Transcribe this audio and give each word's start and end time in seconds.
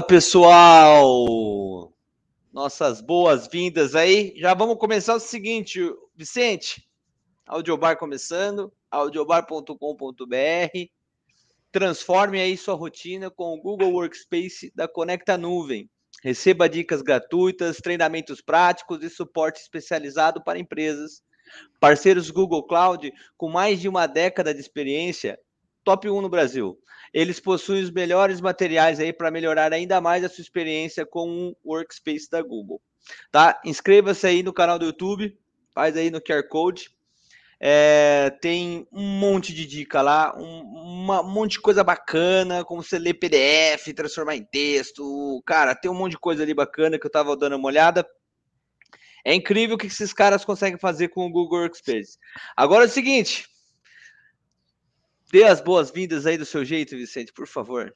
Fala 0.00 0.06
pessoal! 0.06 1.92
Nossas 2.50 3.02
boas-vindas 3.02 3.94
aí. 3.94 4.32
Já 4.34 4.54
vamos 4.54 4.78
começar 4.78 5.14
o 5.14 5.20
seguinte, 5.20 5.78
Vicente. 6.16 6.88
Audiobar 7.46 7.98
começando, 7.98 8.72
audiobar.com.br. 8.90 10.88
Transforme 11.70 12.40
aí 12.40 12.56
sua 12.56 12.74
rotina 12.74 13.30
com 13.30 13.52
o 13.52 13.60
Google 13.60 13.92
Workspace 13.92 14.72
da 14.74 14.88
Conecta 14.88 15.36
Nuvem. 15.36 15.90
Receba 16.22 16.66
dicas 16.66 17.02
gratuitas, 17.02 17.76
treinamentos 17.76 18.40
práticos 18.40 19.04
e 19.04 19.10
suporte 19.10 19.60
especializado 19.60 20.42
para 20.42 20.58
empresas. 20.58 21.22
Parceiros 21.78 22.30
Google 22.30 22.66
Cloud 22.66 23.12
com 23.36 23.50
mais 23.50 23.78
de 23.78 23.88
uma 23.88 24.06
década 24.06 24.54
de 24.54 24.60
experiência, 24.60 25.38
top 25.84 26.08
1 26.08 26.20
no 26.20 26.28
Brasil. 26.28 26.78
Eles 27.12 27.40
possuem 27.40 27.82
os 27.82 27.90
melhores 27.90 28.40
materiais 28.40 29.00
aí 29.00 29.12
para 29.12 29.30
melhorar 29.30 29.72
ainda 29.72 30.00
mais 30.00 30.24
a 30.24 30.28
sua 30.28 30.42
experiência 30.42 31.04
com 31.04 31.54
o 31.62 31.72
Workspace 31.72 32.30
da 32.30 32.40
Google. 32.42 32.80
Tá? 33.32 33.60
Inscreva-se 33.64 34.26
aí 34.26 34.42
no 34.42 34.52
canal 34.52 34.78
do 34.78 34.86
YouTube, 34.86 35.36
faz 35.74 35.96
aí 35.96 36.10
no 36.10 36.20
QR 36.20 36.46
Code. 36.48 36.90
É, 37.62 38.30
tem 38.40 38.88
um 38.90 39.02
monte 39.02 39.52
de 39.52 39.66
dica 39.66 40.00
lá, 40.00 40.34
um, 40.34 40.62
uma, 40.62 41.20
um 41.20 41.28
monte 41.28 41.52
de 41.52 41.60
coisa 41.60 41.84
bacana, 41.84 42.64
como 42.64 42.82
você 42.82 42.98
ler 42.98 43.14
PDF, 43.14 43.92
transformar 43.94 44.36
em 44.36 44.44
texto. 44.44 45.42
Cara, 45.44 45.74
tem 45.74 45.90
um 45.90 45.94
monte 45.94 46.12
de 46.12 46.18
coisa 46.18 46.42
ali 46.42 46.54
bacana 46.54 46.98
que 46.98 47.04
eu 47.04 47.10
estava 47.10 47.36
dando 47.36 47.56
uma 47.56 47.68
olhada. 47.68 48.06
É 49.22 49.34
incrível 49.34 49.76
o 49.76 49.78
que 49.78 49.88
esses 49.88 50.14
caras 50.14 50.44
conseguem 50.44 50.78
fazer 50.78 51.08
com 51.08 51.26
o 51.26 51.30
Google 51.30 51.60
Workspace. 51.60 52.16
Agora 52.56 52.84
é 52.84 52.86
o 52.86 52.90
seguinte, 52.90 53.46
Dê 55.32 55.44
as 55.44 55.60
boas-vindas 55.60 56.26
aí 56.26 56.36
do 56.36 56.44
seu 56.44 56.64
jeito, 56.64 56.96
Vicente, 56.96 57.32
por 57.32 57.46
favor. 57.46 57.94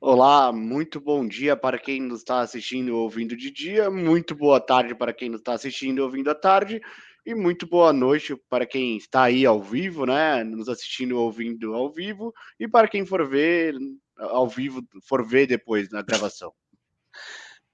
Olá, 0.00 0.50
muito 0.50 0.98
bom 0.98 1.28
dia 1.28 1.54
para 1.54 1.78
quem 1.78 2.00
nos 2.00 2.20
está 2.20 2.40
assistindo 2.40 2.96
ou 2.96 3.02
ouvindo 3.02 3.36
de 3.36 3.50
dia, 3.50 3.90
muito 3.90 4.34
boa 4.34 4.58
tarde 4.58 4.94
para 4.94 5.12
quem 5.12 5.28
nos 5.28 5.42
está 5.42 5.52
assistindo 5.52 5.98
ou 5.98 6.06
ouvindo 6.06 6.30
à 6.30 6.34
tarde, 6.34 6.80
e 7.26 7.34
muito 7.34 7.66
boa 7.66 7.92
noite 7.92 8.34
para 8.48 8.64
quem 8.64 8.96
está 8.96 9.24
aí 9.24 9.44
ao 9.44 9.60
vivo, 9.60 10.06
né? 10.06 10.42
Nos 10.42 10.70
assistindo 10.70 11.18
ou 11.18 11.26
ouvindo 11.26 11.74
ao 11.74 11.92
vivo, 11.92 12.32
e 12.58 12.66
para 12.66 12.88
quem 12.88 13.04
for 13.04 13.28
ver 13.28 13.76
ao 14.16 14.48
vivo, 14.48 14.82
for 15.06 15.28
ver 15.28 15.46
depois 15.46 15.90
na 15.90 16.00
gravação. 16.00 16.50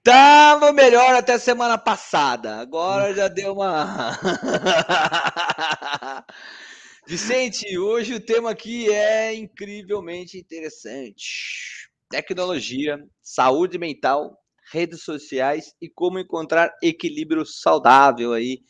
Tava 0.03 0.73
melhor 0.73 1.15
até 1.15 1.37
semana 1.37 1.77
passada, 1.77 2.57
agora 2.57 3.13
já 3.13 3.29
deu 3.29 3.53
uma. 3.53 4.19
Vicente, 7.09 7.75
hoje 7.75 8.13
o 8.13 8.19
tema 8.19 8.51
aqui 8.51 8.87
é 8.87 9.33
incrivelmente 9.33 10.37
interessante. 10.37 11.89
Tecnologia, 12.07 13.03
saúde 13.19 13.79
mental, 13.79 14.39
redes 14.71 15.01
sociais 15.01 15.73
e 15.81 15.89
como 15.89 16.19
encontrar 16.19 16.71
equilíbrio 16.83 17.43
saudável 17.47 18.31
aí 18.31 18.61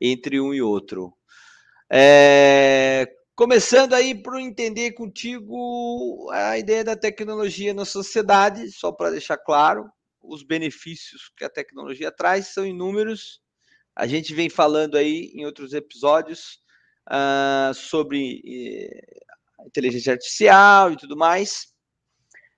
entre 0.00 0.40
um 0.40 0.54
e 0.54 0.62
outro. 0.62 1.12
É, 1.90 3.04
começando 3.34 3.94
aí 3.94 4.14
por 4.14 4.38
entender 4.38 4.92
contigo 4.92 6.30
a 6.30 6.56
ideia 6.56 6.84
da 6.84 6.94
tecnologia 6.94 7.74
na 7.74 7.84
sociedade, 7.84 8.70
só 8.70 8.92
para 8.92 9.10
deixar 9.10 9.38
claro, 9.38 9.90
os 10.22 10.44
benefícios 10.44 11.32
que 11.36 11.44
a 11.44 11.50
tecnologia 11.50 12.12
traz 12.12 12.46
são 12.54 12.64
inúmeros. 12.64 13.40
A 13.96 14.06
gente 14.06 14.32
vem 14.32 14.48
falando 14.48 14.96
aí 14.96 15.32
em 15.34 15.44
outros 15.44 15.72
episódios 15.72 16.60
uh, 17.08 17.74
sobre 17.74 18.42
uh, 18.44 19.66
inteligência 19.66 20.12
artificial 20.12 20.92
e 20.92 20.96
tudo 20.96 21.16
mais. 21.16 21.68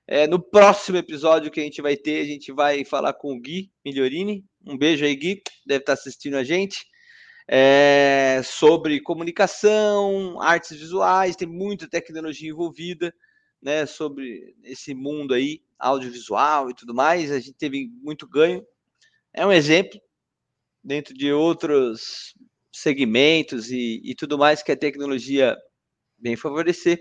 É, 0.06 0.26
no 0.26 0.42
próximo 0.42 0.96
episódio 0.96 1.52
que 1.52 1.60
a 1.60 1.62
gente 1.62 1.80
vai 1.80 1.96
ter, 1.96 2.20
a 2.20 2.24
gente 2.24 2.50
vai 2.50 2.84
falar 2.84 3.12
com 3.12 3.32
o 3.32 3.40
Gui 3.40 3.70
Migliorini. 3.84 4.44
Um 4.66 4.76
beijo 4.76 5.04
aí, 5.04 5.14
Gui, 5.14 5.40
deve 5.64 5.82
estar 5.82 5.92
assistindo 5.92 6.36
a 6.36 6.42
gente. 6.42 6.84
É, 7.46 8.42
sobre 8.44 9.00
comunicação, 9.00 10.40
artes 10.40 10.76
visuais, 10.76 11.36
tem 11.36 11.46
muita 11.46 11.88
tecnologia 11.88 12.50
envolvida, 12.50 13.14
né? 13.62 13.86
Sobre 13.86 14.54
esse 14.64 14.94
mundo 14.94 15.32
aí, 15.32 15.62
audiovisual 15.78 16.70
e 16.70 16.74
tudo 16.74 16.92
mais. 16.92 17.30
A 17.30 17.38
gente 17.38 17.54
teve 17.54 17.88
muito 18.02 18.26
ganho. 18.26 18.66
É 19.32 19.46
um 19.46 19.52
exemplo 19.52 20.00
dentro 20.82 21.14
de 21.14 21.32
outros 21.32 22.34
segmentos 22.80 23.70
e, 23.70 24.00
e 24.04 24.14
tudo 24.14 24.38
mais 24.38 24.62
que 24.62 24.72
a 24.72 24.76
tecnologia 24.76 25.56
vem 26.18 26.36
favorecer. 26.36 26.98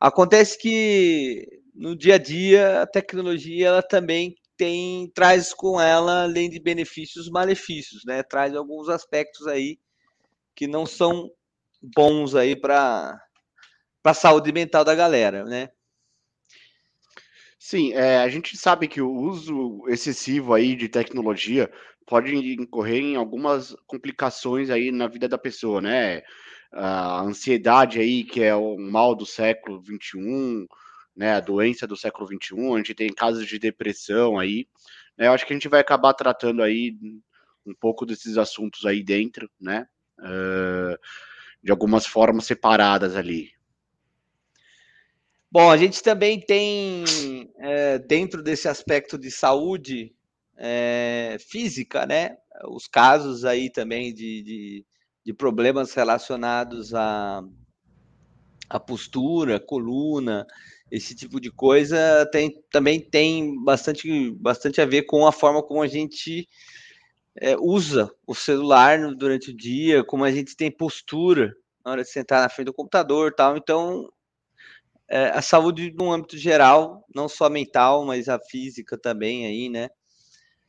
Acontece 0.00 0.58
que 0.58 1.46
no 1.74 1.96
dia 1.96 2.14
a 2.14 2.18
dia 2.18 2.82
a 2.82 2.86
tecnologia 2.86 3.68
ela 3.68 3.82
também 3.82 4.34
tem 4.56 5.10
traz 5.14 5.52
com 5.52 5.80
ela 5.80 6.22
além 6.22 6.48
de 6.48 6.58
benefícios 6.60 7.28
malefícios, 7.30 8.02
né? 8.06 8.22
Traz 8.22 8.54
alguns 8.54 8.88
aspectos 8.88 9.46
aí 9.46 9.78
que 10.54 10.66
não 10.66 10.86
são 10.86 11.30
bons 11.94 12.34
aí 12.34 12.56
para 12.56 13.20
para 14.02 14.12
a 14.12 14.14
saúde 14.14 14.52
mental 14.52 14.84
da 14.84 14.94
galera, 14.94 15.44
né? 15.44 15.68
Sim, 17.58 17.92
é, 17.94 18.18
a 18.18 18.28
gente 18.28 18.56
sabe 18.56 18.86
que 18.86 19.00
o 19.00 19.10
uso 19.10 19.84
excessivo 19.88 20.54
aí 20.54 20.76
de 20.76 20.88
tecnologia 20.88 21.68
pode 22.06 22.34
incorrer 22.34 23.02
em 23.02 23.16
algumas 23.16 23.76
complicações 23.86 24.70
aí 24.70 24.92
na 24.92 25.08
vida 25.08 25.28
da 25.28 25.36
pessoa, 25.36 25.80
né? 25.80 26.22
A 26.72 27.20
ansiedade 27.20 27.98
aí, 27.98 28.24
que 28.24 28.42
é 28.42 28.54
o 28.54 28.78
mal 28.78 29.14
do 29.14 29.26
século 29.26 29.82
XXI, 29.84 30.66
né? 31.16 31.34
A 31.34 31.40
doença 31.40 31.86
do 31.86 31.96
século 31.96 32.26
XXI, 32.26 32.74
a 32.74 32.76
gente 32.76 32.94
tem 32.94 33.12
casos 33.12 33.46
de 33.46 33.58
depressão 33.58 34.38
aí. 34.38 34.68
Né? 35.18 35.26
Eu 35.26 35.32
acho 35.32 35.44
que 35.46 35.52
a 35.52 35.56
gente 35.56 35.68
vai 35.68 35.80
acabar 35.80 36.14
tratando 36.14 36.62
aí 36.62 36.96
um 37.66 37.74
pouco 37.74 38.06
desses 38.06 38.38
assuntos 38.38 38.86
aí 38.86 39.02
dentro, 39.02 39.50
né? 39.60 39.86
Uh, 40.20 40.96
de 41.62 41.70
algumas 41.72 42.06
formas 42.06 42.46
separadas 42.46 43.16
ali. 43.16 43.50
Bom, 45.50 45.70
a 45.70 45.76
gente 45.76 46.02
também 46.02 46.38
tem, 46.38 47.04
é, 47.58 47.98
dentro 47.98 48.42
desse 48.42 48.68
aspecto 48.68 49.16
de 49.16 49.30
saúde, 49.30 50.14
é, 50.56 51.36
física, 51.40 52.06
né? 52.06 52.36
Os 52.68 52.86
casos 52.86 53.44
aí 53.44 53.70
também 53.70 54.14
de, 54.14 54.42
de, 54.42 54.86
de 55.24 55.32
problemas 55.32 55.92
relacionados 55.92 56.94
à, 56.94 57.42
à 58.68 58.80
postura, 58.80 59.60
coluna, 59.60 60.46
esse 60.90 61.14
tipo 61.14 61.40
de 61.40 61.50
coisa 61.50 62.26
tem, 62.32 62.62
também 62.70 63.00
tem 63.00 63.62
bastante, 63.64 64.30
bastante 64.32 64.80
a 64.80 64.86
ver 64.86 65.02
com 65.02 65.26
a 65.26 65.32
forma 65.32 65.62
como 65.62 65.82
a 65.82 65.88
gente 65.88 66.48
é, 67.36 67.56
usa 67.58 68.10
o 68.26 68.34
celular 68.34 69.14
durante 69.14 69.50
o 69.50 69.56
dia, 69.56 70.04
como 70.04 70.24
a 70.24 70.30
gente 70.30 70.56
tem 70.56 70.70
postura 70.70 71.54
na 71.84 71.92
hora 71.92 72.02
de 72.02 72.10
sentar 72.10 72.42
na 72.42 72.48
frente 72.48 72.66
do 72.66 72.74
computador 72.74 73.34
tal. 73.34 73.56
Então, 73.56 74.08
é, 75.08 75.26
a 75.28 75.42
saúde 75.42 75.92
no 75.96 76.12
âmbito 76.12 76.36
geral, 76.36 77.04
não 77.14 77.28
só 77.28 77.48
mental, 77.48 78.04
mas 78.04 78.28
a 78.28 78.38
física 78.38 78.98
também 78.98 79.46
aí, 79.46 79.68
né? 79.68 79.88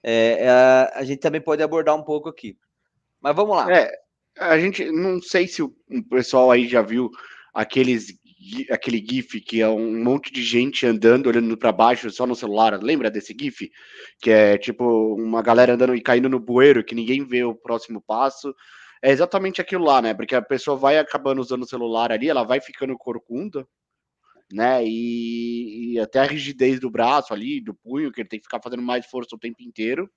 É, 0.10 0.46
é, 0.46 0.50
a 0.96 1.04
gente 1.04 1.20
também 1.20 1.42
pode 1.42 1.62
abordar 1.62 1.94
um 1.94 2.02
pouco 2.02 2.30
aqui. 2.30 2.58
Mas 3.22 3.36
vamos 3.36 3.58
lá. 3.58 3.70
É, 3.70 3.92
a 4.40 4.58
gente 4.58 4.90
não 4.90 5.22
sei 5.22 5.50
se 5.50 5.62
o, 5.62 5.76
o 5.90 6.02
pessoal 6.02 6.50
aí 6.50 6.66
já 6.66 6.82
viu 6.82 7.12
aqueles 7.54 8.18
aquele 8.70 9.06
GIF 9.06 9.42
que 9.42 9.62
é 9.62 9.68
um 9.68 10.02
monte 10.02 10.32
de 10.32 10.42
gente 10.42 10.86
andando, 10.86 11.28
olhando 11.28 11.58
para 11.58 11.74
baixo 11.74 12.10
só 12.10 12.26
no 12.26 12.36
celular. 12.36 12.82
Lembra 12.82 13.12
desse 13.12 13.36
GIF? 13.38 13.70
Que 14.22 14.32
é 14.32 14.58
tipo 14.58 15.16
uma 15.16 15.42
galera 15.42 15.74
andando 15.74 15.94
e 15.94 16.02
caindo 16.02 16.30
no 16.30 16.40
bueiro, 16.40 16.86
que 16.86 16.96
ninguém 16.96 17.26
vê 17.26 17.44
o 17.44 17.54
próximo 17.54 18.02
passo. 18.02 18.56
É 19.02 19.12
exatamente 19.12 19.60
aquilo 19.60 19.84
lá, 19.84 20.02
né? 20.02 20.14
Porque 20.14 20.36
a 20.36 20.42
pessoa 20.42 20.78
vai 20.78 20.98
acabando 20.98 21.42
usando 21.42 21.64
o 21.64 21.68
celular 21.68 22.14
ali, 22.14 22.30
ela 22.30 22.44
vai 22.44 22.62
ficando 22.62 22.98
corcunda, 22.98 23.68
né? 24.52 24.84
E, 24.86 25.94
e, 25.94 26.00
até 26.00 26.20
a 26.20 26.26
rigidez 26.26 26.80
do 26.80 26.90
braço 26.90 27.34
ali, 27.34 27.62
do 27.62 27.74
punho, 27.74 28.12
que 28.12 28.22
ele 28.22 28.30
tem 28.30 28.40
que 28.40 28.46
ficar 28.46 28.62
fazendo 28.62 28.82
mais 28.82 29.06
força 29.06 29.36
o 29.36 29.40
tempo 29.40 29.62
inteiro. 29.62 30.10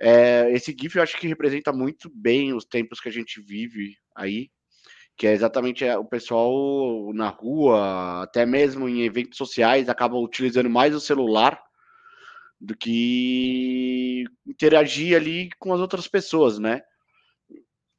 É, 0.00 0.50
esse 0.52 0.74
GIF 0.78 0.96
eu 0.96 1.02
acho 1.02 1.18
que 1.18 1.26
representa 1.26 1.72
muito 1.72 2.10
bem 2.14 2.54
os 2.54 2.64
tempos 2.64 3.00
que 3.00 3.08
a 3.08 3.12
gente 3.12 3.40
vive 3.40 3.96
aí. 4.16 4.50
que 5.16 5.26
é 5.26 5.32
exatamente 5.32 5.84
é, 5.84 5.98
o 5.98 6.04
pessoal 6.04 7.12
na 7.14 7.28
rua, 7.28 8.22
até 8.22 8.46
mesmo 8.46 8.88
em 8.88 9.02
eventos 9.02 9.38
sociais, 9.38 9.88
acaba 9.88 10.16
utilizando 10.16 10.70
mais 10.70 10.94
o 10.94 11.00
celular 11.00 11.60
do 12.60 12.76
que 12.76 14.24
interagir 14.46 15.16
ali 15.16 15.50
com 15.58 15.72
as 15.72 15.80
outras 15.80 16.08
pessoas, 16.08 16.58
né? 16.58 16.82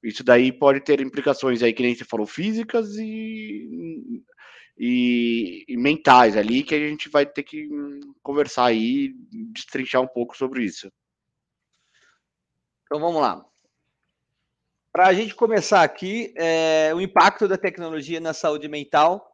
Isso 0.04 0.24
daí 0.24 0.52
pode 0.52 0.82
ter 0.82 1.02
implicações 1.02 1.62
aí, 1.62 1.74
que 1.74 1.84
nem 1.84 1.96
você 1.96 2.06
falou, 2.06 2.26
físicas 2.26 2.96
e, 2.98 4.24
e, 4.80 5.66
e 5.68 5.76
mentais 5.76 6.38
ali, 6.38 6.64
que 6.64 6.74
a 6.74 6.80
gente 6.80 7.10
vai 7.10 7.26
ter 7.26 7.44
que 7.44 7.68
conversar 8.24 8.66
aí, 8.66 9.14
destrinchar 9.52 10.02
um 10.02 10.08
pouco 10.08 10.38
sobre 10.38 10.64
isso. 10.64 10.90
Então 12.86 13.00
vamos 13.02 13.22
lá. 13.22 13.46
Para 14.92 15.08
a 15.08 15.14
gente 15.14 15.36
começar 15.36 15.84
aqui, 15.84 16.34
é, 16.38 16.92
o 16.96 17.02
impacto 17.02 17.48
da 17.48 17.58
tecnologia 17.58 18.22
na 18.22 18.34
saúde 18.34 18.70
mental. 18.70 19.26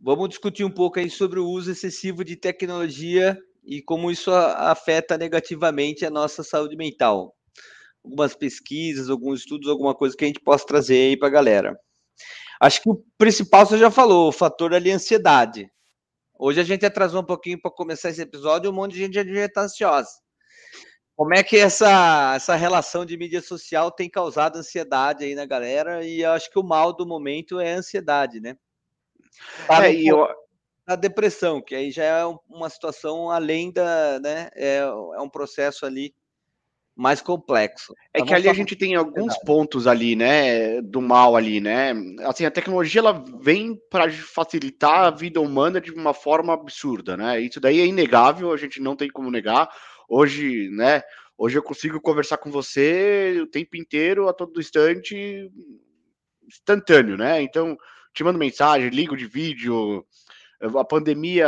Vamos 0.00 0.30
discutir 0.30 0.64
um 0.64 0.70
pouco 0.70 0.98
aí 0.98 1.08
sobre 1.08 1.38
o 1.38 1.46
uso 1.46 1.70
excessivo 1.70 2.24
de 2.24 2.34
tecnologia 2.34 3.38
e 3.62 3.80
como 3.80 4.10
isso 4.10 4.32
afeta 4.32 5.16
negativamente 5.16 6.04
a 6.04 6.10
nossa 6.10 6.42
saúde 6.42 6.76
mental. 6.76 7.36
Algumas 8.02 8.34
pesquisas, 8.34 9.08
alguns 9.08 9.40
estudos, 9.40 9.68
alguma 9.68 9.94
coisa 9.94 10.16
que 10.16 10.24
a 10.24 10.26
gente 10.26 10.40
possa 10.40 10.66
trazer 10.66 11.10
aí 11.10 11.16
para 11.16 11.28
a 11.28 11.32
galera. 11.32 11.80
Acho 12.60 12.82
que 12.82 12.90
o 12.90 13.02
principal 13.16 13.64
você 13.64 13.78
já 13.78 13.90
falou, 13.90 14.28
o 14.28 14.32
fator 14.32 14.74
ali 14.74 14.90
ansiedade. 14.90 15.72
Hoje 16.38 16.60
a 16.60 16.64
gente 16.64 16.84
atrasou 16.84 17.22
um 17.22 17.26
pouquinho 17.26 17.60
para 17.60 17.70
começar 17.70 18.10
esse 18.10 18.20
episódio, 18.20 18.70
um 18.70 18.74
monte 18.74 18.92
de 18.92 18.98
gente 18.98 19.14
já 19.14 19.22
está 19.22 19.62
ansiosa. 19.62 20.10
Como 21.16 21.34
é 21.34 21.42
que 21.42 21.56
essa, 21.56 22.34
essa 22.34 22.54
relação 22.54 23.04
de 23.04 23.16
mídia 23.16 23.40
social 23.40 23.90
tem 23.90 24.08
causado 24.08 24.56
ansiedade 24.56 25.24
aí 25.24 25.34
na 25.34 25.46
galera? 25.46 26.04
E 26.04 26.20
eu 26.20 26.32
acho 26.32 26.50
que 26.50 26.58
o 26.58 26.62
mal 26.62 26.94
do 26.94 27.06
momento 27.06 27.60
é 27.60 27.74
a 27.74 27.78
ansiedade, 27.78 28.40
né? 28.40 28.56
Para 29.66 29.90
é, 29.90 29.94
eu... 29.94 30.26
A 30.86 30.96
depressão, 30.96 31.62
que 31.62 31.74
aí 31.74 31.90
já 31.90 32.04
é 32.04 32.24
uma 32.48 32.68
situação 32.68 33.30
além 33.30 33.70
da, 33.72 34.18
né? 34.18 34.50
É, 34.54 34.78
é 34.78 35.20
um 35.20 35.28
processo 35.28 35.86
ali 35.86 36.14
mais 37.00 37.22
complexo. 37.22 37.94
É 38.12 38.20
que 38.20 38.34
ali 38.34 38.46
a 38.46 38.52
gente 38.52 38.76
tem 38.76 38.94
alguns 38.94 39.34
pontos 39.38 39.86
ali, 39.86 40.14
né, 40.14 40.82
do 40.82 41.00
mal 41.00 41.34
ali, 41.34 41.58
né? 41.58 41.94
Assim, 42.24 42.44
a 42.44 42.50
tecnologia 42.50 43.00
ela 43.00 43.24
vem 43.40 43.74
para 43.90 44.12
facilitar 44.12 45.04
a 45.04 45.10
vida 45.10 45.40
humana 45.40 45.80
de 45.80 45.90
uma 45.90 46.12
forma 46.12 46.52
absurda, 46.52 47.16
né? 47.16 47.40
Isso 47.40 47.58
daí 47.58 47.80
é 47.80 47.86
inegável, 47.86 48.52
a 48.52 48.56
gente 48.58 48.82
não 48.82 48.94
tem 48.94 49.08
como 49.08 49.30
negar. 49.30 49.66
Hoje, 50.10 50.68
né? 50.72 51.00
Hoje 51.38 51.56
eu 51.56 51.62
consigo 51.62 51.98
conversar 52.02 52.36
com 52.36 52.50
você 52.50 53.38
o 53.40 53.46
tempo 53.46 53.78
inteiro, 53.78 54.28
a 54.28 54.34
todo 54.34 54.60
instante, 54.60 55.50
instantâneo, 56.46 57.16
né? 57.16 57.40
Então, 57.40 57.78
te 58.12 58.22
mando 58.22 58.38
mensagem, 58.38 58.90
ligo 58.90 59.16
de 59.16 59.26
vídeo. 59.26 60.04
A 60.60 60.84
pandemia 60.84 61.46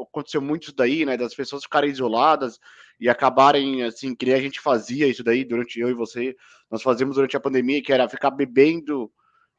aconteceu 0.00 0.40
muito 0.40 0.68
isso 0.68 0.76
daí, 0.76 1.04
né? 1.04 1.16
Das 1.16 1.34
pessoas 1.34 1.64
ficarem 1.64 1.90
isoladas 1.90 2.60
e 2.98 3.08
acabarem 3.08 3.82
assim, 3.82 4.14
que 4.14 4.32
a 4.32 4.40
gente 4.40 4.60
fazia 4.60 5.06
isso 5.06 5.22
daí 5.22 5.44
durante 5.44 5.78
eu 5.80 5.88
e 5.88 5.94
você, 5.94 6.34
nós 6.70 6.82
fazíamos 6.82 7.16
durante 7.16 7.36
a 7.36 7.40
pandemia, 7.40 7.82
que 7.82 7.92
era 7.92 8.08
ficar 8.08 8.30
bebendo 8.30 9.10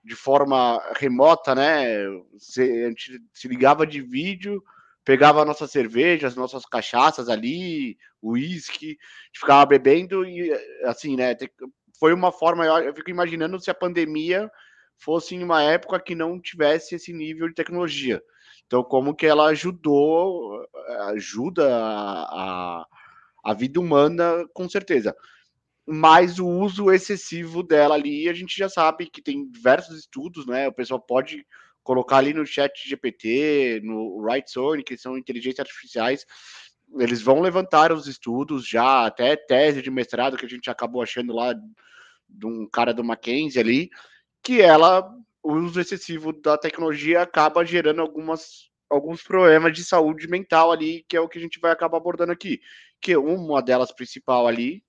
de 0.04 0.16
forma 0.16 0.82
remota, 0.96 1.54
né? 1.54 2.06
a 2.08 2.90
gente 2.90 3.20
se 3.34 3.48
ligava 3.48 3.86
de 3.86 4.02
vídeo 4.02 4.62
pegava 5.08 5.42
a 5.42 5.46
nossa 5.46 5.66
cerveja, 5.66 6.28
as 6.28 6.36
nossas 6.36 6.66
cachaças 6.66 7.30
ali, 7.30 7.98
uísque, 8.22 8.98
ficava 9.34 9.66
bebendo 9.66 10.26
e 10.26 10.52
assim, 10.84 11.16
né? 11.16 11.34
Foi 11.98 12.14
uma 12.14 12.30
forma, 12.30 12.66
eu 12.66 12.94
fico 12.94 13.10
imaginando 13.10 13.58
se 13.58 13.72
a 13.72 13.74
pandemia 13.74 14.52
fosse 14.98 15.34
em 15.34 15.42
uma 15.42 15.64
época 15.64 15.98
que 16.02 16.14
não 16.14 16.42
tivesse 16.42 16.96
esse 16.96 17.14
nível 17.14 17.48
de 17.48 17.54
tecnologia. 17.54 18.22
Então, 18.66 18.84
como 18.84 19.16
que 19.16 19.26
ela 19.26 19.46
ajudou, 19.46 20.68
ajuda 21.16 21.74
a, 21.74 22.82
a, 22.82 22.86
a 23.48 23.54
vida 23.54 23.80
humana, 23.80 24.46
com 24.54 24.68
certeza. 24.68 25.16
Mas 25.86 26.38
o 26.38 26.46
uso 26.46 26.92
excessivo 26.92 27.64
dela 27.64 27.96
ali, 27.96 28.28
a 28.28 28.34
gente 28.34 28.58
já 28.58 28.68
sabe 28.68 29.10
que 29.10 29.22
tem 29.22 29.50
diversos 29.50 29.98
estudos, 29.98 30.46
né? 30.46 30.68
O 30.68 30.74
pessoal 30.74 31.00
pode 31.00 31.48
colocar 31.82 32.18
ali 32.18 32.34
no 32.34 32.46
chat 32.46 32.74
GPT, 32.86 33.80
no 33.86 34.22
Zone, 34.52 34.84
que 34.84 34.98
são 34.98 35.18
inteligências 35.18 35.62
artificiais, 35.62 36.26
eles 37.00 37.22
vão 37.22 37.40
levantar 37.40 37.94
os 37.94 38.06
estudos 38.06 38.68
já, 38.68 39.06
até 39.06 39.38
tese 39.38 39.82
de 39.82 39.90
mestrado 39.90 40.36
que 40.36 40.46
a 40.46 40.50
gente 40.50 40.70
acabou 40.70 41.02
achando 41.02 41.34
lá 41.34 41.54
de 41.54 42.46
um 42.46 42.68
cara 42.68 42.94
do 42.94 43.06
Mackenzie 43.06 43.62
ali, 43.62 43.90
que 44.44 44.62
ela, 44.62 45.10
o 45.42 45.54
uso 45.54 45.80
excessivo 45.80 46.34
da 46.34 46.58
tecnologia 46.58 47.22
acaba 47.22 47.66
gerando 47.66 48.02
algumas, 48.02 48.70
alguns 48.90 49.24
problemas 49.24 49.72
de 49.72 49.86
saúde 49.86 50.28
mental 50.28 50.74
ali, 50.74 51.06
que 51.08 51.16
é 51.16 51.22
o 51.22 51.30
que 51.30 51.38
a 51.38 51.42
gente 51.42 51.62
vai 51.62 51.72
acabar 51.72 51.98
abordando 51.98 52.34
aqui. 52.34 52.60
Que 53.02 53.16
uma 53.16 53.62
delas 53.62 53.92
principal 53.92 54.48
ali, 54.48 54.84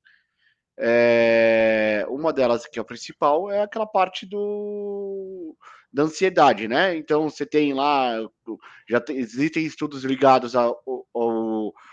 é, 0.78 2.06
uma 2.08 2.32
delas 2.32 2.66
que 2.66 2.78
é 2.78 2.82
o 2.82 2.84
principal 2.84 3.50
é 3.50 3.62
aquela 3.62 3.86
parte 3.86 4.24
do 4.24 5.56
da 5.92 6.02
ansiedade, 6.02 6.68
né? 6.68 6.96
Então 6.96 7.28
você 7.28 7.46
tem 7.46 7.72
lá, 7.72 8.14
já 8.88 9.00
tem, 9.00 9.16
existem 9.16 9.64
estudos 9.64 10.04
ligados 10.04 10.54
à 10.54 10.66
a, 10.66 10.74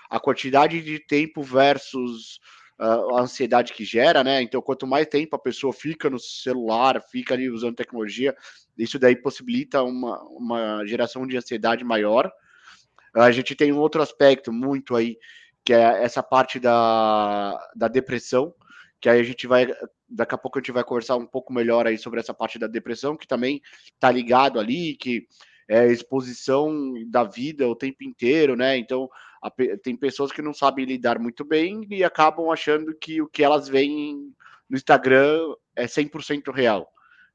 a, 0.10 0.20
quantidade 0.20 0.82
de 0.82 1.00
tempo 1.00 1.42
versus 1.42 2.40
a 2.78 3.22
ansiedade 3.22 3.74
que 3.74 3.86
gera, 3.86 4.24
né? 4.24 4.42
Então 4.42 4.62
quanto 4.62 4.86
mais 4.86 5.08
tempo 5.08 5.36
a 5.36 5.40
pessoa 5.40 5.72
fica 5.72 6.10
no 6.10 6.20
celular, 6.20 7.02
fica 7.10 7.34
ali 7.34 7.50
usando 7.50 7.76
tecnologia, 7.76 8.36
isso 8.78 9.00
daí 9.00 9.16
possibilita 9.16 9.82
uma, 9.82 10.22
uma 10.24 10.86
geração 10.86 11.26
de 11.26 11.38
ansiedade 11.38 11.84
maior. 11.84 12.32
A 13.16 13.32
gente 13.32 13.56
tem 13.56 13.72
um 13.72 13.80
outro 13.80 14.02
aspecto 14.02 14.52
muito 14.52 14.94
aí, 14.96 15.18
que 15.66 15.74
é 15.74 16.04
essa 16.04 16.22
parte 16.22 16.60
da, 16.60 17.60
da 17.76 17.88
depressão, 17.88 18.54
que 19.02 19.10
aí 19.10 19.20
a 19.20 19.24
gente 19.24 19.48
vai 19.48 19.68
daqui 20.08 20.36
a 20.36 20.38
pouco 20.38 20.60
a 20.60 20.62
gente 20.62 20.72
vai 20.72 20.84
conversar 20.84 21.16
um 21.18 21.26
pouco 21.26 21.52
melhor 21.52 21.88
aí 21.88 21.98
sobre 21.98 22.20
essa 22.20 22.34
parte 22.34 22.60
da 22.60 22.68
depressão, 22.68 23.18
que 23.18 23.28
também 23.28 23.62
está 23.94 24.12
ligado 24.12 24.60
ali, 24.60 24.96
que 24.96 25.28
é 25.68 25.88
exposição 25.88 26.94
da 27.08 27.24
vida 27.24 27.68
o 27.68 27.76
tempo 27.76 28.04
inteiro, 28.04 28.56
né? 28.56 28.78
Então, 28.78 29.10
a, 29.42 29.52
tem 29.82 29.98
pessoas 29.98 30.32
que 30.32 30.42
não 30.42 30.54
sabem 30.54 30.86
lidar 30.86 31.20
muito 31.20 31.44
bem 31.44 31.86
e 31.90 32.04
acabam 32.04 32.52
achando 32.52 32.96
que 32.96 33.22
o 33.22 33.28
que 33.28 33.44
elas 33.44 33.68
veem 33.68 34.32
no 34.70 34.78
Instagram 34.78 35.56
é 35.76 35.86
100% 35.86 36.54
real. 36.54 36.88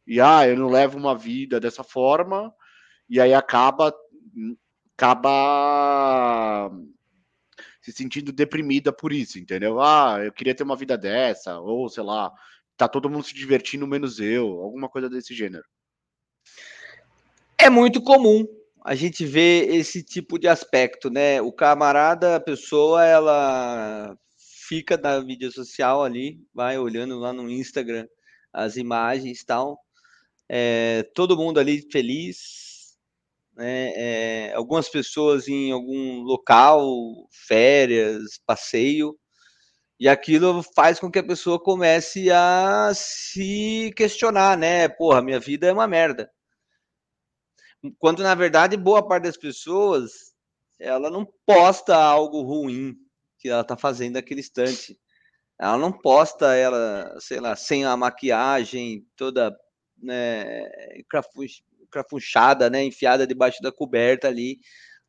E, 0.07 0.21
ah, 0.21 0.47
eu 0.47 0.57
não 0.57 0.69
levo 0.69 0.97
uma 0.97 1.17
vida 1.17 1.61
dessa 1.61 1.83
forma, 1.83 2.55
e 3.09 3.21
aí 3.21 3.35
acaba 3.35 3.93
acaba 4.97 6.71
se 7.81 7.93
sentindo 7.93 8.33
deprimida 8.33 8.93
por 8.93 9.13
isso, 9.13 9.39
entendeu? 9.39 9.81
Ah, 9.81 10.19
eu 10.23 10.33
queria 10.33 10.55
ter 10.55 10.63
uma 10.63 10.77
vida 10.77 10.97
dessa, 10.99 11.59
ou 11.59 11.89
sei 11.89 12.03
lá, 12.03 12.33
tá 12.77 12.89
todo 12.89 13.09
mundo 13.09 13.25
se 13.25 13.35
divertindo 13.35 13.87
menos 13.87 14.21
eu, 14.21 14.47
alguma 14.61 14.89
coisa 14.89 15.09
desse 15.09 15.35
gênero. 15.35 15.65
É 17.59 17.69
muito 17.69 18.01
comum 18.03 18.47
a 18.85 18.95
gente 18.95 19.25
ver 19.25 19.69
esse 19.75 20.03
tipo 20.03 20.39
de 20.39 20.49
aspecto, 20.49 21.11
né? 21.11 21.41
O 21.43 21.53
camarada, 21.53 22.37
a 22.37 22.41
pessoa, 22.41 23.05
ela 23.05 24.17
fica 24.69 24.97
na 24.97 25.21
mídia 25.21 25.51
social 25.51 26.03
ali, 26.03 26.41
vai 26.55 26.79
olhando 26.79 27.19
lá 27.19 27.33
no 27.33 27.51
Instagram 27.51 28.07
as 28.53 28.77
imagens 28.77 29.41
e 29.41 29.47
tal. 29.47 29.79
É, 30.49 31.03
todo 31.15 31.37
mundo 31.37 31.61
ali 31.61 31.87
feliz, 31.91 32.70
né? 33.61 33.93
É, 33.95 34.55
algumas 34.55 34.89
pessoas 34.89 35.47
em 35.47 35.71
algum 35.71 36.23
local, 36.23 36.83
férias, 37.47 38.41
passeio, 38.47 39.15
e 39.99 40.09
aquilo 40.09 40.63
faz 40.75 40.99
com 40.99 41.11
que 41.11 41.19
a 41.19 41.23
pessoa 41.23 41.63
comece 41.63 42.31
a 42.31 42.91
se 42.95 43.93
questionar, 43.95 44.57
né? 44.57 44.89
Porra, 44.89 45.21
minha 45.21 45.39
vida 45.39 45.67
é 45.67 45.73
uma 45.73 45.87
merda. 45.87 46.31
Quando 47.99 48.23
na 48.23 48.35
verdade 48.35 48.77
boa 48.79 49.07
parte 49.07 49.25
das 49.25 49.37
pessoas 49.37 50.35
ela 50.79 51.11
não 51.11 51.27
posta 51.47 51.95
algo 51.95 52.41
ruim 52.43 52.97
que 53.39 53.51
ela 53.51 53.63
tá 53.63 53.77
fazendo 53.77 54.15
naquele 54.15 54.41
instante. 54.41 54.99
Ela 55.59 55.77
não 55.77 55.93
posta 55.93 56.55
ela, 56.55 57.15
sei 57.21 57.41
lá, 57.41 57.55
sem 57.55 57.85
a 57.85 57.95
maquiagem 57.95 59.07
toda 59.17 59.55
né, 60.03 60.65
crafunchada, 61.91 62.71
né, 62.71 62.85
enfiada 62.85 63.27
debaixo 63.27 63.63
da 63.63 63.73
coberta 63.73 64.29
ali 64.29 64.59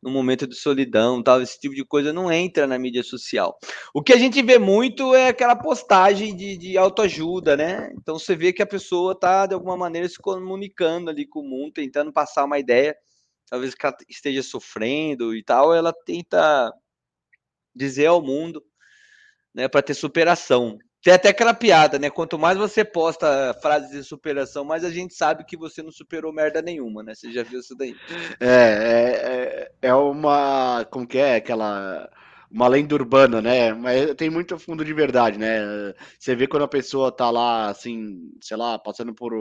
no 0.02 0.10
momento 0.10 0.48
de 0.48 0.56
solidão, 0.56 1.22
tal, 1.22 1.42
esse 1.42 1.60
tipo 1.60 1.76
de 1.76 1.86
coisa 1.86 2.12
não 2.12 2.32
entra 2.32 2.66
na 2.66 2.80
mídia 2.80 3.04
social. 3.04 3.56
O 3.94 4.02
que 4.02 4.12
a 4.12 4.18
gente 4.18 4.42
vê 4.42 4.58
muito 4.58 5.14
é 5.14 5.28
aquela 5.28 5.56
postagem 5.56 6.36
de, 6.36 6.58
de 6.58 6.78
autoajuda, 6.78 7.56
né? 7.56 7.94
Então 7.98 8.18
você 8.18 8.36
vê 8.36 8.52
que 8.52 8.64
a 8.64 8.68
pessoa 8.68 9.14
está 9.14 9.46
de 9.46 9.54
alguma 9.54 9.78
maneira 9.78 10.10
se 10.10 10.18
comunicando 10.18 11.12
ali 11.12 11.28
com 11.28 11.42
o 11.42 11.48
mundo, 11.48 11.74
tentando 11.74 12.12
passar 12.12 12.46
uma 12.46 12.58
ideia, 12.58 12.96
talvez 13.48 13.76
que 13.76 13.86
ela 13.86 13.96
esteja 14.10 14.42
sofrendo 14.42 15.36
e 15.36 15.44
tal, 15.44 15.74
ela 15.74 15.94
tenta 15.94 16.72
dizer 17.76 18.08
ao 18.08 18.22
mundo, 18.24 18.64
né, 19.54 19.68
para 19.68 19.84
ter 19.84 19.94
superação. 19.94 20.80
Tem 21.04 21.14
até 21.14 21.30
aquela 21.30 21.54
piada, 21.54 21.98
né? 21.98 22.12
Quanto 22.12 22.38
mais 22.38 22.58
você 22.58 22.86
posta 22.86 23.56
frases 23.60 23.90
de 23.90 24.04
superação, 24.04 24.64
mais 24.64 24.84
a 24.84 24.92
gente 24.92 25.16
sabe 25.16 25.44
que 25.44 25.58
você 25.58 25.82
não 25.82 25.92
superou 25.92 26.32
merda 26.32 26.62
nenhuma, 26.62 27.02
né? 27.02 27.16
Você 27.16 27.32
já 27.32 27.42
viu 27.42 27.60
isso 27.60 27.76
daí? 27.76 27.96
É, 28.40 29.72
é, 29.82 29.88
é 29.90 29.96
uma. 29.96 30.86
Como 30.92 31.08
que 31.08 31.18
é? 31.18 31.36
Aquela. 31.36 32.08
Uma 32.52 32.68
lenda 32.68 32.94
urbana, 32.94 33.42
né? 33.42 33.74
Mas 33.74 34.14
tem 34.16 34.30
muito 34.30 34.60
fundo 34.60 34.84
de 34.84 34.94
verdade, 34.94 35.40
né? 35.40 35.94
Você 36.20 36.36
vê 36.36 36.46
quando 36.48 36.64
a 36.64 36.68
pessoa 36.68 37.12
tá 37.12 37.32
lá, 37.32 37.70
assim, 37.70 38.30
sei 38.42 38.58
lá, 38.58 38.78
passando 38.78 39.14
por 39.14 39.34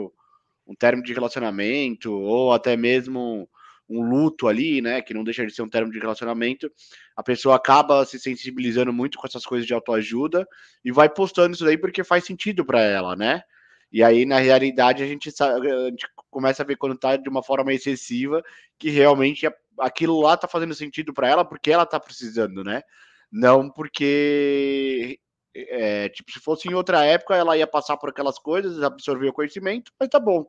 um 0.65 0.75
término 0.75 1.05
de 1.05 1.13
relacionamento, 1.13 2.11
ou 2.11 2.53
até 2.53 2.77
mesmo 2.77 3.49
um 3.91 4.09
luto 4.09 4.47
ali, 4.47 4.81
né? 4.81 5.01
Que 5.01 5.13
não 5.13 5.23
deixa 5.23 5.45
de 5.45 5.53
ser 5.53 5.61
um 5.61 5.69
termo 5.69 5.91
de 5.91 5.99
relacionamento. 5.99 6.71
A 7.15 7.21
pessoa 7.21 7.55
acaba 7.55 8.05
se 8.05 8.19
sensibilizando 8.19 8.93
muito 8.93 9.17
com 9.17 9.27
essas 9.27 9.45
coisas 9.45 9.67
de 9.67 9.73
autoajuda 9.73 10.47
e 10.83 10.91
vai 10.91 11.09
postando 11.09 11.53
isso 11.53 11.65
daí 11.65 11.77
porque 11.77 12.03
faz 12.03 12.25
sentido 12.25 12.65
para 12.65 12.81
ela, 12.81 13.15
né? 13.15 13.43
E 13.91 14.01
aí, 14.01 14.25
na 14.25 14.39
realidade, 14.39 15.03
a 15.03 15.05
gente, 15.05 15.29
sabe, 15.31 15.69
a 15.69 15.89
gente 15.89 16.07
começa 16.29 16.63
a 16.63 16.65
ver 16.65 16.77
quando 16.77 16.97
tá 16.97 17.17
de 17.17 17.27
uma 17.27 17.43
forma 17.43 17.73
excessiva 17.73 18.41
que 18.79 18.89
realmente 18.89 19.45
aquilo 19.77 20.21
lá 20.21 20.37
tá 20.37 20.47
fazendo 20.47 20.73
sentido 20.73 21.13
para 21.13 21.27
ela 21.27 21.43
porque 21.43 21.71
ela 21.71 21.85
tá 21.85 21.99
precisando, 21.99 22.63
né? 22.63 22.81
Não 23.29 23.69
porque 23.69 25.19
é, 25.53 26.09
tipo, 26.09 26.31
se 26.31 26.39
fosse 26.39 26.69
em 26.69 26.73
outra 26.73 27.03
época, 27.03 27.35
ela 27.35 27.57
ia 27.57 27.67
passar 27.67 27.97
por 27.97 28.09
aquelas 28.09 28.39
coisas, 28.39 28.81
absorver 28.81 29.29
o 29.29 29.33
conhecimento, 29.33 29.91
mas 29.99 30.09
tá 30.09 30.19
bom. 30.19 30.45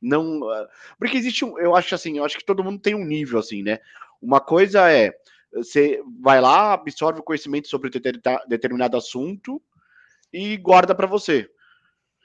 Não, 0.00 0.48
ah, 0.50 0.68
porque 0.98 1.16
existe 1.16 1.44
um, 1.44 1.58
eu 1.58 1.74
acho 1.74 1.94
assim, 1.94 2.18
eu 2.18 2.24
acho 2.24 2.36
que 2.36 2.44
todo 2.44 2.62
mundo 2.62 2.80
tem 2.80 2.94
um 2.94 3.04
nível 3.04 3.38
assim, 3.38 3.62
né? 3.62 3.78
Uma 4.20 4.40
coisa 4.40 4.90
é 4.90 5.12
você 5.52 6.02
vai 6.20 6.40
lá, 6.40 6.74
absorve 6.74 7.20
o 7.20 7.22
conhecimento 7.22 7.68
sobre 7.68 7.90
determinado 8.48 8.96
assunto 8.96 9.62
e 10.32 10.56
guarda 10.56 10.94
para 10.94 11.06
você. 11.06 11.48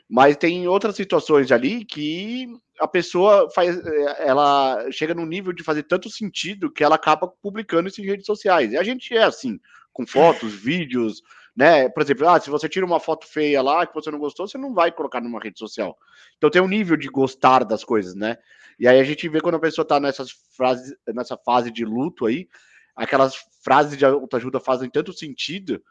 Mas 0.09 0.35
tem 0.35 0.67
outras 0.67 0.95
situações 0.95 1.51
ali 1.51 1.85
que 1.85 2.47
a 2.77 2.87
pessoa 2.87 3.49
faz, 3.55 3.77
eh, 3.77 4.15
ela 4.27 4.91
chega 4.91 5.13
num 5.13 5.25
nível 5.25 5.53
de 5.53 5.63
fazer 5.63 5.83
tanto 5.83 6.09
sentido 6.09 6.71
que 6.71 6.83
ela 6.83 6.95
acaba 6.95 7.27
publicando 7.27 7.87
isso 7.87 8.01
em 8.01 8.05
redes 8.05 8.25
sociais. 8.25 8.73
E 8.73 8.77
a 8.77 8.83
gente 8.83 9.15
é 9.15 9.23
assim, 9.23 9.59
com 9.93 10.05
fotos, 10.51 10.53
vídeos, 10.53 11.21
né? 11.55 11.89
Por 11.89 12.01
exemplo, 12.01 12.27
ah, 12.27 12.39
se 12.39 12.49
você 12.49 12.69
tira 12.69 12.85
uma 12.85 12.99
foto 12.99 13.27
feia 13.27 13.61
lá 13.61 13.85
que 13.85 13.93
você 13.93 14.09
não 14.09 14.19
gostou, 14.19 14.47
você 14.47 14.57
não 14.57 14.73
vai 14.73 14.91
colocar 14.91 15.21
numa 15.21 15.39
rede 15.39 15.59
social. 15.59 15.97
Então 16.37 16.49
tem 16.49 16.61
um 16.61 16.67
nível 16.67 16.95
de 16.95 17.07
gostar 17.07 17.63
das 17.63 17.83
coisas, 17.83 18.15
né? 18.15 18.37
E 18.79 18.87
aí 18.87 18.99
a 18.99 19.03
gente 19.03 19.27
vê 19.29 19.41
quando 19.41 19.55
a 19.55 19.59
pessoa 19.59 19.85
tá 19.85 19.99
nessas 19.99 20.31
frases, 20.55 20.95
nessa 21.13 21.37
fase 21.37 21.69
de 21.71 21.85
luto 21.85 22.25
aí, 22.25 22.47
aquelas 22.95 23.35
frases 23.63 23.97
de 23.97 24.05
autoajuda 24.05 24.59
fazem 24.59 24.89
tanto 24.89 25.13
sentido 25.13 25.81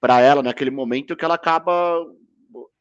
para 0.00 0.20
ela 0.20 0.42
naquele 0.42 0.70
momento 0.70 1.14
que 1.14 1.24
ela 1.24 1.34
acaba 1.34 2.04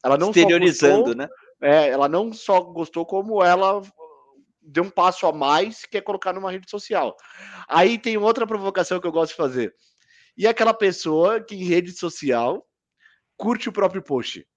ela 0.03 0.17
não 0.17 0.29
exteriorizando, 0.29 0.95
gostou, 1.03 1.15
né? 1.15 1.27
É, 1.61 1.89
ela 1.89 2.07
não 2.07 2.31
só 2.31 2.61
gostou 2.61 3.05
como 3.05 3.43
ela 3.43 3.81
deu 4.61 4.83
um 4.83 4.89
passo 4.89 5.27
a 5.27 5.33
mais 5.33 5.85
que 5.85 5.97
é 5.97 6.01
colocar 6.01 6.31
numa 6.31 6.51
rede 6.51 6.69
social. 6.69 7.15
Aí 7.67 7.97
tem 7.97 8.17
outra 8.17 8.47
provocação 8.47 8.99
que 8.99 9.07
eu 9.07 9.11
gosto 9.11 9.31
de 9.31 9.37
fazer. 9.37 9.75
E 10.39 10.47
aquela 10.47 10.73
pessoa 10.73 11.43
que 11.43 11.53
em 11.53 11.65
rede 11.65 11.91
social 11.91 12.65
curte 13.35 13.67
o 13.67 13.73
próprio 13.73 14.01
post. 14.01 14.47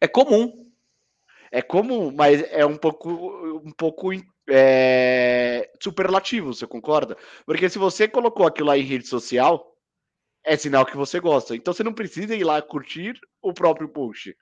É 0.00 0.06
comum. 0.06 0.72
É 1.50 1.60
comum, 1.60 2.12
mas 2.12 2.42
é 2.52 2.64
um 2.64 2.76
pouco, 2.76 3.10
um 3.58 3.72
pouco 3.72 4.10
é, 4.48 5.68
superlativo, 5.82 6.54
você 6.54 6.64
concorda? 6.64 7.16
Porque 7.44 7.68
se 7.68 7.76
você 7.76 8.06
colocou 8.06 8.46
aquilo 8.46 8.68
lá 8.68 8.78
em 8.78 8.84
rede 8.84 9.08
social, 9.08 9.76
é 10.44 10.56
sinal 10.56 10.86
que 10.86 10.96
você 10.96 11.18
gosta. 11.18 11.56
Então 11.56 11.74
você 11.74 11.82
não 11.82 11.92
precisa 11.92 12.36
ir 12.36 12.44
lá 12.44 12.62
curtir 12.62 13.18
o 13.42 13.52
próprio 13.52 13.88
post. 13.88 14.36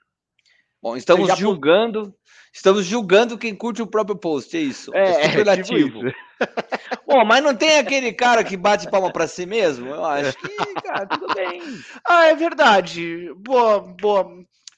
Bom, 0.84 0.98
estamos 0.98 1.38
julgando, 1.38 2.14
estamos 2.52 2.84
julgando 2.84 3.38
quem 3.38 3.54
curte 3.54 3.80
o 3.80 3.86
próprio 3.86 4.18
post, 4.18 4.54
é 4.54 4.60
isso. 4.60 4.94
É, 4.94 5.12
é 5.12 5.28
superlativo. 5.30 6.06
É 6.06 6.10
tipo 6.10 6.18
Bom, 7.08 7.24
mas 7.24 7.42
não 7.42 7.56
tem 7.56 7.78
aquele 7.78 8.12
cara 8.12 8.44
que 8.44 8.54
bate 8.54 8.90
palma 8.90 9.10
para 9.10 9.26
si 9.26 9.46
mesmo? 9.46 9.88
Eu 9.88 10.04
acho 10.04 10.36
que, 10.36 10.74
cara, 10.82 11.06
tudo 11.06 11.32
bem. 11.32 11.62
Ah, 12.06 12.26
é 12.26 12.34
verdade. 12.34 13.32
Boa, 13.34 13.80
boa. 13.80 14.28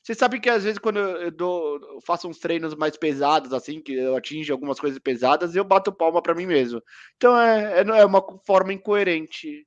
Você 0.00 0.14
sabe 0.14 0.38
que 0.38 0.48
às 0.48 0.62
vezes 0.62 0.78
quando 0.78 1.00
eu, 1.00 1.32
dou, 1.32 1.80
eu 1.94 2.00
faço 2.06 2.28
uns 2.28 2.38
treinos 2.38 2.76
mais 2.76 2.96
pesados, 2.96 3.52
assim, 3.52 3.80
que 3.80 3.92
eu 3.92 4.14
atingo 4.14 4.52
algumas 4.52 4.78
coisas 4.78 5.00
pesadas, 5.00 5.56
eu 5.56 5.64
bato 5.64 5.92
palma 5.92 6.22
para 6.22 6.36
mim 6.36 6.46
mesmo. 6.46 6.80
Então 7.16 7.36
é, 7.36 7.80
é, 7.80 7.80
é 7.80 8.04
uma 8.04 8.24
forma 8.46 8.72
incoerente 8.72 9.66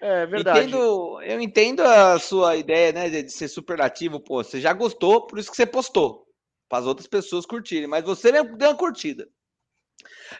é 0.00 0.26
verdade. 0.26 0.60
Entendo, 0.60 1.20
eu 1.22 1.40
entendo 1.40 1.80
a 1.80 2.18
sua 2.18 2.56
ideia, 2.56 2.92
né, 2.92 3.08
de 3.08 3.30
ser 3.30 3.48
superlativo, 3.48 4.20
pô, 4.20 4.42
você 4.42 4.60
já 4.60 4.72
gostou, 4.72 5.26
por 5.26 5.38
isso 5.38 5.50
que 5.50 5.56
você 5.56 5.66
postou, 5.66 6.26
para 6.68 6.78
as 6.78 6.86
outras 6.86 7.06
pessoas 7.06 7.46
curtirem, 7.46 7.86
mas 7.86 8.04
você 8.04 8.30
deu 8.30 8.68
uma 8.68 8.76
curtida. 8.76 9.28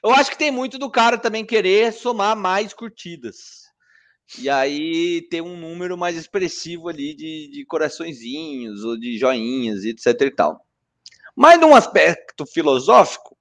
Eu 0.03 0.11
acho 0.11 0.31
que 0.31 0.39
tem 0.39 0.51
muito 0.51 0.79
do 0.79 0.91
cara 0.91 1.19
também 1.19 1.45
querer 1.45 1.93
somar 1.93 2.37
mais 2.37 2.73
curtidas. 2.73 3.69
E 4.39 4.49
aí 4.49 5.23
ter 5.31 5.41
um 5.41 5.57
número 5.57 5.97
mais 5.97 6.17
expressivo 6.17 6.89
ali 6.89 7.15
de, 7.15 7.49
de 7.51 7.65
coraçõezinhos 7.65 8.85
ou 8.85 8.99
de 8.99 9.17
joinhas, 9.17 9.85
etc 9.85 10.21
e 10.21 10.31
tal. 10.31 10.61
Mas 11.35 11.59
num 11.59 11.75
aspecto 11.75 12.45
filosófico, 12.45 13.37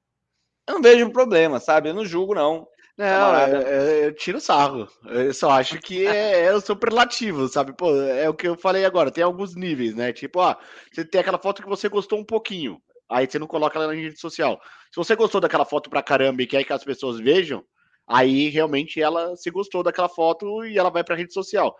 eu 0.67 0.75
não 0.75 0.81
vejo 0.81 1.11
problema, 1.11 1.59
sabe? 1.59 1.89
Eu 1.89 1.93
não 1.93 2.05
julgo, 2.05 2.33
não. 2.33 2.67
Não, 2.97 3.47
eu, 3.47 3.61
eu, 4.05 4.15
tiro 4.15 4.41
sarro. 4.41 4.87
Eu 5.05 5.31
só 5.31 5.51
acho 5.51 5.79
que 5.79 6.07
é, 6.07 6.45
é 6.45 6.53
o 6.53 6.59
superlativo, 6.59 7.47
sabe? 7.47 7.71
Pô, 7.71 7.95
é 7.95 8.27
o 8.27 8.33
que 8.33 8.47
eu 8.47 8.57
falei 8.57 8.85
agora. 8.85 9.11
Tem 9.11 9.23
alguns 9.23 9.55
níveis, 9.55 9.93
né? 9.93 10.11
Tipo, 10.11 10.39
ó, 10.39 10.55
você 10.91 11.05
tem 11.05 11.21
aquela 11.21 11.37
foto 11.37 11.61
que 11.61 11.69
você 11.69 11.87
gostou 11.87 12.19
um 12.19 12.25
pouquinho. 12.25 12.81
Aí 13.07 13.29
você 13.29 13.37
não 13.37 13.45
coloca 13.45 13.77
ela 13.77 13.87
na 13.87 13.93
rede 13.93 14.19
social. 14.19 14.59
Se 14.91 14.95
você 14.95 15.15
gostou 15.15 15.39
daquela 15.39 15.63
foto 15.63 15.89
pra 15.91 16.01
caramba 16.01 16.41
e 16.41 16.47
quer 16.47 16.63
que 16.63 16.73
as 16.73 16.83
pessoas 16.83 17.19
vejam, 17.19 17.63
aí 18.07 18.49
realmente 18.49 18.99
ela 18.99 19.35
se 19.35 19.51
gostou 19.51 19.83
daquela 19.83 20.09
foto 20.09 20.65
e 20.65 20.77
ela 20.77 20.89
vai 20.89 21.03
pra 21.03 21.15
rede 21.15 21.33
social 21.33 21.77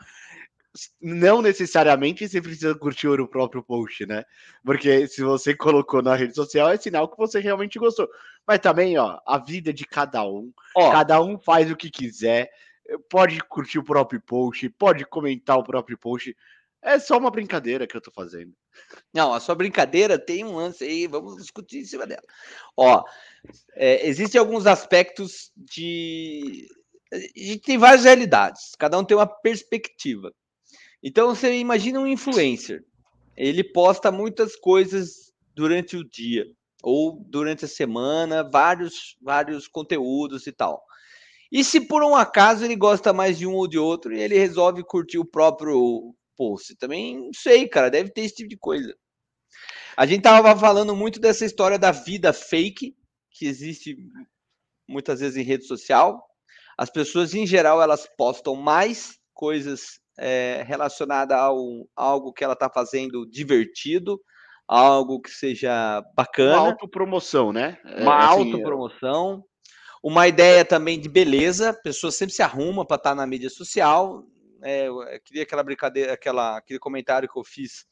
não 1.01 1.41
necessariamente 1.41 2.27
você 2.27 2.41
precisa 2.41 2.75
curtir 2.75 3.07
o 3.07 3.27
próprio 3.27 3.63
post, 3.63 4.05
né? 4.05 4.24
Porque 4.63 5.07
se 5.07 5.22
você 5.22 5.55
colocou 5.55 6.01
na 6.01 6.15
rede 6.15 6.36
social, 6.36 6.69
é 6.69 6.77
sinal 6.77 7.10
que 7.10 7.17
você 7.17 7.39
realmente 7.39 7.79
gostou. 7.79 8.10
Mas 8.46 8.60
também, 8.60 8.98
ó, 8.98 9.19
a 9.25 9.38
vida 9.38 9.74
de 9.74 9.86
cada 9.86 10.24
um, 10.24 10.51
ó, 10.75 10.91
cada 10.91 11.22
um 11.22 11.38
faz 11.38 11.69
o 11.72 11.75
que 11.75 11.89
quiser, 11.89 12.50
pode 13.10 13.39
curtir 13.41 13.79
o 13.79 13.84
próprio 13.84 14.22
post, 14.22 14.69
pode 14.69 15.05
comentar 15.05 15.57
o 15.57 15.63
próprio 15.63 15.98
post. 15.98 16.36
É 16.81 17.00
só 17.00 17.17
uma 17.17 17.31
brincadeira 17.31 17.88
que 17.88 17.98
eu 17.98 18.01
tô 18.01 18.12
fazendo. 18.12 18.53
Não, 19.13 19.34
a 19.34 19.39
sua 19.39 19.55
brincadeira 19.55 20.17
tem 20.17 20.46
um 20.46 20.55
lance 20.55 20.84
aí, 20.84 21.07
vamos 21.07 21.38
discutir 21.38 21.79
em 21.79 21.86
cima 21.86 22.05
dela. 22.05 22.24
Ó, 22.75 23.03
é, 23.75 24.07
existem 24.07 24.39
alguns 24.39 24.65
aspectos 24.65 25.51
de. 25.55 26.67
A 27.12 27.17
gente 27.17 27.60
tem 27.60 27.77
várias 27.77 28.03
realidades, 28.03 28.72
cada 28.77 28.98
um 28.98 29.03
tem 29.03 29.15
uma 29.15 29.27
perspectiva. 29.27 30.31
Então 31.04 31.34
você 31.34 31.58
imagina 31.58 32.00
um 32.00 32.08
influencer. 32.08 32.84
Ele 33.36 33.63
posta 33.63 34.12
muitas 34.12 34.56
coisas 34.56 35.34
durante 35.56 35.96
o 35.96 36.04
dia 36.04 36.46
ou 36.84 37.24
durante 37.27 37.66
a 37.66 37.68
semana, 37.68 38.44
vários 38.44 39.16
vários 39.22 39.68
conteúdos 39.68 40.48
e 40.48 40.51
tal. 40.51 40.84
E 41.51 41.63
se 41.63 41.82
por 41.82 42.04
um 42.04 42.16
acaso 42.16 42.66
ele 42.66 42.75
gosta 42.75 43.13
mais 43.13 43.38
de 43.38 43.48
um 43.48 43.54
ou 43.54 43.68
de 43.68 43.77
outro 43.77 44.13
e 44.13 44.20
ele 44.20 44.38
resolve 44.38 44.84
curtir 44.84 45.18
o 45.18 45.25
próprio 45.25 46.13
post, 46.36 46.75
também 46.75 47.18
não 47.18 47.34
sei, 47.34 47.68
cara, 47.68 47.89
deve 47.89 48.12
ter 48.12 48.22
esse 48.22 48.36
tipo 48.36 48.50
de 48.50 48.58
coisa. 48.58 48.96
A 49.96 50.06
gente 50.06 50.22
tava 50.22 50.56
falando 50.56 50.96
muito 50.96 51.20
dessa 51.20 51.46
história 51.46 51.80
da 51.80 51.92
vida 51.92 52.32
fake 52.34 52.96
que 53.32 53.46
existe 53.48 53.98
muitas 54.88 55.20
vezes 55.20 55.38
em 55.38 55.44
rede 55.44 55.66
social. 55.66 56.24
As 56.77 56.89
pessoas 56.89 57.34
em 57.34 57.48
geral 57.48 57.82
elas 57.82 58.08
postam 58.18 58.56
mais 58.56 59.18
coisas 59.34 60.00
é, 60.17 60.63
relacionada 60.67 61.36
ao 61.38 61.88
algo 61.95 62.33
que 62.33 62.43
ela 62.43 62.53
está 62.53 62.69
fazendo 62.69 63.25
divertido, 63.25 64.19
algo 64.67 65.21
que 65.21 65.29
seja 65.29 66.03
bacana. 66.15 66.62
Uma 66.62 66.69
autopromoção, 66.71 67.53
né? 67.53 67.77
É, 67.86 68.01
uma 68.01 68.17
assim, 68.17 68.51
autopromoção. 68.51 69.43
Uma 70.03 70.27
ideia 70.27 70.63
também 70.63 71.00
de 71.00 71.09
beleza, 71.09 71.69
a 71.69 71.74
pessoa 71.74 72.12
sempre 72.12 72.33
se 72.33 72.41
arruma 72.41 72.86
para 72.86 72.97
estar 72.97 73.09
tá 73.12 73.15
na 73.15 73.27
mídia 73.27 73.50
social. 73.50 74.24
É, 74.62 74.88
eu 74.88 75.00
queria 75.24 75.43
aquela 75.43 75.63
brincadeira, 75.63 76.13
aquela, 76.13 76.57
aquele 76.57 76.79
comentário 76.79 77.29
que 77.29 77.38
eu 77.38 77.43
fiz. 77.43 77.86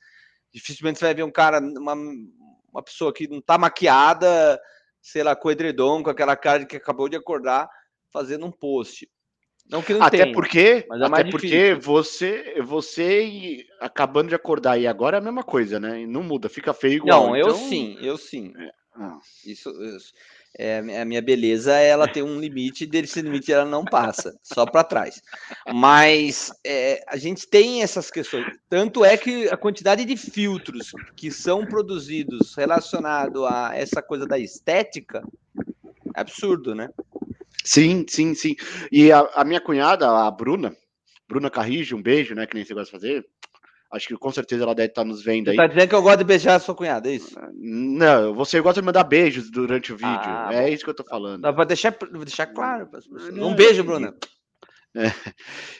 Dificilmente 0.52 1.00
você 1.00 1.06
vai 1.06 1.14
ver 1.14 1.24
um 1.24 1.32
cara, 1.32 1.60
uma, 1.60 1.96
uma 2.72 2.84
pessoa 2.84 3.14
que 3.14 3.28
não 3.28 3.40
está 3.40 3.58
maquiada, 3.58 4.60
sei 5.02 5.24
lá, 5.24 5.36
com 5.36 5.52
edredom, 5.52 6.02
com 6.02 6.10
aquela 6.10 6.36
cara 6.36 6.60
de 6.60 6.66
que 6.66 6.78
acabou 6.78 7.10
de 7.10 7.16
acordar, 7.16 7.70
fazendo 8.12 8.46
um 8.46 8.52
post. 8.52 9.10
Não 9.70 9.82
que 9.82 9.94
não 9.94 10.04
até 10.04 10.24
tenha, 10.24 10.34
porque, 10.34 10.86
é 10.90 11.06
até 11.06 11.24
porque 11.30 11.74
você, 11.74 12.62
você 12.62 13.66
acabando 13.80 14.30
de 14.30 14.36
acordar 14.36 14.80
e 14.80 14.86
agora 14.86 15.18
é 15.18 15.20
a 15.20 15.24
mesma 15.24 15.44
coisa, 15.44 15.80
né? 15.80 16.06
Não 16.06 16.22
muda, 16.22 16.48
fica 16.48 16.74
feio 16.74 16.98
igual. 16.98 17.28
Não, 17.28 17.36
eu 17.36 17.48
então... 17.48 17.58
sim, 17.58 17.98
eu 18.00 18.18
sim. 18.18 18.54
Ah. 18.94 19.18
Isso, 19.46 19.70
isso. 19.84 20.14
É, 20.58 21.02
a 21.02 21.04
minha 21.04 21.22
beleza, 21.22 21.74
ela 21.74 22.08
tem 22.08 22.24
um 22.24 22.40
limite, 22.40 22.86
desse 22.86 23.22
limite 23.22 23.52
ela 23.52 23.66
não 23.66 23.84
passa, 23.84 24.34
só 24.42 24.66
para 24.66 24.86
trás. 24.86 25.22
Mas 25.74 26.50
é, 26.66 27.04
a 27.08 27.18
gente 27.18 27.46
tem 27.46 27.84
essas 27.84 28.10
questões. 28.10 28.46
Tanto 28.70 29.04
é 29.04 29.18
que 29.18 29.50
a 29.50 29.58
quantidade 29.58 30.06
de 30.06 30.16
filtros 30.16 30.92
que 31.18 31.30
são 31.30 31.66
produzidos 31.66 32.56
relacionado 32.56 33.46
a 33.46 33.76
essa 33.76 34.02
coisa 34.02 34.26
da 34.26 34.40
estética 34.40 35.22
é 36.16 36.22
absurdo, 36.22 36.74
né? 36.74 36.90
Sim, 37.66 38.06
sim, 38.08 38.36
sim. 38.36 38.56
E 38.92 39.12
a, 39.12 39.20
a 39.34 39.44
minha 39.44 39.60
cunhada, 39.60 40.08
a 40.08 40.30
Bruna, 40.30 40.76
Bruna 41.28 41.50
Carrijo, 41.50 41.98
um 41.98 42.02
beijo, 42.02 42.36
né? 42.36 42.46
Que 42.46 42.56
nem 42.56 42.64
você 42.64 42.74
gosta 42.74 42.86
de 42.86 43.04
fazer. 43.04 43.26
Acho 43.92 44.08
que 44.08 44.18
com 44.18 44.32
certeza 44.32 44.64
ela 44.64 44.76
deve 44.76 44.90
estar 44.90 45.04
nos 45.04 45.24
vendo 45.24 45.50
aí. 45.50 45.58
Tá 45.58 45.68
dizendo 45.68 45.90
que 45.90 45.96
eu 45.96 46.02
gosto 46.02 46.20
de 46.20 46.24
beijar 46.26 46.56
a 46.56 46.60
sua 46.60 46.76
cunhada, 46.76 47.10
é 47.10 47.16
isso? 47.16 47.36
Não, 47.54 48.34
você 48.34 48.62
gosta 48.62 48.82
de 48.82 48.86
mandar 48.86 49.04
beijos 49.04 49.50
durante 49.50 49.92
o 49.94 49.98
vídeo. 49.98 50.10
Ah, 50.12 50.50
é 50.52 50.70
isso 50.70 50.84
que 50.84 50.90
eu 50.90 50.96
tô 50.96 51.04
falando. 51.04 51.42
Dá 51.42 51.54
pra 51.54 51.64
deixar, 51.64 51.96
deixar 52.24 52.48
claro. 52.48 52.90
Um 53.34 53.56
beijo, 53.56 53.84
Bruna. 53.84 54.14
É. 54.98 55.12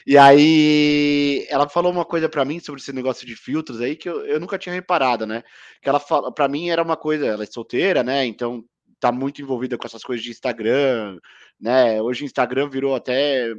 E 0.06 0.18
aí, 0.18 1.46
ela 1.48 1.66
falou 1.66 1.90
uma 1.90 2.04
coisa 2.04 2.28
para 2.28 2.44
mim 2.44 2.60
sobre 2.60 2.82
esse 2.82 2.92
negócio 2.92 3.26
de 3.26 3.34
filtros 3.34 3.80
aí 3.80 3.96
que 3.96 4.06
eu, 4.06 4.26
eu 4.26 4.38
nunca 4.38 4.58
tinha 4.58 4.74
reparado, 4.74 5.26
né? 5.26 5.42
Que 5.80 5.88
ela 5.88 5.98
fala, 5.98 6.30
para 6.30 6.46
mim 6.46 6.68
era 6.68 6.82
uma 6.82 6.98
coisa, 6.98 7.24
ela 7.24 7.42
é 7.42 7.46
solteira, 7.46 8.02
né? 8.02 8.26
Então 8.26 8.62
tá 9.06 9.12
muito 9.12 9.40
envolvida 9.40 9.78
com 9.78 9.86
essas 9.86 10.02
coisas 10.02 10.24
de 10.24 10.30
Instagram, 10.30 11.18
né? 11.60 12.02
Hoje 12.02 12.24
o 12.24 12.26
Instagram 12.26 12.68
virou 12.68 12.94
até 12.94 13.54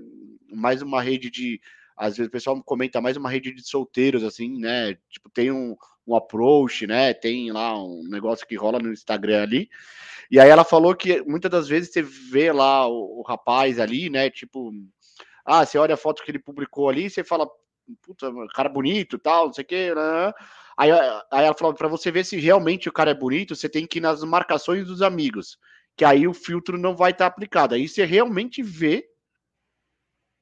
mais 0.52 0.82
uma 0.82 1.02
rede 1.02 1.30
de 1.30 1.62
às 1.96 2.18
vezes 2.18 2.28
o 2.28 2.32
pessoal 2.32 2.62
comenta 2.64 3.02
mais 3.02 3.18
uma 3.18 3.30
rede 3.30 3.52
de 3.54 3.68
solteiros, 3.68 4.24
assim, 4.24 4.60
né? 4.60 4.96
Tipo, 5.10 5.30
tem 5.30 5.52
um, 5.52 5.76
um 6.06 6.16
approach, 6.16 6.86
né? 6.86 7.14
Tem 7.14 7.52
lá 7.52 7.82
um 7.82 8.04
negócio 8.10 8.46
que 8.46 8.56
rola 8.56 8.78
no 8.78 8.92
Instagram 8.92 9.42
ali. 9.42 9.70
E 10.30 10.40
aí 10.40 10.50
ela 10.50 10.64
falou 10.64 10.94
que 10.94 11.22
muitas 11.24 11.50
das 11.50 11.68
vezes 11.68 11.92
você 11.92 12.02
vê 12.02 12.52
lá 12.52 12.88
o, 12.88 13.20
o 13.20 13.24
rapaz 13.24 13.80
ali, 13.80 14.10
né? 14.10 14.30
Tipo, 14.30 14.72
ah, 15.46 15.66
você 15.66 15.78
olha 15.78 15.96
a 15.96 15.98
foto 15.98 16.24
que 16.24 16.30
ele 16.30 16.40
publicou 16.40 16.90
ali, 16.90 17.10
você 17.10 17.24
fala, 17.24 17.50
puta, 18.04 18.32
cara 18.54 18.70
bonito, 18.70 19.18
tal, 19.18 19.48
não 19.48 19.54
sei 19.54 19.64
o 19.64 19.68
quê, 19.68 19.96
né? 19.96 20.34
Aí, 20.78 20.92
aí 20.92 21.46
ela 21.46 21.56
falou, 21.56 21.74
para 21.74 21.88
você 21.88 22.12
ver 22.12 22.24
se 22.24 22.38
realmente 22.38 22.88
o 22.88 22.94
cara 22.94 23.10
é 23.10 23.16
bonito, 23.16 23.56
você 23.56 23.68
tem 23.68 23.88
que 23.88 23.98
ir 23.98 24.02
nas 24.02 24.24
marcações 24.24 24.86
dos 24.86 25.02
amigos, 25.02 25.58
que 25.96 26.06
aí 26.06 26.28
o 26.28 26.34
filtro 26.34 26.78
não 26.78 26.96
vai 26.96 27.12
estar 27.12 27.26
tá 27.26 27.34
aplicado. 27.34 27.74
Aí 27.74 27.88
você 27.88 28.06
realmente 28.06 28.62
vê 28.62 29.04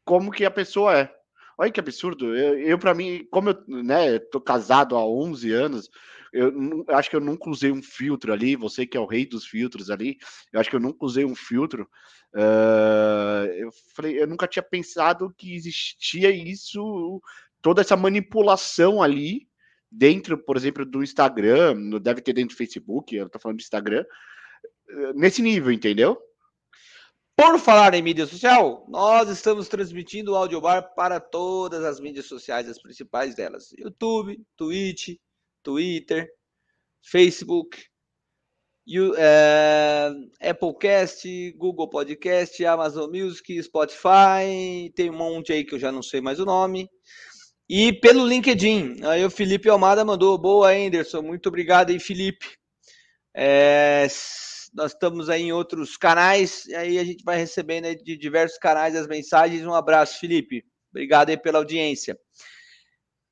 como 0.04 0.32
que 0.32 0.44
a 0.44 0.52
pessoa 0.52 0.98
é. 1.00 1.16
Olha 1.58 1.72
que 1.72 1.80
absurdo. 1.80 2.36
Eu, 2.36 2.60
eu 2.60 2.78
para 2.78 2.94
mim, 2.94 3.26
como 3.32 3.52
eu 3.52 3.64
né, 3.66 4.20
tô 4.20 4.42
casado 4.42 4.98
há 4.98 5.06
11 5.06 5.54
anos, 5.54 5.90
eu, 6.34 6.52
eu, 6.52 6.86
acho 6.90 7.10
que 7.10 7.16
eu 7.16 7.22
nunca 7.22 7.50
usei 7.50 7.72
um 7.72 7.82
filtro 7.82 8.34
ali. 8.34 8.58
Você 8.58 8.86
que 8.86 8.98
é 8.98 9.00
o 9.00 9.06
rei 9.06 9.26
dos 9.26 9.46
filtros 9.46 9.90
ali, 9.90 10.18
eu 10.52 10.60
acho 10.60 10.70
que 10.70 10.76
eu 10.76 10.82
nunca 10.82 11.06
usei 11.06 11.24
um 11.24 11.34
filtro. 11.34 11.90
Uh, 12.34 13.48
eu 13.56 13.70
falei, 13.96 14.22
eu 14.22 14.28
nunca 14.28 14.48
tinha 14.50 14.62
pensado 14.62 15.34
que 15.38 15.56
existia 15.56 16.30
isso, 16.30 17.22
toda 17.62 17.80
essa 17.80 17.96
manipulação 17.96 19.02
ali 19.02 19.48
dentro, 19.98 20.38
por 20.38 20.58
exemplo, 20.58 20.86
do 20.86 21.04
Instagram, 21.04 22.00
deve 22.02 22.22
ter 22.22 22.34
dentro 22.34 22.56
do 22.56 22.58
Facebook, 22.58 23.16
eu 23.16 23.30
tô 23.30 23.40
falando 23.40 23.58
de 23.58 23.64
Instagram, 23.64 24.06
nesse 25.16 25.42
nível, 25.42 25.72
entendeu? 25.72 26.22
Por 27.36 27.60
falar 27.60 27.94
em 27.94 28.02
mídia 28.02 28.26
social, 28.26 28.86
nós 28.88 29.30
estamos 29.30 29.68
transmitindo 29.68 30.32
o 30.32 30.36
Audiobar 30.36 30.94
para 30.96 31.20
todas 31.20 31.84
as 31.84 32.00
mídias 32.00 32.28
sociais, 32.28 32.70
as 32.70 32.82
principais 32.82 33.36
delas: 33.36 33.74
YouTube, 33.78 34.42
Twitch, 34.56 35.18
Twitter, 35.62 36.30
Facebook, 37.02 37.78
you, 38.88 39.14
é, 39.18 40.12
Applecast, 40.42 41.52
Google 41.58 41.90
Podcast, 41.90 42.66
Amazon 42.66 43.10
Music, 43.10 43.62
Spotify, 43.64 44.90
tem 44.96 45.10
um 45.10 45.18
monte 45.18 45.52
aí 45.52 45.66
que 45.66 45.76
eu 45.76 45.80
já 45.80 45.92
não 45.92 46.02
sei 46.02 46.22
mais 46.22 46.40
o 46.40 46.46
nome. 46.46 46.90
E 47.68 47.92
pelo 47.94 48.28
LinkedIn, 48.28 49.04
aí 49.04 49.26
o 49.26 49.30
Felipe 49.32 49.68
Almada 49.68 50.06
mandou, 50.06 50.38
boa 50.38 50.72
Anderson, 50.72 51.24
muito 51.24 51.50
obrigado 51.50 51.90
aí 51.90 52.00
Felipe. 52.00 52.46
É, 53.34 54.06
nós 54.72 54.92
estamos 54.92 55.30
aí 55.30 55.44
em 55.44 55.52
outros 55.52 55.98
canais, 55.98 56.68
e 56.68 56.76
aí 56.76 57.00
a 57.00 57.04
gente 57.04 57.24
vai 57.24 57.38
recebendo 57.38 57.96
de 58.04 58.16
diversos 58.16 58.60
canais 58.60 58.96
as 58.96 59.08
mensagens. 59.08 59.66
Um 59.66 59.74
abraço, 59.74 60.20
Felipe. 60.20 60.64
Obrigado 60.92 61.30
aí 61.30 61.38
pela 61.38 61.58
audiência. 61.58 62.20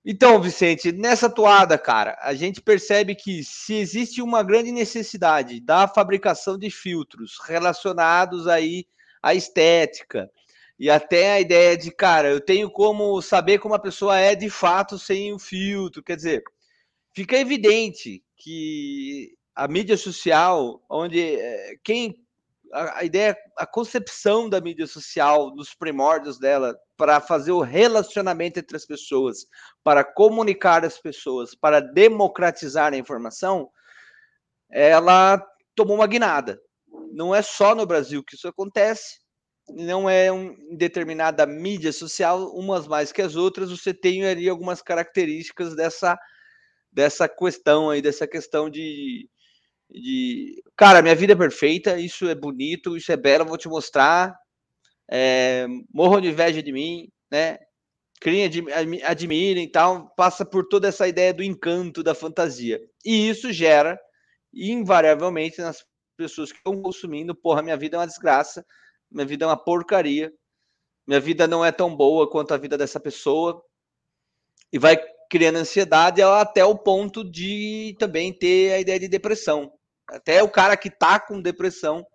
Então, 0.03 0.41
Vicente, 0.41 0.91
nessa 0.91 1.29
toada, 1.29 1.77
cara, 1.77 2.17
a 2.21 2.33
gente 2.33 2.59
percebe 2.59 3.13
que 3.13 3.43
se 3.43 3.75
existe 3.75 4.21
uma 4.21 4.41
grande 4.41 4.71
necessidade 4.71 5.61
da 5.61 5.87
fabricação 5.87 6.57
de 6.57 6.71
filtros 6.71 7.37
relacionados 7.45 8.47
aí 8.47 8.85
à 9.21 9.35
estética 9.35 10.29
e 10.79 10.89
até 10.89 11.33
a 11.33 11.39
ideia 11.39 11.77
de, 11.77 11.91
cara, 11.91 12.29
eu 12.29 12.41
tenho 12.41 12.69
como 12.69 13.21
saber 13.21 13.59
como 13.59 13.75
a 13.75 13.79
pessoa 13.79 14.17
é 14.17 14.35
de 14.35 14.49
fato 14.49 14.97
sem 14.97 15.33
o 15.33 15.39
filtro, 15.39 16.03
quer 16.03 16.15
dizer, 16.15 16.43
fica 17.13 17.37
evidente 17.37 18.23
que 18.37 19.35
a 19.55 19.67
mídia 19.67 19.95
social, 19.95 20.83
onde 20.89 21.19
eh, 21.19 21.75
quem 21.83 22.23
a, 22.73 22.99
a, 22.99 23.03
ideia, 23.03 23.37
a 23.55 23.65
concepção 23.65 24.49
da 24.49 24.59
mídia 24.59 24.87
social, 24.87 25.51
dos 25.51 25.73
primórdios 25.75 26.39
dela, 26.39 26.75
para 26.97 27.21
fazer 27.21 27.51
o 27.51 27.61
relacionamento 27.61 28.59
entre 28.59 28.75
as 28.75 28.85
pessoas, 28.85 29.45
para 29.83 30.03
comunicar 30.03 30.83
as 30.83 30.97
pessoas, 30.97 31.53
para 31.53 31.79
democratizar 31.79 32.93
a 32.93 32.97
informação, 32.97 33.69
ela 34.71 35.41
tomou 35.75 35.97
uma 35.97 36.07
guinada. 36.07 36.59
Não 37.11 37.33
é 37.33 37.41
só 37.41 37.75
no 37.75 37.85
Brasil 37.85 38.23
que 38.23 38.35
isso 38.35 38.47
acontece, 38.47 39.19
não 39.69 40.09
é 40.09 40.31
um, 40.31 40.55
determinada 40.75 41.45
mídia 41.45 41.91
social, 41.91 42.53
umas 42.55 42.87
mais 42.87 43.11
que 43.11 43.21
as 43.21 43.35
outras, 43.35 43.69
você 43.69 43.93
tem 43.93 44.25
ali 44.25 44.49
algumas 44.49 44.81
características 44.81 45.75
dessa, 45.75 46.17
dessa 46.91 47.27
questão 47.27 47.89
aí, 47.89 48.01
dessa 48.01 48.27
questão 48.27 48.69
de, 48.69 49.29
de 49.89 50.61
cara, 50.75 51.01
minha 51.01 51.15
vida 51.15 51.33
é 51.33 51.35
perfeita, 51.35 51.99
isso 51.99 52.27
é 52.27 52.35
bonito, 52.35 52.97
isso 52.97 53.11
é 53.11 53.17
belo, 53.17 53.45
vou 53.45 53.57
te 53.57 53.67
mostrar. 53.67 54.35
É, 55.09 55.67
morram 55.93 56.21
de 56.21 56.29
inveja 56.29 56.63
de 56.63 56.71
mim, 56.71 57.09
né? 57.31 57.59
Criem, 58.21 58.49
admirem 59.03 59.65
e 59.65 59.71
tal, 59.71 60.09
passa 60.15 60.45
por 60.45 60.67
toda 60.67 60.87
essa 60.87 61.07
ideia 61.07 61.33
do 61.33 61.43
encanto 61.43 62.01
da 62.01 62.15
fantasia. 62.15 62.79
E 63.05 63.29
isso 63.29 63.51
gera, 63.51 63.99
invariavelmente, 64.53 65.59
nas 65.59 65.83
pessoas 66.15 66.51
que 66.51 66.57
estão 66.57 66.81
consumindo, 66.81 67.35
porra, 67.35 67.61
minha 67.61 67.75
vida 67.75 67.97
é 67.97 67.99
uma 67.99 68.07
desgraça, 68.07 68.65
minha 69.13 69.25
vida 69.25 69.45
é 69.45 69.47
uma 69.47 69.57
porcaria, 69.57 70.33
minha 71.07 71.19
vida 71.19 71.47
não 71.47 71.63
é 71.63 71.71
tão 71.71 71.95
boa 71.95 72.29
quanto 72.29 72.53
a 72.53 72.57
vida 72.57 72.77
dessa 72.77 72.99
pessoa, 72.99 73.63
e 74.71 74.79
vai 74.79 74.97
criando 75.29 75.57
ansiedade 75.57 76.21
até 76.21 76.65
o 76.65 76.77
ponto 76.77 77.23
de 77.23 77.95
também 77.99 78.33
ter 78.33 78.73
a 78.73 78.79
ideia 78.79 78.99
de 78.99 79.07
depressão. 79.07 79.71
Até 80.07 80.41
o 80.41 80.49
cara 80.49 80.75
que 80.75 80.87
está 80.87 81.19
com 81.19 81.41
depressão 81.41 82.05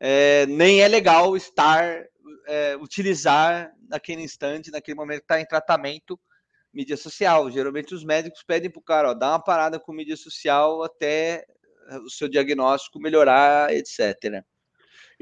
é, 0.00 0.46
nem 0.46 0.80
é 0.80 0.88
legal 0.88 1.36
estar, 1.36 2.04
é, 2.46 2.76
utilizar 2.76 3.72
naquele 3.88 4.22
instante, 4.22 4.70
naquele 4.70 4.96
momento 4.96 5.18
que 5.18 5.24
está 5.24 5.40
em 5.40 5.46
tratamento, 5.46 6.18
mídia 6.72 6.96
social. 6.96 7.50
Geralmente 7.50 7.94
os 7.94 8.04
médicos 8.04 8.42
pedem 8.42 8.70
para 8.70 8.80
o 8.80 8.84
cara, 8.84 9.10
ó, 9.10 9.14
dá 9.14 9.30
uma 9.30 9.42
parada 9.42 9.78
com 9.78 9.92
mídia 9.92 10.16
social 10.16 10.82
até 10.82 11.44
o 12.04 12.10
seu 12.10 12.28
diagnóstico 12.28 13.00
melhorar, 13.00 13.72
etc. 13.72 14.42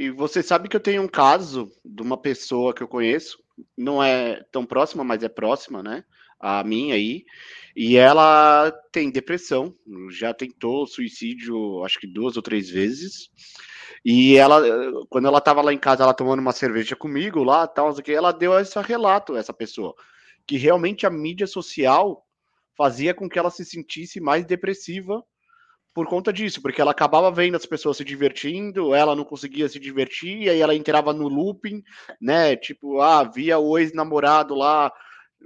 E 0.01 0.09
você 0.09 0.43
sabe 0.43 0.67
que 0.67 0.75
eu 0.75 0.81
tenho 0.81 1.03
um 1.03 1.07
caso 1.07 1.71
de 1.85 2.01
uma 2.01 2.17
pessoa 2.17 2.73
que 2.73 2.83
eu 2.83 2.89
conheço, 2.89 3.39
não 3.77 4.03
é 4.03 4.43
tão 4.51 4.65
próxima, 4.65 5.05
mas 5.05 5.23
é 5.23 5.29
próxima, 5.29 5.83
né? 5.83 6.05
A 6.41 6.65
mim 6.65 6.91
aí, 6.91 7.23
e 7.77 7.99
ela 7.99 8.73
tem 8.91 9.11
depressão, 9.11 9.75
já 10.11 10.33
tentou 10.33 10.87
suicídio, 10.87 11.85
acho 11.85 12.01
que 12.01 12.07
duas 12.07 12.39
ou 12.39 12.43
três 12.43 12.71
vezes. 12.71 13.29
E 14.03 14.39
ela, 14.39 14.63
quando 15.11 15.29
ela 15.29 15.37
estava 15.37 15.61
lá 15.61 15.71
em 15.71 15.79
casa, 15.79 16.03
ela 16.03 16.15
tomando 16.15 16.41
uma 16.41 16.53
cerveja 16.53 16.97
comigo 16.97 17.45
lá, 17.45 17.67
tal, 17.67 17.95
que 17.97 18.11
ela 18.11 18.33
deu 18.33 18.59
esse 18.59 18.81
relato, 18.81 19.37
essa 19.37 19.53
pessoa, 19.53 19.95
que 20.47 20.57
realmente 20.57 21.05
a 21.05 21.11
mídia 21.11 21.47
social 21.47 22.27
fazia 22.75 23.13
com 23.13 23.29
que 23.29 23.39
ela 23.39 23.51
se 23.51 23.67
sentisse 23.67 24.19
mais 24.19 24.47
depressiva 24.47 25.23
por 25.93 26.07
conta 26.07 26.33
disso, 26.33 26.63
porque 26.63 26.81
ela 26.81 26.93
acabava 26.93 27.31
vendo 27.31 27.57
as 27.57 27.67
pessoas 27.67 27.97
se 27.97 28.05
divertindo, 28.05 28.95
ela 28.95 29.17
não 29.17 29.25
conseguia 29.25 29.69
se 29.69 29.79
divertir, 29.79 30.43
e 30.43 30.51
aí 30.51 30.61
ela 30.61 30.75
entrava 30.75 31.13
no 31.13 31.29
looping, 31.29 31.83
né? 32.21 32.57
Tipo, 32.57 33.01
ah, 33.01 33.25
via 33.25 33.59
o 33.59 33.77
ex-namorado 33.77 34.55
lá 34.55 34.93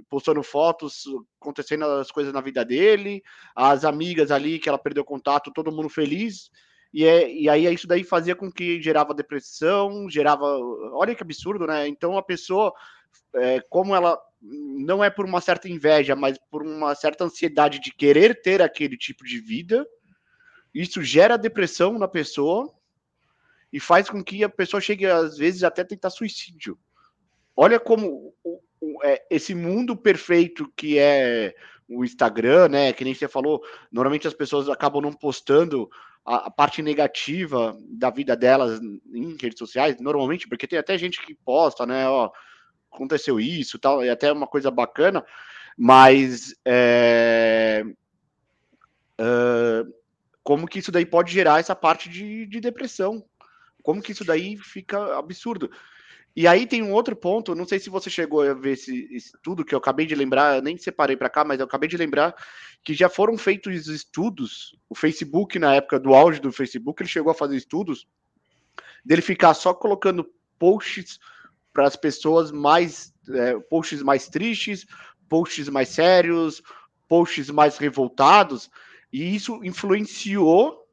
postando 0.09 0.43
fotos, 0.43 1.03
acontecendo 1.41 1.85
as 1.85 2.11
coisas 2.11 2.33
na 2.33 2.41
vida 2.41 2.63
dele, 2.65 3.23
as 3.55 3.85
amigas 3.85 4.31
ali 4.31 4.59
que 4.59 4.69
ela 4.69 4.77
perdeu 4.77 5.03
contato, 5.03 5.53
todo 5.53 5.71
mundo 5.71 5.89
feliz. 5.89 6.49
E, 6.93 7.05
é, 7.05 7.31
e 7.31 7.49
aí 7.49 7.73
isso 7.73 7.87
daí 7.87 8.03
fazia 8.03 8.35
com 8.35 8.51
que 8.51 8.81
gerava 8.81 9.13
depressão, 9.13 10.09
gerava. 10.09 10.45
Olha 10.93 11.15
que 11.15 11.23
absurdo, 11.23 11.65
né? 11.65 11.87
Então 11.87 12.17
a 12.17 12.23
pessoa, 12.23 12.73
é, 13.35 13.61
como 13.69 13.95
ela 13.95 14.19
não 14.41 15.03
é 15.03 15.09
por 15.09 15.25
uma 15.25 15.41
certa 15.41 15.67
inveja, 15.67 16.15
mas 16.15 16.37
por 16.51 16.61
uma 16.61 16.93
certa 16.93 17.23
ansiedade 17.23 17.79
de 17.79 17.91
querer 17.91 18.41
ter 18.41 18.61
aquele 18.61 18.97
tipo 18.97 19.25
de 19.25 19.39
vida, 19.39 19.85
isso 20.81 21.01
gera 21.01 21.37
depressão 21.37 21.97
na 21.97 22.07
pessoa 22.07 22.73
e 23.71 23.79
faz 23.79 24.09
com 24.09 24.23
que 24.23 24.43
a 24.43 24.49
pessoa 24.49 24.81
chegue, 24.81 25.05
às 25.05 25.37
vezes, 25.37 25.63
até 25.63 25.83
tentar 25.83 26.09
suicídio. 26.09 26.77
Olha 27.55 27.79
como 27.79 28.33
é, 29.03 29.25
esse 29.29 29.55
mundo 29.55 29.95
perfeito 29.95 30.71
que 30.75 30.99
é 30.99 31.55
o 31.87 32.03
Instagram, 32.03 32.67
né? 32.67 32.93
Que 32.93 33.05
nem 33.05 33.13
você 33.13 33.27
falou, 33.27 33.63
normalmente 33.91 34.27
as 34.27 34.33
pessoas 34.33 34.67
acabam 34.67 35.01
não 35.01 35.13
postando 35.13 35.89
a, 36.25 36.51
parte 36.51 36.81
negativa 36.81 37.77
da 37.87 38.09
vida 38.09 38.35
delas 38.35 38.81
em 39.13 39.37
redes 39.39 39.59
sociais, 39.59 39.99
normalmente, 39.99 40.47
porque 40.47 40.67
tem 40.67 40.79
até 40.79 40.97
gente 40.97 41.25
que 41.25 41.35
posta, 41.35 41.85
né? 41.85 42.09
Ó, 42.09 42.29
aconteceu 42.91 43.39
isso, 43.39 43.79
tal, 43.79 44.03
é 44.03 44.09
até 44.09 44.31
uma 44.31 44.47
coisa 44.47 44.71
bacana, 44.71 45.23
mas 45.77 46.55
é, 46.65 47.83
uh, 49.21 49.93
como 50.45 50.67
que 50.67 50.77
isso 50.77 50.91
daí 50.91 51.07
pode 51.07 51.33
gerar 51.33 51.59
essa 51.59 51.75
parte 51.75 52.07
de, 52.07 52.45
de 52.45 52.59
depressão? 52.61 53.25
Como 53.81 53.99
que 53.99 54.11
isso 54.11 54.23
daí 54.23 54.55
fica 54.57 55.17
absurdo? 55.17 55.71
E 56.35 56.47
aí 56.47 56.67
tem 56.67 56.83
um 56.83 56.93
outro 56.93 57.15
ponto, 57.15 57.55
não 57.55 57.65
sei 57.65 57.79
se 57.79 57.89
você 57.89 58.11
chegou 58.11 58.43
a 58.43 58.53
ver 58.53 58.73
esse, 58.73 59.07
estudo 59.11 59.65
que 59.65 59.73
eu 59.73 59.79
acabei 59.79 60.05
de 60.05 60.13
lembrar, 60.13 60.61
nem 60.61 60.77
separei 60.77 61.17
para 61.17 61.31
cá, 61.31 61.43
mas 61.43 61.59
eu 61.59 61.65
acabei 61.65 61.89
de 61.89 61.97
lembrar 61.97 62.35
que 62.83 62.93
já 62.93 63.09
foram 63.09 63.35
feitos 63.39 63.87
estudos. 63.87 64.77
O 64.87 64.93
Facebook, 64.93 65.57
na 65.57 65.73
época 65.73 65.99
do 65.99 66.13
auge 66.13 66.39
do 66.39 66.51
Facebook, 66.51 67.01
ele 67.01 67.09
chegou 67.09 67.31
a 67.31 67.35
fazer 67.35 67.57
estudos 67.57 68.07
dele 69.03 69.23
ficar 69.23 69.55
só 69.55 69.73
colocando 69.73 70.29
posts 70.59 71.19
para 71.73 71.87
as 71.87 71.95
pessoas 71.95 72.51
mais 72.51 73.11
é, 73.29 73.57
posts 73.61 74.03
mais 74.03 74.27
tristes, 74.27 74.85
posts 75.27 75.69
mais 75.69 75.89
sérios, 75.89 76.61
posts 77.07 77.49
mais 77.49 77.77
revoltados, 77.77 78.69
e 79.15 79.33
isso 79.33 79.63
influenciou 79.63 80.85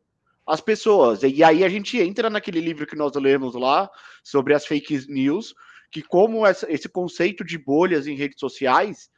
as 0.47 0.61
pessoas. 0.61 1.25
E 1.25 1.43
aí 1.43 1.65
a 1.65 1.69
gente 1.69 1.99
entra 1.99 2.31
naquele 2.31 2.61
livro 2.61 2.87
que 2.87 2.95
nós 2.95 3.13
lemos 3.17 3.57
lá 3.57 3.91
sobre 4.23 4.55
as 4.55 4.65
fake 4.65 5.07
news, 5.09 5.53
que 5.91 6.03
como 6.03 6.47
essa, 6.47 6.73
esse 6.73 6.89
conceito 6.89 7.45
de 7.45 7.59
bolhas 7.59 8.07
em 8.07 8.15
redes 8.15 8.39
sociais 8.39 9.11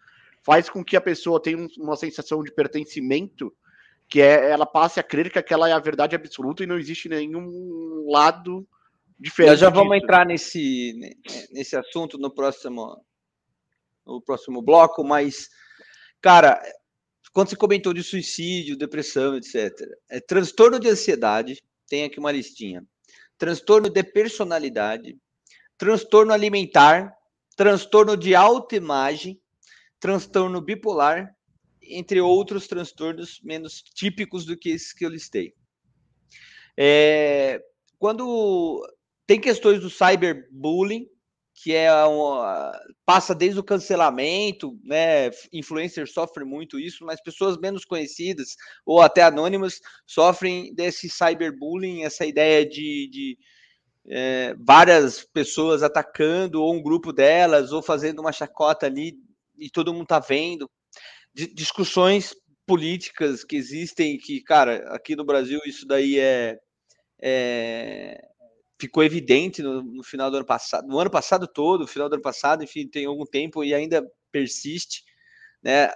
faz 0.43 0.71
com 0.71 0.83
que 0.83 0.97
a 0.97 1.03
pessoa 1.03 1.39
tenha 1.39 1.69
uma 1.77 1.97
sensação 1.97 2.43
de 2.43 2.51
pertencimento, 2.51 3.55
que 4.09 4.23
é 4.23 4.51
ela 4.51 4.65
passe 4.65 4.99
a 4.99 5.03
crer 5.03 5.31
que 5.31 5.39
aquela 5.39 5.69
é 5.69 5.73
a 5.73 5.79
verdade 5.79 6.17
absoluta 6.17 6.65
e 6.65 6.67
não 6.67 6.79
existe 6.79 7.07
nenhum 7.07 8.07
lado 8.11 8.67
diferente. 9.21 9.51
Nós 9.51 9.61
já 9.61 9.69
vamos 9.69 9.93
disso. 9.93 10.03
entrar 10.03 10.25
nesse, 10.25 11.15
nesse 11.53 11.77
assunto 11.77 12.17
no 12.17 12.33
próximo 12.33 13.05
no 14.07 14.23
próximo 14.23 14.63
bloco, 14.63 15.05
mas 15.05 15.51
cara, 16.23 16.59
quando 17.35 17.51
você 17.51 17.57
comentou 17.57 17.93
de 17.93 18.03
suicídio, 18.05 18.77
depressão, 18.77 19.37
etc. 19.37 19.73
É 20.09 20.21
transtorno 20.21 20.79
de 20.79 20.89
ansiedade, 20.89 21.61
tem 21.89 22.05
aqui 22.05 22.21
uma 22.21 22.31
listinha. 22.31 22.87
Transtorno 23.37 23.91
de 23.91 24.05
personalidade, 24.05 25.19
transtorno 25.77 26.33
alimentar, 26.33 27.13
transtorno 27.57 28.17
de 28.17 28.37
autoimagem, 28.37 29.41
transtorno 29.99 30.61
bipolar, 30.61 31.35
entre 31.83 32.21
outros 32.21 32.69
transtornos 32.69 33.41
menos 33.43 33.83
típicos 33.83 34.47
do 34.47 34.57
que 34.57 34.71
esses 34.71 34.93
que 34.93 35.05
eu 35.05 35.11
listei. 35.11 35.53
É, 36.77 37.61
quando 37.99 38.81
tem 39.27 39.41
questões 39.41 39.81
do 39.81 39.91
cyberbullying, 39.91 41.09
que 41.55 41.73
é 41.73 42.05
um, 42.07 42.41
passa 43.07 43.35
desde 43.35 43.61
o 43.61 43.65
cancelamento, 43.65 44.77
né? 44.83 45.31
Influencers 45.53 46.13
sofrem 46.13 46.47
muito 46.47 46.81
isso, 46.81 47.05
mas 47.05 47.23
pessoas 47.23 47.57
menos 47.57 47.85
conhecidas 47.85 48.57
ou 48.85 49.01
até 49.01 49.23
anônimas 49.23 49.81
sofrem 50.05 50.75
desse 50.75 51.09
cyberbullying, 51.09 52.03
essa 52.03 52.27
ideia 52.27 52.69
de, 52.69 53.09
de 53.09 53.39
é, 54.09 54.55
várias 54.59 55.25
pessoas 55.25 55.83
atacando 55.83 56.61
ou 56.61 56.75
um 56.75 56.83
grupo 56.83 57.13
delas 57.13 57.73
ou 57.73 57.81
fazendo 57.81 58.19
uma 58.19 58.33
chacota 58.33 58.87
ali 58.87 59.15
e 59.57 59.71
todo 59.71 59.95
mundo 59.95 60.07
tá 60.07 60.19
vendo. 60.19 60.69
Discussões 61.33 62.35
políticas 62.67 63.45
que 63.45 63.57
existem, 63.57 64.19
que, 64.19 64.41
cara, 64.43 64.93
aqui 64.95 65.15
no 65.15 65.25
Brasil 65.25 65.61
isso 65.67 65.87
daí 65.87 66.19
é, 66.19 66.59
é 67.23 68.34
ficou 68.79 69.03
evidente 69.05 69.63
no, 69.63 69.83
no, 69.83 70.03
final 70.03 70.31
do 70.31 70.37
ano 70.39 70.47
passado, 70.47 70.87
no 70.87 70.99
ano 70.99 71.11
passado 71.11 71.47
todo, 71.47 71.87
final 71.87 72.09
do 72.09 72.15
ano 72.15 72.23
passado, 72.23 72.65
enfim, 72.65 72.89
tem 72.89 73.07
algum 73.07 73.25
tempo 73.25 73.63
e 73.63 73.75
ainda 73.75 74.05
persiste, 74.31 75.05
né? 75.63 75.91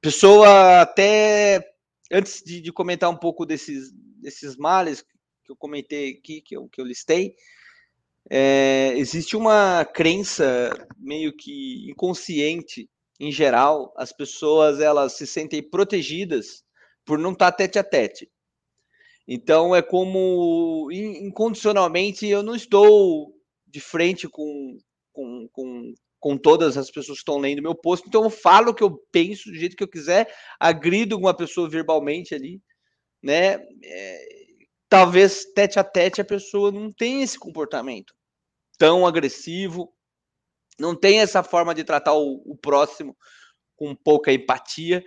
Pessoa 0.00 0.80
até 0.80 1.64
antes 2.10 2.42
de, 2.44 2.60
de 2.60 2.72
comentar 2.72 3.10
um 3.10 3.16
pouco 3.16 3.46
desses, 3.46 3.92
desses 4.20 4.56
males 4.56 5.02
que 5.44 5.52
eu 5.52 5.56
comentei 5.56 6.10
aqui, 6.10 6.40
que 6.40 6.56
eu, 6.56 6.68
que 6.68 6.80
eu 6.80 6.84
listei, 6.84 7.34
é, 8.30 8.94
existe 8.96 9.36
uma 9.36 9.84
crença 9.84 10.70
meio 10.98 11.36
que 11.36 11.90
inconsciente 11.90 12.88
em 13.22 13.30
geral, 13.30 13.94
as 13.96 14.12
pessoas 14.12 14.80
elas 14.80 15.12
se 15.12 15.28
sentem 15.28 15.62
protegidas 15.62 16.64
por 17.04 17.20
não 17.20 17.32
estar 17.32 17.52
tete 17.52 17.78
a 17.78 17.84
tete. 17.84 18.28
Então 19.26 19.74
é 19.74 19.82
como 19.82 20.88
incondicionalmente 20.90 22.26
eu 22.26 22.42
não 22.42 22.54
estou 22.54 23.32
de 23.66 23.80
frente 23.80 24.28
com, 24.28 24.76
com, 25.12 25.48
com, 25.52 25.94
com 26.18 26.36
todas 26.36 26.76
as 26.76 26.90
pessoas 26.90 27.18
que 27.18 27.22
estão 27.22 27.38
lendo 27.38 27.62
meu 27.62 27.74
post, 27.74 28.06
então 28.06 28.24
eu 28.24 28.30
falo 28.30 28.70
o 28.70 28.74
que 28.74 28.82
eu 28.82 28.98
penso 29.10 29.50
do 29.50 29.56
jeito 29.56 29.76
que 29.76 29.82
eu 29.82 29.88
quiser, 29.88 30.32
agrido 30.58 31.16
uma 31.16 31.34
pessoa 31.34 31.68
verbalmente 31.68 32.34
ali, 32.34 32.60
né? 33.22 33.54
É, 33.84 34.26
talvez 34.88 35.44
tete 35.54 35.78
a 35.78 35.84
tete 35.84 36.20
a 36.20 36.24
pessoa 36.24 36.70
não 36.70 36.92
tenha 36.92 37.24
esse 37.24 37.38
comportamento 37.38 38.12
tão 38.76 39.06
agressivo, 39.06 39.92
não 40.78 40.94
tem 40.94 41.20
essa 41.20 41.42
forma 41.42 41.74
de 41.74 41.84
tratar 41.84 42.14
o, 42.14 42.42
o 42.44 42.56
próximo 42.56 43.16
com 43.76 43.94
pouca 43.94 44.32
empatia 44.32 45.02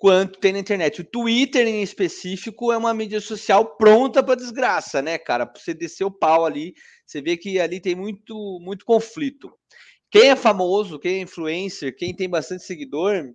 quanto 0.00 0.40
tem 0.40 0.54
na 0.54 0.58
internet. 0.58 1.02
O 1.02 1.04
Twitter, 1.04 1.68
em 1.68 1.82
específico, 1.82 2.72
é 2.72 2.76
uma 2.78 2.94
mídia 2.94 3.20
social 3.20 3.76
pronta 3.76 4.22
para 4.22 4.34
desgraça, 4.34 5.02
né, 5.02 5.18
cara? 5.18 5.44
Para 5.46 5.60
você 5.60 5.74
descer 5.74 6.04
o 6.04 6.10
pau 6.10 6.46
ali, 6.46 6.72
você 7.06 7.20
vê 7.20 7.36
que 7.36 7.60
ali 7.60 7.78
tem 7.80 7.94
muito, 7.94 8.58
muito 8.62 8.86
conflito. 8.86 9.52
Quem 10.10 10.30
é 10.30 10.36
famoso, 10.36 10.98
quem 10.98 11.18
é 11.18 11.20
influencer, 11.20 11.94
quem 11.94 12.16
tem 12.16 12.30
bastante 12.30 12.64
seguidor, 12.64 13.30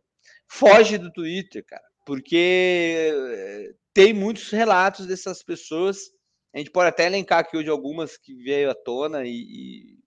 foge 0.50 0.98
do 0.98 1.12
Twitter, 1.12 1.64
cara, 1.64 1.84
porque 2.04 3.12
eh, 3.14 3.74
tem 3.94 4.12
muitos 4.12 4.50
relatos 4.50 5.06
dessas 5.06 5.44
pessoas. 5.44 6.00
A 6.54 6.58
gente 6.58 6.72
pode 6.72 6.90
até 6.90 7.06
elencar 7.06 7.40
aqui 7.40 7.56
hoje 7.56 7.70
algumas 7.70 8.18
que 8.18 8.34
veio 8.34 8.72
à 8.72 8.76
tona 8.76 9.24
e, 9.24 9.30
e, 9.30 10.00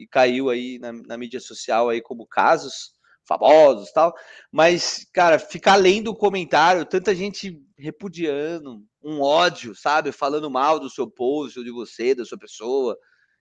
e 0.00 0.06
caiu 0.06 0.50
aí 0.50 0.78
na, 0.78 0.92
na 0.92 1.16
mídia 1.16 1.40
social 1.40 1.88
aí 1.88 2.02
como 2.02 2.26
casos 2.26 2.95
famosos 3.26 3.92
tal, 3.92 4.14
mas, 4.50 5.06
cara, 5.12 5.38
ficar 5.38 5.76
lendo 5.76 6.08
o 6.08 6.16
comentário, 6.16 6.86
tanta 6.86 7.14
gente 7.14 7.60
repudiando, 7.76 8.82
um 9.02 9.20
ódio, 9.20 9.74
sabe? 9.74 10.12
Falando 10.12 10.50
mal 10.50 10.78
do 10.80 10.90
seu 10.90 11.10
post, 11.10 11.58
ou 11.58 11.64
de 11.64 11.70
você, 11.70 12.14
da 12.14 12.24
sua 12.24 12.38
pessoa, 12.38 12.96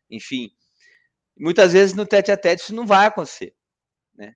enfim. 0.10 0.50
Muitas 1.38 1.74
vezes 1.74 1.96
no 1.96 2.06
tete 2.06 2.32
a 2.32 2.38
tete 2.38 2.64
isso 2.64 2.76
não 2.76 2.86
vai 2.86 3.08
acontecer, 3.08 3.54
né? 4.16 4.34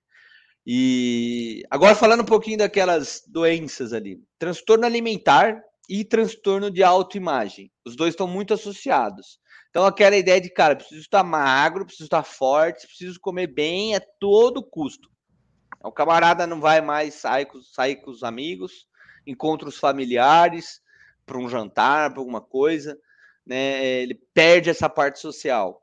E 0.66 1.64
agora 1.70 1.94
falando 1.94 2.20
um 2.22 2.26
pouquinho 2.26 2.58
daquelas 2.58 3.22
doenças 3.26 3.92
ali, 3.92 4.22
transtorno 4.38 4.86
alimentar 4.86 5.60
e 5.88 6.04
transtorno 6.04 6.70
de 6.70 6.82
autoimagem. 6.82 7.72
Os 7.84 7.96
dois 7.96 8.10
estão 8.12 8.28
muito 8.28 8.54
associados. 8.54 9.40
Então, 9.70 9.84
aquela 9.84 10.16
ideia 10.16 10.40
de, 10.40 10.50
cara, 10.50 10.76
preciso 10.76 11.00
estar 11.00 11.22
magro, 11.22 11.86
preciso 11.86 12.06
estar 12.06 12.24
forte, 12.24 12.86
preciso 12.86 13.20
comer 13.20 13.46
bem 13.46 13.94
a 13.94 14.00
todo 14.18 14.62
custo. 14.62 15.08
O 15.82 15.92
camarada 15.92 16.46
não 16.46 16.60
vai 16.60 16.80
mais 16.80 17.14
sair 17.14 17.46
com, 17.46 17.60
sair 17.62 17.96
com 17.96 18.10
os 18.10 18.22
amigos, 18.22 18.86
encontra 19.26 19.68
os 19.68 19.78
familiares 19.78 20.80
para 21.24 21.38
um 21.38 21.48
jantar, 21.48 22.10
para 22.10 22.20
alguma 22.20 22.40
coisa, 22.40 22.98
né? 23.46 23.84
Ele 23.84 24.14
perde 24.34 24.68
essa 24.68 24.88
parte 24.88 25.18
social. 25.18 25.82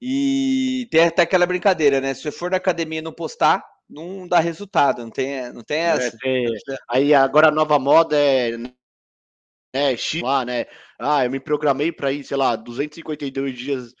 E 0.00 0.88
tem 0.90 1.04
até 1.04 1.22
aquela 1.22 1.46
brincadeira, 1.46 2.00
né? 2.00 2.12
Se 2.12 2.22
você 2.22 2.32
for 2.32 2.50
na 2.50 2.56
academia 2.56 2.98
e 2.98 3.02
não 3.02 3.12
postar, 3.12 3.64
não 3.88 4.26
dá 4.26 4.40
resultado, 4.40 5.02
não 5.02 5.10
tem, 5.10 5.52
não 5.52 5.62
tem 5.62 5.78
é, 5.78 5.86
essa. 5.86 6.16
É, 6.24 6.46
aí 6.90 7.14
agora 7.14 7.48
a 7.48 7.52
nova 7.52 7.78
moda 7.78 8.16
é 8.16 8.56
né, 8.56 9.96
lá, 10.22 10.44
né? 10.44 10.66
Ah, 10.98 11.24
eu 11.24 11.30
me 11.30 11.40
programei 11.40 11.90
para 11.90 12.12
ir, 12.12 12.24
sei 12.24 12.36
lá, 12.36 12.56
252 12.56 13.56
dias 13.56 13.94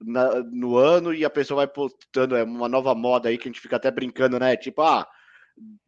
na, 0.00 0.42
no 0.44 0.76
ano 0.76 1.12
e 1.12 1.24
a 1.24 1.30
pessoa 1.30 1.58
vai 1.58 1.68
postando 1.68 2.36
é 2.36 2.42
uma 2.42 2.68
nova 2.68 2.94
moda 2.94 3.28
aí 3.28 3.38
que 3.38 3.48
a 3.48 3.50
gente 3.50 3.60
fica 3.60 3.76
até 3.76 3.90
brincando, 3.90 4.38
né? 4.38 4.56
Tipo, 4.56 4.82
ah, 4.82 5.06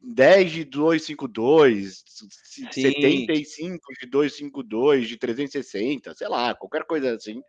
10 0.01 0.53
de 0.53 0.65
252, 0.65 2.03
Sim. 2.07 2.69
75 2.73 3.79
de 4.01 4.07
252, 4.09 5.09
de 5.09 5.17
360, 5.17 6.15
sei 6.15 6.29
lá, 6.29 6.55
qualquer 6.55 6.85
coisa 6.85 7.15
assim. 7.15 7.41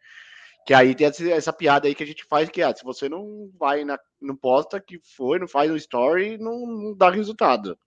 Que 0.65 0.74
aí 0.74 0.93
tem 0.93 1.08
essa, 1.08 1.28
essa 1.30 1.54
piada 1.54 1.88
aí 1.88 1.95
que 1.95 2.04
a 2.04 2.08
gente 2.08 2.24
faz 2.26 2.50
que 2.50 2.62
ah, 2.62 2.76
se 2.76 2.84
você 2.84 3.10
não 3.10 3.50
vai 3.58 3.84
na 3.84 4.00
não 4.21 4.36
posta 4.36 4.80
que 4.80 5.00
foi, 5.15 5.39
não 5.39 5.47
faz 5.47 5.71
no 5.71 5.78
story, 5.78 6.38
não, 6.38 6.67
não 6.67 6.95
dá 6.95 7.10
resultado. 7.10 7.78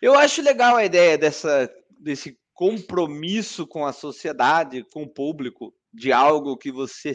Eu 0.00 0.14
acho 0.14 0.40
legal 0.40 0.76
a 0.76 0.84
ideia 0.84 1.18
dessa 1.18 1.70
desse 2.00 2.38
compromisso 2.54 3.66
com 3.66 3.84
a 3.84 3.92
sociedade, 3.92 4.84
com 4.92 5.02
o 5.02 5.08
público, 5.08 5.74
de 5.92 6.12
algo 6.12 6.56
que 6.56 6.72
você 6.72 7.12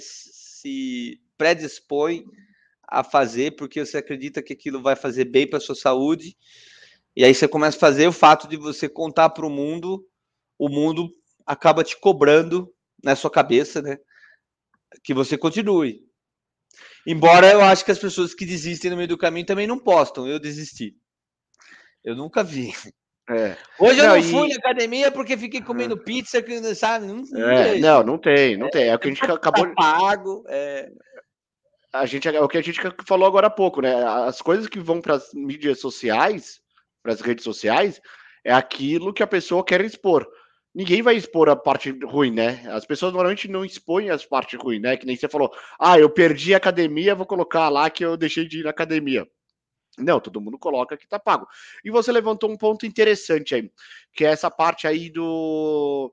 se 0.64 1.20
predispõe 1.38 2.24
a 2.88 3.04
fazer, 3.04 3.56
porque 3.58 3.86
você 3.86 3.98
acredita 3.98 4.42
que 4.42 4.54
aquilo 4.54 4.82
vai 4.82 4.96
fazer 4.96 5.26
bem 5.26 5.50
para 5.50 5.60
sua 5.60 5.76
saúde, 5.76 6.38
e 7.16 7.26
aí 7.26 7.36
você 7.36 7.48
começa 7.48 7.76
a 7.76 7.80
fazer 7.80 8.08
o 8.08 8.14
fato 8.14 8.48
de 8.48 8.56
você 8.56 8.88
contar 8.88 9.30
para 9.32 9.46
o 9.46 9.50
mundo, 9.50 10.08
o 10.58 10.70
mundo 10.70 11.14
acaba 11.46 11.84
te 11.84 12.00
cobrando 12.00 12.74
na 13.04 13.16
sua 13.16 13.30
cabeça, 13.30 13.82
né? 13.82 13.98
Que 15.04 15.14
você 15.14 15.38
continue. 15.38 16.02
Embora 17.06 17.52
eu 17.52 17.62
acho 17.62 17.84
que 17.84 17.92
as 17.92 18.00
pessoas 18.00 18.34
que 18.34 18.46
desistem 18.46 18.90
no 18.90 18.96
meio 18.96 19.10
do 19.10 19.18
caminho 19.18 19.46
também 19.46 19.68
não 19.68 19.78
postam, 19.78 20.26
eu 20.28 20.40
desisti. 20.40 20.96
Eu 22.04 22.16
nunca 22.16 22.44
vi. 22.44 22.74
É. 23.30 23.56
Hoje 23.80 23.98
não, 24.00 24.06
eu 24.06 24.10
não 24.12 24.18
e... 24.18 24.24
fui 24.24 24.50
na 24.50 24.56
academia 24.56 25.12
porque 25.12 25.38
fiquei 25.38 25.62
comendo 25.62 25.98
pizza, 25.98 26.44
sabe? 26.76 27.08
Não, 27.08 27.24
não, 27.32 27.50
é, 27.50 27.80
não, 27.80 28.04
não 28.04 28.18
tem, 28.18 28.58
não 28.58 28.70
tem. 28.70 28.90
É 28.90 28.96
o 28.96 29.00
que 29.00 29.08
a 29.08 29.12
gente 29.12 29.24
acabou. 29.24 29.66
Tá 29.68 29.74
pago. 29.76 30.44
É... 30.48 30.90
A 31.94 32.06
gente, 32.06 32.28
é 32.28 32.42
o 32.42 32.48
que 32.48 32.58
a 32.58 32.62
gente 32.62 32.82
falou 33.08 33.28
agora 33.28 33.48
há 33.48 33.52
pouco, 33.52 33.82
né? 33.82 33.94
As 34.04 34.42
coisas 34.42 34.68
que 34.68 34.80
vão 34.80 35.00
para 35.00 35.16
as 35.16 35.32
mídias 35.34 35.80
sociais, 35.80 36.60
para 37.02 37.14
as 37.14 37.22
redes 37.22 37.44
sociais, 37.44 38.02
é 38.44 38.52
aquilo 38.52 39.14
que 39.14 39.24
a 39.24 39.28
pessoa 39.28 39.64
quer 39.64 39.80
expor. 39.82 40.28
Ninguém 40.76 41.04
vai 41.04 41.16
expor 41.16 41.50
a 41.50 41.56
parte 41.56 41.92
ruim, 42.04 42.32
né? 42.32 42.64
As 42.68 42.84
pessoas 42.84 43.14
normalmente 43.14 43.48
não 43.48 43.64
expõem 43.64 44.10
as 44.10 44.26
partes 44.26 44.60
ruins, 44.60 44.82
né? 44.82 44.98
Que 44.98 45.06
nem 45.06 45.16
você 45.16 45.30
falou, 45.30 45.54
ah, 45.80 46.00
eu 46.00 46.10
perdi 46.10 46.54
a 46.54 46.58
academia, 46.58 47.14
vou 47.14 47.28
colocar 47.28 47.70
lá 47.70 47.90
que 47.92 48.04
eu 48.04 48.18
deixei 48.18 48.48
de 48.48 48.62
ir 48.62 48.64
na 48.64 48.72
academia. 48.72 49.28
Não, 49.98 50.20
todo 50.20 50.42
mundo 50.42 50.58
coloca 50.58 50.98
que 50.98 51.08
tá 51.08 51.20
pago. 51.20 51.48
E 51.84 51.92
você 51.92 52.12
levantou 52.12 52.50
um 52.50 52.58
ponto 52.58 52.86
interessante 52.86 53.54
aí, 53.54 53.72
que 54.14 54.26
é 54.26 54.30
essa 54.30 54.50
parte 54.50 54.88
aí 54.88 55.10
do 55.10 56.12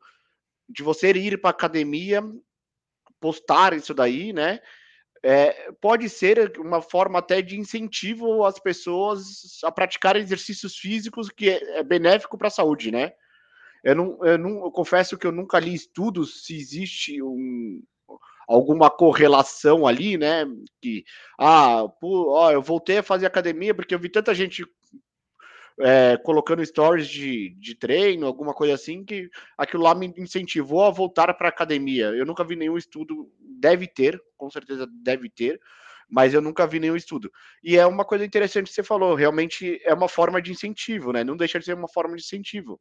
de 0.68 0.84
você 0.84 1.10
ir 1.10 1.40
para 1.40 1.50
academia, 1.50 2.22
postar 3.18 3.72
isso 3.72 3.92
daí, 3.92 4.32
né? 4.32 4.60
É, 5.22 5.70
pode 5.80 6.08
ser 6.08 6.58
uma 6.58 6.80
forma 6.80 7.18
até 7.18 7.42
de 7.42 7.58
incentivo 7.58 8.44
às 8.44 8.58
pessoas 8.58 9.58
a 9.64 9.70
praticar 9.70 10.16
exercícios 10.16 10.76
físicos 10.78 11.28
que 11.28 11.50
é, 11.50 11.78
é 11.78 11.82
benéfico 11.82 12.38
para 12.38 12.48
a 12.48 12.50
saúde, 12.50 12.90
né? 12.90 13.12
Eu, 13.82 13.94
não, 13.94 14.24
eu, 14.24 14.38
não, 14.38 14.64
eu 14.64 14.70
confesso 14.70 15.18
que 15.18 15.26
eu 15.26 15.32
nunca 15.32 15.58
li 15.58 15.74
estudos 15.74 16.44
se 16.44 16.56
existe 16.56 17.22
um, 17.22 17.82
alguma 18.50 18.90
correlação 18.90 19.86
ali, 19.86 20.18
né? 20.18 20.44
Que, 20.82 21.04
ah, 21.38 21.86
pô, 22.00 22.32
ó, 22.32 22.50
eu 22.50 22.60
voltei 22.60 22.98
a 22.98 23.02
fazer 23.02 23.26
academia 23.26 23.72
porque 23.72 23.94
eu 23.94 23.98
vi 23.98 24.08
tanta 24.08 24.34
gente 24.34 24.64
é, 25.80 26.16
colocando 26.18 26.64
stories 26.66 27.08
de, 27.08 27.50
de 27.50 27.76
treino, 27.76 28.26
alguma 28.26 28.52
coisa 28.52 28.74
assim, 28.74 29.04
que 29.04 29.30
aquilo 29.56 29.84
lá 29.84 29.94
me 29.94 30.12
incentivou 30.18 30.84
a 30.84 30.90
voltar 30.90 31.32
para 31.34 31.48
academia. 31.48 32.06
Eu 32.06 32.26
nunca 32.26 32.44
vi 32.44 32.56
nenhum 32.56 32.76
estudo, 32.76 33.32
deve 33.40 33.86
ter, 33.86 34.20
com 34.36 34.50
certeza 34.50 34.84
deve 35.00 35.30
ter, 35.30 35.60
mas 36.08 36.34
eu 36.34 36.40
nunca 36.40 36.66
vi 36.66 36.80
nenhum 36.80 36.96
estudo. 36.96 37.30
E 37.62 37.78
é 37.78 37.86
uma 37.86 38.04
coisa 38.04 38.24
interessante 38.24 38.66
que 38.68 38.74
você 38.74 38.82
falou, 38.82 39.14
realmente 39.14 39.80
é 39.84 39.94
uma 39.94 40.08
forma 40.08 40.42
de 40.42 40.50
incentivo, 40.50 41.12
né? 41.12 41.22
Não 41.22 41.36
deixa 41.36 41.60
de 41.60 41.66
ser 41.66 41.74
uma 41.74 41.88
forma 41.88 42.16
de 42.16 42.22
incentivo. 42.24 42.80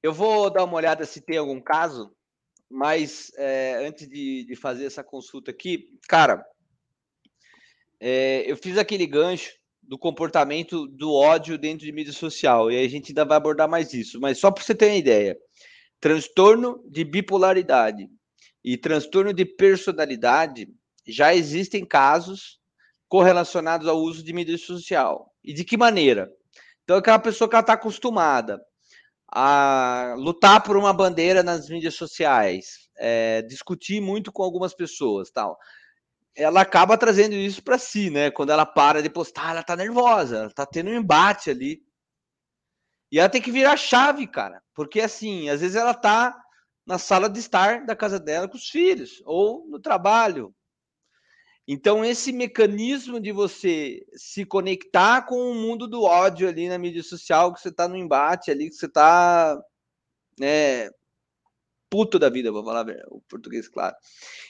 Eu 0.00 0.12
vou 0.12 0.48
dar 0.48 0.64
uma 0.64 0.76
olhada 0.76 1.04
se 1.04 1.20
tem 1.20 1.36
algum 1.36 1.60
caso 1.60 2.14
mas 2.70 3.32
é, 3.36 3.84
antes 3.84 4.08
de, 4.08 4.44
de, 4.44 4.54
fazer 4.54 4.84
essa 4.84 5.02
consulta 5.02 5.50
aqui, 5.50 5.88
cara, 6.08 6.44
é, 7.98 8.44
eu 8.50 8.56
fiz 8.56 8.78
aquele 8.78 9.06
gancho 9.06 9.52
do 9.82 9.98
comportamento 9.98 10.86
do 10.86 11.12
ódio 11.12 11.58
dentro 11.58 11.84
de 11.84 11.90
mídia 11.90 12.12
social, 12.12 12.70
e 12.70 12.78
a 12.78 12.88
gente 12.88 13.10
ainda 13.10 13.24
vai 13.24 13.36
abordar 13.36 13.68
mais 13.68 13.92
isso, 13.92 14.20
mas 14.20 14.38
só 14.38 14.52
para 14.52 14.62
você 14.62 14.74
ter 14.74 14.86
uma 14.86 14.96
ideia: 14.96 15.36
transtorno 15.98 16.80
de 16.88 17.02
bipolaridade 17.02 18.08
e 18.64 18.76
transtorno 18.76 19.32
de 19.32 19.44
personalidade 19.44 20.68
já 21.04 21.34
existem 21.34 21.84
casos 21.84 22.60
correlacionados 23.08 23.88
ao 23.88 23.98
uso 23.98 24.22
de 24.22 24.32
mídia 24.32 24.56
social. 24.56 25.34
E 25.42 25.52
de 25.52 25.64
que 25.64 25.76
maneira? 25.76 26.30
Então, 26.84 26.96
aquela 26.96 27.18
pessoa 27.18 27.50
que 27.50 27.56
está 27.56 27.72
acostumada 27.72 28.60
a 29.32 30.14
lutar 30.18 30.62
por 30.62 30.76
uma 30.76 30.92
bandeira 30.92 31.42
nas 31.42 31.68
mídias 31.68 31.94
sociais, 31.94 32.88
é, 32.98 33.42
discutir 33.42 34.00
muito 34.00 34.32
com 34.32 34.42
algumas 34.42 34.74
pessoas, 34.74 35.30
tal. 35.30 35.56
Ela 36.34 36.62
acaba 36.62 36.98
trazendo 36.98 37.34
isso 37.34 37.62
para 37.62 37.78
si, 37.78 38.10
né? 38.10 38.30
Quando 38.30 38.50
ela 38.50 38.66
para 38.66 39.02
de 39.02 39.10
postar, 39.10 39.50
ela 39.50 39.62
tá 39.62 39.76
nervosa, 39.76 40.38
ela 40.38 40.50
tá 40.50 40.66
tendo 40.66 40.90
um 40.90 40.94
embate 40.94 41.50
ali. 41.50 41.82
E 43.12 43.18
ela 43.18 43.28
tem 43.28 43.42
que 43.42 43.50
virar 43.50 43.76
chave, 43.76 44.26
cara, 44.26 44.62
porque 44.74 45.00
assim, 45.00 45.48
às 45.48 45.60
vezes 45.60 45.76
ela 45.76 45.94
tá 45.94 46.36
na 46.86 46.98
sala 46.98 47.28
de 47.28 47.38
estar 47.38 47.84
da 47.84 47.94
casa 47.94 48.18
dela 48.18 48.48
com 48.48 48.56
os 48.56 48.68
filhos 48.68 49.22
ou 49.24 49.66
no 49.68 49.80
trabalho, 49.80 50.54
então, 51.72 52.04
esse 52.04 52.32
mecanismo 52.32 53.20
de 53.20 53.30
você 53.30 54.04
se 54.16 54.44
conectar 54.44 55.22
com 55.22 55.52
o 55.52 55.54
mundo 55.54 55.86
do 55.86 56.02
ódio 56.02 56.48
ali 56.48 56.68
na 56.68 56.76
mídia 56.76 57.00
social, 57.00 57.54
que 57.54 57.60
você 57.60 57.68
está 57.68 57.86
no 57.86 57.96
embate 57.96 58.50
ali, 58.50 58.68
que 58.68 58.74
você 58.74 58.86
está 58.86 59.56
né, 60.36 60.90
puto 61.88 62.18
da 62.18 62.28
vida, 62.28 62.50
vou 62.50 62.64
falar 62.64 62.84
o 63.06 63.20
português 63.28 63.68
claro. 63.68 63.94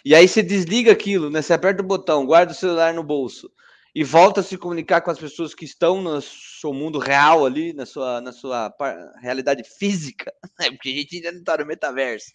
E 0.03 0.15
aí 0.15 0.27
você 0.27 0.43
desliga 0.43 0.93
aquilo, 0.93 1.29
né? 1.29 1.43
Você 1.43 1.53
aperta 1.53 1.83
o 1.83 1.87
botão, 1.87 2.25
guarda 2.25 2.53
o 2.53 2.55
celular 2.55 2.95
no 2.95 3.05
bolso 3.05 3.53
e 3.95 4.03
volta 4.03 4.41
a 4.41 4.43
se 4.43 4.57
comunicar 4.57 5.03
com 5.03 5.11
as 5.11 5.19
pessoas 5.19 5.55
que 5.55 5.67
estão 5.67 6.01
no 6.01 6.23
seu 6.23 6.73
mundo 6.73 6.99
real 6.99 7.45
ali, 7.45 7.75
na 7.75 7.85
sua, 7.85 8.23
na 8.23 8.33
sua 8.33 8.75
realidade 9.21 9.63
física, 9.63 10.33
né? 10.59 10.71
porque 10.71 10.89
a 10.89 10.93
gente 10.93 11.17
ainda 11.17 11.33
não 11.33 11.41
está 11.41 11.59
no 11.59 11.67
metaverso. 11.67 12.33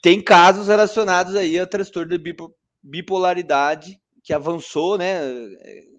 Tem 0.00 0.18
casos 0.18 0.66
relacionados 0.66 1.36
aí 1.36 1.60
a 1.60 1.66
transtorno 1.66 2.16
de 2.16 2.18
bipolaridade 2.82 4.00
que 4.22 4.32
avançou, 4.32 4.96
né? 4.96 5.22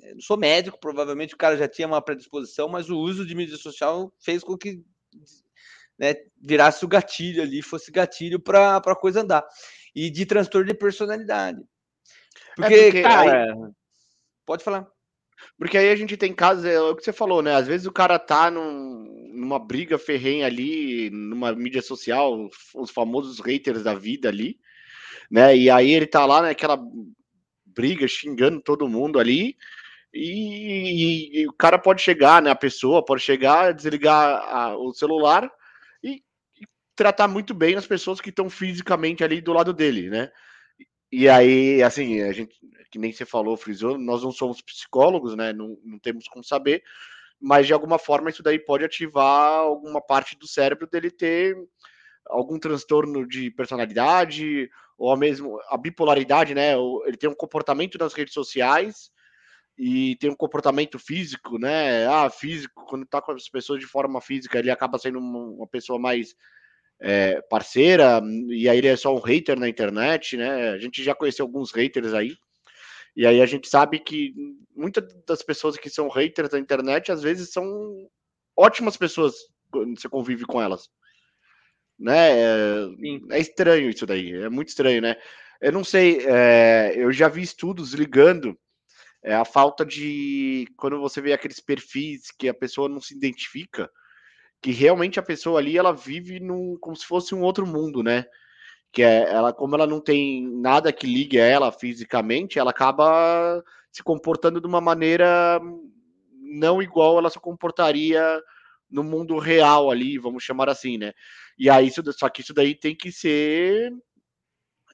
Eu 0.04 0.16
não 0.16 0.22
sou 0.22 0.38
médico, 0.38 0.80
provavelmente 0.80 1.34
o 1.34 1.38
cara 1.38 1.58
já 1.58 1.68
tinha 1.68 1.88
uma 1.88 2.02
predisposição, 2.02 2.68
mas 2.70 2.90
o 2.90 2.98
uso 2.98 3.26
de 3.26 3.36
mídia 3.36 3.58
social 3.58 4.12
fez 4.20 4.44
com 4.44 4.58
que 4.58 4.82
né, 5.98 6.16
virasse 6.42 6.84
o 6.84 6.88
gatilho 6.88 7.42
ali, 7.42 7.62
fosse 7.62 7.92
gatilho 7.92 8.40
para 8.40 8.78
a 8.78 8.96
coisa 8.96 9.22
andar. 9.22 9.46
E 9.96 10.10
de 10.10 10.26
transtorno 10.26 10.68
de 10.68 10.74
personalidade. 10.74 11.62
Porque, 12.56 12.74
é 12.74 12.84
porque 12.86 13.02
cara, 13.02 13.44
aí... 13.44 13.72
pode 14.46 14.64
falar. 14.64 14.88
Porque 15.58 15.78
aí 15.78 15.90
a 15.90 15.96
gente 15.96 16.18
tem 16.18 16.34
casos, 16.34 16.66
é 16.66 16.80
o 16.80 16.96
que 16.96 17.04
você 17.04 17.14
falou, 17.14 17.42
né? 17.42 17.54
Às 17.54 17.68
vezes 17.68 17.86
o 17.86 17.92
cara 17.92 18.18
tá 18.18 18.50
num, 18.50 19.32
numa 19.34 19.60
briga 19.60 19.98
ferrenha 19.98 20.46
ali, 20.46 21.10
numa 21.10 21.54
mídia 21.54 21.82
social, 21.82 22.50
os 22.76 22.90
famosos 22.90 23.40
haters 23.40 23.84
da 23.84 23.94
vida 23.94 24.30
ali, 24.30 24.58
né? 25.34 25.58
E 25.58 25.68
aí 25.68 25.92
ele 25.92 26.06
tá 26.06 26.24
lá 26.28 26.44
naquela 26.44 26.80
briga, 27.66 28.08
xingando 28.08 28.62
todo 28.62 28.88
mundo 28.88 29.20
ali, 29.20 29.58
e, 30.14 31.40
e, 31.40 31.42
e, 31.42 31.48
o 31.48 31.54
cara 31.54 31.80
pode 31.80 32.04
chegar, 32.04 32.40
né? 32.40 32.52
A 32.52 32.56
pessoa 32.56 33.04
pode 33.04 33.24
chegar, 33.24 33.74
desligar 33.74 34.16
a, 34.48 34.78
o 34.78 34.94
celular 34.94 35.52
e, 36.04 36.22
e, 36.62 36.68
tratar 36.96 37.28
muito 37.28 37.52
bem 37.52 37.76
as 37.76 37.88
pessoas 37.88 38.22
que 38.22 38.30
estão 38.30 38.48
fisicamente 38.48 39.24
ali 39.24 39.42
do 39.42 39.54
lado 39.54 39.74
dele, 39.74 40.08
né? 40.08 40.32
E 41.12 41.28
aí, 41.28 41.82
assim, 41.82 42.22
a 42.22 42.32
gente, 42.32 42.56
que 42.92 43.00
nem 43.00 43.12
você 43.12 43.26
falou, 43.26 43.58
frisou, 43.58 43.98
nós 43.98 44.22
não 44.22 44.32
somos 44.32 44.62
psicólogos, 44.62 45.36
né? 45.36 45.52
Não, 45.52 45.80
não 45.84 45.98
temos 45.98 46.28
como 46.28 46.44
saber, 46.44 46.84
mas 47.42 47.66
de 47.66 47.74
alguma 47.74 47.98
forma 47.98 48.30
isso 48.30 48.44
daí 48.44 48.60
pode 48.60 48.86
ativar 48.86 49.62
alguma 49.62 50.00
parte 50.00 50.38
do 50.38 50.48
cérebro 50.48 50.86
dele 50.86 51.10
ter 51.10 51.58
algum 52.28 52.60
transtorno 52.60 53.28
de 53.28 53.52
personalidade 53.52 54.70
ou 54.98 55.16
mesmo 55.18 55.60
a 55.70 55.78
bipolaridade, 55.78 56.54
né? 56.54 56.74
Ele 57.06 57.18
tem 57.18 57.30
um 57.30 57.36
comportamento 57.36 57.98
nas 57.98 58.14
redes 58.14 58.34
sociais 58.34 59.12
e 59.78 60.16
tem 60.18 60.30
um 60.30 60.36
comportamento 60.36 61.00
físico, 61.00 61.58
né? 61.58 62.06
Ah, 62.08 62.30
físico, 62.30 62.86
quando 62.86 63.06
tá 63.06 63.22
com 63.22 63.32
as 63.32 63.50
pessoas 63.50 63.80
de 63.80 63.88
forma 63.88 64.22
física, 64.22 64.60
ele 64.60 64.72
acaba 64.72 65.00
sendo 65.00 65.20
uma 65.20 65.68
pessoa 65.68 66.00
mais 66.00 66.36
é, 67.02 67.42
parceira, 67.50 68.22
e 68.50 68.70
aí 68.70 68.78
ele 68.78 68.88
é 68.88 68.96
só 68.96 69.14
um 69.14 69.20
hater 69.20 69.60
na 69.60 69.68
internet, 69.68 70.38
né? 70.38 70.70
A 70.70 70.78
gente 70.78 71.04
já 71.04 71.16
conheceu 71.16 71.46
alguns 71.46 71.72
haters 71.72 72.14
aí. 72.14 72.36
E 73.16 73.28
aí 73.28 73.42
a 73.42 73.46
gente 73.46 73.68
sabe 73.68 74.00
que 74.00 74.34
muitas 74.76 75.04
das 75.26 75.44
pessoas 75.44 75.78
que 75.78 75.90
são 75.90 76.08
haters 76.08 76.52
na 76.52 76.60
internet, 76.60 77.12
às 77.12 77.22
vezes 77.22 77.52
são 77.52 77.66
ótimas 78.56 78.98
pessoas 78.98 79.36
quando 79.72 80.00
você 80.00 80.08
convive 80.08 80.46
com 80.46 80.62
elas 80.62 80.90
né? 82.00 82.32
É, 82.32 82.88
é, 83.32 83.40
estranho 83.40 83.90
isso 83.90 84.06
daí, 84.06 84.34
é 84.34 84.50
muito 84.50 84.70
estranho, 84.70 85.02
né? 85.02 85.16
Eu 85.62 85.72
não 85.72 85.84
sei, 85.84 86.26
é, 86.26 86.94
eu 86.96 87.12
já 87.12 87.28
vi 87.28 87.42
estudos 87.42 87.94
ligando 87.94 88.58
é, 89.24 89.34
a 89.34 89.46
falta 89.46 89.86
de 89.86 90.68
quando 90.78 91.00
você 91.00 91.22
vê 91.22 91.34
aqueles 91.34 91.60
perfis 91.60 92.32
que 92.38 92.50
a 92.50 92.54
pessoa 92.54 92.90
não 92.90 93.00
se 93.00 93.16
identifica, 93.16 93.90
que 94.62 94.72
realmente 94.72 95.20
a 95.20 95.24
pessoa 95.24 95.60
ali 95.60 95.78
ela 95.78 95.94
vive 95.94 96.40
num, 96.40 96.78
como 96.80 96.96
se 96.96 97.06
fosse 97.06 97.34
um 97.34 97.42
outro 97.42 97.66
mundo, 97.66 98.04
né? 98.04 98.26
Que 98.92 99.04
é 99.04 99.30
ela, 99.32 99.54
como 99.54 99.76
ela 99.76 99.88
não 99.88 100.02
tem 100.02 100.48
nada 100.48 100.94
que 100.94 101.08
ligue 101.08 101.40
a 101.40 101.46
ela 101.46 101.72
fisicamente, 101.72 102.60
ela 102.60 102.72
acaba 102.72 103.64
se 103.92 104.04
comportando 104.04 104.60
de 104.60 104.68
uma 104.68 104.82
maneira 104.82 105.62
não 106.42 106.82
igual 106.82 107.18
ela 107.18 107.30
se 107.30 107.40
comportaria 107.40 108.42
no 108.94 109.04
mundo 109.04 109.38
real 109.40 109.90
ali, 109.90 110.18
vamos 110.20 110.44
chamar 110.44 110.70
assim, 110.70 110.98
né? 110.98 111.14
E 111.58 111.70
aí, 111.70 111.88
isso, 111.88 112.02
só 112.14 112.30
que 112.30 112.42
isso 112.42 112.54
daí 112.54 112.76
tem 112.76 112.96
que 112.96 113.12
ser 113.12 113.92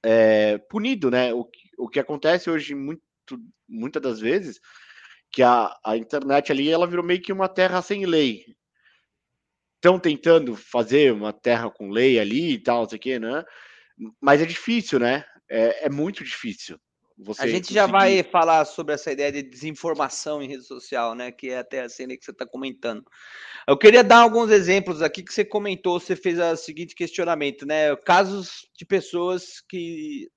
é, 0.04 0.58
punido, 0.70 1.12
né? 1.12 1.34
O, 1.34 1.48
o 1.78 1.90
que 1.90 2.00
acontece 2.00 2.50
hoje, 2.50 2.74
muito, 2.74 3.02
muitas 3.68 4.02
das 4.02 4.20
vezes, 4.20 4.60
que 5.32 5.44
a, 5.44 5.76
a 5.86 5.98
internet 5.98 6.52
ali, 6.52 6.70
ela 6.70 6.88
virou 6.88 7.04
meio 7.06 7.22
que 7.22 7.34
uma 7.34 7.50
terra 7.50 7.82
sem 7.82 8.06
lei. 8.06 8.46
Estão 9.76 10.00
tentando 10.00 10.56
fazer 10.56 11.14
uma 11.14 11.34
terra 11.34 11.70
com 11.70 11.90
lei 11.90 12.20
ali 12.20 12.54
e 12.54 12.60
tal, 12.60 12.82
não 12.82 12.90
sei 12.90 12.98
o 12.98 13.02
quê, 13.02 13.20
né? 13.20 13.44
Mas 14.22 14.42
é 14.42 14.46
difícil, 14.46 15.00
né? 15.00 15.26
É, 15.50 15.86
é 15.86 15.90
muito 15.90 16.24
difícil. 16.24 16.80
Você 17.22 17.42
a 17.42 17.48
gente 17.48 17.64
conseguir... 17.64 17.74
já 17.74 17.86
vai 17.86 18.24
falar 18.24 18.64
sobre 18.64 18.94
essa 18.94 19.12
ideia 19.12 19.32
de 19.32 19.44
desinformação 19.44 20.42
em 20.42 20.48
rede 20.48 20.64
social, 20.64 21.14
né? 21.14 21.32
Que 21.32 21.50
é 21.50 21.58
até 21.58 21.82
a 21.82 21.90
cena 21.90 22.16
que 22.16 22.24
você 22.24 22.32
está 22.32 22.46
comentando. 22.46 23.04
Eu 23.68 23.78
queria 23.78 24.04
dar 24.04 24.20
alguns 24.20 24.50
exemplos 24.50 25.02
aqui 25.02 25.22
que 25.22 25.34
você 25.34 25.44
comentou, 25.44 26.00
você 26.00 26.16
fez 26.16 26.40
o 26.40 26.56
seguinte 26.56 26.96
questionamento, 26.96 27.66
né? 27.66 27.94
Casos 27.98 28.70
de 28.78 28.86
pessoas 28.86 29.62
que, 29.68 30.30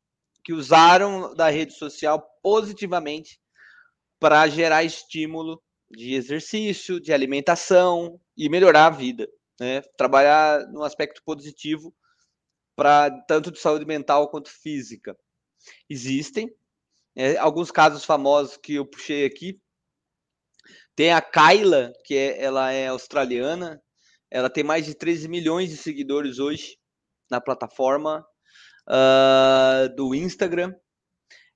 que 0.44 0.52
usaram 0.52 1.32
da 1.34 1.48
rede 1.48 1.72
social 1.72 2.20
positivamente 2.42 3.40
para 4.18 4.46
gerar 4.48 4.82
estímulo 4.82 5.62
de 5.88 6.14
exercício, 6.14 7.00
de 7.00 7.12
alimentação 7.12 8.20
e 8.36 8.48
melhorar 8.48 8.86
a 8.86 8.90
vida, 8.90 9.28
né? 9.60 9.82
Trabalhar 9.96 10.66
no 10.72 10.82
aspecto 10.82 11.22
positivo 11.24 11.94
para 12.74 13.08
tanto 13.28 13.52
de 13.52 13.60
saúde 13.60 13.86
mental 13.86 14.28
quanto 14.30 14.50
física. 14.50 15.16
Existem, 15.88 16.52
é, 17.16 17.36
alguns 17.36 17.70
casos 17.70 18.04
famosos 18.04 18.56
que 18.56 18.74
eu 18.74 18.86
puxei 18.86 19.24
aqui. 19.24 19.60
Tem 20.94 21.12
a 21.12 21.20
Kyla, 21.20 21.92
que 22.04 22.14
é, 22.14 22.42
ela 22.42 22.70
é 22.72 22.88
australiana. 22.88 23.80
Ela 24.30 24.48
tem 24.50 24.64
mais 24.64 24.86
de 24.86 24.94
13 24.94 25.28
milhões 25.28 25.70
de 25.70 25.76
seguidores 25.76 26.38
hoje 26.38 26.76
na 27.30 27.40
plataforma 27.40 28.24
uh, 28.88 29.94
do 29.94 30.14
Instagram. 30.14 30.74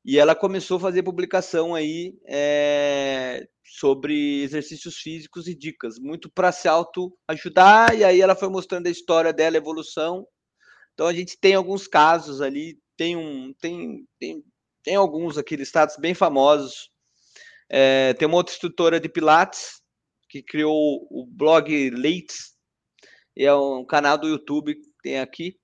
E 0.05 0.19
ela 0.19 0.35
começou 0.35 0.77
a 0.77 0.81
fazer 0.81 1.03
publicação 1.03 1.75
aí 1.75 2.17
é, 2.29 3.45
sobre 3.65 4.43
exercícios 4.43 4.99
físicos 4.99 5.49
e 5.49 5.55
dicas, 5.55 5.99
muito 5.99 6.31
para 6.31 6.53
se 6.53 6.69
auto-ajudar. 6.69 7.97
E 7.99 8.05
aí 8.05 8.21
ela 8.21 8.37
foi 8.37 8.49
mostrando 8.49 8.87
a 8.87 8.91
história 8.91 9.33
dela, 9.33 9.57
a 9.57 9.59
evolução. 9.59 10.25
Então 10.95 11.09
a 11.09 11.13
gente 11.13 11.37
tem 11.41 11.55
alguns 11.55 11.89
casos 11.89 12.41
ali, 12.41 12.79
tem 12.97 13.17
um, 13.17 13.53
tem, 13.61 14.07
tem 14.19 14.45
tem 14.87 14.95
alguns 14.95 15.37
aqui 15.37 15.57
listados 15.57 15.97
bem 15.97 16.15
famosos. 16.15 16.93
É, 17.69 18.15
tem 18.15 18.29
uma 18.29 18.37
outra 18.37 18.55
instrutora 18.55 19.01
de 19.01 19.09
Pilates 19.09 19.83
que 20.29 20.41
criou 20.41 21.09
o 21.11 21.27
blog 21.27 21.91
Leits, 21.91 22.53
e 23.37 23.45
é 23.45 23.53
um 23.53 23.85
canal 23.85 24.17
do 24.17 24.29
YouTube 24.29 24.77
que 24.77 24.89
tem 25.03 25.19
aqui. 25.19 25.57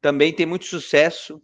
Também 0.00 0.32
tem 0.32 0.46
muito 0.46 0.64
sucesso. 0.64 1.42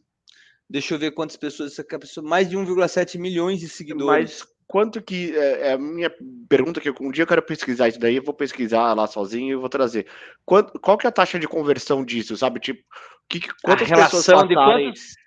Deixa 0.69 0.95
eu 0.95 0.99
ver 0.99 1.11
quantas 1.11 1.37
pessoas 1.37 1.73
essa 1.73 1.85
pessoa, 1.99 2.27
mais 2.27 2.49
de 2.49 2.57
1,7 2.57 3.19
milhões 3.19 3.61
de 3.61 3.69
seguidores. 3.69 4.41
Mas 4.41 4.53
quanto 4.67 5.03
que 5.03 5.37
é, 5.37 5.69
é, 5.69 5.73
a 5.73 5.79
minha 5.79 6.11
pergunta 6.49 6.81
que 6.81 6.91
um 7.03 7.11
dia 7.11 7.25
eu 7.25 7.29
quero 7.29 7.43
pesquisar 7.43 7.89
isso 7.89 8.01
daí, 8.01 8.17
eu 8.17 8.25
vou 8.25 8.35
pesquisar 8.35 8.95
lá 8.95 9.07
sozinho 9.07 9.53
e 9.53 9.61
vou 9.61 9.69
trazer. 9.69 10.07
Quanto, 10.45 10.81
qual 10.81 10.97
que 10.97 11.07
é 11.07 11.11
a 11.11 11.13
taxa 11.13 11.39
de 11.39 11.47
conversão 11.47 12.03
disso, 12.03 12.35
sabe? 12.35 12.61
Tipo, 12.61 12.83
que, 13.29 13.41
quantas 13.63 13.93
a 13.93 13.95
relação 13.95 14.21
pessoas 14.21 14.49
de 14.49 14.55
quantos 14.55 15.24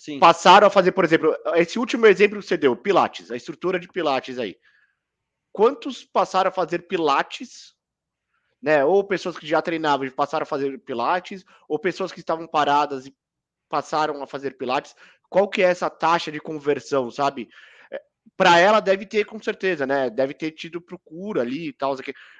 Sim. 0.00 0.18
passaram 0.18 0.66
a 0.66 0.70
fazer, 0.70 0.92
por 0.92 1.04
exemplo, 1.04 1.36
esse 1.56 1.78
último 1.78 2.06
exemplo 2.06 2.38
que 2.40 2.46
você 2.46 2.56
deu, 2.56 2.74
Pilates, 2.74 3.30
a 3.30 3.36
estrutura 3.36 3.78
de 3.78 3.86
Pilates 3.86 4.38
aí. 4.38 4.56
Quantos 5.52 6.02
passaram 6.02 6.48
a 6.48 6.52
fazer 6.52 6.88
Pilates, 6.88 7.74
né? 8.62 8.82
Ou 8.82 9.04
pessoas 9.04 9.36
que 9.38 9.46
já 9.46 9.60
treinavam 9.60 10.06
e 10.06 10.10
passaram 10.10 10.44
a 10.44 10.46
fazer 10.46 10.78
Pilates, 10.78 11.44
ou 11.68 11.78
pessoas 11.78 12.12
que 12.12 12.20
estavam 12.20 12.46
paradas 12.46 13.06
e 13.06 13.14
passaram 13.68 14.22
a 14.22 14.26
fazer 14.26 14.56
Pilates. 14.56 14.96
Qual 15.28 15.46
que 15.46 15.60
é 15.60 15.66
essa 15.66 15.90
taxa 15.90 16.32
de 16.32 16.40
conversão, 16.40 17.10
sabe? 17.10 17.50
É, 17.92 18.00
Para 18.38 18.58
ela 18.58 18.80
deve 18.80 19.04
ter, 19.04 19.26
com 19.26 19.38
certeza, 19.38 19.86
né? 19.86 20.08
Deve 20.08 20.32
ter 20.32 20.52
tido 20.52 20.80
procura 20.80 21.42
ali 21.42 21.68
e 21.68 21.72
tal, 21.74 21.94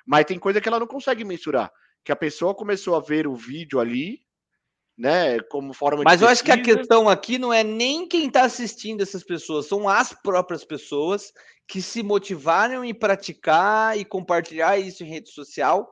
mas 0.07 0.25
tem 0.25 0.39
coisa 0.39 0.63
que 0.63 0.69
ela 0.69 0.81
não 0.81 0.87
consegue 0.87 1.25
mensurar. 1.25 1.71
Que 2.03 2.11
a 2.11 2.17
pessoa 2.17 2.55
começou 2.55 2.97
a 2.97 3.01
ver 3.01 3.27
o 3.27 3.37
vídeo 3.37 3.79
ali, 3.79 4.25
né? 4.97 5.41
Como 5.51 5.73
forma 5.73 6.03
Mas 6.05 6.21
eu 6.21 6.29
acho 6.29 6.45
que 6.45 6.53
a 6.53 6.61
questão 6.61 7.09
aqui 7.09 7.39
não 7.39 7.53
é 7.53 7.65
nem 7.65 8.07
quem 8.07 8.27
está 8.27 8.45
assistindo 8.45 9.03
essas 9.03 9.25
pessoas, 9.25 9.67
são 9.67 9.89
as 9.89 10.13
próprias 10.13 10.65
pessoas 10.65 11.33
que 11.67 11.81
se 11.81 12.03
motivaram 12.03 12.85
em 12.85 12.93
praticar 12.93 13.99
e 13.99 14.05
compartilhar 14.05 14.79
isso 14.79 15.05
em 15.05 15.09
rede 15.09 15.31
social, 15.31 15.89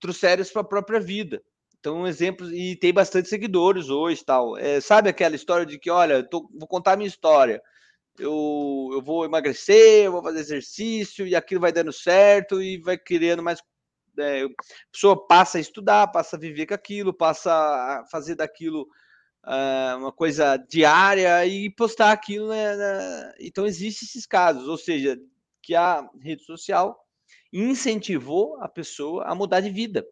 trouxeram 0.00 0.42
isso 0.42 0.52
para 0.52 0.62
a 0.62 0.66
própria 0.66 0.98
vida. 0.98 1.42
Então, 1.78 2.02
um 2.02 2.06
exemplo, 2.06 2.48
e 2.54 2.76
tem 2.76 2.92
bastante 2.92 3.28
seguidores 3.28 3.90
hoje 3.90 4.24
tal. 4.24 4.56
É, 4.56 4.80
sabe 4.80 5.08
aquela 5.08 5.34
história 5.34 5.66
de 5.66 5.78
que, 5.78 5.90
olha, 5.90 6.22
tô, 6.22 6.48
vou 6.56 6.68
contar 6.68 6.92
a 6.92 6.96
minha 6.96 7.08
história. 7.08 7.60
Eu, 8.18 8.90
eu 8.92 9.02
vou 9.02 9.24
emagrecer, 9.24 10.04
eu 10.04 10.12
vou 10.12 10.22
fazer 10.22 10.38
exercício, 10.38 11.26
e 11.26 11.34
aquilo 11.34 11.60
vai 11.60 11.72
dando 11.72 11.92
certo 11.92 12.62
e 12.62 12.78
vai 12.78 12.96
criando 12.96 13.42
mais 13.42 13.60
é, 14.18 14.42
a 14.42 14.48
pessoa 14.92 15.26
passa 15.26 15.58
a 15.58 15.60
estudar, 15.60 16.08
passa 16.08 16.36
a 16.36 16.38
viver 16.38 16.66
com 16.66 16.74
aquilo, 16.74 17.12
passa 17.12 17.52
a 17.52 18.04
fazer 18.10 18.34
daquilo 18.34 18.86
uh, 19.44 19.96
uma 19.98 20.12
coisa 20.12 20.56
diária 20.56 21.44
e 21.46 21.70
postar 21.70 22.12
aquilo. 22.12 22.48
Né, 22.48 22.76
né, 22.76 23.34
Então, 23.40 23.66
existem 23.66 24.06
esses 24.06 24.26
casos, 24.26 24.68
ou 24.68 24.76
seja, 24.76 25.18
que 25.62 25.74
a 25.74 26.08
rede 26.20 26.44
social 26.44 26.98
incentivou 27.52 28.60
a 28.60 28.68
pessoa 28.68 29.24
a 29.24 29.34
mudar 29.34 29.60
de 29.60 29.70
vida. 29.70 30.04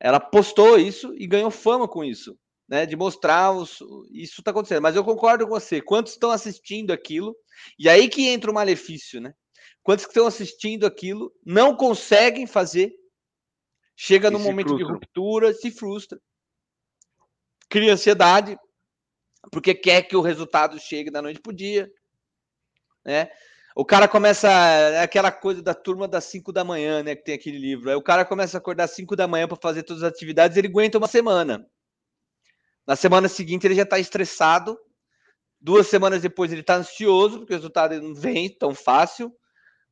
Ela 0.00 0.20
postou 0.20 0.78
isso 0.78 1.14
e 1.16 1.26
ganhou 1.26 1.50
fama 1.50 1.88
com 1.88 2.04
isso, 2.04 2.38
né? 2.68 2.84
De 2.84 2.96
mostrar 2.96 3.52
os, 3.52 3.78
isso 4.10 4.40
está 4.40 4.50
acontecendo. 4.50 4.82
Mas 4.82 4.96
eu 4.96 5.04
concordo 5.04 5.44
com 5.44 5.50
você. 5.50 5.80
Quantos 5.80 6.12
estão 6.12 6.30
assistindo 6.30 6.92
aquilo? 6.92 7.34
E 7.78 7.88
aí 7.88 8.08
que 8.08 8.28
entra 8.28 8.50
o 8.50 8.54
malefício, 8.54 9.20
né? 9.20 9.32
Quantos 9.82 10.04
que 10.04 10.10
estão 10.10 10.26
assistindo 10.26 10.84
aquilo 10.84 11.32
não 11.44 11.74
conseguem 11.74 12.46
fazer 12.46 12.92
Chega 13.96 14.30
no 14.30 14.38
momento 14.38 14.68
frustra. 14.68 14.86
de 14.86 14.92
ruptura, 14.92 15.54
se 15.54 15.70
frustra. 15.70 16.20
Cria 17.66 17.94
ansiedade, 17.94 18.58
porque 19.50 19.74
quer 19.74 20.02
que 20.02 20.14
o 20.14 20.20
resultado 20.20 20.78
chegue 20.78 21.10
da 21.10 21.22
noite 21.22 21.40
pro 21.40 21.52
dia. 21.52 21.90
Né? 23.02 23.30
O 23.74 23.86
cara 23.86 24.06
começa. 24.06 24.48
É 24.50 25.00
aquela 25.00 25.32
coisa 25.32 25.62
da 25.62 25.74
turma 25.74 26.06
das 26.06 26.24
5 26.24 26.52
da 26.52 26.62
manhã, 26.62 27.02
né? 27.02 27.16
Que 27.16 27.24
tem 27.24 27.34
aquele 27.34 27.58
livro. 27.58 27.88
Aí 27.88 27.96
o 27.96 28.02
cara 28.02 28.24
começa 28.24 28.56
a 28.56 28.60
acordar 28.60 28.84
às 28.84 28.90
5 28.90 29.16
da 29.16 29.26
manhã 29.26 29.48
para 29.48 29.56
fazer 29.56 29.82
todas 29.82 30.02
as 30.02 30.12
atividades, 30.12 30.56
ele 30.58 30.68
aguenta 30.68 30.98
uma 30.98 31.08
semana. 31.08 31.66
Na 32.86 32.96
semana 32.96 33.28
seguinte 33.28 33.66
ele 33.66 33.74
já 33.74 33.82
está 33.82 33.98
estressado. 33.98 34.78
Duas 35.58 35.86
semanas 35.86 36.20
depois 36.20 36.52
ele 36.52 36.60
está 36.60 36.76
ansioso, 36.76 37.38
porque 37.38 37.54
o 37.54 37.56
resultado 37.56 38.00
não 38.00 38.14
vem 38.14 38.48
tão 38.48 38.74
fácil. 38.74 39.34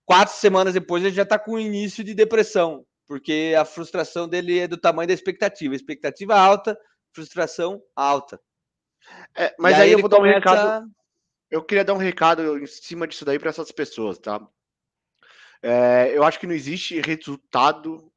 Quatro 0.05 0.35
semanas 0.35 0.75
depois 0.75 1.03
ele 1.03 1.15
já 1.15 1.23
está 1.23 1.39
com 1.39 1.59
início 1.59 2.05
de 2.05 2.15
depressão 2.15 2.85
porque 3.15 3.55
a 3.57 3.65
frustração 3.65 4.29
dele 4.29 4.59
é 4.59 4.67
do 4.67 4.77
tamanho 4.77 5.07
da 5.07 5.15
expectativa. 5.15 5.73
Expectativa 5.73 6.35
alta, 6.35 6.77
frustração 7.13 7.81
alta. 7.95 8.41
É, 9.37 9.55
mas 9.57 9.77
aí, 9.77 9.83
aí 9.83 9.93
eu 9.93 10.01
vou 10.01 10.09
dar 10.09 10.19
um 10.19 10.25
recado. 10.25 10.91
Eu 11.49 11.63
queria 11.63 11.85
dar 11.85 11.95
um 11.95 11.99
recado 11.99 12.59
em 12.59 12.67
cima 12.67 13.07
disso 13.07 13.25
daí 13.25 13.39
para 13.39 13.51
essas 13.51 13.71
pessoas, 13.71 14.19
tá? 14.19 14.45
É, 15.63 16.11
eu 16.13 16.25
acho 16.25 16.41
que 16.41 16.47
não 16.49 16.57
existe 16.57 17.01
resultado 17.03 18.13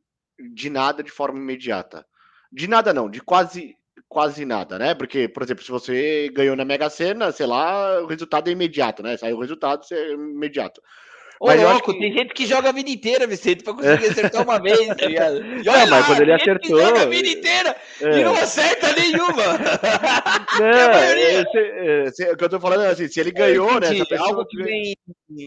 de 0.52 0.68
nada 0.68 1.04
de 1.04 1.12
forma 1.12 1.38
imediata. 1.38 2.04
De 2.52 2.68
nada 2.68 2.92
não, 2.92 3.08
de 3.08 3.22
quase 3.22 3.78
quase 4.10 4.46
nada, 4.46 4.80
né? 4.80 4.96
Porque, 4.96 5.28
por 5.28 5.44
exemplo, 5.44 5.64
se 5.64 5.70
você 5.70 6.28
ganhou 6.34 6.56
na 6.56 6.66
Mega 6.66 6.90
Sena, 6.90 7.32
sei 7.32 7.46
lá, 7.46 8.02
o 8.02 8.08
resultado 8.08 8.48
é 8.48 8.52
imediato, 8.52 9.04
né? 9.04 9.16
Sai 9.16 9.32
o 9.32 9.40
resultado, 9.40 9.86
é 9.92 10.14
imediato. 10.14 10.82
Ô, 11.40 11.48
mas 11.48 11.62
louco, 11.62 11.94
que... 11.94 12.00
tem 12.00 12.12
gente 12.12 12.34
que 12.34 12.46
joga 12.46 12.70
a 12.70 12.72
vida 12.72 12.90
inteira, 12.90 13.28
Vicente, 13.28 13.64
pra 13.64 13.74
conseguir 13.74 14.08
acertar 14.08 14.44
uma 14.44 14.60
vez, 14.60 14.88
tá 14.88 15.06
ligado? 15.06 15.36
E 15.38 15.70
olha 15.70 15.86
não, 15.86 15.92
lá, 15.92 15.98
mas 15.98 16.06
quando 16.08 16.22
ele 16.22 16.34
acertou. 16.34 16.80
joga 16.80 17.02
a 17.04 17.06
vida 17.06 17.28
inteira 17.28 17.76
é. 18.02 18.20
e 18.20 18.24
não 18.24 18.36
acerta 18.36 18.94
nenhuma. 18.94 19.58
Não, 20.60 20.66
é, 20.66 22.06
é, 22.06 22.32
o 22.32 22.38
que 22.38 22.44
eu 22.44 22.50
tô 22.50 22.60
falando 22.60 22.84
é 22.84 22.90
assim, 22.90 23.08
se 23.08 23.20
ele 23.20 23.32
ganhou, 23.32 23.80
né? 23.80 23.90
Algo 24.18 24.46
que 24.46 24.64
vem. 24.64 24.96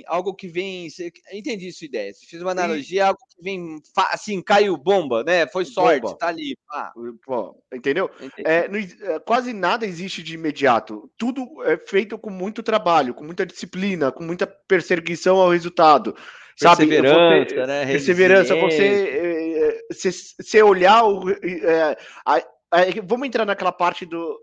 Algo 0.07 0.35
que 0.35 0.49
vem. 0.49 0.89
Entendi 1.33 1.73
sua 1.73 1.87
ideia. 1.87 2.13
Você 2.13 2.27
fez 2.27 2.43
uma 2.43 2.51
analogia, 2.51 3.07
algo 3.07 3.19
que 3.35 3.43
vem 3.43 3.81
assim, 4.13 4.43
caiu 4.43 4.77
bomba, 4.77 5.25
né? 5.25 5.47
Foi 5.47 5.65
sorte, 5.65 6.03
bomba. 6.03 6.17
tá 6.17 6.29
ali. 6.29 6.57
Ah. 6.71 6.93
Pô, 7.25 7.57
entendeu? 7.73 8.11
É, 8.45 8.69
é, 9.03 9.19
quase 9.21 9.53
nada 9.53 9.87
existe 9.87 10.23
de 10.23 10.35
imediato. 10.35 11.11
Tudo 11.17 11.47
é 11.65 11.77
feito 11.77 12.19
com 12.19 12.31
muito 12.31 12.63
trabalho, 12.63 13.15
com 13.15 13.25
muita 13.25 13.47
disciplina, 13.47 14.13
com 14.13 14.23
muita 14.23 14.47
perseguição 14.47 15.39
ao 15.39 15.51
resultado 15.51 15.71
resultado. 15.71 16.15
Sabe? 16.57 16.87
Perseverança, 16.87 17.55
você, 17.55 17.67
né? 17.67 17.87
Perseverança, 17.87 18.57
você, 18.57 19.30
você, 19.91 20.11
você 20.11 20.63
olhar 20.63 21.05
o. 21.05 21.31
É, 21.31 21.97
a, 22.27 22.37
a, 22.37 22.81
vamos 23.05 23.27
entrar 23.27 23.45
naquela 23.45 23.73
parte 23.73 24.05
do, 24.05 24.39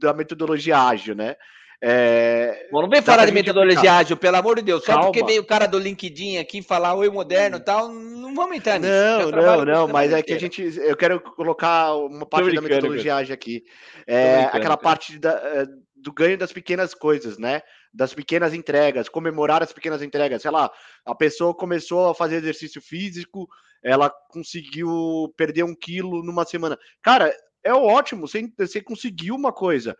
da 0.00 0.12
metodologia 0.12 0.78
ágil, 0.78 1.14
né? 1.14 1.36
É, 1.82 2.68
Bom, 2.72 2.80
não 2.80 2.88
vem 2.88 3.02
falar 3.02 3.26
de 3.26 3.32
metodologia 3.32 3.92
ágil, 3.92 4.16
pelo 4.16 4.36
amor 4.36 4.56
de 4.56 4.62
Deus. 4.62 4.82
Só 4.82 4.92
Calma. 4.92 5.04
porque 5.06 5.22
veio 5.22 5.42
o 5.42 5.46
cara 5.46 5.66
do 5.66 5.78
LinkedIn 5.78 6.38
aqui 6.38 6.62
falar 6.62 6.94
oi 6.94 7.10
moderno 7.10 7.58
e 7.58 7.60
tal, 7.60 7.88
não 7.90 8.34
vamos 8.34 8.56
entrar 8.56 8.78
nisso. 8.78 8.90
Não, 9.30 9.30
não, 9.30 9.64
não, 9.64 9.88
mas 9.88 10.12
é 10.12 10.22
que 10.22 10.32
a 10.32 10.40
gente. 10.40 10.62
Eu 10.62 10.96
quero 10.96 11.20
colocar 11.20 11.94
uma 11.94 12.24
parte 12.24 12.54
da 12.54 12.62
metodologia 12.62 13.16
ágil 13.16 13.34
aqui. 13.34 13.62
É, 14.06 14.44
aquela 14.44 14.76
parte 14.76 15.18
da, 15.18 15.32
é, 15.32 15.66
do 15.94 16.12
ganho 16.12 16.38
das 16.38 16.52
pequenas 16.52 16.94
coisas, 16.94 17.36
né? 17.36 17.60
Das 17.92 18.14
pequenas 18.14 18.54
entregas, 18.54 19.08
comemorar 19.08 19.62
as 19.62 19.72
pequenas 19.72 20.02
entregas. 20.02 20.40
Sei 20.40 20.50
lá, 20.50 20.70
a 21.04 21.14
pessoa 21.14 21.54
começou 21.54 22.08
a 22.08 22.14
fazer 22.14 22.36
exercício 22.36 22.80
físico, 22.80 23.46
ela 23.86 24.10
conseguiu 24.30 25.32
perder 25.36 25.62
um 25.62 25.74
quilo 25.74 26.22
numa 26.22 26.44
semana. 26.44 26.78
Cara, 27.02 27.34
é 27.62 27.72
ótimo, 27.72 28.26
você, 28.26 28.50
você 28.58 28.80
conseguiu 28.82 29.34
uma 29.34 29.52
coisa 29.52 29.96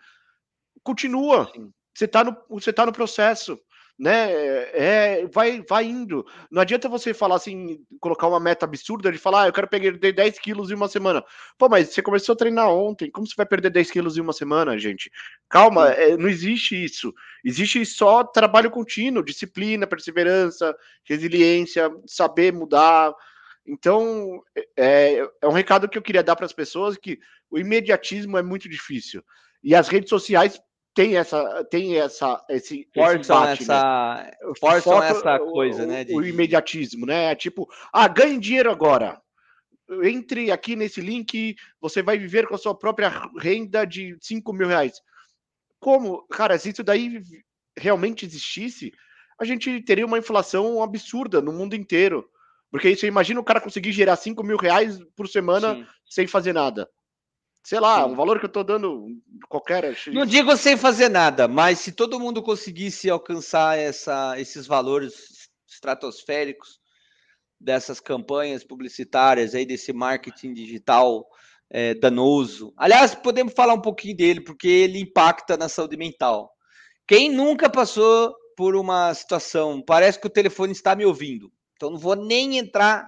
continua. 0.86 1.50
Você 1.92 2.04
está 2.04 2.22
no, 2.22 2.36
você 2.48 2.72
tá 2.72 2.86
no 2.86 2.92
processo, 2.92 3.58
né? 3.98 4.30
É, 4.72 5.26
vai, 5.26 5.64
vai 5.68 5.84
indo. 5.84 6.24
Não 6.50 6.62
adianta 6.62 6.88
você 6.88 7.12
falar 7.12 7.36
assim, 7.36 7.78
colocar 7.98 8.28
uma 8.28 8.38
meta 8.38 8.66
absurda 8.66 9.10
de 9.10 9.18
falar, 9.18 9.44
ah, 9.44 9.48
eu 9.48 9.52
quero 9.52 9.66
perder 9.66 10.12
10 10.12 10.38
quilos 10.38 10.70
em 10.70 10.74
uma 10.74 10.88
semana. 10.88 11.24
Pô, 11.58 11.68
mas 11.68 11.88
você 11.88 12.02
começou 12.02 12.34
a 12.34 12.36
treinar 12.36 12.68
ontem, 12.68 13.10
como 13.10 13.26
você 13.26 13.34
vai 13.36 13.46
perder 13.46 13.70
10 13.70 13.90
quilos 13.90 14.16
em 14.16 14.20
uma 14.20 14.32
semana, 14.32 14.78
gente? 14.78 15.10
Calma, 15.48 15.88
é, 15.88 16.16
não 16.16 16.28
existe 16.28 16.84
isso. 16.84 17.12
Existe 17.44 17.84
só 17.84 18.22
trabalho 18.22 18.70
contínuo, 18.70 19.24
disciplina, 19.24 19.86
perseverança, 19.86 20.76
resiliência, 21.04 21.90
saber 22.06 22.52
mudar. 22.52 23.12
Então, 23.66 24.42
é, 24.76 25.18
é 25.42 25.48
um 25.48 25.52
recado 25.52 25.88
que 25.88 25.98
eu 25.98 26.02
queria 26.02 26.22
dar 26.22 26.36
para 26.36 26.46
as 26.46 26.52
pessoas 26.52 26.96
que 26.96 27.18
o 27.50 27.58
imediatismo 27.58 28.38
é 28.38 28.42
muito 28.42 28.68
difícil. 28.68 29.22
E 29.62 29.74
as 29.74 29.88
redes 29.88 30.08
sociais 30.08 30.60
tem 30.94 31.16
essa 31.16 31.62
tem 31.64 31.98
essa 31.98 32.42
esse 32.48 32.88
forçam 32.94 33.52
esse 33.52 33.62
essa 33.64 34.22
né? 34.24 34.30
forçam 34.58 35.02
essa 35.02 35.38
coisa, 35.38 35.82
o, 35.82 35.86
né? 35.86 36.04
De... 36.04 36.14
O 36.14 36.24
imediatismo, 36.24 37.04
né? 37.04 37.34
Tipo, 37.34 37.68
ah, 37.92 38.08
ganhe 38.08 38.38
dinheiro 38.38 38.70
agora. 38.70 39.20
Entre 40.02 40.50
aqui 40.50 40.74
nesse 40.74 41.00
link, 41.00 41.54
você 41.80 42.02
vai 42.02 42.18
viver 42.18 42.48
com 42.48 42.54
a 42.54 42.58
sua 42.58 42.76
própria 42.76 43.08
renda 43.38 43.84
de 43.84 44.16
5 44.20 44.52
mil 44.52 44.66
reais. 44.66 45.00
Como, 45.78 46.26
cara, 46.28 46.58
se 46.58 46.70
isso 46.70 46.82
daí 46.82 47.20
realmente 47.78 48.24
existisse, 48.24 48.92
a 49.38 49.44
gente 49.44 49.82
teria 49.82 50.06
uma 50.06 50.18
inflação 50.18 50.82
absurda 50.82 51.40
no 51.42 51.52
mundo 51.52 51.76
inteiro. 51.76 52.28
Porque 52.70 52.94
você 52.94 53.06
imagina 53.06 53.40
o 53.40 53.44
cara 53.44 53.60
conseguir 53.60 53.92
gerar 53.92 54.16
5 54.16 54.42
mil 54.42 54.56
reais 54.56 54.98
por 55.14 55.28
semana 55.28 55.74
Sim. 55.74 55.86
sem 56.08 56.26
fazer 56.26 56.52
nada 56.52 56.88
sei 57.66 57.80
lá, 57.80 58.04
Sim. 58.04 58.12
um 58.12 58.14
valor 58.14 58.38
que 58.38 58.44
eu 58.44 58.48
estou 58.48 58.62
dando 58.62 59.08
qualquer. 59.48 59.92
Não 60.12 60.24
digo 60.24 60.56
sem 60.56 60.76
fazer 60.76 61.08
nada, 61.08 61.48
mas 61.48 61.80
se 61.80 61.90
todo 61.90 62.20
mundo 62.20 62.40
conseguisse 62.40 63.10
alcançar 63.10 63.76
essa, 63.76 64.38
esses 64.38 64.68
valores 64.68 65.48
estratosféricos 65.66 66.78
dessas 67.60 67.98
campanhas 67.98 68.62
publicitárias 68.62 69.52
aí, 69.52 69.66
desse 69.66 69.92
marketing 69.92 70.54
digital 70.54 71.26
é, 71.68 71.92
danoso. 71.94 72.72
Aliás, 72.76 73.16
podemos 73.16 73.52
falar 73.52 73.74
um 73.74 73.82
pouquinho 73.82 74.16
dele, 74.16 74.40
porque 74.40 74.68
ele 74.68 75.00
impacta 75.00 75.56
na 75.56 75.68
saúde 75.68 75.96
mental. 75.96 76.52
Quem 77.04 77.28
nunca 77.28 77.68
passou 77.68 78.32
por 78.56 78.76
uma 78.76 79.12
situação, 79.12 79.82
parece 79.84 80.20
que 80.20 80.26
o 80.28 80.30
telefone 80.30 80.70
está 80.70 80.94
me 80.94 81.04
ouvindo. 81.04 81.50
Então 81.76 81.90
não 81.90 81.98
vou 81.98 82.16
nem 82.16 82.58
entrar 82.58 83.06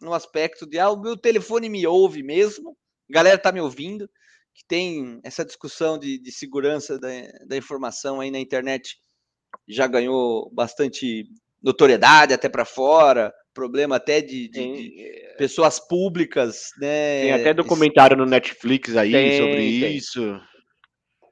no 0.00 0.14
aspecto 0.14 0.66
de 0.66 0.78
ah, 0.78 0.90
o 0.90 1.00
meu 1.00 1.16
telefone 1.16 1.68
me 1.68 1.86
ouve 1.86 2.22
mesmo, 2.22 2.76
galera 3.08 3.38
tá 3.38 3.52
me 3.52 3.60
ouvindo, 3.60 4.08
que 4.54 4.64
tem 4.66 5.20
essa 5.24 5.44
discussão 5.44 5.98
de, 5.98 6.18
de 6.18 6.30
segurança 6.30 6.98
da, 6.98 7.08
da 7.46 7.56
informação 7.56 8.20
aí 8.20 8.30
na 8.30 8.38
internet, 8.38 8.96
já 9.68 9.86
ganhou 9.86 10.50
bastante 10.52 11.26
notoriedade 11.62 12.34
até 12.34 12.48
para 12.48 12.64
fora, 12.64 13.32
problema 13.54 13.96
até 13.96 14.20
de, 14.20 14.48
de, 14.48 14.74
de, 14.74 15.34
pessoas 15.38 15.80
públicas, 15.80 16.70
né? 16.78 17.22
Tem 17.22 17.32
até 17.32 17.54
documentário 17.54 18.16
no 18.16 18.26
Netflix 18.26 18.96
aí 18.96 19.12
tem, 19.12 19.38
sobre 19.38 19.56
tem. 19.56 19.96
isso. 19.96 20.40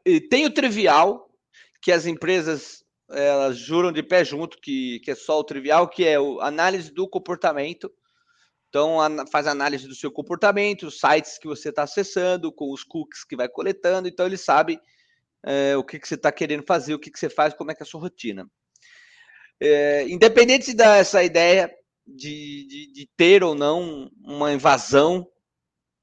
E 0.07 0.21
tem 0.21 0.47
o 0.47 0.51
trivial, 0.51 1.29
que 1.83 1.93
as 1.93 2.07
empresas 2.07 2.82
elas 3.13 3.59
juram 3.59 3.93
de 3.93 4.03
pé 4.03 4.25
junto 4.25 4.59
que, 4.59 5.01
que 5.01 5.11
é 5.11 5.15
só 5.15 5.39
o 5.39 5.45
trivial, 5.45 5.89
que 5.89 6.05
é 6.05 6.17
a 6.17 6.47
análise 6.47 6.93
do 6.93 7.09
comportamento 7.09 7.91
então, 8.73 8.97
faz 9.31 9.47
análise 9.47 9.87
do 9.87 9.95
seu 9.95 10.11
comportamento, 10.11 10.87
os 10.87 10.99
sites 10.99 11.37
que 11.37 11.47
você 11.47 11.69
está 11.69 11.83
acessando, 11.83 12.51
com 12.51 12.73
os 12.73 12.83
cookies 12.83 13.23
que 13.23 13.37
vai 13.37 13.47
coletando. 13.47 14.09
Então, 14.09 14.25
ele 14.25 14.39
sabe 14.39 14.81
é, 15.45 15.77
o 15.77 15.85
que, 15.85 15.99
que 15.99 16.09
você 16.09 16.15
está 16.15 16.33
querendo 16.33 16.65
fazer, 16.65 16.95
o 16.95 16.99
que, 16.99 17.11
que 17.11 17.19
você 17.19 17.29
faz, 17.29 17.53
como 17.53 17.71
é 17.71 17.75
que 17.75 17.83
é 17.83 17.85
a 17.85 17.87
sua 17.87 18.01
rotina. 18.01 18.51
É, 19.61 20.09
independente 20.09 20.73
dessa 20.73 21.23
ideia 21.23 21.71
de, 22.07 22.67
de, 22.67 22.93
de, 22.95 23.11
ter 23.15 23.45
ou 23.45 23.55
não 23.55 24.11
uma 24.25 24.55
invasão 24.55 25.31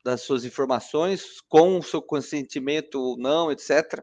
das 0.05 0.21
suas 0.21 0.45
informações, 0.45 1.41
com 1.47 1.79
o 1.79 1.83
seu 1.83 2.03
consentimento 2.03 3.01
ou 3.01 3.17
não, 3.17 3.51
etc., 3.51 3.99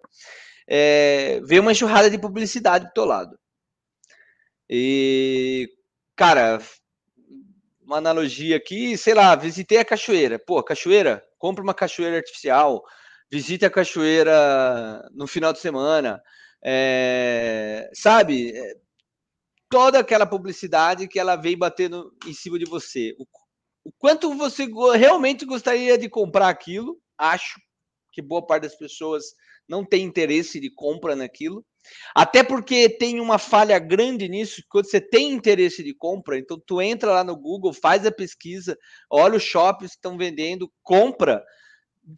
é, 0.68 1.40
vem 1.44 1.60
uma 1.60 1.72
enxurrada 1.72 2.10
de 2.10 2.18
publicidade 2.18 2.86
do 2.86 2.92
teu 2.92 3.04
lado. 3.04 3.38
E, 4.68 5.68
cara, 6.16 6.60
uma 7.82 7.98
analogia 7.98 8.56
aqui, 8.56 8.98
sei 8.98 9.14
lá, 9.14 9.34
visitei 9.36 9.78
a 9.78 9.84
cachoeira. 9.84 10.38
Pô, 10.38 10.62
cachoeira, 10.62 11.22
compra 11.38 11.62
uma 11.62 11.74
cachoeira 11.74 12.16
artificial, 12.16 12.82
visite 13.30 13.64
a 13.64 13.70
cachoeira 13.70 15.08
no 15.12 15.26
final 15.26 15.52
de 15.52 15.60
semana. 15.60 16.20
É, 16.64 17.88
sabe? 17.94 18.50
É, 18.56 18.74
toda 19.70 20.00
aquela 20.00 20.26
publicidade 20.26 21.06
que 21.06 21.18
ela 21.18 21.36
vem 21.36 21.56
batendo 21.56 22.12
em 22.26 22.34
cima 22.34 22.58
de 22.58 22.64
você. 22.64 23.14
O, 23.18 23.26
o 23.84 23.92
quanto 23.98 24.34
você 24.34 24.66
realmente 24.96 25.44
gostaria 25.44 25.96
de 25.96 26.08
comprar 26.08 26.48
aquilo, 26.48 27.00
acho 27.16 27.60
que 28.12 28.20
boa 28.20 28.44
parte 28.44 28.64
das 28.64 28.74
pessoas 28.74 29.26
não 29.68 29.84
tem 29.84 30.04
interesse 30.04 30.60
de 30.60 30.70
compra 30.70 31.16
naquilo. 31.16 31.64
Até 32.14 32.42
porque 32.42 32.88
tem 32.88 33.20
uma 33.20 33.38
falha 33.38 33.78
grande 33.78 34.28
nisso, 34.28 34.62
quando 34.68 34.90
você 34.90 35.00
tem 35.00 35.32
interesse 35.32 35.82
de 35.82 35.94
compra, 35.94 36.38
então 36.38 36.60
tu 36.66 36.80
entra 36.82 37.12
lá 37.12 37.24
no 37.24 37.36
Google, 37.36 37.72
faz 37.72 38.04
a 38.04 38.10
pesquisa, 38.10 38.76
olha 39.10 39.36
os 39.36 39.42
shoppings 39.42 39.92
que 39.92 39.98
estão 39.98 40.16
vendendo, 40.16 40.70
compra, 40.82 41.44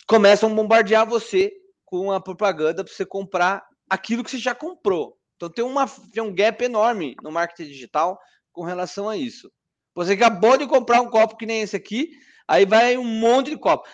começam 0.07 0.51
a 0.51 0.55
bombardear 0.55 1.07
você 1.07 1.53
com 1.84 2.12
a 2.12 2.20
propaganda 2.20 2.84
para 2.84 2.92
você 2.92 3.05
comprar 3.05 3.62
aquilo 3.88 4.24
que 4.24 4.30
você 4.30 4.38
já 4.38 4.55
comprou. 4.55 5.16
Então 5.36 5.49
tem, 5.51 5.64
uma, 5.64 5.86
tem 6.12 6.22
um 6.22 6.34
gap 6.34 6.62
enorme 6.64 7.14
no 7.22 7.30
marketing 7.30 7.70
digital 7.70 8.18
com 8.53 8.64
relação 8.64 9.09
a 9.09 9.16
isso. 9.16 9.51
Você 9.94 10.12
acabou 10.12 10.57
de 10.57 10.66
comprar 10.66 11.01
um 11.01 11.11
copo 11.11 11.36
que 11.36 11.46
nem 11.46 11.62
esse 11.62 11.76
aqui, 11.76 12.11
aí 12.46 12.64
vai 12.64 12.96
um 12.96 13.05
monte 13.05 13.51
de 13.51 13.57
copo. 13.57 13.88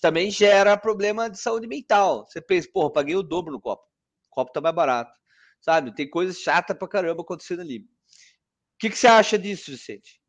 Também 0.00 0.30
gera 0.30 0.76
problema 0.76 1.30
de 1.30 1.38
saúde 1.38 1.66
mental. 1.66 2.26
Você 2.26 2.40
pensa, 2.40 2.68
porra, 2.72 2.92
paguei 2.92 3.16
o 3.16 3.22
dobro 3.22 3.52
no 3.52 3.60
copo 3.60 3.84
copo 4.34 4.52
tá 4.52 4.60
mais 4.60 4.74
barato. 4.74 5.12
Sabe? 5.60 5.94
Tem 5.94 6.08
coisa 6.08 6.32
chata 6.34 6.74
pra 6.74 6.88
caramba 6.88 7.22
acontecendo 7.22 7.62
ali. 7.62 7.78
O 7.78 8.78
que, 8.78 8.90
que 8.90 8.98
você 8.98 9.06
acha 9.06 9.38
disso, 9.38 9.70
Vicente? 9.70 10.20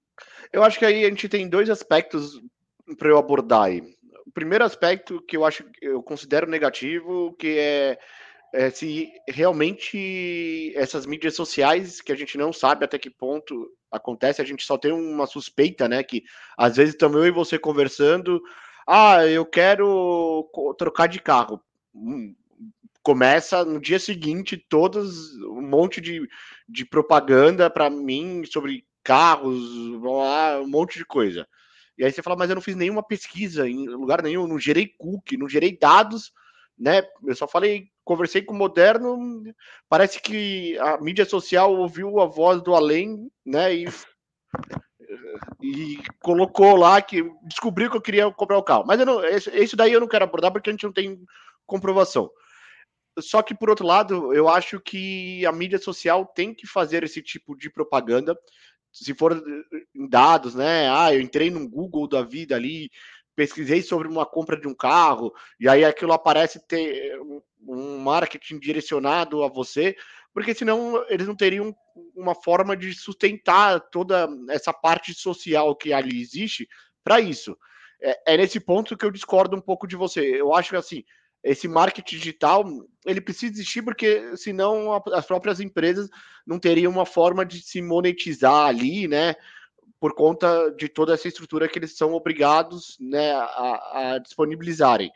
Eu 0.53 0.63
acho 0.63 0.79
que 0.79 0.85
aí 0.85 1.03
a 1.03 1.09
gente 1.09 1.27
tem 1.27 1.49
dois 1.49 1.69
aspectos 1.69 2.39
para 2.97 3.09
eu 3.09 3.17
abordar 3.17 3.63
aí. 3.63 3.81
O 4.25 4.31
primeiro 4.31 4.63
aspecto 4.63 5.21
que 5.27 5.35
eu 5.35 5.43
acho 5.43 5.65
eu 5.81 6.01
considero 6.01 6.49
negativo, 6.49 7.35
que 7.37 7.57
é, 7.57 7.99
é, 8.53 8.69
se 8.69 9.11
realmente 9.27 10.71
essas 10.75 11.05
mídias 11.05 11.35
sociais, 11.35 11.99
que 11.99 12.11
a 12.11 12.15
gente 12.15 12.37
não 12.37 12.53
sabe 12.53 12.85
até 12.85 12.97
que 12.97 13.09
ponto 13.09 13.69
acontece, 13.91 14.41
a 14.41 14.45
gente 14.45 14.63
só 14.63 14.77
tem 14.77 14.93
uma 14.93 15.27
suspeita, 15.27 15.89
né? 15.89 16.01
Que 16.01 16.23
às 16.57 16.77
vezes 16.77 16.95
também 16.95 17.21
eu 17.21 17.27
e 17.27 17.31
você 17.31 17.59
conversando, 17.59 18.41
ah, 18.87 19.25
eu 19.25 19.45
quero 19.45 20.49
trocar 20.77 21.07
de 21.07 21.19
carro. 21.19 21.61
Hum, 21.93 22.35
começa 23.01 23.63
no 23.63 23.79
dia 23.79 23.99
seguinte 23.99 24.57
todas 24.57 25.33
um 25.41 25.61
monte 25.61 26.01
de, 26.01 26.27
de 26.67 26.85
propaganda 26.85 27.69
para 27.69 27.89
mim 27.89 28.43
sobre 28.45 28.85
carros, 29.03 29.63
um 29.69 30.67
monte 30.67 30.97
de 30.97 31.05
coisa. 31.05 31.47
E 31.97 32.03
aí 32.03 32.11
você 32.11 32.21
fala, 32.21 32.35
mas 32.35 32.49
eu 32.49 32.55
não 32.55 32.61
fiz 32.61 32.75
nenhuma 32.75 33.03
pesquisa 33.03 33.69
em 33.69 33.87
lugar 33.87 34.21
nenhum, 34.21 34.47
não 34.47 34.59
gerei 34.59 34.87
cookie, 34.87 35.37
não 35.37 35.47
gerei 35.47 35.77
dados, 35.77 36.33
né? 36.77 37.03
Eu 37.23 37.35
só 37.35 37.47
falei, 37.47 37.89
conversei 38.03 38.41
com 38.41 38.53
o 38.53 38.57
moderno, 38.57 39.43
parece 39.87 40.21
que 40.21 40.77
a 40.79 40.99
mídia 40.99 41.25
social 41.25 41.73
ouviu 41.73 42.19
a 42.19 42.25
voz 42.25 42.61
do 42.61 42.75
além, 42.75 43.31
né? 43.45 43.73
E, 43.73 43.85
e 45.61 45.97
colocou 46.21 46.75
lá 46.75 47.01
que 47.01 47.23
descobriu 47.43 47.89
que 47.89 47.97
eu 47.97 48.01
queria 48.01 48.31
comprar 48.31 48.57
o 48.57 48.63
carro. 48.63 48.83
Mas 48.85 48.99
eu 48.99 49.05
não, 49.05 49.21
isso 49.27 49.75
daí 49.75 49.93
eu 49.93 49.99
não 49.99 50.07
quero 50.07 50.23
abordar 50.23 50.51
porque 50.51 50.69
a 50.69 50.73
gente 50.73 50.85
não 50.85 50.93
tem 50.93 51.19
comprovação. 51.65 52.29
Só 53.19 53.41
que, 53.41 53.55
por 53.55 53.69
outro 53.69 53.85
lado, 53.85 54.33
eu 54.33 54.49
acho 54.49 54.79
que 54.79 55.45
a 55.45 55.51
mídia 55.51 55.77
social 55.77 56.25
tem 56.25 56.53
que 56.53 56.67
fazer 56.67 57.03
esse 57.03 57.21
tipo 57.21 57.55
de 57.55 57.69
propaganda. 57.69 58.37
Se 58.91 59.13
for 59.13 59.41
em 59.95 60.07
dados, 60.07 60.55
né? 60.55 60.89
Ah, 60.89 61.13
eu 61.13 61.21
entrei 61.21 61.49
no 61.49 61.67
Google 61.67 62.07
da 62.07 62.21
vida 62.21 62.55
ali, 62.55 62.89
pesquisei 63.35 63.81
sobre 63.81 64.07
uma 64.07 64.25
compra 64.25 64.59
de 64.59 64.67
um 64.67 64.73
carro, 64.73 65.33
e 65.59 65.67
aí 65.67 65.83
aquilo 65.83 66.13
aparece 66.13 66.65
ter 66.65 67.19
um 67.67 67.99
marketing 67.99 68.59
direcionado 68.59 69.43
a 69.43 69.49
você, 69.49 69.95
porque 70.33 70.53
senão 70.53 71.03
eles 71.09 71.27
não 71.27 71.35
teriam 71.35 71.75
uma 72.15 72.35
forma 72.35 72.75
de 72.75 72.93
sustentar 72.93 73.79
toda 73.89 74.27
essa 74.49 74.73
parte 74.73 75.13
social 75.13 75.75
que 75.75 75.93
ali 75.93 76.21
existe 76.21 76.67
para 77.03 77.19
isso. 77.19 77.57
É, 78.01 78.33
é, 78.33 78.37
nesse 78.37 78.59
ponto 78.59 78.97
que 78.97 79.05
eu 79.05 79.11
discordo 79.11 79.55
um 79.55 79.61
pouco 79.61 79.87
de 79.87 79.95
você. 79.95 80.21
Eu 80.21 80.53
acho 80.53 80.71
que 80.71 80.75
assim, 80.75 81.03
esse 81.43 81.67
marketing 81.67 82.17
digital 82.17 82.65
ele 83.05 83.21
precisa 83.21 83.53
existir 83.53 83.83
porque 83.83 84.35
senão 84.35 84.93
as 85.13 85.25
próprias 85.25 85.59
empresas 85.59 86.09
não 86.45 86.59
teriam 86.59 86.91
uma 86.91 87.05
forma 87.05 87.45
de 87.45 87.61
se 87.61 87.81
monetizar 87.81 88.67
ali, 88.67 89.07
né? 89.07 89.35
Por 89.99 90.13
conta 90.13 90.71
de 90.71 90.89
toda 90.89 91.13
essa 91.13 91.27
estrutura 91.27 91.67
que 91.67 91.79
eles 91.79 91.95
são 91.95 92.13
obrigados 92.13 92.97
né, 92.99 93.31
a, 93.31 94.13
a 94.13 94.17
disponibilizarem. 94.19 95.11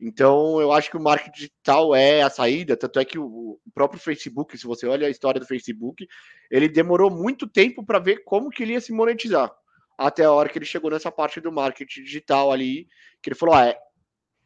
Então, 0.00 0.60
eu 0.60 0.72
acho 0.72 0.90
que 0.90 0.96
o 0.96 1.02
marketing 1.02 1.32
digital 1.32 1.94
é 1.94 2.22
a 2.22 2.30
saída, 2.30 2.76
tanto 2.76 2.98
é 2.98 3.04
que 3.04 3.18
o, 3.18 3.58
próprio 3.74 4.00
Facebook, 4.00 4.56
se 4.56 4.66
você 4.66 4.86
olha 4.86 5.06
a 5.06 5.10
história 5.10 5.40
do 5.40 5.46
Facebook, 5.46 6.06
ele 6.50 6.68
demorou 6.68 7.10
muito 7.10 7.46
tempo 7.46 7.84
para 7.84 7.98
ver 7.98 8.24
como 8.24 8.50
que 8.50 8.62
ele 8.62 8.72
ia 8.72 8.80
se 8.80 8.92
monetizar, 8.92 9.52
até 9.98 10.24
a 10.24 10.32
hora 10.32 10.48
que 10.48 10.58
ele 10.58 10.64
chegou 10.64 10.90
nessa 10.90 11.10
parte 11.10 11.40
do 11.40 11.52
marketing 11.52 12.04
digital 12.04 12.52
ali, 12.52 12.88
que 13.22 13.28
ele 13.28 13.36
falou, 13.36 13.54
ah, 13.54 13.66
é, 13.66 13.78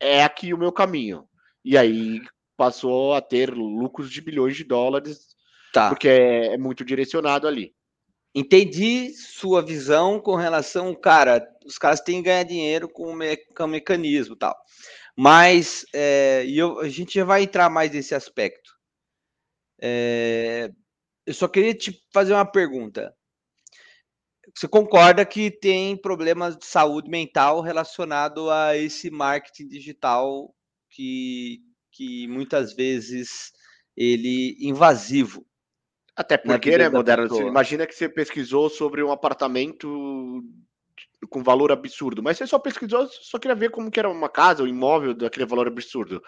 é 0.00 0.24
aqui 0.24 0.52
o 0.54 0.58
meu 0.58 0.72
caminho. 0.72 1.28
E 1.64 1.76
aí 1.76 2.20
passou 2.56 3.14
a 3.14 3.20
ter 3.20 3.50
lucros 3.50 4.10
de 4.10 4.20
bilhões 4.20 4.56
de 4.56 4.64
dólares, 4.64 5.36
tá. 5.72 5.88
porque 5.88 6.08
é, 6.08 6.54
é 6.54 6.58
muito 6.58 6.84
direcionado 6.84 7.46
ali. 7.46 7.74
Entendi 8.34 9.12
sua 9.14 9.62
visão 9.62 10.20
com 10.20 10.36
relação, 10.36 10.94
cara, 10.94 11.46
os 11.64 11.78
caras 11.78 12.00
têm 12.00 12.22
que 12.22 12.28
ganhar 12.28 12.44
dinheiro 12.44 12.88
com 12.88 13.04
o, 13.04 13.14
me 13.14 13.36
com 13.36 13.64
o 13.64 13.68
mecanismo 13.68 14.34
e 14.34 14.38
tal. 14.38 14.56
Mas 15.20 15.84
é, 15.92 16.44
e 16.46 16.56
eu, 16.56 16.78
a 16.78 16.88
gente 16.88 17.14
já 17.14 17.24
vai 17.24 17.42
entrar 17.42 17.68
mais 17.68 17.90
nesse 17.90 18.14
aspecto. 18.14 18.70
É, 19.82 20.70
eu 21.26 21.34
só 21.34 21.48
queria 21.48 21.74
te 21.74 22.00
fazer 22.12 22.34
uma 22.34 22.46
pergunta. 22.46 23.12
Você 24.54 24.68
concorda 24.68 25.26
que 25.26 25.50
tem 25.50 26.00
problemas 26.00 26.56
de 26.56 26.64
saúde 26.64 27.10
mental 27.10 27.60
relacionado 27.60 28.48
a 28.48 28.76
esse 28.76 29.10
marketing 29.10 29.66
digital 29.66 30.54
que, 30.88 31.62
que 31.90 32.28
muitas 32.28 32.72
vezes 32.72 33.50
ele 33.96 34.56
invasivo? 34.60 35.44
Até 36.14 36.38
porque, 36.38 36.78
né, 36.78 36.88
Moderno? 36.88 37.48
Imagina 37.48 37.88
que 37.88 37.94
você 37.94 38.08
pesquisou 38.08 38.70
sobre 38.70 39.02
um 39.02 39.10
apartamento 39.10 40.44
com 41.28 41.42
valor 41.42 41.72
absurdo, 41.72 42.22
mas 42.22 42.38
você 42.38 42.46
só 42.46 42.58
pesquisou, 42.58 43.08
só 43.08 43.38
queria 43.38 43.54
ver 43.54 43.70
como 43.70 43.90
que 43.90 43.98
era 43.98 44.08
uma 44.08 44.28
casa, 44.28 44.62
um 44.62 44.66
imóvel 44.66 45.14
daquele 45.14 45.46
valor 45.46 45.66
absurdo. 45.66 46.22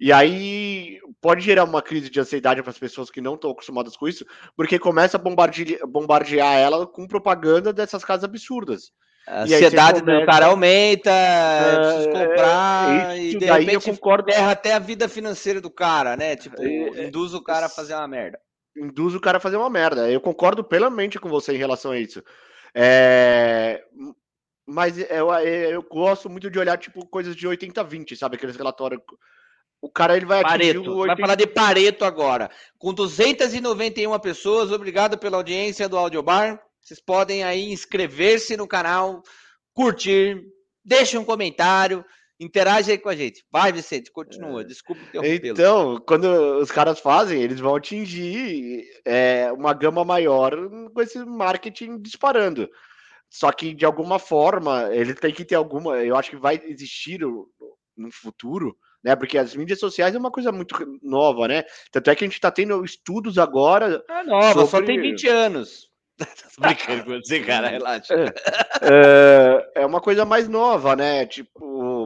E 0.00 0.12
aí 0.12 0.98
pode 1.20 1.40
gerar 1.42 1.64
uma 1.64 1.80
crise 1.80 2.10
de 2.10 2.20
ansiedade 2.20 2.62
para 2.62 2.70
as 2.70 2.78
pessoas 2.78 3.10
que 3.10 3.20
não 3.20 3.34
estão 3.34 3.50
acostumadas 3.50 3.96
com 3.96 4.06
isso, 4.06 4.26
porque 4.54 4.78
começa 4.78 5.16
a 5.16 5.20
bombardear, 5.20 5.86
bombardear 5.86 6.58
ela 6.58 6.86
com 6.86 7.06
propaganda 7.06 7.72
dessas 7.72 8.04
casas 8.04 8.24
absurdas. 8.24 8.92
A 9.26 9.42
ansiedade 9.42 10.02
do 10.02 10.24
cara 10.24 10.46
aumenta, 10.46 11.10
é, 11.10 12.04
comprar, 12.12 13.18
e 13.18 13.30
de 13.36 13.46
daí 13.46 13.74
eu 13.74 13.80
concordo. 13.80 14.30
erra 14.30 14.52
até 14.52 14.72
a 14.72 14.78
vida 14.78 15.08
financeira 15.08 15.60
do 15.60 15.70
cara, 15.70 16.16
né? 16.16 16.36
Tipo, 16.36 16.62
é, 16.62 17.06
induz 17.06 17.34
o 17.34 17.42
cara 17.42 17.66
a 17.66 17.68
fazer 17.68 17.94
uma 17.94 18.06
merda. 18.06 18.38
Induz 18.76 19.14
o 19.16 19.20
cara 19.20 19.38
a 19.38 19.40
fazer 19.40 19.56
uma 19.56 19.70
merda. 19.70 20.08
Eu 20.08 20.20
concordo 20.20 20.62
plenamente 20.62 21.18
com 21.18 21.28
você 21.28 21.54
em 21.54 21.58
relação 21.58 21.90
a 21.90 21.98
isso. 21.98 22.22
É, 22.78 23.82
mas 24.66 24.98
eu, 24.98 25.32
eu 25.32 25.82
gosto 25.82 26.28
muito 26.28 26.50
de 26.50 26.58
olhar, 26.58 26.76
tipo, 26.76 27.06
coisas 27.06 27.34
de 27.34 27.48
80-20, 27.48 28.14
sabe? 28.16 28.36
Aqueles 28.36 28.56
relatórios. 28.56 29.00
O 29.80 29.88
cara 29.88 30.14
ele 30.14 30.26
vai 30.26 30.42
Pareto. 30.42 30.80
atingir 30.80 30.90
o 30.90 30.96
80... 30.96 31.06
Vai 31.06 31.16
falar 31.16 31.34
de 31.36 31.46
Pareto 31.46 32.04
agora. 32.04 32.50
Com 32.76 32.92
291 32.92 34.18
pessoas, 34.18 34.70
obrigado 34.72 35.16
pela 35.16 35.38
audiência 35.38 35.88
do 35.88 35.96
Audiobar. 35.96 36.60
Vocês 36.82 37.00
podem 37.00 37.44
aí 37.44 37.72
inscrever-se 37.72 38.56
no 38.58 38.68
canal, 38.68 39.22
curtir, 39.72 40.44
deixe 40.84 41.16
um 41.16 41.24
comentário. 41.24 42.04
Interage 42.38 42.90
aí 42.90 42.98
com 42.98 43.08
a 43.08 43.16
gente. 43.16 43.44
Vai, 43.50 43.72
Vicente, 43.72 44.12
continua. 44.12 44.60
É. 44.60 44.64
Desculpa 44.64 45.00
Então, 45.42 45.98
quando 46.06 46.26
os 46.58 46.70
caras 46.70 47.00
fazem, 47.00 47.40
eles 47.40 47.60
vão 47.60 47.74
atingir 47.74 48.84
é, 49.06 49.50
uma 49.52 49.72
gama 49.72 50.04
maior 50.04 50.54
com 50.92 51.00
esse 51.00 51.18
marketing 51.24 51.98
disparando. 51.98 52.68
Só 53.30 53.50
que, 53.50 53.72
de 53.74 53.84
alguma 53.84 54.18
forma, 54.18 54.88
ele 54.92 55.14
tem 55.14 55.32
que 55.32 55.44
ter 55.44 55.54
alguma. 55.54 55.96
Eu 55.98 56.14
acho 56.16 56.30
que 56.30 56.36
vai 56.36 56.60
existir 56.64 57.20
no 57.20 58.12
futuro, 58.12 58.76
né? 59.02 59.16
Porque 59.16 59.38
as 59.38 59.56
mídias 59.56 59.80
sociais 59.80 60.14
é 60.14 60.18
uma 60.18 60.30
coisa 60.30 60.52
muito 60.52 60.74
nova, 61.02 61.48
né? 61.48 61.64
Tanto 61.90 62.10
é 62.10 62.14
que 62.14 62.24
a 62.24 62.26
gente 62.26 62.34
está 62.34 62.50
tendo 62.50 62.84
estudos 62.84 63.38
agora. 63.38 64.04
É 64.08 64.22
nova, 64.24 64.66
sobre... 64.66 64.66
só 64.70 64.82
tem 64.82 65.00
20 65.00 65.28
anos. 65.28 65.86
brincando 66.58 67.04
com 67.04 67.20
você, 67.20 67.40
cara, 67.40 67.68
relaxa. 67.68 68.14
É, 68.82 69.82
é, 69.82 69.86
uma 69.86 70.00
coisa 70.00 70.24
mais 70.24 70.48
nova, 70.48 70.96
né? 70.96 71.26
Tipo, 71.26 71.60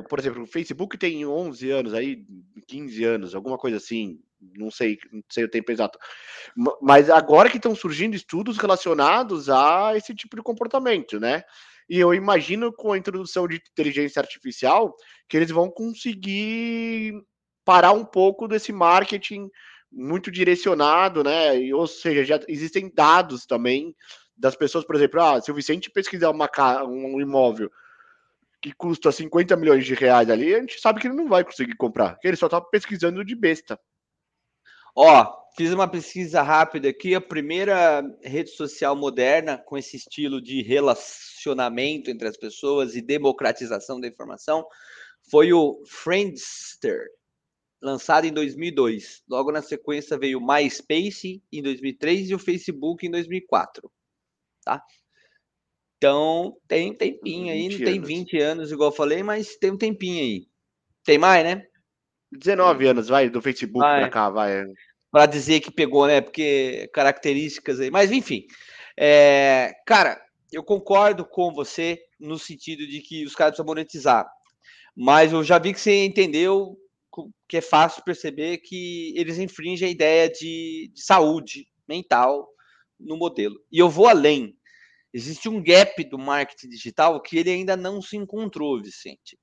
por 0.08 0.18
exemplo, 0.18 0.42
o 0.42 0.46
Facebook 0.46 0.96
tem 0.98 1.26
11 1.26 1.70
anos 1.70 1.94
aí, 1.94 2.24
15 2.66 3.04
anos, 3.04 3.34
alguma 3.34 3.58
coisa 3.58 3.76
assim. 3.76 4.20
Não 4.56 4.70
sei, 4.70 4.98
não 5.12 5.22
sei 5.28 5.44
o 5.44 5.50
tempo 5.50 5.70
exato. 5.70 5.98
Mas 6.80 7.10
agora 7.10 7.50
que 7.50 7.58
estão 7.58 7.74
surgindo 7.74 8.16
estudos 8.16 8.56
relacionados 8.56 9.50
a 9.50 9.94
esse 9.96 10.14
tipo 10.14 10.34
de 10.36 10.42
comportamento, 10.42 11.20
né? 11.20 11.42
E 11.88 11.98
eu 11.98 12.14
imagino 12.14 12.72
com 12.72 12.92
a 12.92 12.98
introdução 12.98 13.46
de 13.46 13.56
inteligência 13.56 14.20
artificial 14.20 14.94
que 15.28 15.36
eles 15.36 15.50
vão 15.50 15.70
conseguir 15.70 17.14
parar 17.64 17.92
um 17.92 18.04
pouco 18.04 18.48
desse 18.48 18.72
marketing 18.72 19.50
muito 19.92 20.30
direcionado, 20.30 21.24
né? 21.24 21.52
ou 21.74 21.86
seja, 21.86 22.24
já 22.24 22.40
existem 22.46 22.90
dados 22.94 23.44
também 23.44 23.94
das 24.36 24.56
pessoas, 24.56 24.84
por 24.84 24.96
exemplo, 24.96 25.20
ah, 25.20 25.40
se 25.40 25.50
o 25.50 25.54
Vicente 25.54 25.90
pesquisar 25.90 26.30
uma, 26.30 26.48
um 26.84 27.20
imóvel 27.20 27.70
que 28.60 28.72
custa 28.72 29.10
50 29.10 29.56
milhões 29.56 29.84
de 29.84 29.94
reais 29.94 30.28
ali, 30.28 30.54
a 30.54 30.60
gente 30.60 30.80
sabe 30.80 31.00
que 31.00 31.06
ele 31.06 31.16
não 31.16 31.28
vai 31.28 31.44
conseguir 31.44 31.76
comprar, 31.76 32.18
ele 32.22 32.36
só 32.36 32.46
está 32.46 32.60
pesquisando 32.60 33.24
de 33.24 33.34
besta. 33.34 33.78
Ó, 34.94 35.40
fiz 35.56 35.72
uma 35.72 35.88
pesquisa 35.88 36.42
rápida 36.42 36.88
aqui, 36.88 37.14
a 37.14 37.20
primeira 37.20 38.02
rede 38.22 38.50
social 38.50 38.94
moderna 38.96 39.56
com 39.56 39.78
esse 39.78 39.96
estilo 39.96 40.40
de 40.40 40.62
relacionamento 40.62 42.10
entre 42.10 42.28
as 42.28 42.36
pessoas 42.36 42.94
e 42.94 43.00
democratização 43.00 44.00
da 44.00 44.08
informação 44.08 44.66
foi 45.30 45.52
o 45.52 45.82
Friendster 45.86 47.06
lançado 47.80 48.26
em 48.26 48.32
2002. 48.32 49.22
Logo 49.28 49.50
na 49.50 49.62
sequência 49.62 50.18
veio 50.18 50.38
o 50.38 50.46
MySpace 50.46 51.42
em 51.50 51.62
2003 51.62 52.30
e 52.30 52.34
o 52.34 52.38
Facebook 52.38 53.06
em 53.06 53.10
2004. 53.10 53.90
Tá? 54.64 54.84
Então, 56.00 56.56
tem 56.66 56.92
um 56.92 56.94
tempinho 56.94 57.52
aí, 57.52 57.68
não 57.68 57.76
tem 57.76 57.98
anos. 57.98 58.08
20 58.08 58.38
anos, 58.38 58.72
igual 58.72 58.88
eu 58.88 58.96
falei, 58.96 59.22
mas 59.22 59.56
tem 59.56 59.70
um 59.70 59.76
tempinho 59.76 60.22
aí. 60.22 60.46
Tem 61.04 61.18
mais, 61.18 61.44
né? 61.44 61.62
19 62.32 62.86
anos, 62.86 63.08
vai, 63.08 63.28
do 63.28 63.42
Facebook 63.42 63.80
vai. 63.80 64.00
pra 64.00 64.08
cá, 64.08 64.30
vai. 64.30 64.64
Pra 65.10 65.26
dizer 65.26 65.60
que 65.60 65.70
pegou, 65.70 66.06
né? 66.06 66.22
Porque 66.22 66.88
características 66.94 67.80
aí. 67.80 67.90
Mas, 67.90 68.10
enfim. 68.10 68.46
É... 68.98 69.74
Cara, 69.86 70.18
eu 70.50 70.64
concordo 70.64 71.22
com 71.22 71.52
você 71.52 72.00
no 72.18 72.38
sentido 72.38 72.86
de 72.86 73.02
que 73.02 73.26
os 73.26 73.34
caras 73.34 73.50
precisam 73.50 73.66
monetizar. 73.66 74.26
Mas 74.96 75.34
eu 75.34 75.44
já 75.44 75.58
vi 75.58 75.74
que 75.74 75.80
você 75.80 76.06
entendeu 76.06 76.78
que 77.46 77.58
é 77.58 77.60
fácil 77.60 78.02
perceber 78.04 78.56
que 78.58 79.12
eles 79.18 79.38
infringem 79.38 79.86
a 79.86 79.90
ideia 79.90 80.30
de, 80.30 80.90
de 80.94 81.02
saúde 81.02 81.66
mental 81.86 82.48
no 82.98 83.18
modelo. 83.18 83.60
E 83.70 83.78
eu 83.78 83.90
vou 83.90 84.08
além. 84.08 84.56
Existe 85.12 85.48
um 85.48 85.62
gap 85.62 86.02
do 86.04 86.18
marketing 86.18 86.68
digital 86.68 87.20
que 87.20 87.38
ele 87.38 87.50
ainda 87.50 87.76
não 87.76 88.00
se 88.00 88.16
encontrou, 88.16 88.80
Vicente. 88.80 89.38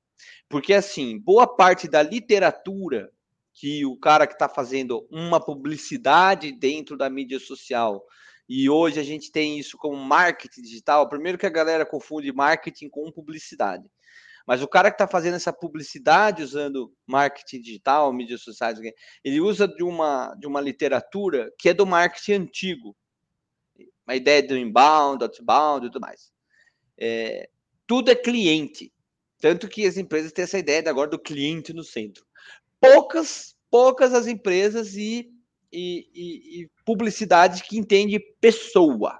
Porque, 0.49 0.73
assim, 0.73 1.19
boa 1.19 1.47
parte 1.47 1.87
da 1.87 2.01
literatura 2.01 3.11
que 3.53 3.85
o 3.85 3.97
cara 3.97 4.27
que 4.27 4.33
está 4.33 4.47
fazendo 4.47 5.07
uma 5.11 5.43
publicidade 5.43 6.51
dentro 6.51 6.95
da 6.95 7.09
mídia 7.09 7.39
social, 7.39 8.03
e 8.47 8.69
hoje 8.69 8.99
a 8.99 9.03
gente 9.03 9.31
tem 9.31 9.59
isso 9.59 9.77
como 9.77 9.97
marketing 9.97 10.61
digital, 10.61 11.09
primeiro 11.09 11.37
que 11.37 11.45
a 11.45 11.49
galera 11.49 11.85
confunde 11.85 12.31
marketing 12.31 12.87
com 12.87 13.11
publicidade. 13.11 13.83
Mas 14.45 14.61
o 14.61 14.67
cara 14.67 14.89
que 14.89 14.95
está 14.95 15.05
fazendo 15.05 15.35
essa 15.35 15.51
publicidade 15.51 16.41
usando 16.41 16.93
marketing 17.05 17.61
digital, 17.61 18.13
mídias 18.13 18.41
sociais, 18.41 18.79
ele 19.21 19.41
usa 19.41 19.67
de 19.67 19.83
uma, 19.83 20.33
de 20.35 20.47
uma 20.47 20.61
literatura 20.61 21.51
que 21.59 21.67
é 21.67 21.73
do 21.73 21.85
marketing 21.85 22.33
antigo. 22.33 22.95
Uma 24.07 24.15
ideia 24.15 24.41
do 24.41 24.57
inbound, 24.57 25.23
outbound 25.23 25.85
e 25.85 25.89
tudo 25.89 26.01
mais. 26.01 26.31
É, 26.97 27.49
tudo 27.85 28.09
é 28.09 28.15
cliente. 28.15 28.91
Tanto 29.39 29.67
que 29.67 29.85
as 29.85 29.97
empresas 29.97 30.31
têm 30.31 30.43
essa 30.43 30.57
ideia 30.57 30.83
agora 30.87 31.09
do 31.09 31.19
cliente 31.19 31.73
no 31.73 31.83
centro. 31.83 32.25
Poucas, 32.79 33.55
poucas 33.69 34.13
as 34.13 34.27
empresas 34.27 34.95
e, 34.95 35.29
e, 35.71 36.09
e, 36.13 36.61
e 36.61 36.69
publicidade 36.85 37.63
que 37.63 37.77
entende 37.77 38.19
pessoa. 38.41 39.19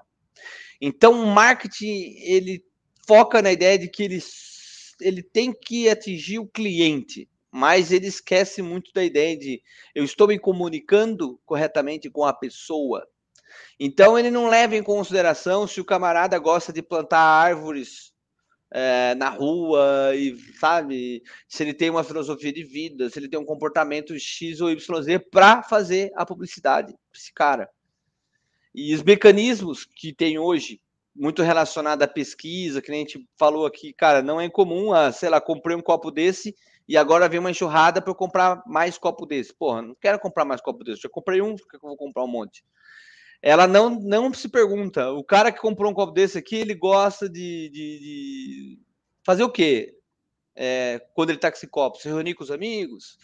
Então, 0.80 1.22
o 1.22 1.26
marketing 1.26 2.16
ele 2.20 2.64
foca 3.06 3.42
na 3.42 3.52
ideia 3.52 3.78
de 3.78 3.88
que 3.88 4.02
eles 4.02 4.94
ele 5.00 5.22
tem 5.22 5.52
que 5.52 5.88
atingir 5.88 6.40
o 6.40 6.48
cliente, 6.48 7.28
mas 7.50 7.92
ele 7.92 8.08
esquece 8.08 8.62
muito 8.62 8.92
da 8.92 9.04
ideia 9.04 9.36
de 9.36 9.62
eu 9.94 10.04
estou 10.04 10.26
me 10.26 10.38
comunicando 10.38 11.40
corretamente 11.46 12.10
com 12.10 12.24
a 12.24 12.32
pessoa. 12.32 13.06
Então 13.78 14.18
ele 14.18 14.30
não 14.30 14.48
leva 14.48 14.76
em 14.76 14.82
consideração 14.82 15.66
se 15.66 15.80
o 15.80 15.84
camarada 15.84 16.38
gosta 16.38 16.72
de 16.72 16.82
plantar 16.82 17.20
árvores 17.20 18.12
é, 18.70 19.14
na 19.14 19.28
rua 19.28 20.12
e 20.14 20.36
sabe 20.58 21.22
se 21.48 21.62
ele 21.62 21.72
tem 21.72 21.90
uma 21.90 22.04
filosofia 22.04 22.52
de 22.52 22.64
vida, 22.64 23.08
se 23.08 23.18
ele 23.18 23.28
tem 23.28 23.38
um 23.38 23.44
comportamento 23.44 24.18
X 24.18 24.60
ou 24.60 24.70
YZ 24.70 25.18
para 25.30 25.62
fazer 25.62 26.12
a 26.14 26.26
publicidade 26.26 26.94
esse 27.14 27.32
cara. 27.32 27.68
E 28.74 28.94
os 28.94 29.02
mecanismos 29.02 29.84
que 29.84 30.12
tem 30.12 30.38
hoje, 30.38 30.80
muito 31.14 31.42
relacionado 31.42 32.02
à 32.02 32.06
pesquisa, 32.06 32.80
que 32.80 32.92
a 32.92 32.94
gente 32.94 33.26
falou 33.36 33.66
aqui, 33.66 33.92
cara, 33.92 34.22
não 34.22 34.40
é 34.40 34.48
comum, 34.48 34.92
ah, 34.92 35.10
sei 35.10 35.28
lá, 35.28 35.40
comprei 35.40 35.76
um 35.76 35.80
copo 35.80 36.10
desse 36.10 36.54
e 36.86 36.96
agora 36.96 37.28
vem 37.28 37.40
uma 37.40 37.50
enxurrada 37.50 38.00
para 38.00 38.10
eu 38.10 38.14
comprar 38.14 38.62
mais 38.66 38.96
copo 38.96 39.26
desse. 39.26 39.52
Porra, 39.52 39.82
não 39.82 39.96
quero 40.00 40.18
comprar 40.20 40.44
mais 40.44 40.60
copo 40.60 40.84
desse, 40.84 41.02
já 41.02 41.08
comprei 41.08 41.42
um, 41.42 41.56
por 41.56 41.66
que 41.66 41.76
eu 41.76 41.80
vou 41.80 41.96
comprar 41.96 42.22
um 42.22 42.28
monte? 42.28 42.64
Ela 43.40 43.66
não, 43.66 43.90
não 44.00 44.32
se 44.32 44.48
pergunta. 44.48 45.10
O 45.12 45.22
cara 45.22 45.52
que 45.52 45.60
comprou 45.60 45.90
um 45.90 45.94
copo 45.94 46.12
desse 46.12 46.38
aqui, 46.38 46.56
ele 46.56 46.74
gosta 46.74 47.28
de, 47.28 47.68
de, 47.68 47.98
de 47.98 48.78
fazer 49.24 49.44
o 49.44 49.50
quê? 49.50 49.96
É, 50.56 51.00
quando 51.14 51.30
ele 51.30 51.38
tá 51.38 51.50
com 51.50 51.56
esse 51.56 51.68
copo? 51.68 51.98
Se 51.98 52.08
reunir 52.08 52.34
com 52.34 52.42
os 52.42 52.50
amigos, 52.50 53.16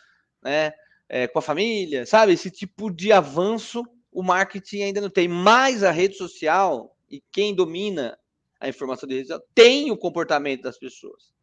né? 0.42 0.72
É, 1.08 1.26
com 1.28 1.38
a 1.38 1.42
família, 1.42 2.06
sabe? 2.06 2.32
Esse 2.32 2.50
tipo 2.50 2.90
de 2.90 3.12
avanço 3.12 3.84
o 4.14 4.22
marketing 4.22 4.82
ainda 4.82 5.00
não 5.00 5.10
tem. 5.10 5.26
Mas 5.26 5.82
a 5.82 5.90
rede 5.90 6.16
social 6.16 6.96
e 7.10 7.22
quem 7.32 7.54
domina 7.54 8.16
a 8.60 8.68
informação 8.68 9.08
de 9.08 9.16
rede 9.16 9.28
social 9.28 9.46
tem 9.54 9.90
o 9.90 9.96
comportamento 9.96 10.62
das 10.62 10.78
pessoas. 10.78 11.34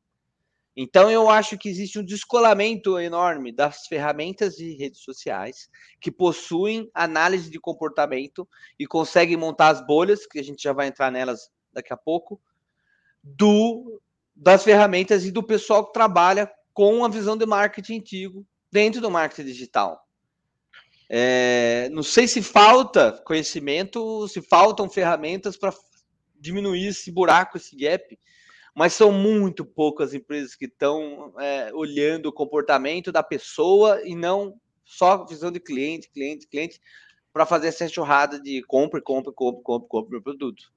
Então, 0.75 1.11
eu 1.11 1.29
acho 1.29 1.57
que 1.57 1.67
existe 1.67 1.99
um 1.99 2.05
descolamento 2.05 2.97
enorme 2.97 3.51
das 3.51 3.87
ferramentas 3.87 4.55
de 4.55 4.73
redes 4.75 5.01
sociais 5.01 5.69
que 5.99 6.09
possuem 6.09 6.89
análise 6.93 7.49
de 7.49 7.59
comportamento 7.59 8.47
e 8.79 8.87
conseguem 8.87 9.35
montar 9.35 9.69
as 9.69 9.85
bolhas, 9.85 10.25
que 10.25 10.39
a 10.39 10.43
gente 10.43 10.63
já 10.63 10.71
vai 10.71 10.87
entrar 10.87 11.11
nelas 11.11 11.51
daqui 11.73 11.91
a 11.91 11.97
pouco, 11.97 12.39
do 13.23 14.01
das 14.33 14.63
ferramentas 14.63 15.25
e 15.25 15.31
do 15.31 15.43
pessoal 15.43 15.85
que 15.85 15.93
trabalha 15.93 16.49
com 16.73 17.03
a 17.03 17.09
visão 17.09 17.37
de 17.37 17.45
marketing 17.45 17.99
antigo 17.99 18.45
dentro 18.71 19.01
do 19.01 19.11
marketing 19.11 19.45
digital. 19.45 20.07
É, 21.09 21.89
não 21.91 22.01
sei 22.01 22.27
se 22.27 22.41
falta 22.41 23.21
conhecimento, 23.25 24.27
se 24.29 24.41
faltam 24.41 24.89
ferramentas 24.89 25.57
para 25.57 25.73
diminuir 26.39 26.87
esse 26.87 27.11
buraco, 27.11 27.57
esse 27.57 27.75
gap, 27.75 28.17
mas 28.73 28.93
são 28.93 29.11
muito 29.11 29.65
poucas 29.65 30.13
empresas 30.13 30.55
que 30.55 30.65
estão 30.65 31.33
é, 31.39 31.71
olhando 31.73 32.27
o 32.27 32.33
comportamento 32.33 33.11
da 33.11 33.21
pessoa 33.21 34.01
e 34.03 34.15
não 34.15 34.59
só 34.85 35.25
visão 35.25 35.51
de 35.51 35.59
cliente, 35.59 36.09
cliente, 36.09 36.47
cliente, 36.47 36.79
para 37.33 37.45
fazer 37.45 37.67
essa 37.67 37.87
churrada 37.87 38.39
de 38.39 38.61
compra, 38.63 39.01
compra, 39.01 39.31
compra, 39.31 39.61
compra, 39.63 39.87
compra 39.87 40.17
o 40.17 40.21
produto. 40.21 40.71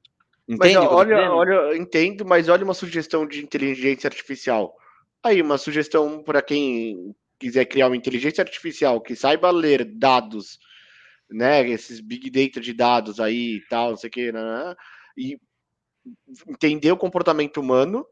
Entende? 0.47 0.77
Mas, 0.77 0.87
olha, 0.89 1.33
olha, 1.33 1.77
entendo, 1.77 2.25
mas 2.25 2.49
olha 2.49 2.65
uma 2.65 2.75
sugestão 2.75 3.27
de 3.27 3.43
inteligência 3.43 4.09
artificial. 4.09 4.77
Aí, 5.23 5.41
uma 5.41 5.57
sugestão 5.57 6.23
para 6.23 6.43
quem 6.43 7.15
quiser 7.39 7.65
criar 7.65 7.87
uma 7.87 7.97
inteligência 7.97 8.43
artificial 8.43 9.01
que 9.01 9.17
saiba 9.17 9.51
ler 9.51 9.85
dados, 9.85 10.59
né, 11.31 11.69
esses 11.69 11.99
big 12.01 12.31
data 12.31 12.61
de 12.61 12.73
dados 12.73 13.19
aí 13.19 13.57
e 13.57 13.67
tal, 13.69 13.91
não 13.91 13.97
sei 13.97 14.09
o 14.09 14.11
que, 14.11 14.33
né 14.33 14.75
e 15.17 15.39
entender 16.49 16.93
o 16.93 16.97
comportamento 16.97 17.61
humano, 17.61 18.07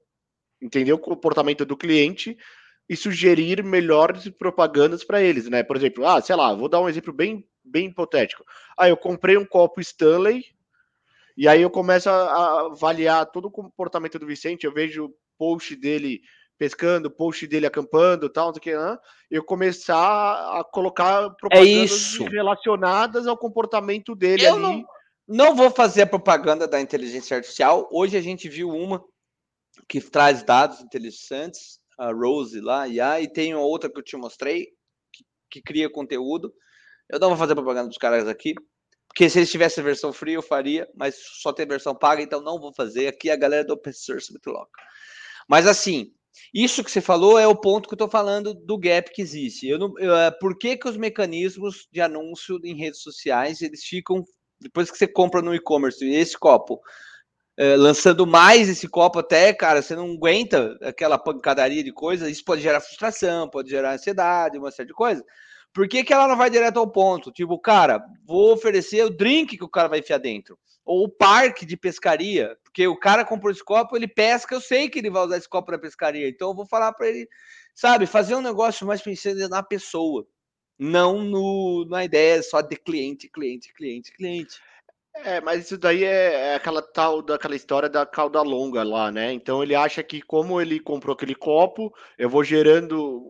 entender 0.60 0.92
o 0.92 0.98
comportamento 0.98 1.64
do 1.64 1.76
cliente 1.76 2.36
e 2.88 2.96
sugerir 2.96 3.62
melhores 3.62 4.28
propagandas 4.30 5.04
para 5.04 5.22
eles, 5.22 5.48
né? 5.48 5.62
Por 5.62 5.76
exemplo, 5.76 6.06
ah, 6.06 6.20
sei 6.20 6.36
lá, 6.36 6.52
vou 6.54 6.68
dar 6.68 6.80
um 6.80 6.88
exemplo 6.88 7.12
bem, 7.12 7.46
bem 7.64 7.86
hipotético. 7.86 8.44
Ah, 8.76 8.88
eu 8.88 8.96
comprei 8.96 9.36
um 9.36 9.44
copo 9.44 9.80
Stanley 9.80 10.44
e 11.36 11.48
aí 11.48 11.62
eu 11.62 11.70
começo 11.70 12.10
a, 12.10 12.66
avaliar 12.66 13.26
todo 13.26 13.46
o 13.46 13.50
comportamento 13.50 14.18
do 14.18 14.26
Vicente, 14.26 14.64
eu 14.64 14.72
vejo 14.72 15.06
o 15.06 15.14
post 15.38 15.74
dele 15.76 16.20
pescando, 16.58 17.10
post 17.10 17.46
dele 17.46 17.66
acampando, 17.66 18.28
tal, 18.28 18.52
não 18.52 18.60
que, 18.60 18.74
né? 18.74 18.96
eu 19.30 19.42
começar 19.42 20.58
a 20.58 20.62
colocar 20.62 21.30
propagandas 21.30 22.20
é 22.20 22.28
relacionadas 22.28 23.26
ao 23.26 23.36
comportamento 23.36 24.14
dele 24.14 24.44
eu 24.44 24.54
ali. 24.54 24.62
Não 24.62 24.84
não 25.26 25.54
vou 25.54 25.70
fazer 25.70 26.02
a 26.02 26.06
propaganda 26.06 26.66
da 26.66 26.80
inteligência 26.80 27.36
artificial. 27.36 27.88
Hoje 27.92 28.16
a 28.16 28.20
gente 28.20 28.48
viu 28.48 28.68
uma 28.68 29.02
que 29.88 30.00
traz 30.00 30.42
dados 30.42 30.80
interessantes, 30.80 31.80
a 31.98 32.12
Rose 32.12 32.60
lá, 32.60 32.88
e 32.88 33.28
tem 33.28 33.54
outra 33.54 33.90
que 33.90 33.98
eu 33.98 34.02
te 34.04 34.16
mostrei, 34.16 34.66
que, 35.12 35.24
que, 35.50 35.62
cria 35.62 35.90
conteúdo. 35.90 36.52
Eu 37.08 37.18
não 37.18 37.28
vou 37.28 37.36
fazer 37.36 37.54
propaganda 37.54 37.88
dos 37.88 37.98
caras 37.98 38.26
aqui, 38.26 38.54
porque 39.08 39.28
se 39.28 39.38
eles 39.38 39.50
tivessem 39.50 39.84
versão 39.84 40.12
free 40.12 40.34
eu 40.34 40.42
faria, 40.42 40.88
mas 40.94 41.16
só 41.40 41.52
tem 41.52 41.66
versão 41.66 41.94
paga, 41.94 42.22
então 42.22 42.40
não 42.40 42.58
vou 42.58 42.72
fazer. 42.74 43.06
Aqui 43.06 43.30
a 43.30 43.36
galera 43.36 43.64
do 43.64 43.74
Open 43.74 43.92
Source 43.92 44.32
muito 44.32 44.50
louca. 44.50 44.70
Mas 45.48 45.66
assim, 45.66 46.12
isso 46.52 46.82
que 46.82 46.90
você 46.90 47.00
falou 47.00 47.38
é 47.38 47.46
o 47.46 47.56
ponto 47.56 47.88
que 47.88 47.94
eu 47.94 47.96
estou 47.96 48.08
falando 48.08 48.54
do 48.54 48.78
gap 48.78 49.12
que 49.12 49.22
existe. 49.22 49.68
Eu 49.68 49.78
não, 49.78 49.98
eu, 49.98 50.16
é, 50.16 50.30
por 50.30 50.56
que, 50.56 50.76
que 50.76 50.88
os 50.88 50.96
mecanismos 50.96 51.86
de 51.92 52.00
anúncio 52.00 52.58
em 52.64 52.76
redes 52.76 53.02
sociais 53.02 53.60
eles 53.60 53.84
ficam 53.84 54.24
depois 54.62 54.90
que 54.90 54.96
você 54.96 55.06
compra 55.06 55.42
no 55.42 55.54
e-commerce 55.54 56.04
esse 56.04 56.38
copo, 56.38 56.80
é, 57.56 57.76
lançando 57.76 58.26
mais 58.26 58.68
esse 58.68 58.88
copo 58.88 59.18
até, 59.18 59.52
cara, 59.52 59.82
você 59.82 59.94
não 59.94 60.12
aguenta 60.12 60.78
aquela 60.82 61.18
pancadaria 61.18 61.84
de 61.84 61.92
coisas, 61.92 62.30
isso 62.30 62.44
pode 62.44 62.62
gerar 62.62 62.80
frustração, 62.80 63.48
pode 63.48 63.68
gerar 63.68 63.92
ansiedade, 63.92 64.58
uma 64.58 64.70
série 64.70 64.88
de 64.88 64.94
coisas. 64.94 65.22
Por 65.72 65.88
que, 65.88 66.04
que 66.04 66.12
ela 66.12 66.28
não 66.28 66.36
vai 66.36 66.50
direto 66.50 66.78
ao 66.78 66.90
ponto? 66.90 67.32
Tipo, 67.32 67.58
cara, 67.58 68.04
vou 68.26 68.52
oferecer 68.52 69.04
o 69.04 69.10
drink 69.10 69.56
que 69.56 69.64
o 69.64 69.68
cara 69.68 69.88
vai 69.88 70.00
enfiar 70.00 70.18
dentro. 70.18 70.58
Ou 70.84 71.04
o 71.04 71.08
parque 71.08 71.64
de 71.64 71.76
pescaria. 71.76 72.56
Porque 72.62 72.86
o 72.86 72.98
cara 72.98 73.24
comprou 73.24 73.50
esse 73.50 73.64
copo, 73.64 73.96
ele 73.96 74.08
pesca, 74.08 74.54
eu 74.54 74.60
sei 74.60 74.88
que 74.88 74.98
ele 74.98 75.10
vai 75.10 75.24
usar 75.24 75.38
esse 75.38 75.48
copo 75.48 75.72
na 75.72 75.78
pescaria. 75.78 76.28
Então 76.28 76.48
eu 76.48 76.54
vou 76.54 76.66
falar 76.66 76.92
para 76.92 77.08
ele, 77.08 77.26
sabe, 77.74 78.06
fazer 78.06 78.34
um 78.34 78.42
negócio 78.42 78.86
mais 78.86 79.00
pensando 79.00 79.48
na 79.48 79.62
pessoa 79.62 80.26
não 80.82 81.22
no, 81.22 81.84
na 81.84 82.04
ideia 82.04 82.42
só 82.42 82.60
de 82.60 82.76
cliente, 82.76 83.28
cliente, 83.28 83.72
cliente, 83.72 84.12
cliente. 84.12 84.60
É, 85.14 85.40
mas 85.40 85.66
isso 85.66 85.78
daí 85.78 86.02
é, 86.04 86.52
é 86.52 86.54
aquela 86.56 86.82
tal 86.82 87.22
daquela 87.22 87.54
história 87.54 87.88
da 87.88 88.04
cauda 88.04 88.42
longa 88.42 88.82
lá, 88.82 89.12
né? 89.12 89.32
Então 89.32 89.62
ele 89.62 89.76
acha 89.76 90.02
que 90.02 90.20
como 90.20 90.60
ele 90.60 90.80
comprou 90.80 91.14
aquele 91.14 91.36
copo, 91.36 91.94
eu 92.18 92.28
vou 92.28 92.42
gerando 92.42 93.22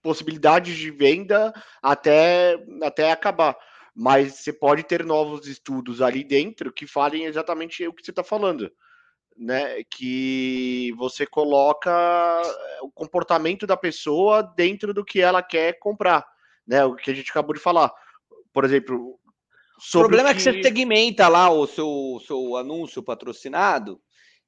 possibilidades 0.00 0.76
de 0.78 0.90
venda 0.90 1.52
até, 1.82 2.56
até 2.82 3.12
acabar. 3.12 3.54
Mas 3.94 4.36
você 4.36 4.52
pode 4.52 4.84
ter 4.84 5.04
novos 5.04 5.46
estudos 5.46 6.00
ali 6.00 6.24
dentro 6.24 6.72
que 6.72 6.86
falem 6.86 7.24
exatamente 7.24 7.86
o 7.86 7.92
que 7.92 8.02
você 8.02 8.12
está 8.12 8.24
falando 8.24 8.72
né, 9.36 9.82
que 9.84 10.92
você 10.98 11.26
coloca 11.26 11.90
eh, 11.90 12.78
o 12.82 12.90
comportamento 12.90 13.66
da 13.66 13.76
pessoa 13.76 14.42
dentro 14.42 14.92
do 14.92 15.04
que 15.04 15.20
ela 15.20 15.42
quer 15.42 15.78
comprar, 15.78 16.26
né? 16.66 16.84
O 16.84 16.94
que 16.94 17.10
a 17.10 17.14
gente 17.14 17.30
acabou 17.30 17.54
de 17.54 17.60
falar. 17.60 17.92
Por 18.52 18.64
exemplo, 18.64 19.18
o 19.94 19.98
problema 19.98 20.28
que... 20.28 20.32
é 20.32 20.34
que 20.36 20.42
você 20.42 20.62
segmenta 20.62 21.26
lá 21.28 21.50
o 21.50 21.66
seu, 21.66 22.20
seu 22.26 22.56
anúncio 22.56 23.02
patrocinado 23.02 24.00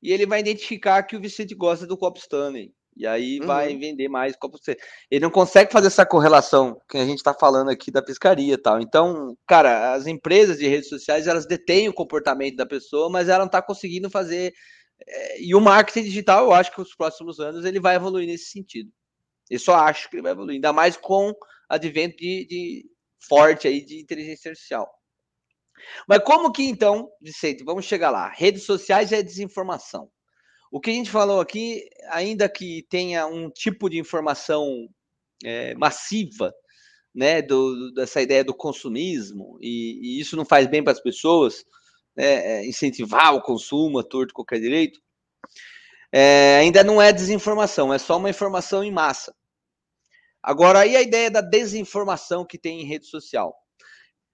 e 0.02 0.12
ele 0.12 0.26
vai 0.26 0.40
identificar 0.40 1.02
que 1.04 1.16
o 1.16 1.20
Vicente 1.20 1.54
gosta 1.54 1.86
do 1.86 1.96
copo 1.96 2.18
Stanley. 2.18 2.74
E 2.96 3.06
aí 3.06 3.40
uhum. 3.40 3.46
vai 3.46 3.76
vender 3.76 4.08
mais 4.08 4.36
copo 4.36 4.56
Stanley. 4.56 4.80
Ele 5.10 5.22
não 5.22 5.30
consegue 5.30 5.72
fazer 5.72 5.86
essa 5.86 6.04
correlação 6.04 6.78
que 6.88 6.98
a 6.98 7.04
gente 7.04 7.18
está 7.18 7.32
falando 7.32 7.70
aqui 7.70 7.90
da 7.90 8.02
pescaria 8.02 8.54
e 8.54 8.58
tal. 8.58 8.80
Então, 8.80 9.36
cara, 9.46 9.94
as 9.94 10.06
empresas 10.06 10.58
de 10.58 10.68
redes 10.68 10.88
sociais, 10.88 11.26
elas 11.26 11.46
detêm 11.46 11.88
o 11.88 11.94
comportamento 11.94 12.56
da 12.56 12.66
pessoa, 12.66 13.08
mas 13.08 13.28
ela 13.28 13.40
não 13.40 13.46
está 13.46 13.62
conseguindo 13.62 14.10
fazer 14.10 14.52
é, 15.06 15.40
e 15.42 15.54
o 15.54 15.60
marketing 15.60 16.04
digital, 16.04 16.44
eu 16.44 16.52
acho 16.52 16.70
que 16.70 16.78
nos 16.78 16.94
próximos 16.94 17.40
anos 17.40 17.64
ele 17.64 17.80
vai 17.80 17.96
evoluir 17.96 18.26
nesse 18.26 18.50
sentido. 18.50 18.90
Eu 19.50 19.58
só 19.58 19.74
acho 19.74 20.08
que 20.08 20.16
ele 20.16 20.22
vai 20.22 20.32
evoluir, 20.32 20.56
ainda 20.56 20.72
mais 20.72 20.96
com 20.96 21.32
advento 21.68 22.16
de, 22.16 22.46
de 22.46 22.84
forte 23.28 23.66
aí 23.66 23.84
de 23.84 24.00
inteligência 24.00 24.50
artificial. 24.50 24.88
Mas 26.08 26.22
como 26.24 26.52
que 26.52 26.62
então, 26.62 27.10
Vicente, 27.20 27.64
vamos 27.64 27.84
chegar 27.84 28.10
lá. 28.10 28.28
Redes 28.28 28.64
sociais 28.64 29.12
é 29.12 29.22
desinformação. 29.22 30.10
O 30.72 30.80
que 30.80 30.90
a 30.90 30.94
gente 30.94 31.10
falou 31.10 31.38
aqui, 31.38 31.86
ainda 32.08 32.48
que 32.48 32.86
tenha 32.88 33.26
um 33.26 33.50
tipo 33.50 33.90
de 33.90 33.98
informação 33.98 34.88
é, 35.44 35.74
massiva, 35.74 36.54
né, 37.14 37.42
do, 37.42 37.92
dessa 37.92 38.22
ideia 38.22 38.42
do 38.42 38.54
consumismo, 38.54 39.58
e, 39.60 40.00
e 40.02 40.18
isso 40.18 40.34
não 40.34 40.46
faz 40.46 40.66
bem 40.66 40.82
para 40.82 40.94
as 40.94 41.00
pessoas, 41.00 41.62
né, 42.16 42.64
incentivar 42.64 43.34
o 43.34 43.42
consumo 43.42 43.98
a 43.98 44.02
torto 44.02 44.32
qualquer 44.32 44.60
direito, 44.60 44.98
é, 46.10 46.56
ainda 46.56 46.82
não 46.82 47.02
é 47.02 47.12
desinformação, 47.12 47.92
é 47.92 47.98
só 47.98 48.16
uma 48.16 48.30
informação 48.30 48.82
em 48.82 48.90
massa. 48.90 49.36
Agora, 50.42 50.80
aí 50.80 50.96
a 50.96 51.02
ideia 51.02 51.30
da 51.30 51.42
desinformação 51.42 52.46
que 52.46 52.56
tem 52.56 52.80
em 52.80 52.86
rede 52.86 53.04
social, 53.04 53.54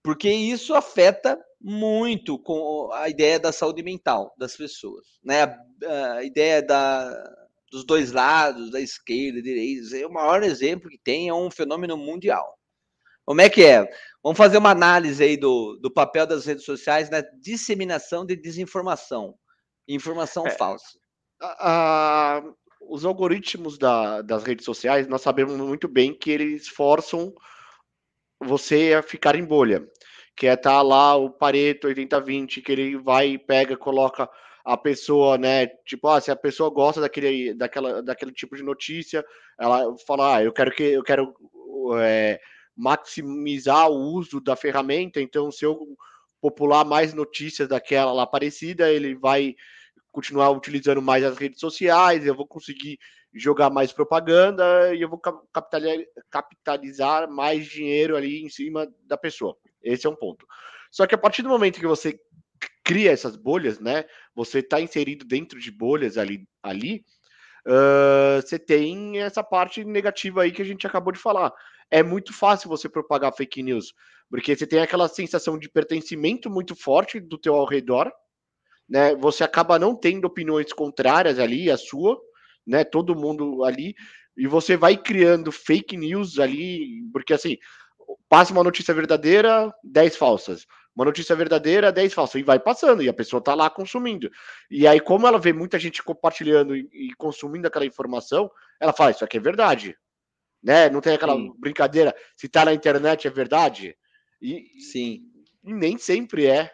porque 0.03 0.31
isso 0.31 0.75
afeta 0.75 1.39
muito 1.61 2.39
com 2.39 2.91
a 2.93 3.09
ideia 3.09 3.39
da 3.39 3.53
saúde 3.53 3.83
mental 3.83 4.35
das 4.39 4.57
pessoas, 4.57 5.19
né? 5.25 5.43
A, 5.85 6.13
a 6.15 6.25
ideia 6.25 6.63
da, 6.63 7.11
dos 7.71 7.85
dois 7.85 8.13
lados, 8.13 8.71
da 8.71 8.81
esquerda, 8.81 9.43
direita. 9.43 9.97
É 9.97 10.07
o 10.07 10.13
maior 10.13 10.43
exemplo 10.43 10.89
que 10.89 10.99
tem 10.99 11.29
é 11.29 11.35
um 11.35 11.51
fenômeno 11.51 11.97
mundial. 11.97 12.59
Como 13.25 13.41
é 13.41 13.51
que 13.51 13.63
é? 13.65 13.87
Vamos 14.23 14.39
fazer 14.39 14.57
uma 14.57 14.71
análise 14.71 15.23
aí 15.23 15.37
do, 15.37 15.77
do 15.83 15.93
papel 15.93 16.27
das 16.27 16.47
redes 16.47 16.65
sociais 16.65 17.11
na 17.11 17.21
disseminação 17.21 18.25
de 18.25 18.35
desinformação, 18.35 19.35
informação 19.87 20.47
é, 20.47 20.51
falsa. 20.51 20.99
A, 21.41 22.39
a, 22.39 22.43
os 22.81 23.05
algoritmos 23.05 23.77
da, 23.77 24.23
das 24.23 24.45
redes 24.45 24.65
sociais, 24.65 25.07
nós 25.07 25.21
sabemos 25.21 25.57
muito 25.59 25.87
bem 25.87 26.17
que 26.17 26.31
eles 26.31 26.69
forçam 26.69 27.35
você 28.41 28.95
a 28.95 29.03
ficar 29.03 29.34
em 29.36 29.45
bolha. 29.45 29.86
Que 30.36 30.47
é 30.47 30.57
tá 30.57 30.80
lá 30.82 31.16
o 31.16 31.30
Pareto 31.30 31.89
80-20, 31.89 32.62
que 32.62 32.70
ele 32.70 32.97
vai, 32.97 33.36
pega, 33.39 33.76
coloca 33.76 34.28
a 34.64 34.76
pessoa, 34.76 35.39
né? 35.39 35.66
Tipo, 35.84 36.09
ah, 36.09 36.20
se 36.20 36.30
a 36.30 36.36
pessoa 36.36 36.70
gosta 36.70 37.01
daquele, 37.01 37.55
daquela, 37.55 38.03
daquele 38.03 38.32
tipo 38.32 38.55
de 38.55 38.62
notícia, 38.62 39.24
ela 39.59 39.97
fala, 40.07 40.36
ah, 40.36 40.45
eu 40.45 40.53
quero 40.53 40.70
que 40.70 40.82
eu 40.82 41.03
quero 41.03 41.34
é, 42.01 42.39
maximizar 42.76 43.91
o 43.91 43.97
uso 44.14 44.41
da 44.41 44.55
ferramenta, 44.55 45.20
então 45.20 45.51
se 45.51 45.64
eu 45.64 45.97
popular 46.41 46.84
mais 46.84 47.12
notícias 47.12 47.68
daquela 47.68 48.12
lá 48.12 48.26
parecida, 48.26 48.93
ele 48.93 49.14
vai 49.14 49.57
continuar 50.12 50.51
utilizando 50.51 51.03
mais 51.03 51.24
as 51.24 51.36
redes 51.36 51.61
sociais, 51.61 52.24
eu 52.24 52.34
vou 52.34 52.47
conseguir 52.47 52.99
jogar 53.39 53.70
mais 53.70 53.93
propaganda 53.93 54.95
e 54.95 55.01
eu 55.01 55.09
vou 55.09 55.20
capitalizar 56.32 57.30
mais 57.30 57.66
dinheiro 57.66 58.16
ali 58.16 58.43
em 58.43 58.49
cima 58.49 58.89
da 59.05 59.16
pessoa. 59.16 59.57
Esse 59.82 60.07
é 60.07 60.11
um 60.11 60.16
ponto. 60.16 60.47
Só 60.91 61.07
que 61.07 61.14
a 61.14 61.18
partir 61.18 61.43
do 61.43 61.49
momento 61.49 61.80
que 61.80 61.86
você 61.86 62.18
cria 62.84 63.12
essas 63.12 63.36
bolhas, 63.36 63.78
né? 63.78 64.05
Você 64.34 64.61
está 64.61 64.80
inserido 64.80 65.24
dentro 65.24 65.61
de 65.61 65.70
bolhas 65.70 66.16
ali, 66.16 66.49
ali 66.62 67.05
uh, 67.66 68.41
você 68.41 68.59
tem 68.59 69.20
essa 69.20 69.43
parte 69.43 69.84
negativa 69.84 70.43
aí 70.43 70.51
que 70.51 70.62
a 70.62 70.64
gente 70.64 70.86
acabou 70.86 71.12
de 71.12 71.18
falar. 71.18 71.53
É 71.91 72.03
muito 72.03 72.32
fácil 72.32 72.68
você 72.68 72.89
propagar 72.89 73.34
fake 73.34 73.62
news, 73.62 73.95
porque 74.30 74.57
você 74.57 74.66
tem 74.66 74.80
aquela 74.80 75.09
sensação 75.09 75.59
de 75.59 75.68
pertencimento 75.68 76.51
muito 76.51 76.74
forte 76.74 77.20
do 77.20 77.39
teu 77.39 77.55
ao 77.55 77.66
redor, 77.66 78.11
né? 78.89 79.14
Você 79.16 79.45
acaba 79.45 79.78
não 79.78 79.95
tendo 79.95 80.24
opiniões 80.24 80.72
contrárias 80.72 81.39
ali 81.39 81.70
à 81.70 81.76
sua, 81.76 82.18
né? 82.69 82.85
Todo 82.85 83.16
mundo 83.16 83.64
ali 83.64 83.95
e 84.37 84.47
você 84.47 84.77
vai 84.77 84.97
criando 84.97 85.51
fake 85.51 85.97
news 85.97 86.39
ali, 86.39 87.03
porque 87.12 87.33
assim, 87.33 87.57
passa 88.29 88.53
uma 88.53 88.62
notícia 88.62 88.95
verdadeira, 88.95 89.73
10 89.83 90.16
falsas 90.16 90.64
uma 90.99 91.05
notícia 91.05 91.37
verdadeira, 91.37 91.93
10 91.93 92.12
falsas, 92.12 92.41
e 92.41 92.43
vai 92.43 92.59
passando, 92.59 93.01
e 93.01 93.09
a 93.09 93.14
pessoa 93.14 93.41
tá 93.41 93.55
lá 93.55 93.71
consumindo. 93.71 94.29
E 94.69 94.85
aí, 94.85 94.99
como 94.99 95.29
ela 95.29 95.39
vê 95.39 95.53
muita 95.53 95.79
gente 95.79 96.03
compartilhando 96.03 96.75
e, 96.75 96.89
e 96.93 97.14
consumindo 97.14 97.69
aquela 97.69 97.87
informação, 97.87 98.51
ela 98.81 98.93
fala, 98.93 99.12
isso 99.12 99.25
aqui 99.25 99.37
é 99.37 99.41
verdade. 99.41 99.97
Né? 100.61 100.91
Não 100.91 101.01
tem 101.01 101.14
aquela 101.14 101.37
Sim. 101.37 101.53
brincadeira, 101.57 102.12
se 102.37 102.49
tá 102.49 102.64
na 102.64 102.75
internet 102.75 103.29
é 103.29 103.31
verdade. 103.31 103.97
E, 104.43 104.64
Sim. 104.91 105.21
E 105.62 105.73
nem 105.73 105.97
sempre 105.97 106.47
é. 106.47 106.69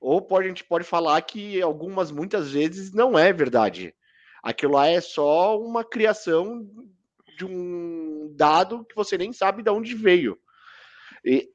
Ou 0.00 0.22
pode, 0.22 0.46
a 0.46 0.48
gente 0.48 0.64
pode 0.64 0.86
falar 0.86 1.20
que 1.20 1.60
algumas, 1.60 2.10
muitas 2.10 2.50
vezes, 2.50 2.94
não 2.94 3.18
é 3.18 3.30
verdade. 3.30 3.94
Aquilo 4.42 4.74
lá 4.74 4.88
é 4.88 5.00
só 5.00 5.60
uma 5.60 5.84
criação 5.84 6.66
de 7.36 7.44
um 7.44 8.32
dado 8.36 8.84
que 8.84 8.94
você 8.94 9.16
nem 9.16 9.32
sabe 9.32 9.62
de 9.62 9.70
onde 9.70 9.94
veio. 9.94 10.38
E 11.24 11.48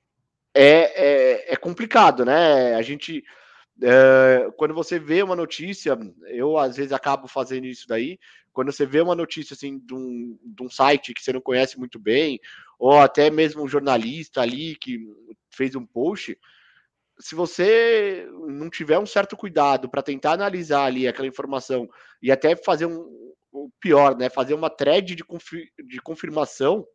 é, 0.53 1.49
é, 1.49 1.53
é 1.53 1.55
complicado, 1.55 2.23
né? 2.25 2.75
A 2.75 2.81
gente. 2.81 3.23
É, 3.81 4.49
quando 4.55 4.73
você 4.73 4.97
vê 4.97 5.21
uma 5.21 5.35
notícia, 5.35 5.97
eu 6.27 6.57
às 6.57 6.77
vezes 6.77 6.93
acabo 6.93 7.27
fazendo 7.27 7.65
isso 7.65 7.85
daí. 7.87 8.17
Quando 8.53 8.71
você 8.71 8.85
vê 8.85 9.01
uma 9.01 9.15
notícia 9.15 9.53
assim 9.53 9.77
de 9.79 9.93
um, 9.93 10.39
de 10.41 10.63
um 10.63 10.69
site 10.69 11.13
que 11.13 11.21
você 11.21 11.33
não 11.33 11.41
conhece 11.41 11.77
muito 11.77 11.99
bem, 11.99 12.39
ou 12.79 12.97
até 12.97 13.29
mesmo 13.29 13.61
um 13.61 13.67
jornalista 13.67 14.41
ali 14.41 14.77
que 14.77 14.97
fez 15.49 15.75
um 15.75 15.85
post, 15.85 16.37
se 17.19 17.35
você 17.35 18.27
não 18.47 18.69
tiver 18.69 18.99
um 18.99 19.05
certo 19.05 19.37
cuidado 19.37 19.89
para 19.89 20.03
tentar 20.03 20.33
analisar 20.33 20.85
ali 20.85 21.07
aquela 21.07 21.27
informação 21.27 21.87
e 22.21 22.31
até 22.31 22.55
fazer 22.55 22.85
um 22.85 23.25
o 23.51 23.69
pior, 23.79 24.17
né, 24.17 24.29
fazer 24.29 24.53
uma 24.53 24.69
thread 24.69 25.15
de, 25.15 25.23
confir, 25.23 25.69
de 25.87 26.01
confirmação 26.01 26.85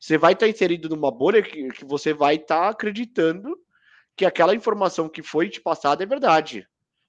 você 0.00 0.16
vai 0.16 0.32
estar 0.32 0.46
tá 0.46 0.50
inserido 0.50 0.88
numa 0.88 1.10
bolha 1.10 1.42
que, 1.42 1.68
que 1.70 1.84
você 1.84 2.12
vai 2.12 2.36
estar 2.36 2.60
tá 2.60 2.68
acreditando 2.68 3.58
que 4.16 4.24
aquela 4.24 4.54
informação 4.54 5.08
que 5.08 5.22
foi 5.22 5.48
te 5.48 5.60
passada 5.60 6.02
é 6.02 6.06
verdade. 6.06 6.66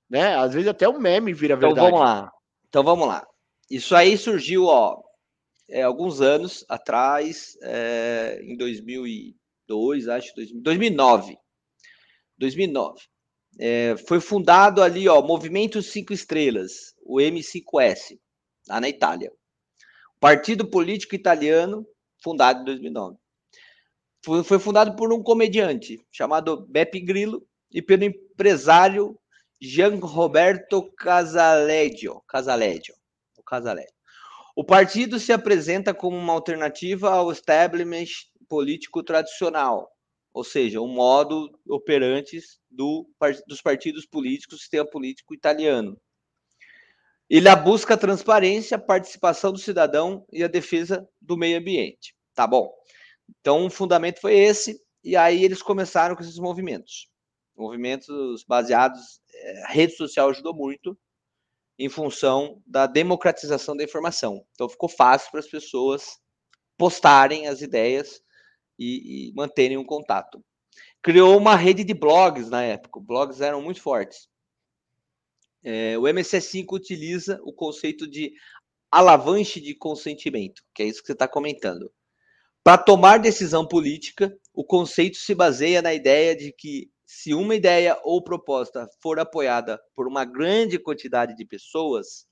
Né? 0.09 0.35
Às 0.35 0.53
vezes 0.53 0.67
até 0.67 0.89
um 0.89 0.99
meme 0.99 1.33
vira 1.33 1.55
então, 1.55 1.69
verdade. 1.69 1.87
Então 1.87 1.99
vamos 1.99 2.09
lá. 2.09 2.31
Então 2.67 2.83
vamos 2.83 3.07
lá. 3.07 3.27
Isso 3.69 3.95
aí 3.95 4.17
surgiu, 4.17 4.65
ó, 4.65 4.99
é, 5.69 5.83
alguns 5.83 6.21
anos 6.21 6.65
atrás, 6.67 7.55
é, 7.61 8.39
em 8.41 8.57
2002, 8.57 10.07
acho, 10.07 10.33
2009. 10.55 11.37
2009. 12.39 13.01
É, 13.59 13.95
foi 14.07 14.19
fundado 14.19 14.81
ali, 14.81 15.07
ó, 15.07 15.21
Movimento 15.21 15.81
Cinco 15.81 16.13
Estrelas, 16.13 16.95
o 17.03 17.17
M5S, 17.17 18.17
lá 18.67 18.79
na 18.79 18.89
Itália. 18.89 19.31
Partido 20.19 20.69
político 20.69 21.15
italiano 21.15 21.85
fundado 22.23 22.61
em 22.61 22.65
2009. 22.65 23.17
Foi, 24.23 24.43
foi 24.43 24.59
fundado 24.59 24.95
por 24.95 25.13
um 25.13 25.21
comediante 25.21 25.99
chamado 26.11 26.65
Beppe 26.67 26.99
Grillo 26.99 27.45
e 27.71 27.81
pelo 27.81 28.03
empresário 28.03 29.17
Gian 29.61 29.97
Roberto 29.99 30.91
Casaleggio. 30.93 32.21
Casaleggio. 32.27 32.95
O 33.37 33.43
Casaleggio. 33.43 33.93
O 34.55 34.63
partido 34.63 35.19
se 35.19 35.31
apresenta 35.31 35.93
como 35.93 36.17
uma 36.17 36.33
alternativa 36.33 37.11
ao 37.11 37.31
establishment 37.31 38.07
político 38.47 39.03
tradicional, 39.03 39.89
ou 40.33 40.43
seja, 40.43 40.81
o 40.81 40.87
modo 40.87 41.51
operantes 41.67 42.59
do, 42.69 43.09
dos 43.47 43.61
partidos 43.61 44.05
políticos, 44.05 44.57
do 44.57 44.59
sistema 44.59 44.89
político 44.89 45.33
italiano. 45.33 45.99
Ele 47.29 47.53
busca 47.57 47.93
a 47.93 47.97
transparência, 47.97 48.75
a 48.75 48.81
participação 48.81 49.51
do 49.51 49.59
cidadão 49.59 50.25
e 50.31 50.43
a 50.43 50.47
defesa 50.47 51.07
do 51.21 51.37
meio 51.37 51.59
ambiente. 51.59 52.15
Tá 52.33 52.47
bom. 52.47 52.73
Então, 53.39 53.67
o 53.67 53.69
fundamento 53.69 54.19
foi 54.19 54.33
esse, 54.33 54.81
e 55.03 55.15
aí 55.15 55.43
eles 55.43 55.61
começaram 55.61 56.15
com 56.15 56.23
esses 56.23 56.39
movimentos. 56.39 57.07
Movimentos 57.55 58.43
baseados, 58.45 59.21
a 59.65 59.71
rede 59.71 59.95
social 59.95 60.29
ajudou 60.29 60.55
muito 60.55 60.97
em 61.77 61.87
função 61.87 62.61
da 62.65 62.87
democratização 62.87 63.75
da 63.75 63.83
informação. 63.83 64.43
Então, 64.51 64.67
ficou 64.67 64.89
fácil 64.89 65.29
para 65.29 65.39
as 65.39 65.47
pessoas 65.47 66.19
postarem 66.77 67.47
as 67.47 67.61
ideias 67.61 68.21
e, 68.79 69.27
e 69.27 69.33
manterem 69.33 69.77
um 69.77 69.83
contato. 69.83 70.43
Criou 71.03 71.37
uma 71.37 71.55
rede 71.55 71.83
de 71.83 71.93
blogs 71.93 72.49
na 72.49 72.63
época, 72.63 72.99
blogs 72.99 73.41
eram 73.41 73.61
muito 73.61 73.81
fortes. 73.81 74.27
É, 75.61 75.97
o 75.97 76.03
MC5 76.03 76.65
utiliza 76.71 77.39
o 77.43 77.51
conceito 77.51 78.07
de 78.09 78.33
alavanche 78.89 79.59
de 79.59 79.75
consentimento, 79.75 80.63
que 80.73 80.81
é 80.81 80.85
isso 80.85 81.01
que 81.01 81.07
você 81.07 81.13
está 81.13 81.27
comentando. 81.27 81.91
Para 82.63 82.77
tomar 82.77 83.19
decisão 83.19 83.67
política, 83.67 84.35
o 84.53 84.63
conceito 84.63 85.17
se 85.17 85.35
baseia 85.35 85.81
na 85.81 85.93
ideia 85.93 86.35
de 86.35 86.51
que, 86.51 86.89
se 87.05 87.33
uma 87.33 87.55
ideia 87.55 87.99
ou 88.03 88.23
proposta 88.23 88.87
for 89.01 89.19
apoiada 89.19 89.81
por 89.95 90.07
uma 90.07 90.23
grande 90.23 90.77
quantidade 90.77 91.35
de 91.35 91.45
pessoas, 91.45 92.27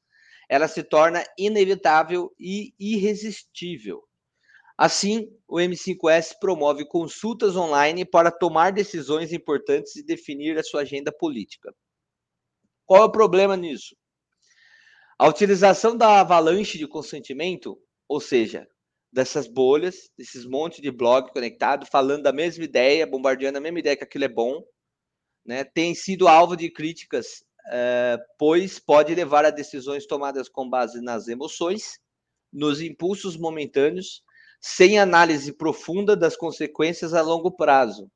ela 0.49 0.67
se 0.67 0.83
torna 0.83 1.23
inevitável 1.37 2.31
e 2.39 2.73
irresistível. 2.79 4.06
Assim, 4.77 5.27
o 5.47 5.55
M5S 5.55 6.35
promove 6.39 6.85
consultas 6.85 7.55
online 7.55 8.05
para 8.05 8.29
tomar 8.29 8.71
decisões 8.71 9.33
importantes 9.33 9.95
e 9.95 10.05
definir 10.05 10.57
a 10.57 10.63
sua 10.63 10.81
agenda 10.81 11.11
política. 11.11 11.73
Qual 12.85 13.01
é 13.01 13.05
o 13.05 13.11
problema 13.11 13.57
nisso? 13.57 13.95
A 15.17 15.27
utilização 15.27 15.97
da 15.97 16.19
avalanche 16.19 16.77
de 16.77 16.87
consentimento, 16.87 17.81
ou 18.07 18.21
seja, 18.21 18.67
dessas 19.11 19.47
bolhas, 19.47 20.11
desses 20.15 20.45
montes 20.45 20.79
de 20.79 20.91
blog 20.91 21.31
conectado, 21.31 21.87
falando 21.87 22.23
da 22.23 22.31
mesma 22.31 22.63
ideia, 22.63 23.07
bombardeando 23.07 23.57
a 23.57 23.61
mesma 23.61 23.79
ideia 23.79 23.97
que 23.97 24.03
aquilo 24.03 24.25
é 24.25 24.29
bom, 24.29 24.63
né, 25.43 25.63
tem 25.63 25.95
sido 25.95 26.27
alvo 26.27 26.55
de 26.55 26.69
críticas, 26.69 27.43
é, 27.71 28.17
pois 28.37 28.79
pode 28.79 29.15
levar 29.15 29.43
a 29.43 29.49
decisões 29.49 30.05
tomadas 30.05 30.47
com 30.47 30.69
base 30.69 31.01
nas 31.01 31.27
emoções, 31.27 31.99
nos 32.53 32.79
impulsos 32.79 33.35
momentâneos, 33.37 34.21
sem 34.67 34.99
análise 34.99 35.53
profunda 35.53 36.13
das 36.13 36.35
consequências 36.35 37.13
a 37.13 37.21
longo 37.21 37.49
prazo. 37.49 38.11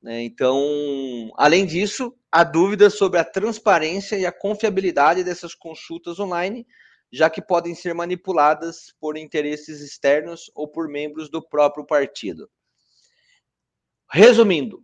Né? 0.00 0.22
Então, 0.22 1.30
além 1.36 1.66
disso, 1.66 2.16
há 2.32 2.42
dúvidas 2.42 2.94
sobre 2.94 3.20
a 3.20 3.24
transparência 3.24 4.16
e 4.16 4.24
a 4.24 4.32
confiabilidade 4.32 5.22
dessas 5.22 5.54
consultas 5.54 6.18
online, 6.18 6.66
já 7.12 7.28
que 7.28 7.42
podem 7.42 7.74
ser 7.74 7.92
manipuladas 7.92 8.94
por 8.98 9.18
interesses 9.18 9.82
externos 9.82 10.50
ou 10.54 10.66
por 10.66 10.88
membros 10.88 11.28
do 11.28 11.46
próprio 11.46 11.84
partido. 11.84 12.50
Resumindo, 14.10 14.82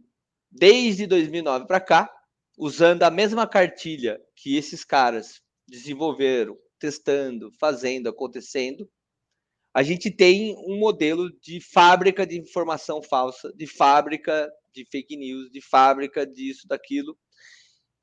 desde 0.50 1.06
2009 1.06 1.66
para 1.66 1.80
cá, 1.80 2.14
usando 2.58 3.04
a 3.04 3.10
mesma 3.10 3.46
cartilha 3.46 4.20
que 4.36 4.58
esses 4.58 4.84
caras 4.84 5.40
desenvolveram 5.66 6.58
testando, 6.78 7.50
fazendo, 7.58 8.10
acontecendo, 8.10 8.88
a 9.74 9.82
gente 9.82 10.10
tem 10.10 10.56
um 10.66 10.78
modelo 10.78 11.30
de 11.40 11.60
fábrica 11.60 12.26
de 12.26 12.38
informação 12.38 13.02
falsa, 13.02 13.52
de 13.54 13.66
fábrica 13.66 14.50
de 14.72 14.84
fake 14.90 15.16
news, 15.16 15.50
de 15.50 15.60
fábrica 15.60 16.26
disso, 16.26 16.66
daquilo, 16.68 17.16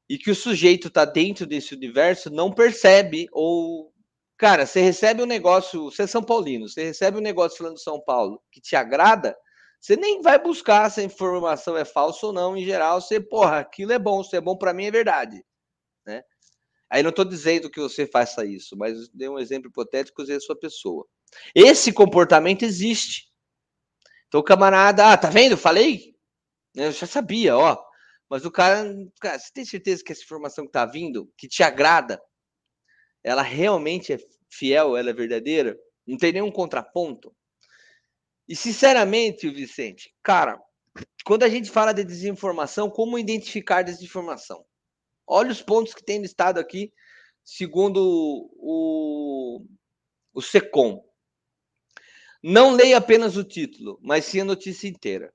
e 0.09 0.17
que 0.17 0.31
o 0.31 0.35
sujeito 0.35 0.87
está 0.87 1.05
dentro 1.05 1.45
desse 1.45 1.73
universo 1.73 2.29
não 2.29 2.51
percebe 2.51 3.27
ou 3.31 3.91
cara, 4.37 4.65
você 4.65 4.81
recebe 4.81 5.23
um 5.23 5.25
negócio, 5.25 5.85
você 5.85 6.03
é 6.03 6.07
São 6.07 6.21
Paulino, 6.21 6.67
você 6.67 6.83
recebe 6.83 7.17
um 7.17 7.21
negócio 7.21 7.57
falando 7.57 7.75
de 7.75 7.81
São 7.81 8.01
Paulo 8.01 8.41
que 8.51 8.59
te 8.61 8.75
agrada, 8.75 9.35
você 9.79 9.95
nem 9.95 10.21
vai 10.21 10.41
buscar 10.41 10.89
se 10.89 10.99
a 11.01 11.03
informação 11.03 11.77
é 11.77 11.85
falsa 11.85 12.25
ou 12.27 12.33
não, 12.33 12.57
em 12.57 12.65
geral, 12.65 12.99
você, 12.99 13.19
porra, 13.19 13.59
aquilo 13.59 13.93
é 13.93 13.99
bom, 13.99 14.23
se 14.23 14.35
é 14.35 14.41
bom 14.41 14.57
para 14.57 14.73
mim 14.73 14.85
é 14.85 14.91
verdade, 14.91 15.43
né? 16.05 16.23
Aí 16.89 17.03
não 17.03 17.11
estou 17.11 17.25
dizendo 17.25 17.69
que 17.69 17.79
você 17.79 18.07
faça 18.07 18.45
isso, 18.45 18.77
mas 18.77 19.09
dei 19.09 19.29
um 19.29 19.39
exemplo 19.39 19.69
hipotético 19.69 20.21
usei 20.21 20.37
a 20.37 20.39
sua 20.39 20.57
pessoa. 20.57 21.05
Esse 21.53 21.91
comportamento 21.91 22.63
existe. 22.63 23.31
Então 24.27 24.43
camarada, 24.43 25.11
ah, 25.11 25.17
tá 25.17 25.29
vendo? 25.29 25.57
Falei? 25.57 26.15
Eu 26.75 26.91
já 26.91 27.07
sabia, 27.07 27.57
ó. 27.57 27.81
Mas 28.29 28.45
o 28.45 28.51
cara, 28.51 28.85
cara, 29.21 29.39
você 29.39 29.51
tem 29.53 29.63
certeza 29.63 30.03
que 30.03 30.11
essa 30.11 30.23
informação 30.23 30.65
que 30.65 30.71
tá 30.71 30.85
vindo, 30.85 31.31
que 31.37 31.47
te 31.47 31.63
agrada, 31.63 32.21
ela 33.23 33.41
realmente 33.41 34.13
é 34.13 34.17
fiel, 34.49 34.97
ela 34.97 35.09
é 35.09 35.13
verdadeira? 35.13 35.77
Não 36.05 36.17
tem 36.17 36.33
nenhum 36.33 36.51
contraponto? 36.51 37.35
E 38.47 38.55
sinceramente, 38.55 39.49
Vicente, 39.49 40.13
cara, 40.21 40.59
quando 41.23 41.43
a 41.43 41.49
gente 41.49 41.69
fala 41.69 41.93
de 41.93 42.03
desinformação, 42.03 42.89
como 42.89 43.17
identificar 43.17 43.81
desinformação? 43.81 44.65
Olha 45.27 45.51
os 45.51 45.61
pontos 45.61 45.93
que 45.93 46.03
tem 46.03 46.21
listado 46.21 46.59
aqui, 46.59 46.93
segundo 47.43 47.99
o, 48.57 49.65
o 50.33 50.41
SECOM. 50.41 51.03
Não 52.47 52.75
leia 52.75 52.97
apenas 52.97 53.37
o 53.37 53.43
título, 53.43 53.97
mas 54.03 54.25
sim 54.25 54.41
a 54.41 54.45
notícia 54.45 54.87
inteira. 54.87 55.33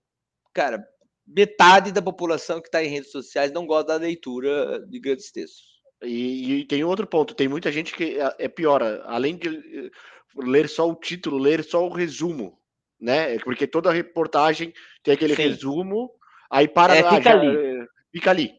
Cara, 0.54 0.80
metade 1.26 1.90
da 1.90 2.00
população 2.00 2.60
que 2.60 2.68
está 2.68 2.84
em 2.84 2.88
redes 2.88 3.10
sociais 3.10 3.50
não 3.50 3.66
gosta 3.66 3.94
da 3.94 3.96
leitura 3.96 4.78
de 4.86 5.00
grandes 5.00 5.32
textos. 5.32 5.64
E, 6.04 6.60
e, 6.60 6.64
tem 6.66 6.84
outro 6.84 7.08
ponto, 7.08 7.34
tem 7.34 7.48
muita 7.48 7.72
gente 7.72 7.92
que 7.92 8.16
é, 8.16 8.36
é 8.38 8.48
pior, 8.48 8.80
além 9.06 9.36
de 9.36 9.48
eh, 9.48 9.90
ler 10.36 10.68
só 10.68 10.88
o 10.88 10.94
título, 10.94 11.36
ler 11.36 11.64
só 11.64 11.84
o 11.84 11.92
resumo, 11.92 12.56
né? 13.00 13.40
Porque 13.40 13.66
toda 13.66 13.90
reportagem 13.90 14.72
tem 15.02 15.12
aquele 15.12 15.34
Sim. 15.34 15.42
resumo, 15.42 16.12
aí 16.48 16.68
para 16.68 16.94
é, 16.94 17.10
fica, 17.16 17.32
ali. 17.32 17.56
Eh, 17.56 17.86
fica 18.12 18.30
ali. 18.30 18.54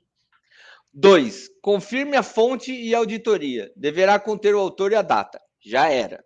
Dois, 0.94 1.50
confirme 1.62 2.18
a 2.18 2.22
fonte 2.22 2.74
e 2.74 2.94
a 2.94 2.98
auditoria. 2.98 3.72
Deverá 3.78 4.20
conter 4.20 4.54
o 4.54 4.60
autor 4.60 4.92
e 4.92 4.96
a 4.96 5.02
data. 5.02 5.40
Já 5.66 5.88
era. 5.88 6.22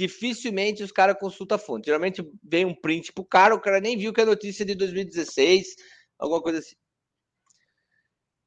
Dificilmente 0.00 0.82
os 0.82 0.90
caras 0.90 1.18
consultam 1.20 1.56
a 1.56 1.58
fonte. 1.58 1.84
Geralmente 1.84 2.26
vem 2.42 2.64
um 2.64 2.74
print 2.74 3.12
pro 3.12 3.22
cara, 3.22 3.54
o 3.54 3.60
cara 3.60 3.80
nem 3.80 3.98
viu 3.98 4.14
que 4.14 4.20
é 4.22 4.24
notícia 4.24 4.64
de 4.64 4.74
2016, 4.74 5.76
alguma 6.18 6.40
coisa 6.40 6.58
assim. 6.58 6.74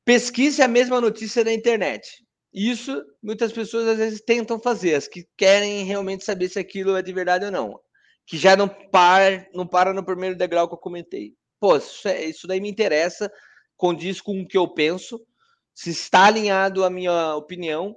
Pesquise 0.04 0.64
a 0.64 0.68
mesma 0.68 1.00
notícia 1.00 1.44
na 1.44 1.54
internet. 1.54 2.26
Isso 2.52 3.06
muitas 3.22 3.54
pessoas 3.54 3.88
às 3.88 3.98
vezes 4.00 4.22
tentam 4.22 4.60
fazer, 4.60 4.96
as 4.96 5.08
que 5.08 5.28
querem 5.38 5.86
realmente 5.86 6.24
saber 6.24 6.50
se 6.50 6.58
aquilo 6.58 6.96
é 6.96 7.04
de 7.04 7.14
verdade 7.14 7.46
ou 7.46 7.52
não. 7.52 7.80
Que 8.26 8.36
já 8.36 8.56
não 8.56 8.68
para, 8.68 9.48
não 9.54 9.68
para 9.68 9.94
no 9.94 10.04
primeiro 10.04 10.36
degrau 10.36 10.68
que 10.68 10.74
eu 10.74 10.80
comentei. 10.80 11.36
Pô, 11.60 11.78
isso, 11.78 12.08
é, 12.08 12.26
isso 12.26 12.48
daí 12.48 12.60
me 12.60 12.70
interessa, 12.70 13.32
condiz 13.78 14.20
com 14.20 14.42
o 14.42 14.48
que 14.48 14.58
eu 14.58 14.68
penso, 14.68 15.24
se 15.72 15.92
está 15.92 16.26
alinhado 16.26 16.84
à 16.84 16.90
minha 16.90 17.36
opinião, 17.36 17.96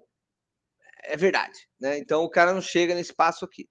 é 1.07 1.17
verdade. 1.17 1.59
Né? 1.81 1.99
Então 1.99 2.23
o 2.23 2.31
cara 2.31 2.53
não 2.53 2.61
chega 2.61 2.95
nesse 2.95 3.15
passo 3.15 3.45
aqui. 3.45 3.69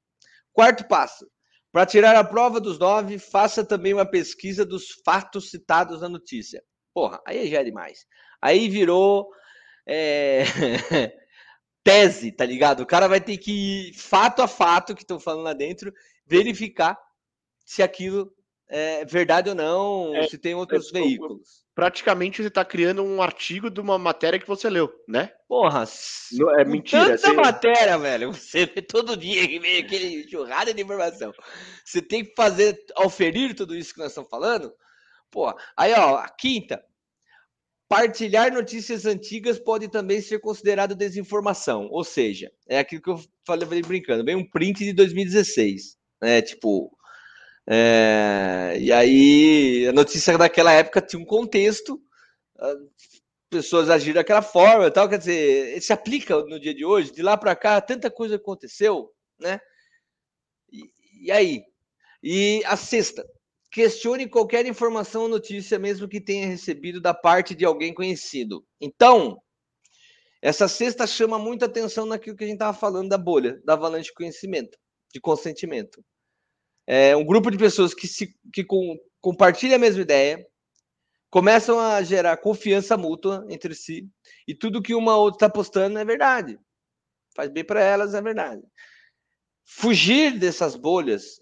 Quarto 0.54 0.88
passo. 0.88 1.30
Para 1.72 1.86
tirar 1.86 2.16
a 2.16 2.24
prova 2.24 2.60
dos 2.60 2.80
nove, 2.80 3.20
faça 3.20 3.66
também 3.66 3.94
uma 3.94 4.10
pesquisa 4.10 4.66
dos 4.66 4.88
fatos 5.04 5.50
citados 5.50 6.02
na 6.02 6.08
notícia. 6.08 6.64
Porra, 6.94 7.22
aí 7.28 7.50
já 7.50 7.60
é 7.60 7.64
demais. 7.64 8.06
Aí 8.42 8.70
virou 8.70 9.30
é... 9.86 10.44
tese, 11.86 12.32
tá 12.32 12.44
ligado? 12.44 12.82
O 12.82 12.86
cara 12.86 13.08
vai 13.08 13.22
ter 13.22 13.38
que 13.38 13.90
ir 13.90 13.94
fato 13.94 14.42
a 14.42 14.48
fato 14.48 14.96
que 14.96 15.04
estão 15.04 15.20
falando 15.20 15.44
lá 15.44 15.54
dentro, 15.54 15.94
verificar 16.26 16.98
se 17.64 17.84
aquilo 17.84 18.35
é 18.68 19.06
verdade 19.06 19.50
ou 19.50 19.56
não, 19.56 20.16
é, 20.16 20.28
se 20.28 20.38
tem 20.38 20.56
outros 20.56 20.94
é, 20.94 21.00
veículos. 21.00 21.66
Praticamente 21.76 22.42
você 22.42 22.48
está 22.48 22.66
criando 22.66 23.04
um 23.04 23.22
artigo 23.22 23.70
de 23.70 23.80
uma 23.80 23.98
matéria 23.98 24.40
que 24.40 24.48
você 24.48 24.70
leu, 24.70 24.92
né? 25.08 25.32
Porra, 25.48 25.86
não, 26.34 26.60
é 26.60 26.66
mentira. 26.66 27.18
Tanta 27.18 27.28
você... 27.28 27.34
matéria, 27.34 27.98
velho. 27.98 28.34
Você 28.34 28.66
vê 28.66 28.82
todo 28.82 29.18
dia 29.18 29.48
que 29.48 29.60
vem 29.60 29.78
aquele 29.78 30.28
churrada 30.30 30.74
de 30.74 30.82
informação. 30.82 31.32
Você 31.84 32.02
tem 32.02 32.26
que 32.26 32.34
fazer, 32.36 32.78
auferir 32.96 33.56
tudo 33.56 33.76
isso 33.76 33.94
que 33.94 34.00
nós 34.00 34.10
estamos 34.10 34.30
falando. 34.30 34.74
Porra, 35.30 35.56
aí 35.78 35.94
ó, 35.94 36.16
a 36.16 36.30
quinta. 36.30 36.84
Partilhar 37.88 38.52
notícias 38.52 39.06
antigas 39.06 39.60
pode 39.60 39.88
também 39.90 40.20
ser 40.20 40.40
considerado 40.40 40.96
desinformação. 40.96 41.88
Ou 41.92 42.04
seja, 42.04 42.52
é 42.68 42.80
aquilo 42.80 43.02
que 43.02 43.10
eu 43.12 43.22
falei 43.46 43.82
brincando, 43.84 44.24
bem 44.24 44.36
um 44.36 44.50
print 44.50 44.84
de 44.84 44.94
2016. 44.94 45.98
Né? 46.22 46.42
Tipo, 46.42 46.95
é, 47.68 48.78
e 48.80 48.92
aí, 48.92 49.88
a 49.88 49.94
notícia 49.94 50.38
daquela 50.38 50.72
época 50.72 51.02
tinha 51.02 51.22
um 51.22 51.26
contexto, 51.26 52.00
pessoas 53.50 53.90
agiram 53.90 54.16
daquela 54.16 54.42
forma 54.42 54.92
tal, 54.92 55.10
quer 55.10 55.18
dizer, 55.18 55.82
se 55.82 55.92
aplica 55.92 56.38
no 56.46 56.60
dia 56.60 56.74
de 56.74 56.86
hoje, 56.86 57.12
de 57.12 57.22
lá 57.22 57.36
para 57.36 57.56
cá, 57.56 57.82
tanta 57.82 58.12
coisa 58.12 58.36
aconteceu, 58.36 59.12
né? 59.40 59.60
E, 60.72 60.84
e, 61.26 61.32
aí? 61.32 61.64
E 62.22 62.62
a 62.66 62.78
sexta, 62.78 63.26
questione 63.72 64.30
qualquer 64.30 64.66
informação 64.66 65.24
ou 65.24 65.30
notícia, 65.30 65.80
mesmo 65.80 66.08
que 66.08 66.22
tenha 66.22 66.48
recebido 66.48 67.02
da 67.02 67.14
parte 67.14 67.56
de 67.56 67.66
alguém 67.66 67.94
conhecido. 67.94 68.64
Então, 68.80 69.42
essa 70.42 70.68
sexta 70.68 71.08
chama 71.08 71.40
muita 71.40 71.66
atenção 71.66 72.06
naquilo 72.06 72.38
que 72.38 72.44
a 72.44 72.48
gente 72.48 72.58
estava 72.58 72.78
falando 72.78 73.10
da 73.10 73.18
bolha, 73.18 73.60
da 73.66 73.74
avalanche 73.74 74.10
de 74.10 74.14
conhecimento, 74.14 74.78
de 75.12 75.20
consentimento 75.20 76.04
é, 76.88 77.16
um 77.16 77.26
grupo 77.26 77.50
de 77.50 77.58
pessoas 77.58 77.94
que, 77.94 78.08
se, 78.08 78.36
que 78.54 78.64
com, 78.64 78.98
compartilham 79.22 79.76
a 79.76 79.80
mesma 79.80 80.02
ideia, 80.02 80.46
começam 81.30 81.80
a 81.80 82.02
gerar 82.04 82.38
confiança 82.38 82.96
mútua 82.96 83.46
entre 83.50 83.74
si, 83.74 84.08
e 84.48 84.54
tudo 84.54 84.82
que 84.82 84.96
uma 84.96 85.18
outra 85.18 85.48
está 85.48 85.50
postando 85.50 85.98
é 86.00 86.06
verdade. 86.06 86.60
Faz 87.36 87.50
bem 87.50 87.66
para 87.66 87.84
elas, 87.84 88.14
é 88.14 88.22
verdade. 88.22 88.62
Fugir 89.66 90.38
dessas 90.38 90.76
bolhas, 90.76 91.40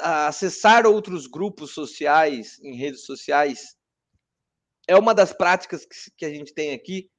acessar 0.00 0.86
outros 0.86 1.26
grupos 1.26 1.72
sociais 1.72 2.58
em 2.60 2.74
redes 2.74 3.04
sociais, 3.04 3.76
é 4.88 4.96
uma 4.96 5.14
das 5.14 5.32
práticas 5.32 5.84
que, 5.84 6.10
que 6.16 6.24
a 6.24 6.30
gente 6.30 6.54
tem 6.54 6.72
aqui 6.72 7.10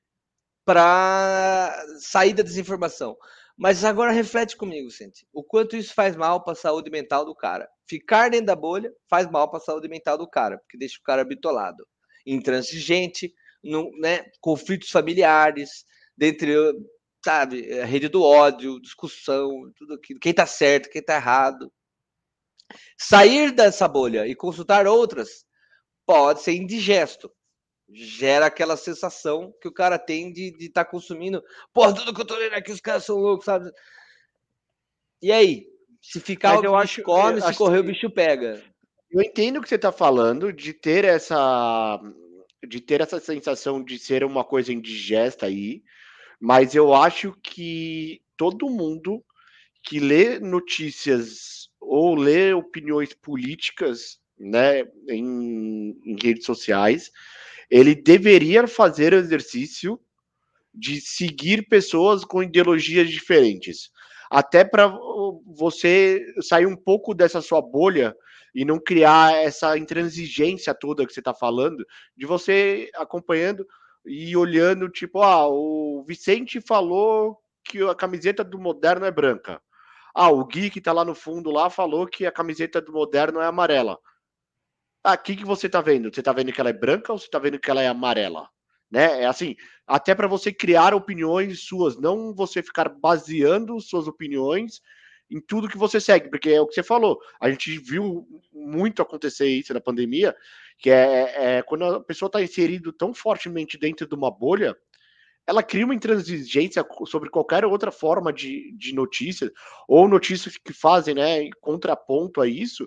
para 0.65 1.73
sair 1.99 2.34
da 2.34 2.43
desinformação. 2.43 3.15
Mas 3.58 3.84
agora 3.84 4.12
reflete 4.12 4.55
comigo, 4.55 4.91
Cinti, 4.91 5.28
o 5.34 5.43
quanto 5.43 5.76
isso 5.76 5.93
faz 5.93 6.16
mal 6.16 6.43
para 6.43 6.53
a 6.53 6.55
saúde 6.55 6.91
mental 6.91 7.26
do 7.26 7.34
cara. 7.34 7.68
Ficar 7.89 8.30
dentro 8.30 8.45
da 8.45 8.55
bolha 8.55 8.93
faz 9.10 9.28
mal 9.30 9.49
para 9.49 9.58
a 9.58 9.62
saúde 9.62 9.88
mental 9.88 10.16
do 10.16 10.30
cara, 10.30 10.60
porque 10.60 10.78
deixa 10.78 10.99
o 10.99 11.03
cara 11.03 11.26
bitolado, 11.26 11.88
intransigente, 12.24 13.34
no, 13.64 13.89
né, 13.99 14.26
conflitos 14.39 14.91
familiares, 14.91 15.86
dentre, 16.16 16.53
sabe, 17.26 17.80
a 17.80 17.86
rede 17.86 18.08
do 18.08 18.22
ódio, 18.22 18.80
discussão, 18.80 19.49
tudo 19.76 19.95
aquilo, 19.95 20.20
quem 20.20 20.30
está 20.30 20.45
certo, 20.45 20.89
quem 20.89 21.01
está 21.01 21.16
errado. 21.16 21.74
Sair 22.95 23.51
dessa 23.51 23.88
bolha 23.88 24.28
e 24.28 24.36
consultar 24.36 24.86
outras 24.86 25.45
pode 26.05 26.41
ser 26.41 26.53
indigesto, 26.53 27.32
gera 27.90 28.48
aquela 28.48 28.76
sensação 28.76 29.54
que 29.62 29.68
o 29.68 29.74
cara 29.74 29.98
tem 29.98 30.32
de 30.32 30.54
estar 30.60 30.84
tá 30.84 30.90
consumindo. 30.90 31.44
Porra, 31.74 31.94
tudo 31.94 32.14
que 32.14 32.22
eu 32.22 32.26
tô 32.26 32.36
lendo 32.36 32.54
aqui, 32.54 32.72
os 32.72 32.82
caras 32.82 33.06
são 33.06 33.18
loucos, 33.18 33.46
sabe? 33.46 33.72
E 35.22 35.32
aí? 35.32 35.68
Se 36.02 36.20
ficar, 36.20 36.64
eu 36.64 36.76
acho, 36.76 37.02
come, 37.02 37.40
eu 37.40 37.42
se 37.42 37.56
correr, 37.56 37.82
que... 37.82 37.90
o 37.90 37.92
bicho 37.92 38.10
pega. 38.10 38.64
Eu 39.10 39.22
entendo 39.22 39.58
o 39.58 39.62
que 39.62 39.70
você 39.70 39.76
está 39.76 39.92
falando, 39.92 40.54
de 40.54 40.74
ter 40.74 41.06
essa 41.06 42.00
de 42.68 42.82
ter 42.82 43.02
essa 43.02 43.20
sensação 43.20 43.84
de 43.84 44.00
ser 44.00 44.24
uma 44.24 44.44
coisa 44.44 44.74
indigesta 44.74 45.46
aí, 45.46 45.84
mas 46.40 46.76
eu 46.76 46.94
acho 46.94 47.34
que 47.42 48.22
todo 48.36 48.70
mundo 48.70 49.24
que 49.84 50.00
lê 50.00 50.40
notícias 50.40 51.70
ou 51.80 52.16
lê 52.16 52.54
opiniões 52.54 53.14
políticas, 53.14 54.20
né, 54.38 54.82
em, 55.10 55.98
em 56.04 56.18
redes 56.22 56.46
sociais, 56.46 57.12
ele 57.70 57.95
deveria 57.95 58.68
fazer 58.68 59.13
o 59.13 59.18
exercício 59.18 59.99
de 60.74 61.01
seguir 61.01 61.68
pessoas 61.68 62.24
com 62.24 62.43
ideologias 62.43 63.09
diferentes. 63.09 63.89
Até 64.30 64.63
para 64.63 64.88
você 65.45 66.24
sair 66.41 66.65
um 66.65 66.76
pouco 66.76 67.13
dessa 67.13 67.41
sua 67.41 67.61
bolha 67.61 68.15
e 68.53 68.65
não 68.65 68.80
criar 68.80 69.34
essa 69.34 69.78
intransigência 69.78 70.74
toda 70.74 71.05
que 71.05 71.13
você 71.13 71.20
está 71.20 71.34
falando, 71.34 71.86
de 72.15 72.26
você 72.26 72.89
acompanhando 72.95 73.65
e 74.05 74.36
olhando, 74.36 74.89
tipo, 74.89 75.22
ah, 75.22 75.47
o 75.47 76.03
Vicente 76.07 76.61
falou 76.61 77.38
que 77.63 77.82
a 77.84 77.95
camiseta 77.95 78.43
do 78.43 78.59
Moderno 78.59 79.05
é 79.05 79.11
branca. 79.11 79.61
Ah, 80.15 80.30
o 80.30 80.45
Gui 80.45 80.70
que 80.70 80.82
tá 80.82 80.91
lá 80.91 81.05
no 81.05 81.13
fundo 81.13 81.51
lá 81.51 81.70
falou 81.70 82.07
que 82.07 82.26
a 82.26 82.32
camiseta 82.32 82.82
do 82.82 82.91
Moderno 82.91 83.39
é 83.39 83.45
amarela. 83.45 83.97
Aqui 85.08 85.38
que 85.38 85.45
você 85.45 85.70
tá 85.70 85.80
vendo? 85.80 86.14
Você 86.14 86.22
tá 86.22 86.34
vendo 86.34 86.51
que 86.51 86.60
ela 86.60 86.70
é 86.70 86.74
branca 86.74 87.14
ou 87.14 87.18
você 87.18 87.30
tá 87.30 87.39
vendo 87.39 87.58
que 87.58 87.72
ela 87.72 87.82
é 87.82 87.88
amarela? 87.88 88.49
Né? 88.91 89.22
É 89.22 89.26
assim, 89.26 89.55
até 89.88 90.14
para 90.14 90.28
você 90.28 90.51
criar 90.51 90.93
opiniões 90.93 91.62
suas, 91.62 91.97
não 91.97 92.36
você 92.36 92.62
ficar 92.62 92.89
baseando 92.89 93.80
suas 93.80 94.05
opiniões 94.05 94.82
em 95.32 95.39
tudo 95.39 95.70
que 95.70 95.78
você 95.78 96.01
segue, 96.01 96.30
porque 96.30 96.49
é 96.49 96.60
o 96.60 96.68
que 96.68 96.74
você 96.74 96.84
falou. 96.84 97.22
A 97.39 97.49
gente 97.49 97.80
viu 97.80 98.28
muito 98.51 99.01
acontecer 99.01 99.47
isso 99.47 99.74
na 99.74 99.80
pandemia, 99.80 100.36
que 100.78 100.89
é, 100.89 101.60
é 101.60 101.62
quando 101.62 101.86
a 101.86 102.03
pessoa 102.03 102.28
está 102.28 102.41
inserido 102.41 102.91
tão 102.91 103.14
fortemente 103.14 103.78
dentro 103.78 104.05
de 104.05 104.14
uma 104.14 104.30
bolha, 104.30 104.76
ela 105.47 105.64
cria 105.64 105.86
uma 105.86 105.95
intransigência 105.95 106.86
sobre 107.05 107.30
qualquer 107.30 107.64
outra 107.64 107.93
forma 107.93 108.34
de, 108.34 108.74
de 108.78 108.93
notícia, 108.93 109.49
ou 109.88 110.05
notícias 110.05 110.58
que 110.58 110.74
fazem, 110.74 111.16
né, 111.16 111.49
contraponto 111.62 112.41
a 112.41 112.47
isso, 112.47 112.86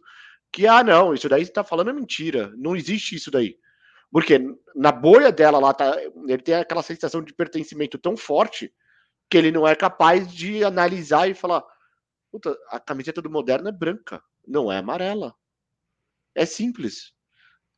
que, 0.53 0.67
ah, 0.67 0.83
não, 0.83 1.15
isso 1.15 1.29
daí 1.29 1.45
você 1.45 1.53
tá 1.53 1.63
falando 1.63 1.91
é 1.91 1.93
mentira, 1.93 2.53
não 2.57 2.75
existe 2.77 3.15
isso 3.15 3.31
daí. 3.31 3.57
Porque 4.11 4.41
na 4.75 4.91
bolha 4.91 5.31
dela 5.31 5.59
lá, 5.59 5.73
tá, 5.73 5.97
ele 6.27 6.43
tem 6.43 6.55
aquela 6.55 6.83
sensação 6.83 7.23
de 7.23 7.33
pertencimento 7.33 7.97
tão 7.97 8.17
forte 8.17 8.73
que 9.29 9.39
ele 9.39 9.53
não 9.53 9.67
é 9.67 9.77
capaz 9.77 10.33
de 10.33 10.65
analisar 10.65 11.31
e 11.31 11.35
falar: 11.35 11.63
Puta, 12.31 12.57
a 12.69 12.81
camiseta 12.81 13.23
do 13.23 13.31
Moderno 13.31 13.69
é 13.69 13.73
branca, 13.73 14.21
não 14.47 14.71
é 14.71 14.79
amarela. 14.79 15.35
É 16.35 16.45
simples. 16.45 17.13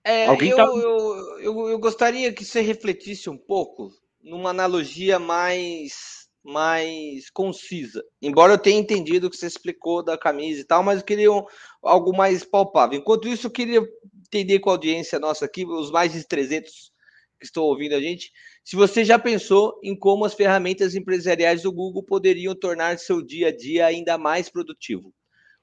É, 0.05 0.27
Alguém 0.27 0.51
eu, 0.51 0.57
tá... 0.57 0.64
eu, 0.64 1.39
eu, 1.41 1.68
eu 1.68 1.79
gostaria 1.79 2.33
que 2.33 2.45
você 2.45 2.61
refletisse 2.61 3.29
um 3.29 3.37
pouco 3.37 3.91
numa 4.23 4.51
analogia 4.51 5.18
mais 5.18 6.22
mais 6.45 7.30
concisa. 7.30 8.05
Embora 8.20 8.55
eu 8.55 8.59
tenha 8.59 8.80
entendido 8.80 9.26
o 9.26 9.30
que 9.30 9.36
você 9.36 9.47
explicou 9.47 10.03
da 10.03 10.18
camisa 10.18 10.61
e 10.61 10.64
tal, 10.64 10.82
mas 10.82 11.01
eu 11.01 11.05
queria 11.05 11.32
um, 11.32 11.45
algo 11.82 12.16
mais 12.16 12.45
palpável. 12.45 12.99
Enquanto 12.99 13.28
isso, 13.28 13.47
eu 13.47 13.51
queria 13.51 13.82
entender 14.26 14.59
com 14.59 14.70
a 14.70 14.72
audiência 14.72 15.18
nossa 15.18 15.45
aqui, 15.45 15.64
os 15.64 15.90
mais 15.90 16.12
de 16.12 16.26
300 16.26 16.93
que 17.38 17.47
estão 17.47 17.64
ouvindo 17.64 17.95
a 17.95 18.01
gente, 18.01 18.30
se 18.64 18.76
você 18.76 19.05
já 19.05 19.18
pensou 19.18 19.78
em 19.82 19.97
como 19.97 20.24
as 20.24 20.32
ferramentas 20.32 20.95
empresariais 20.95 21.62
do 21.62 21.72
Google 21.72 22.05
poderiam 22.05 22.55
tornar 22.55 22.99
seu 22.99 23.20
dia 23.20 23.49
a 23.49 23.57
dia 23.57 23.86
ainda 23.86 24.16
mais 24.16 24.49
produtivo. 24.49 25.12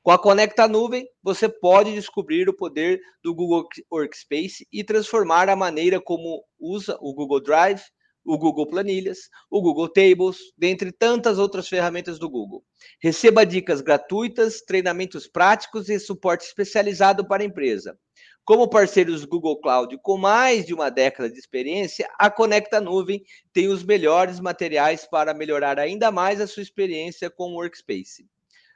Com 0.03 0.11
a 0.11 0.19
Conecta 0.19 0.67
Nuvem, 0.67 1.07
você 1.23 1.47
pode 1.47 1.93
descobrir 1.93 2.49
o 2.49 2.55
poder 2.55 3.01
do 3.23 3.33
Google 3.33 3.67
Workspace 3.91 4.67
e 4.71 4.83
transformar 4.83 5.49
a 5.49 5.55
maneira 5.55 6.01
como 6.01 6.43
usa 6.59 6.97
o 7.01 7.13
Google 7.13 7.41
Drive, 7.41 7.81
o 8.29 8.37
Google 8.37 8.67
Planilhas, 8.67 9.27
o 9.49 9.59
Google 9.59 9.89
Tables, 9.89 10.37
dentre 10.55 10.91
tantas 10.91 11.39
outras 11.39 11.67
ferramentas 11.67 12.19
do 12.19 12.29
Google. 12.29 12.63
Receba 13.01 13.43
dicas 13.43 13.81
gratuitas, 13.81 14.61
treinamentos 14.61 15.25
práticos 15.25 15.89
e 15.89 15.99
suporte 15.99 16.45
especializado 16.45 17.27
para 17.27 17.41
a 17.41 17.45
empresa. 17.45 17.97
Como 18.45 18.69
parceiros 18.69 19.25
Google 19.25 19.59
Cloud 19.59 19.97
com 20.03 20.15
mais 20.15 20.63
de 20.63 20.75
uma 20.75 20.91
década 20.91 21.27
de 21.27 21.39
experiência, 21.39 22.07
a 22.19 22.29
Conecta 22.29 22.79
Nuvem 22.79 23.23
tem 23.51 23.67
os 23.67 23.83
melhores 23.83 24.39
materiais 24.39 25.07
para 25.07 25.33
melhorar 25.33 25.79
ainda 25.79 26.11
mais 26.11 26.39
a 26.39 26.45
sua 26.45 26.61
experiência 26.61 27.31
com 27.31 27.53
o 27.53 27.55
Workspace. 27.55 28.27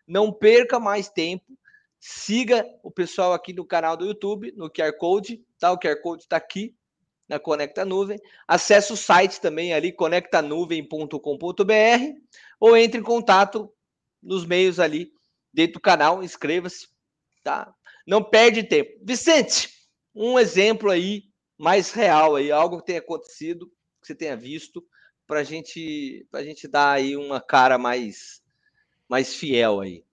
Não 0.07 0.33
perca 0.33 0.79
mais 0.79 1.09
tempo, 1.09 1.45
siga 1.99 2.65
o 2.81 2.89
pessoal 2.89 3.33
aqui 3.33 3.53
no 3.53 3.67
canal 3.67 3.95
do 3.95 4.07
YouTube, 4.07 4.51
no 4.57 4.67
QR 4.67 4.97
Code, 4.97 5.43
tá? 5.59 5.71
O 5.71 5.79
QR 5.79 6.01
Code 6.01 6.23
está 6.23 6.37
aqui 6.37 6.75
na 7.33 7.39
Conecta 7.39 7.83
Nuvem. 7.83 8.19
Acesse 8.47 8.93
o 8.93 8.97
site 8.97 9.41
também 9.41 9.73
ali, 9.73 9.91
conectanuvem.com.br, 9.91 11.17
ou 12.59 12.77
entre 12.77 12.99
em 12.99 13.03
contato 13.03 13.73
nos 14.21 14.45
meios 14.45 14.79
ali 14.79 15.11
dentro 15.51 15.73
do 15.73 15.81
canal, 15.81 16.23
inscreva-se, 16.23 16.87
tá? 17.43 17.73
Não 18.05 18.23
perde 18.23 18.63
tempo. 18.63 18.99
Vicente, 19.03 19.69
um 20.15 20.37
exemplo 20.39 20.89
aí 20.89 21.23
mais 21.57 21.91
real 21.91 22.35
aí, 22.35 22.51
algo 22.51 22.79
que 22.79 22.85
tenha 22.85 22.99
acontecido, 22.99 23.67
que 24.01 24.07
você 24.07 24.15
tenha 24.15 24.35
visto, 24.35 24.85
para 25.25 25.43
gente, 25.43 26.27
a 26.33 26.43
gente 26.43 26.67
dar 26.67 26.91
aí 26.91 27.15
uma 27.15 27.41
cara 27.41 27.77
mais, 27.77 28.41
mais 29.07 29.33
fiel 29.33 29.79
aí. 29.79 30.03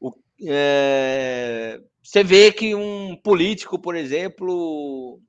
O, 0.00 0.12
é, 0.46 1.80
você 2.02 2.24
vê 2.24 2.52
que 2.52 2.74
um 2.74 3.16
político, 3.16 3.78
por 3.78 3.94
exemplo, 3.94 5.20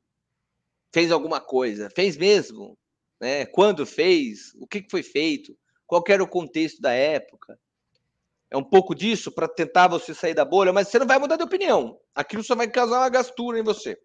fez 0.96 1.12
alguma 1.12 1.41
coisa, 1.41 1.89
fez 1.93 2.16
mesmo, 2.16 2.78
né? 3.20 3.46
Quando 3.48 3.86
fez, 3.86 4.54
o 4.62 4.66
que 4.66 4.88
foi 4.89 5.04
feito, 5.04 5.54
qual 5.86 6.02
era 6.08 6.24
o 6.24 6.28
contexto 6.28 6.82
da 6.82 6.93
época. 6.93 7.60
É 8.50 8.56
um 8.56 8.64
pouco 8.64 8.96
disso 8.96 9.30
para 9.30 9.46
tentar 9.46 9.89
você 9.89 10.14
sair 10.14 10.34
da 10.34 10.46
bolha, 10.46 10.72
mas 10.72 10.88
você 10.88 10.98
não 10.98 11.06
vai 11.06 11.20
mudar 11.20 11.36
de 11.36 11.43
opinião. 11.43 12.00
Aquilo 12.16 12.46
só 12.46 12.56
vai 12.56 12.70
causar 12.70 13.00
uma 13.00 13.10
gastura 13.10 13.60
em 13.60 13.62
você. 13.62 14.00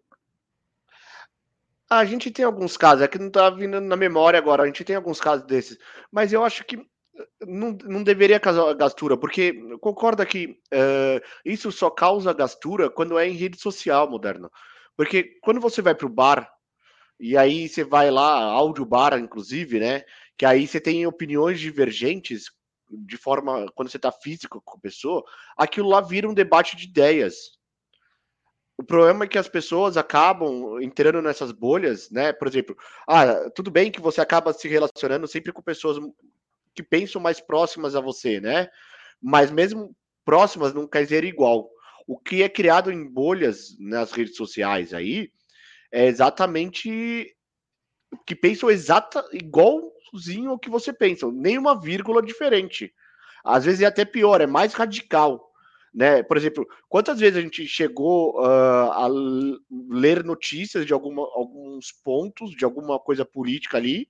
A 1.89 2.03
gente 2.03 2.29
tem 2.29 2.43
alguns 2.43 2.75
casos, 2.75 3.03
é 3.03 3.07
que 3.07 3.17
não 3.17 3.27
está 3.27 3.49
vindo 3.49 3.79
na 3.79 3.95
memória 3.95 4.37
agora, 4.37 4.63
a 4.63 4.65
gente 4.65 4.83
tem 4.83 4.97
alguns 4.97 5.21
casos 5.21 5.45
desses, 5.45 5.77
mas 6.11 6.33
eu 6.33 6.43
acho 6.43 6.65
que 6.65 6.75
eh, 6.75 7.27
não, 7.47 7.71
não 7.85 8.03
deveria 8.03 8.37
causar 8.37 8.73
gastura, 8.73 9.15
porque 9.15 9.53
concorda 9.79 10.25
que 10.25 10.59
uh, 10.73 11.25
isso 11.45 11.71
só 11.71 11.89
causa 11.89 12.33
gastura 12.33 12.89
quando 12.89 13.17
é 13.17 13.29
em 13.29 13.37
rede 13.37 13.57
social 13.57 14.09
moderna. 14.09 14.49
Porque 14.97 15.39
quando 15.41 15.61
você 15.61 15.81
vai 15.81 15.95
para 15.95 16.07
o 16.07 16.09
bar, 16.09 16.51
e 17.21 17.37
aí 17.37 17.69
você 17.69 17.83
vai 17.83 18.09
lá, 18.09 18.41
áudio 18.41 18.83
bar, 18.83 19.17
inclusive, 19.19 19.79
né? 19.79 20.03
Que 20.35 20.43
aí 20.43 20.67
você 20.67 20.81
tem 20.81 21.05
opiniões 21.05 21.59
divergentes 21.59 22.45
de 22.89 23.15
forma, 23.15 23.71
quando 23.75 23.89
você 23.89 23.97
está 23.97 24.11
físico 24.11 24.59
com 24.65 24.77
a 24.77 24.81
pessoa, 24.81 25.23
aquilo 25.55 25.87
lá 25.87 26.01
vira 26.01 26.27
um 26.27 26.33
debate 26.33 26.75
de 26.75 26.85
ideias. 26.85 27.35
O 28.75 28.83
problema 28.83 29.25
é 29.25 29.27
que 29.27 29.37
as 29.37 29.47
pessoas 29.47 29.97
acabam 29.97 30.81
entrando 30.81 31.21
nessas 31.21 31.51
bolhas, 31.51 32.09
né? 32.09 32.33
Por 32.33 32.47
exemplo, 32.47 32.75
ah, 33.07 33.51
tudo 33.51 33.69
bem 33.69 33.91
que 33.91 34.01
você 34.01 34.19
acaba 34.19 34.51
se 34.51 34.67
relacionando 34.67 35.27
sempre 35.27 35.53
com 35.53 35.61
pessoas 35.61 35.99
que 36.73 36.81
pensam 36.81 37.21
mais 37.21 37.39
próximas 37.39 37.95
a 37.95 38.01
você, 38.01 38.41
né? 38.41 38.67
Mas 39.21 39.51
mesmo 39.51 39.95
próximas 40.25 40.73
não 40.73 40.87
quer 40.87 41.03
dizer 41.03 41.23
igual. 41.23 41.69
O 42.07 42.17
que 42.17 42.41
é 42.41 42.49
criado 42.49 42.91
em 42.91 43.07
bolhas 43.07 43.77
nas 43.79 44.11
redes 44.11 44.35
sociais 44.35 44.91
aí 44.91 45.31
é 45.91 46.05
exatamente 46.05 47.35
que 48.25 48.35
pensam 48.35 48.69
exata 48.69 49.23
igual 49.31 49.91
igualzinho 50.11 50.51
ao 50.51 50.59
que 50.59 50.69
você 50.69 50.91
pensa, 50.91 51.31
nenhuma 51.31 51.79
vírgula 51.79 52.21
diferente. 52.21 52.93
Às 53.43 53.65
vezes 53.65 53.81
é 53.81 53.85
até 53.85 54.05
pior, 54.05 54.41
é 54.41 54.45
mais 54.45 54.73
radical. 54.73 55.49
Né? 55.93 56.21
Por 56.23 56.37
exemplo, 56.37 56.65
quantas 56.87 57.19
vezes 57.19 57.37
a 57.37 57.41
gente 57.41 57.65
chegou 57.67 58.39
uh, 58.39 58.91
a 58.91 59.07
ler 59.89 60.23
notícias 60.23 60.85
de 60.85 60.93
alguma, 60.93 61.21
alguns 61.33 61.91
pontos, 62.03 62.51
de 62.51 62.63
alguma 62.63 62.99
coisa 62.99 63.25
política 63.25 63.77
ali, 63.77 64.07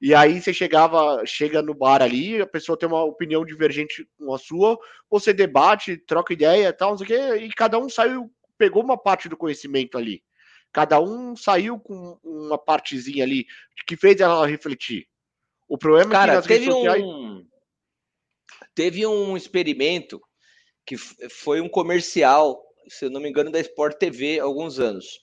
e 0.00 0.14
aí 0.14 0.40
você 0.40 0.54
chegava, 0.54 1.22
chega 1.26 1.60
no 1.60 1.74
bar 1.74 2.00
ali, 2.00 2.40
a 2.40 2.46
pessoa 2.46 2.78
tem 2.78 2.88
uma 2.88 3.04
opinião 3.04 3.44
divergente 3.44 4.08
com 4.18 4.32
a 4.32 4.38
sua, 4.38 4.78
você 5.10 5.30
debate, 5.30 5.98
troca 5.98 6.32
ideia, 6.32 6.72
tal, 6.72 6.90
não 6.90 6.98
sei 6.98 7.04
o 7.04 7.08
quê, 7.08 7.44
e 7.44 7.50
cada 7.50 7.78
um 7.78 7.88
saiu, 7.88 8.30
pegou 8.56 8.82
uma 8.82 8.96
parte 8.96 9.28
do 9.28 9.36
conhecimento 9.36 9.98
ali. 9.98 10.22
Cada 10.72 11.00
um 11.00 11.34
saiu 11.34 11.78
com 11.78 12.18
uma 12.22 12.58
partezinha 12.58 13.24
ali 13.24 13.46
que 13.86 13.96
fez 13.96 14.20
ela 14.20 14.46
refletir. 14.46 15.06
O 15.68 15.76
problema 15.76 16.10
Cara, 16.10 16.34
é 16.34 16.42
que 16.42 16.48
teve 16.48 16.70
sociais... 16.70 17.02
um 17.02 17.46
teve 18.74 19.06
um 19.06 19.36
experimento 19.36 20.20
que 20.86 20.96
foi 20.96 21.60
um 21.60 21.68
comercial, 21.68 22.60
se 22.88 23.04
eu 23.04 23.10
não 23.10 23.20
me 23.20 23.28
engano, 23.28 23.50
da 23.50 23.60
Sport 23.60 23.98
TV 23.98 24.40
há 24.40 24.44
alguns 24.44 24.78
anos. 24.78 25.20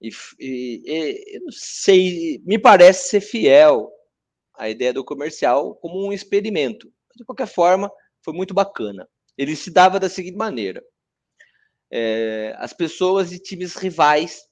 E, 0.00 0.10
e, 0.38 0.82
e, 0.86 1.40
não 1.40 1.52
sei, 1.52 2.40
me 2.44 2.58
parece 2.58 3.08
ser 3.08 3.20
fiel 3.20 3.90
a 4.56 4.68
ideia 4.68 4.92
do 4.92 5.04
comercial 5.04 5.74
como 5.76 6.06
um 6.06 6.12
experimento. 6.12 6.92
De 7.16 7.24
qualquer 7.24 7.46
forma, 7.46 7.90
foi 8.22 8.34
muito 8.34 8.54
bacana. 8.54 9.08
Ele 9.36 9.56
se 9.56 9.70
dava 9.70 9.98
da 9.98 10.08
seguinte 10.08 10.36
maneira: 10.36 10.82
é, 11.96 12.52
as 12.58 12.72
pessoas 12.72 13.30
de 13.30 13.38
times 13.38 13.76
rivais 13.76 14.42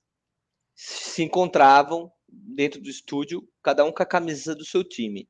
se 0.77 1.25
encontravam 1.25 2.09
dentro 2.29 2.81
do 2.81 2.89
estúdio, 2.89 3.43
cada 3.61 3.85
um 3.85 3.91
com 3.91 4.01
a 4.01 4.07
camisa 4.07 4.55
do 4.55 4.65
seu 4.65 4.85
time. 4.85 5.29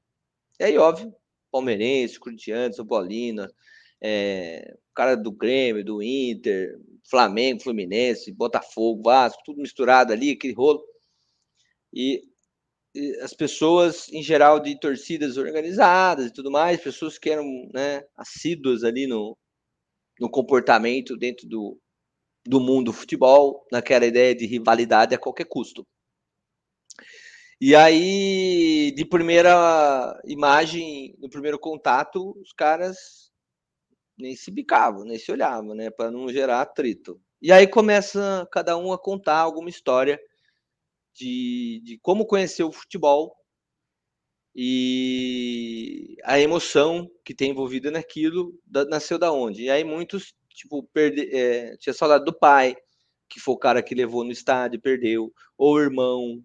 E 0.60 0.64
aí, 0.64 0.76
óbvio, 0.76 1.10
palmeirense, 1.50 2.20
corintiano, 2.20 2.74
São 2.74 2.86
Paulino, 2.86 3.48
é, 4.02 4.76
cara 4.94 5.16
do 5.16 5.32
Grêmio, 5.32 5.82
do 5.82 6.02
Inter, 6.02 6.78
Flamengo, 7.08 7.62
Fluminense, 7.62 8.30
Botafogo, 8.30 9.04
Vasco, 9.04 9.42
tudo 9.42 9.62
misturado 9.62 10.12
ali, 10.12 10.32
aquele 10.32 10.52
rolo. 10.52 10.84
E, 11.94 12.22
e, 12.94 13.16
as 13.20 13.32
pessoas, 13.32 14.10
em 14.10 14.22
geral, 14.22 14.60
de 14.60 14.78
torcidas 14.78 15.38
organizadas 15.38 16.26
e 16.26 16.32
tudo 16.32 16.50
mais, 16.50 16.78
pessoas 16.78 17.18
que 17.18 17.30
eram 17.30 17.46
né, 17.72 18.02
assíduas 18.18 18.84
ali 18.84 19.06
no, 19.06 19.34
no 20.20 20.30
comportamento 20.30 21.16
dentro 21.16 21.48
do, 21.48 21.80
do 22.44 22.60
mundo 22.60 22.86
do 22.86 22.92
futebol, 22.92 23.66
naquela 23.70 24.06
ideia 24.06 24.34
de 24.34 24.46
rivalidade 24.46 25.14
a 25.14 25.18
qualquer 25.18 25.46
custo. 25.46 25.86
E 27.60 27.76
aí, 27.76 28.92
de 28.96 29.04
primeira 29.04 30.20
imagem, 30.24 31.14
no 31.20 31.30
primeiro 31.30 31.58
contato, 31.58 32.36
os 32.40 32.52
caras 32.52 33.30
nem 34.18 34.34
se 34.34 34.50
bicavam, 34.50 35.04
nem 35.04 35.18
se 35.18 35.30
olhavam, 35.30 35.74
né, 35.74 35.90
para 35.90 36.10
não 36.10 36.28
gerar 36.28 36.60
atrito. 36.60 37.20
E 37.40 37.52
aí 37.52 37.66
começa 37.66 38.48
cada 38.52 38.76
um 38.76 38.92
a 38.92 38.98
contar 38.98 39.38
alguma 39.38 39.70
história 39.70 40.20
de, 41.14 41.80
de 41.84 41.98
como 42.02 42.26
conheceu 42.26 42.68
o 42.68 42.72
futebol 42.72 43.34
e 44.54 46.16
a 46.24 46.38
emoção 46.38 47.10
que 47.24 47.34
tem 47.34 47.50
envolvida 47.50 47.90
naquilo 47.90 48.58
da, 48.66 48.84
nasceu 48.84 49.18
da 49.18 49.32
onde. 49.32 49.64
E 49.64 49.70
aí 49.70 49.84
muitos, 49.84 50.34
tipo, 50.54 50.82
perde, 50.92 51.34
é, 51.34 51.76
tinha 51.76 51.92
saudade 51.92 52.24
do 52.24 52.32
pai, 52.32 52.76
que 53.28 53.40
foi 53.40 53.54
o 53.54 53.58
cara 53.58 53.82
que 53.82 53.94
levou 53.94 54.24
no 54.24 54.30
estádio, 54.30 54.80
perdeu, 54.80 55.32
ou 55.56 55.74
o 55.74 55.80
irmão, 55.80 56.42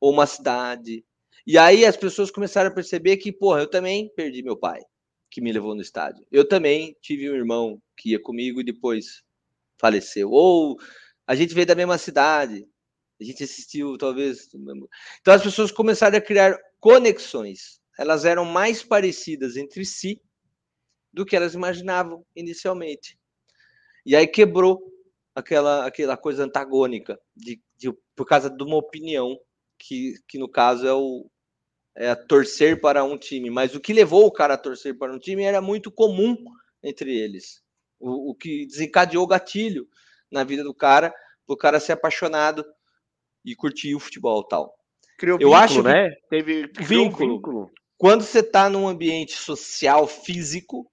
ou 0.00 0.12
uma 0.12 0.26
cidade. 0.26 1.04
E 1.46 1.56
aí 1.56 1.84
as 1.84 1.96
pessoas 1.96 2.30
começaram 2.30 2.70
a 2.70 2.74
perceber 2.74 3.16
que, 3.16 3.32
porra, 3.32 3.60
eu 3.60 3.70
também 3.70 4.12
perdi 4.14 4.42
meu 4.42 4.56
pai, 4.56 4.80
que 5.30 5.40
me 5.40 5.52
levou 5.52 5.74
no 5.74 5.80
estádio. 5.80 6.26
Eu 6.30 6.46
também 6.46 6.96
tive 7.00 7.30
um 7.30 7.34
irmão 7.34 7.80
que 7.96 8.10
ia 8.10 8.20
comigo 8.20 8.60
e 8.60 8.64
depois 8.64 9.22
faleceu. 9.80 10.30
Ou 10.30 10.76
a 11.26 11.34
gente 11.34 11.54
veio 11.54 11.66
da 11.66 11.74
mesma 11.74 11.98
cidade, 11.98 12.66
a 13.20 13.24
gente 13.24 13.44
assistiu 13.44 13.96
talvez. 13.96 14.48
Então 15.20 15.34
as 15.34 15.42
pessoas 15.42 15.70
começaram 15.70 16.18
a 16.18 16.20
criar 16.20 16.58
conexões. 16.80 17.80
Elas 17.98 18.24
eram 18.24 18.44
mais 18.44 18.82
parecidas 18.82 19.56
entre 19.56 19.84
si 19.84 20.20
do 21.12 21.26
que 21.26 21.34
elas 21.34 21.54
imaginavam 21.54 22.24
inicialmente. 22.34 23.18
E 24.08 24.16
aí 24.16 24.26
quebrou 24.26 24.82
aquela, 25.34 25.84
aquela 25.84 26.16
coisa 26.16 26.42
antagônica 26.42 27.20
de, 27.36 27.60
de, 27.76 27.92
por 28.16 28.24
causa 28.24 28.48
de 28.48 28.64
uma 28.64 28.76
opinião 28.76 29.38
que, 29.78 30.14
que 30.26 30.38
no 30.38 30.48
caso 30.48 30.88
é 30.88 30.94
o 30.94 31.30
é 31.94 32.14
torcer 32.14 32.80
para 32.80 33.04
um 33.04 33.18
time. 33.18 33.50
Mas 33.50 33.74
o 33.74 33.80
que 33.80 33.92
levou 33.92 34.24
o 34.24 34.32
cara 34.32 34.54
a 34.54 34.56
torcer 34.58 34.96
para 34.96 35.12
um 35.12 35.18
time 35.18 35.42
era 35.42 35.60
muito 35.60 35.90
comum 35.90 36.42
entre 36.82 37.14
eles. 37.14 37.60
O, 38.00 38.30
o 38.30 38.34
que 38.34 38.64
desencadeou 38.64 39.24
o 39.24 39.26
gatilho 39.26 39.86
na 40.32 40.42
vida 40.42 40.64
do 40.64 40.72
cara, 40.72 41.14
o 41.46 41.54
cara 41.54 41.78
ser 41.78 41.92
apaixonado 41.92 42.64
e 43.44 43.54
curtir 43.54 43.94
o 43.94 44.00
futebol 44.00 44.42
tal. 44.42 44.74
Criou 45.18 45.38
eu 45.38 45.48
vínculo, 45.48 45.62
acho 45.62 45.82
que 45.82 45.88
né? 45.88 46.16
Teve 46.30 46.66
vínculo. 46.80 47.34
vínculo. 47.34 47.70
Quando 47.98 48.22
você 48.22 48.38
está 48.38 48.70
num 48.70 48.88
ambiente 48.88 49.34
social, 49.34 50.06
físico, 50.06 50.90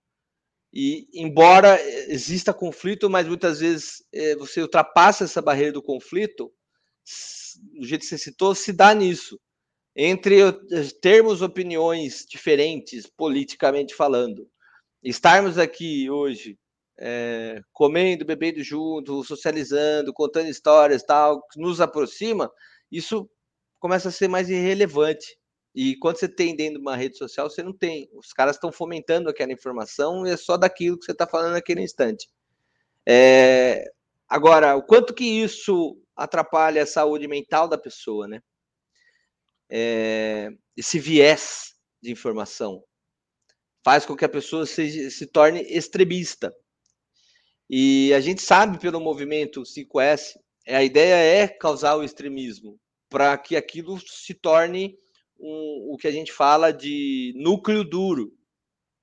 e 0.76 1.08
embora 1.14 1.82
exista 2.12 2.54
conflito, 2.54 3.10
mas 3.10 3.26
muitas 3.26 3.62
vezes 3.62 4.04
é, 4.14 4.36
você 4.36 4.62
ultrapassa 4.62 5.24
essa 5.24 5.42
barreira 5.42 5.72
do 5.72 5.82
conflito, 5.82 6.52
do 7.80 7.88
jeito 7.88 8.02
que 8.02 8.08
você 8.08 8.18
citou, 8.18 8.54
se 8.54 8.74
dá 8.74 8.94
nisso. 8.94 9.40
Entre 9.96 10.38
termos 11.02 11.42
opiniões 11.42 12.26
diferentes, 12.30 13.08
politicamente 13.08 13.96
falando. 13.96 14.50
Estarmos 15.02 15.58
aqui 15.58 16.10
hoje 16.10 16.60
é, 17.00 17.62
comendo, 17.72 18.26
bebendo 18.26 18.62
junto, 18.62 19.24
socializando, 19.24 20.14
contando 20.14 20.50
histórias, 20.50 21.04
tal, 21.04 21.42
que 21.48 21.58
nos 21.58 21.80
aproxima, 21.80 22.52
isso 22.92 23.30
começa 23.80 24.10
a 24.10 24.12
ser 24.12 24.28
mais 24.28 24.50
irrelevante. 24.50 25.38
E 25.76 25.98
quando 25.98 26.18
você 26.18 26.30
tem 26.30 26.56
dentro 26.56 26.76
de 26.76 26.80
uma 26.80 26.96
rede 26.96 27.18
social, 27.18 27.50
você 27.50 27.62
não 27.62 27.74
tem. 27.74 28.10
Os 28.14 28.32
caras 28.32 28.56
estão 28.56 28.72
fomentando 28.72 29.30
aquela 29.30 29.52
informação 29.52 30.26
e 30.26 30.32
é 30.32 30.38
só 30.38 30.56
daquilo 30.56 30.98
que 30.98 31.04
você 31.04 31.12
está 31.12 31.28
falando 31.28 31.52
naquele 31.52 31.82
instante. 31.82 32.30
É... 33.06 33.84
Agora, 34.28 34.78
o 34.78 34.82
quanto 34.82 35.14
que 35.14 35.26
isso 35.26 36.02
atrapalha 36.16 36.82
a 36.82 36.88
saúde 36.88 37.28
mental 37.28 37.68
da 37.68 37.78
pessoa, 37.78 38.26
né? 38.26 38.42
É... 39.70 40.50
Esse 40.78 40.98
viés 40.98 41.74
de 42.02 42.10
informação 42.10 42.82
faz 43.84 44.06
com 44.06 44.16
que 44.16 44.24
a 44.24 44.30
pessoa 44.30 44.66
se, 44.66 45.12
se 45.12 45.28
torne 45.28 45.62
extremista. 45.64 46.56
E 47.70 48.14
a 48.14 48.22
gente 48.22 48.42
sabe 48.42 48.80
pelo 48.80 49.02
movimento 49.02 49.62
5S, 49.64 50.36
a 50.70 50.84
ideia 50.84 51.16
é 51.16 51.48
causar 51.50 51.96
o 51.96 52.04
extremismo 52.04 52.80
para 53.10 53.38
que 53.38 53.58
aquilo 53.58 54.00
se 54.00 54.34
torne 54.34 54.98
um, 55.40 55.94
o 55.94 55.98
que 55.98 56.08
a 56.08 56.12
gente 56.12 56.32
fala 56.32 56.72
de 56.72 57.34
núcleo 57.36 57.84
duro. 57.84 58.34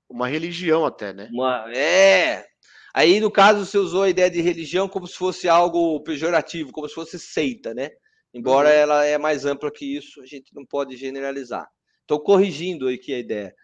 Uma 0.09 0.29
religião 0.29 0.85
até, 0.85 1.13
né? 1.13 1.29
Uma, 1.33 1.65
é. 1.75 2.47
Aí, 2.95 3.21
no 3.21 3.31
caso, 3.31 3.65
você 3.65 3.79
usou 3.79 4.03
a 4.03 4.11
ideia 4.11 4.31
de 4.31 4.43
religião 4.43 4.89
como 4.89 5.07
se 5.07 5.17
fosse 5.17 5.49
algo 5.49 6.01
pejorativo, 6.01 6.73
como 6.73 6.89
se 6.89 6.95
fosse 6.95 7.19
seita, 7.19 7.73
né? 7.73 7.91
Embora 8.35 8.69
uhum. 8.69 8.75
ela 8.75 9.05
é 9.05 9.17
mais 9.17 9.45
ampla 9.45 9.71
que 9.71 9.97
isso, 9.97 10.21
a 10.21 10.27
gente 10.27 10.55
não 10.55 10.65
pode 10.65 10.97
generalizar. 10.97 11.67
Estou 12.03 12.21
corrigindo 12.21 12.89
aqui 12.89 13.15
a 13.15 13.19
ideia. 13.19 13.55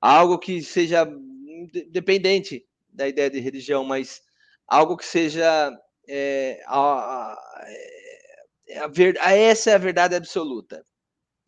Algo 0.00 0.38
que 0.38 0.62
seja 0.62 1.08
dependente 1.90 2.64
da 2.88 3.08
ideia 3.08 3.30
de 3.30 3.40
religião, 3.40 3.84
mas 3.84 4.20
algo 4.66 4.96
que 4.96 5.04
seja 5.04 5.70
é, 6.08 6.62
a, 6.66 6.78
a, 6.78 7.66
é 8.68 8.80
a 9.20 9.32
essa 9.32 9.70
é 9.70 9.74
a 9.74 9.78
verdade 9.78 10.14
absoluta. 10.14 10.84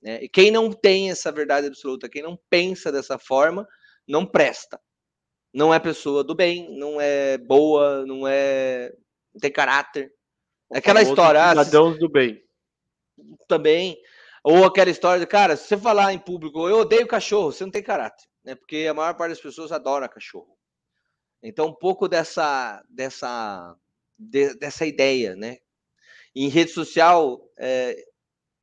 Né? 0.03 0.25
E 0.25 0.29
quem 0.29 0.51
não 0.51 0.73
tem 0.73 1.11
essa 1.11 1.33
verdade 1.33 1.67
absoluta, 1.67 2.09
quem 2.09 2.23
não 2.23 2.39
pensa 2.49 2.91
dessa 2.93 3.19
forma, 3.19 3.67
não 4.07 4.25
presta. 4.25 4.81
Não 5.53 5.73
é 5.73 5.79
pessoa 5.79 6.23
do 6.23 6.35
bem, 6.35 6.69
não 6.79 7.01
é 7.01 7.39
boa, 7.39 8.05
não 8.07 8.27
é. 8.27 8.93
não 9.33 9.41
tem 9.41 9.51
caráter. 9.51 10.13
Aquela 10.71 11.03
história. 11.03 11.43
Ah, 11.43 11.51
cidadãos 11.51 11.99
do 11.99 12.09
bem. 12.09 12.43
Também. 13.47 13.97
Ou 14.45 14.65
aquela 14.65 14.91
história 14.91 15.21
de, 15.21 15.27
cara, 15.27 15.57
se 15.57 15.67
você 15.67 15.77
falar 15.77 16.13
em 16.13 16.19
público, 16.19 16.69
eu 16.69 16.79
odeio 16.79 17.07
cachorro, 17.07 17.51
você 17.51 17.65
não 17.65 17.71
tem 17.71 17.83
caráter. 17.83 18.25
Né? 18.45 18.55
Porque 18.55 18.87
a 18.89 18.95
maior 18.95 19.15
parte 19.15 19.31
das 19.31 19.41
pessoas 19.41 19.73
adora 19.73 20.09
cachorro. 20.09 20.57
Então, 21.43 21.67
um 21.67 21.75
pouco 21.75 22.09
dessa, 22.09 22.85
dessa, 22.89 23.77
de, 24.19 24.55
dessa 24.55 24.85
ideia, 24.85 25.37
né? 25.37 25.59
Em 26.35 26.49
rede 26.49 26.71
social, 26.71 27.49
é, 27.57 27.97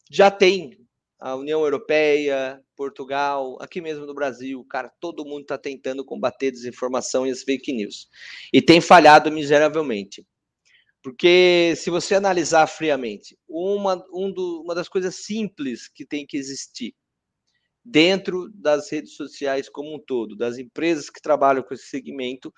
já 0.10 0.30
tem 0.30 0.85
a 1.20 1.36
União 1.36 1.61
Europeia, 1.61 2.61
Portugal, 2.76 3.57
aqui 3.61 3.82
mesmo 3.82 4.05
no 4.05 4.13
Brasil, 4.13 4.63
cara, 4.66 4.89
todo 4.99 5.26
mundo 5.26 5.43
está 5.43 5.57
tentando 5.57 6.03
combater 6.03 6.51
desinformação 6.51 7.26
e 7.26 7.32
as 7.32 7.43
fake 7.43 7.72
news. 7.72 8.07
E 8.51 8.61
tem 8.61 8.82
falhado 8.82 9.32
miseravelmente. 9.32 10.26
Porque 11.01 11.74
se 11.78 11.89
você 11.89 12.16
analisar 12.16 12.66
friamente, 12.68 13.38
uma, 13.47 14.03
um 14.11 14.32
do, 14.32 14.61
uma 14.63 14.74
das 14.74 14.89
coisas 14.89 15.16
simples 15.16 15.88
que 15.88 16.05
tem 16.05 16.26
que 16.26 16.36
existir 16.36 16.95
dentro 17.84 18.49
das 18.51 18.91
redes 18.91 19.16
sociais 19.16 19.70
como 19.70 19.95
um 19.95 19.99
todo, 19.99 20.36
das 20.36 20.57
empresas 20.57 21.09
que 21.09 21.22
trabalham 21.22 21.61
com 21.61 21.76
esse 21.76 21.86
segmento, 21.86 22.51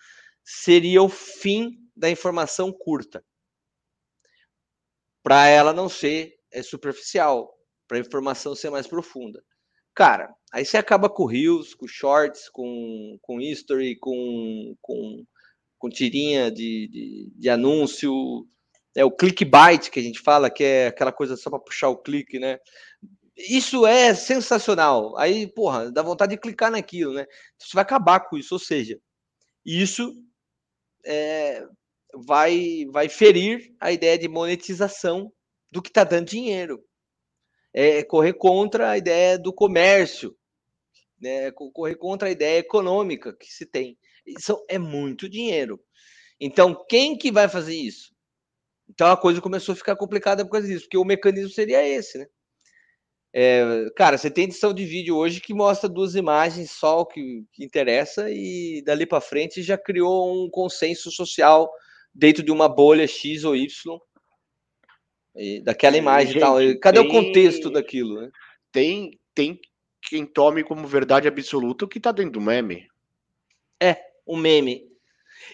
seria 0.43 1.03
o 1.03 1.09
fim 1.09 1.71
da 1.93 2.09
informação 2.09 2.71
curta. 2.71 3.21
Para 5.21 5.47
ela 5.47 5.73
não 5.73 5.89
ser 5.89 6.37
é, 6.49 6.63
superficial, 6.63 7.56
para 7.87 7.97
a 7.97 8.01
informação 8.01 8.55
ser 8.55 8.69
mais 8.69 8.87
profunda. 8.87 9.43
Cara, 9.95 10.33
aí 10.53 10.63
você 10.63 10.77
acaba 10.77 11.09
com 11.09 11.25
Reels, 11.25 11.73
com 11.73 11.87
Shorts, 11.87 12.49
com, 12.49 13.17
com 13.21 13.41
History, 13.41 13.97
com, 13.97 14.75
com, 14.81 15.25
com 15.79 15.89
tirinha 15.89 16.51
de, 16.51 16.87
de, 16.87 17.31
de 17.35 17.49
anúncio, 17.49 18.47
é 18.95 19.05
o 19.05 19.11
clickbait 19.11 19.89
que 19.89 19.99
a 19.99 20.03
gente 20.03 20.19
fala, 20.19 20.49
que 20.49 20.63
é 20.63 20.87
aquela 20.87 21.11
coisa 21.11 21.35
só 21.37 21.49
para 21.49 21.59
puxar 21.59 21.89
o 21.89 21.97
clique, 21.97 22.39
né? 22.39 22.59
Isso 23.35 23.85
é 23.85 24.13
sensacional. 24.15 25.17
Aí, 25.17 25.47
porra, 25.47 25.91
dá 25.91 26.01
vontade 26.01 26.31
de 26.35 26.41
clicar 26.41 26.71
naquilo, 26.71 27.13
né? 27.13 27.25
Você 27.59 27.69
vai 27.73 27.83
acabar 27.83 28.21
com 28.21 28.37
isso, 28.37 28.55
ou 28.55 28.59
seja, 28.59 28.99
isso 29.63 30.13
é, 31.05 31.63
vai, 32.25 32.85
vai 32.91 33.07
ferir 33.07 33.71
a 33.79 33.91
ideia 33.91 34.17
de 34.17 34.27
monetização 34.27 35.31
do 35.71 35.81
que 35.81 35.89
está 35.89 36.03
dando 36.03 36.27
dinheiro 36.27 36.83
é 37.79 38.01
correr 38.01 38.33
contra 38.33 38.89
a 38.89 38.97
ideia 38.97 39.37
do 39.37 39.53
comércio, 39.53 40.35
né? 41.21 41.51
correr 41.51 41.95
contra 41.95 42.27
a 42.27 42.31
ideia 42.31 42.57
econômica 42.57 43.35
que 43.37 43.53
se 43.53 43.67
tem. 43.67 43.95
Isso 44.25 44.59
é 44.67 44.79
muito 44.79 45.29
dinheiro. 45.29 45.79
Então, 46.39 46.83
quem 46.89 47.15
que 47.15 47.31
vai 47.31 47.47
fazer 47.47 47.75
isso? 47.75 48.15
Então 48.89 49.11
a 49.11 49.17
coisa 49.17 49.39
começou 49.39 49.73
a 49.73 49.75
ficar 49.75 49.95
complicada 49.95 50.43
por 50.43 50.53
causa 50.53 50.65
disso, 50.65 50.85
porque 50.85 50.97
o 50.97 51.05
mecanismo 51.05 51.51
seria 51.51 51.87
esse, 51.87 52.17
né? 52.17 52.25
É, 53.31 53.63
cara, 53.95 54.17
você 54.17 54.31
tem 54.31 54.45
edição 54.45 54.73
de 54.73 54.83
vídeo 54.83 55.15
hoje 55.15 55.39
que 55.39 55.53
mostra 55.53 55.87
duas 55.87 56.15
imagens 56.15 56.71
só 56.71 57.01
o 57.01 57.05
que, 57.05 57.45
que 57.53 57.63
interessa 57.63 58.27
e 58.31 58.81
dali 58.83 59.05
para 59.05 59.21
frente 59.21 59.61
já 59.61 59.77
criou 59.77 60.45
um 60.45 60.49
consenso 60.49 61.11
social 61.11 61.69
dentro 62.11 62.41
de 62.41 62.51
uma 62.51 62.67
bolha 62.67 63.05
X 63.05 63.43
ou 63.43 63.55
Y 63.55 63.67
daquela 65.63 65.97
imagem 65.97 66.33
Gente, 66.33 66.37
e 66.37 66.39
tal. 66.39 66.57
Cadê 66.81 66.99
tem, 66.99 67.07
o 67.07 67.11
contexto 67.11 67.69
daquilo, 67.69 68.21
né? 68.21 68.31
Tem, 68.71 69.19
tem 69.33 69.59
quem 70.01 70.25
tome 70.25 70.63
como 70.63 70.87
verdade 70.87 71.27
absoluta 71.27 71.85
o 71.85 71.87
que 71.87 71.99
tá 71.99 72.11
dentro 72.11 72.33
do 72.33 72.41
meme. 72.41 72.87
É, 73.79 73.97
o 74.25 74.35
um 74.35 74.37
meme. 74.37 74.87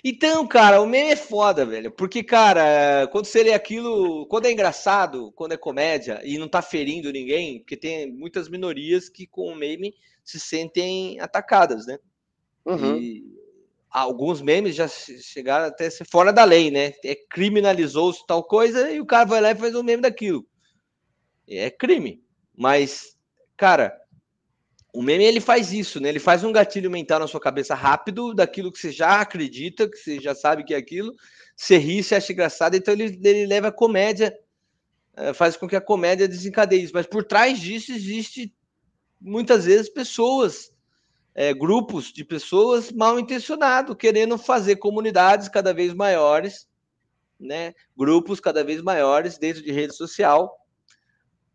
Então, 0.03 0.47
cara, 0.47 0.81
o 0.81 0.85
meme 0.85 1.11
é 1.11 1.15
foda, 1.15 1.65
velho. 1.65 1.91
Porque, 1.91 2.23
cara, 2.23 3.07
quando 3.11 3.25
você 3.25 3.43
lê 3.43 3.53
aquilo, 3.53 4.25
quando 4.27 4.45
é 4.45 4.51
engraçado, 4.51 5.31
quando 5.33 5.53
é 5.53 5.57
comédia 5.57 6.21
e 6.23 6.37
não 6.37 6.47
tá 6.47 6.61
ferindo 6.61 7.11
ninguém, 7.11 7.59
porque 7.59 7.77
tem 7.77 8.11
muitas 8.11 8.49
minorias 8.49 9.09
que 9.09 9.27
com 9.27 9.47
o 9.47 9.55
meme 9.55 9.93
se 10.23 10.39
sentem 10.39 11.19
atacadas, 11.19 11.85
né? 11.85 11.99
Uhum. 12.65 12.97
E 12.97 13.42
alguns 13.93 14.41
memes 14.41 14.75
já 14.75 14.87
chegaram 14.87 15.67
até 15.67 15.87
ser 15.87 16.05
fora 16.09 16.33
da 16.33 16.43
lei, 16.43 16.71
né? 16.71 16.93
É, 17.05 17.15
criminalizou-se 17.29 18.25
tal 18.25 18.43
coisa 18.43 18.89
e 18.89 18.99
o 18.99 19.05
cara 19.05 19.25
vai 19.25 19.39
lá 19.39 19.51
e 19.51 19.55
faz 19.55 19.75
um 19.75 19.83
meme 19.83 20.01
daquilo. 20.01 20.43
É 21.47 21.69
crime. 21.69 22.23
Mas, 22.57 23.15
cara, 23.55 23.95
o 24.91 25.03
meme 25.03 25.23
ele 25.23 25.39
faz 25.39 25.71
isso, 25.71 25.99
né? 25.99 26.09
Ele 26.09 26.19
faz 26.19 26.43
um 26.43 26.51
gatilho 26.51 26.89
mental 26.89 27.19
na 27.19 27.27
sua 27.27 27.39
cabeça 27.39 27.75
rápido 27.75 28.33
daquilo 28.33 28.71
que 28.71 28.79
você 28.79 28.91
já 28.91 29.21
acredita, 29.21 29.87
que 29.87 29.97
você 29.97 30.19
já 30.19 30.33
sabe 30.33 30.63
que 30.63 30.73
é 30.73 30.77
aquilo. 30.77 31.13
Você 31.55 31.77
ri, 31.77 32.01
você 32.01 32.15
acha 32.15 32.33
engraçado, 32.33 32.75
então 32.75 32.93
ele, 32.95 33.19
ele 33.23 33.45
leva 33.45 33.67
a 33.67 33.71
comédia, 33.71 34.35
eh, 35.15 35.33
faz 35.33 35.55
com 35.55 35.67
que 35.67 35.75
a 35.75 35.81
comédia 35.81 36.27
desencadeie 36.27 36.83
isso. 36.83 36.93
Mas 36.95 37.05
por 37.05 37.23
trás 37.23 37.59
disso 37.59 37.91
existe 37.91 38.51
muitas 39.21 39.65
vezes 39.65 39.87
pessoas, 39.87 40.72
é, 41.35 41.53
grupos 41.53 42.11
de 42.11 42.23
pessoas 42.23 42.91
mal 42.91 43.19
intencionados, 43.19 43.95
querendo 43.97 44.37
fazer 44.37 44.77
comunidades 44.77 45.47
cada 45.47 45.73
vez 45.73 45.93
maiores, 45.93 46.67
né? 47.39 47.73
Grupos 47.97 48.39
cada 48.39 48.63
vez 48.63 48.81
maiores 48.81 49.37
dentro 49.37 49.61
de 49.61 49.71
rede 49.71 49.95
social 49.95 50.55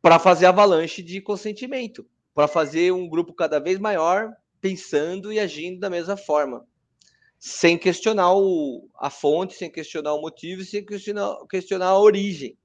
para 0.02 0.18
fazer 0.18 0.46
avalanche 0.46 1.02
de 1.02 1.20
consentimento 1.20 2.06
para 2.38 2.46
fazer 2.46 2.92
um 2.92 3.09
grupo 3.09 3.34
cada 3.34 3.59
vez 3.59 3.80
maior, 3.80 4.32
pensando 4.60 5.32
e 5.32 5.40
agindo 5.40 5.80
da 5.80 5.90
mesma 5.90 6.16
forma, 6.16 6.64
sem 7.36 7.76
questionar 7.76 8.32
o, 8.32 8.88
a 8.94 9.10
fonte, 9.10 9.55
sem 9.55 9.68
questionar 9.68 10.14
o 10.14 10.20
motivo, 10.20 10.62
sem 10.62 10.86
questionar, 10.86 11.36
questionar 11.50 11.86
a 11.86 11.98
origem 11.98 12.56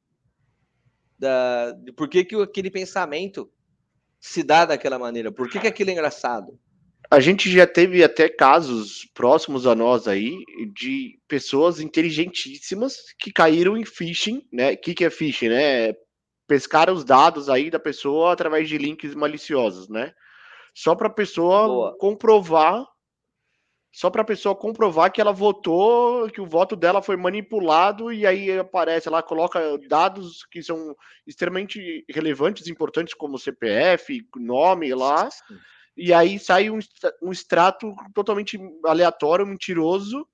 da, 1.18 1.72
de 1.72 1.92
por 1.92 2.08
que, 2.08 2.24
que 2.24 2.36
aquele 2.36 2.70
pensamento 2.70 3.52
se 4.20 4.44
dá 4.44 4.64
daquela 4.64 5.00
maneira, 5.00 5.32
por 5.32 5.50
que, 5.50 5.60
que 5.60 5.66
aquilo 5.66 5.90
é 5.90 5.94
engraçado. 5.94 6.60
A 7.14 7.20
gente 7.20 7.48
já 7.52 7.68
teve 7.68 8.04
até 8.04 8.28
casos 8.28 9.08
próximos 9.14 9.68
a 9.68 9.76
nós 9.76 10.08
aí 10.08 10.36
de 10.74 11.20
pessoas 11.28 11.80
inteligentíssimas 11.80 12.96
que 13.20 13.32
caíram 13.32 13.78
em 13.78 13.86
phishing, 13.86 14.42
né? 14.52 14.74
O 14.74 14.78
que, 14.78 14.96
que 14.96 15.06
é 15.06 15.12
phishing, 15.12 15.50
né? 15.50 15.94
pescar 16.48 16.90
os 16.90 17.04
dados 17.04 17.50
aí 17.50 17.70
da 17.70 17.80
pessoa 17.80 18.34
através 18.34 18.68
de 18.68 18.80
links 18.80 19.14
maliciosos, 19.14 19.88
né? 19.90 20.12
Só 20.74 20.96
para 20.96 21.08
a 21.08 21.14
pessoa 21.14 21.68
Boa. 21.68 21.98
comprovar, 22.00 22.84
só 23.92 24.10
para 24.10 24.24
a 24.24 24.26
pessoa 24.26 24.56
comprovar 24.56 25.12
que 25.12 25.22
ela 25.22 25.32
votou, 25.32 26.28
que 26.32 26.42
o 26.42 26.48
voto 26.48 26.76
dela 26.76 27.00
foi 27.00 27.16
manipulado 27.16 28.12
e 28.12 28.26
aí 28.26 28.58
aparece, 28.58 29.08
ela 29.08 29.22
coloca 29.22 29.60
dados 29.88 30.44
que 30.52 30.64
são 30.64 30.96
extremamente 31.28 32.04
relevantes, 32.10 32.68
importantes 32.68 33.14
como 33.14 33.38
CPF, 33.38 34.20
nome 34.36 34.96
lá. 34.96 35.30
E 35.96 36.14
aí 36.14 36.40
sai 36.40 36.70
um, 36.70 36.80
um 37.22 37.32
extrato 37.32 37.94
totalmente 38.14 38.60
aleatório, 38.86 39.46
mentiroso, 39.46 40.28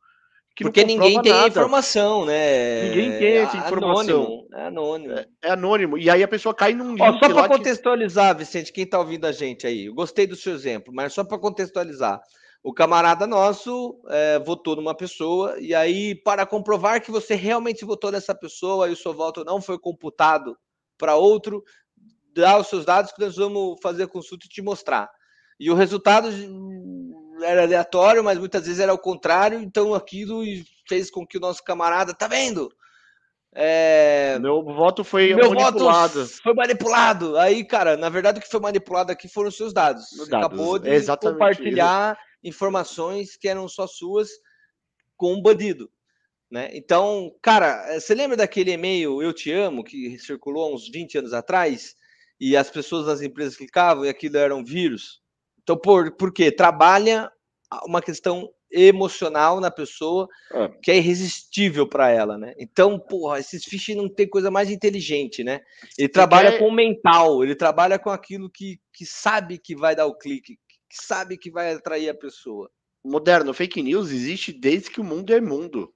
porque 0.64 0.84
ninguém 0.84 1.22
tem 1.22 1.32
nada. 1.32 1.48
informação, 1.48 2.26
né? 2.26 2.84
Ninguém 2.90 3.18
tem 3.18 3.38
essa 3.38 3.58
é 3.58 3.60
informação. 3.60 4.24
Anônimo, 4.24 4.48
é 4.54 4.62
anônimo. 4.66 5.14
É, 5.14 5.28
é, 5.44 5.52
anônimo. 5.52 5.98
E 5.98 6.10
aí 6.10 6.22
a 6.22 6.28
pessoa 6.28 6.54
cai 6.54 6.74
num 6.74 6.92
link 6.92 7.02
Ó, 7.02 7.14
Só 7.14 7.34
para 7.34 7.48
contextualizar, 7.48 8.36
que... 8.36 8.40
Vicente, 8.40 8.74
quem 8.74 8.84
está 8.84 9.00
ouvindo 9.00 9.26
a 9.26 9.32
gente 9.32 9.66
aí, 9.66 9.86
eu 9.86 9.94
gostei 9.94 10.28
do 10.28 10.36
seu 10.36 10.54
exemplo, 10.54 10.94
mas 10.94 11.14
só 11.14 11.24
para 11.24 11.40
contextualizar. 11.40 12.20
O 12.62 12.74
camarada 12.74 13.26
nosso 13.26 14.02
é, 14.10 14.38
votou 14.40 14.76
numa 14.76 14.94
pessoa, 14.94 15.58
e 15.60 15.74
aí, 15.74 16.14
para 16.14 16.46
comprovar 16.46 17.02
que 17.02 17.10
você 17.10 17.34
realmente 17.36 17.86
votou 17.86 18.12
nessa 18.12 18.36
pessoa 18.36 18.90
e 18.90 18.92
o 18.92 18.98
seu 18.98 19.14
voto 19.14 19.46
não 19.46 19.62
foi 19.62 19.80
computado 19.80 20.58
para 20.98 21.16
outro, 21.16 21.64
dá 22.36 22.60
os 22.60 22.68
seus 22.68 22.84
dados 22.84 23.14
que 23.14 23.22
nós 23.22 23.38
vamos 23.38 23.80
fazer 23.82 24.04
a 24.04 24.08
consulta 24.08 24.46
e 24.46 24.50
te 24.50 24.62
mostrar. 24.62 25.10
E 25.60 25.70
o 25.70 25.76
resultado 25.76 26.30
era 27.44 27.64
aleatório, 27.64 28.24
mas 28.24 28.38
muitas 28.38 28.66
vezes 28.66 28.80
era 28.80 28.94
o 28.94 29.00
contrário, 29.00 29.60
então 29.60 29.94
aquilo 29.94 30.44
fez 30.88 31.10
com 31.10 31.26
que 31.26 31.38
o 31.38 31.42
nosso 31.42 31.64
camarada, 31.64 32.14
tá 32.14 32.28
vendo? 32.28 32.72
É... 33.54 34.38
Meu 34.40 34.64
voto 34.64 35.04
foi 35.04 35.34
Meu 35.34 35.52
manipulado. 35.52 36.26
Voto 36.26 36.42
foi 36.42 36.54
manipulado. 36.54 37.38
Aí, 37.38 37.64
cara, 37.66 37.98
na 37.98 38.10
verdade 38.10 38.40
o 38.40 38.42
que 38.42 38.50
foi 38.50 38.60
manipulado 38.60 39.12
aqui 39.12 39.28
foram 39.28 39.50
os 39.50 39.58
seus 39.58 39.74
dados. 39.74 40.06
Você 40.12 40.30
dados. 40.30 40.46
acabou 40.46 40.78
de 40.80 40.90
Exatamente. 40.90 41.34
compartilhar 41.34 42.18
informações 42.44 43.36
que 43.36 43.48
eram 43.48 43.68
só 43.68 43.88
suas 43.88 44.30
com 45.18 45.34
um 45.34 45.42
bandido. 45.42 45.90
Né? 46.50 46.70
Então, 46.74 47.32
cara, 47.42 48.00
você 48.00 48.16
lembra 48.16 48.38
daquele 48.38 48.72
e-mail 48.72 49.22
Eu 49.22 49.34
Te 49.34 49.52
Amo, 49.52 49.84
que 49.84 50.18
circulou 50.18 50.66
há 50.66 50.76
uns 50.76 50.90
20 50.90 51.20
anos 51.20 51.34
atrás, 51.34 51.96
e 52.40 52.56
as 52.56 52.72
pessoas 52.72 53.06
das 53.06 53.22
empresas 53.22 53.56
clicavam 53.56 54.06
e 54.06 54.10
aquilo 54.10 54.38
era 54.38 54.56
um 54.56 54.64
vírus? 54.64 55.22
Então, 55.70 55.78
por, 55.78 56.12
por 56.14 56.34
quê? 56.34 56.52
Trabalha 56.52 57.32
uma 57.86 58.02
questão 58.02 58.50
emocional 58.72 59.60
na 59.60 59.70
pessoa 59.70 60.28
é. 60.52 60.68
que 60.82 60.90
é 60.90 60.98
irresistível 60.98 61.88
para 61.88 62.10
ela, 62.10 62.40
né? 62.40 62.56
Então, 62.58 62.98
porra, 62.98 63.38
esses 63.38 63.64
phishing 63.66 63.94
não 63.94 64.10
tem 64.10 64.28
coisa 64.28 64.50
mais 64.50 64.72
inteligente, 64.72 65.44
né? 65.44 65.62
Ele 65.96 66.08
Você 66.08 66.10
trabalha 66.10 66.54
quer... 66.54 66.58
com 66.58 66.70
o 66.70 66.72
mental, 66.72 67.44
ele 67.44 67.54
trabalha 67.54 68.00
com 68.00 68.10
aquilo 68.10 68.50
que, 68.50 68.80
que 68.92 69.06
sabe 69.06 69.60
que 69.60 69.76
vai 69.76 69.96
dar 69.96 70.08
o 70.08 70.18
clique, 70.18 70.58
que 70.90 71.06
sabe 71.06 71.38
que 71.38 71.52
vai 71.52 71.72
atrair 71.72 72.10
a 72.10 72.16
pessoa. 72.16 72.68
Moderno, 73.06 73.54
fake 73.54 73.84
news 73.84 74.10
existe 74.10 74.52
desde 74.52 74.90
que 74.90 75.00
o 75.00 75.04
mundo 75.04 75.32
é 75.32 75.40
mundo 75.40 75.94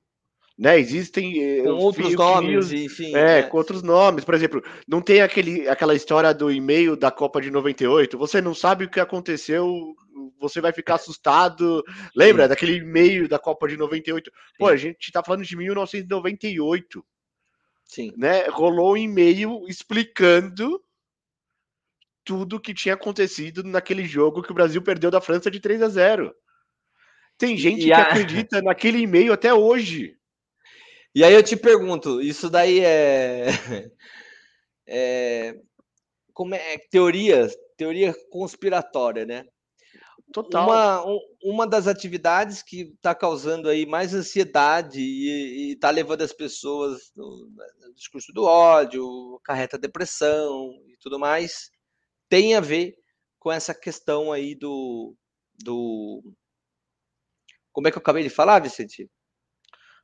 né? 0.57 0.80
Existem 0.80 1.59
eh, 1.59 1.63
com 1.63 1.69
outros 1.71 2.13
nomes, 2.13 2.71
enfim. 2.71 3.15
É, 3.15 3.41
né? 3.41 3.43
com 3.43 3.57
outros 3.57 3.81
nomes. 3.81 4.23
Por 4.23 4.34
exemplo, 4.34 4.63
não 4.88 5.01
tem 5.01 5.21
aquele, 5.21 5.67
aquela 5.67 5.95
história 5.95 6.34
do 6.34 6.51
e-mail 6.51 6.95
da 6.95 7.09
Copa 7.09 7.41
de 7.41 7.49
98. 7.49 8.17
Você 8.17 8.41
não 8.41 8.53
sabe 8.53 8.85
o 8.85 8.89
que 8.89 8.99
aconteceu, 8.99 9.95
você 10.39 10.61
vai 10.61 10.71
ficar 10.71 10.95
assustado. 10.95 11.84
Lembra 12.15 12.43
Sim. 12.43 12.49
daquele 12.49 12.77
e-mail 12.77 13.27
da 13.27 13.39
Copa 13.39 13.67
de 13.67 13.77
98? 13.77 14.30
Sim. 14.30 14.35
Pô, 14.59 14.67
a 14.67 14.75
gente 14.75 15.11
tá 15.11 15.23
falando 15.23 15.43
de 15.43 15.55
1998. 15.55 17.03
Sim. 17.85 18.13
Né? 18.15 18.45
Rolou 18.47 18.93
um 18.93 18.97
e-mail 18.97 19.65
explicando 19.67 20.81
tudo 22.23 22.59
que 22.59 22.73
tinha 22.73 22.93
acontecido 22.93 23.63
naquele 23.63 24.05
jogo 24.05 24.41
que 24.41 24.51
o 24.51 24.55
Brasil 24.55 24.81
perdeu 24.81 25.11
da 25.11 25.19
França 25.19 25.51
de 25.51 25.59
3 25.59 25.81
a 25.81 25.89
0. 25.89 26.34
Tem 27.38 27.57
gente 27.57 27.81
e 27.81 27.85
que 27.85 27.93
a... 27.93 28.03
acredita 28.03 28.61
naquele 28.61 28.99
e-mail 28.99 29.34
até 29.34 29.53
hoje. 29.53 30.15
E 31.15 31.23
aí 31.23 31.34
eu 31.34 31.44
te 31.44 31.56
pergunto, 31.56 32.22
isso 32.22 32.49
daí 32.49 32.80
é, 32.80 33.48
é 34.88 35.56
como 36.34 36.56
é 36.56 36.77
teoria, 36.90 37.48
teoria 37.77 38.15
conspiratória, 38.31 39.26
né? 39.26 39.45
Total. 40.34 40.65
Uma, 40.65 41.19
uma 41.44 41.68
das 41.68 41.85
atividades 41.85 42.64
que 42.64 42.91
está 42.95 43.14
causando 43.14 43.69
aí 43.69 43.85
mais 43.85 44.15
ansiedade 44.15 44.99
e 44.99 45.73
está 45.73 45.91
levando 45.91 46.23
as 46.23 46.34
pessoas 46.34 47.11
no, 47.15 47.52
no, 47.80 47.94
discurso 47.94 48.34
do 48.34 48.44
ódio, 48.44 49.40
carreta 49.44 49.77
depressão 49.77 50.72
e 50.88 50.98
tudo 50.99 51.19
mais, 51.19 51.69
tem 52.27 52.56
a 52.56 52.60
ver 52.60 52.95
com 53.38 53.52
essa 53.52 53.76
questão 53.76 54.31
aí 54.31 54.56
do, 54.56 55.15
do. 55.64 56.23
Como 57.72 57.88
é 57.88 57.91
que 57.91 57.98
eu 57.98 58.02
acabei 58.02 58.23
de 58.23 58.30
falar, 58.30 58.60
Vicente? 58.60 59.07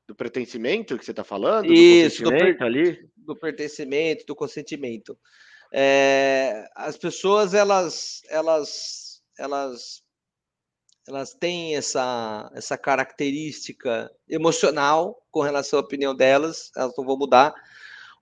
Do 0.10 0.15
pertencimento 0.15 0.98
que 0.98 1.06
você 1.06 1.11
está 1.11 1.23
falando? 1.23 1.72
Isso, 1.72 2.23
do, 2.23 2.31
per... 2.31 2.64
ali? 2.64 3.07
do 3.15 3.36
pertencimento, 3.36 4.26
do 4.26 4.36
consentimento. 4.36 5.15
É, 5.72 6.68
as 6.76 6.98
pessoas 6.98 7.53
elas 7.53 8.23
elas 8.27 9.22
elas 9.38 10.02
elas 11.07 11.36
têm 11.36 11.76
essa 11.76 12.49
essa 12.56 12.76
característica 12.76 14.11
emocional 14.27 15.23
com 15.30 15.41
relação 15.41 15.77
à 15.77 15.84
opinião 15.84 16.15
delas, 16.15 16.72
elas 16.76 16.94
não 16.98 17.06
vão 17.06 17.15
mudar. 17.15 17.53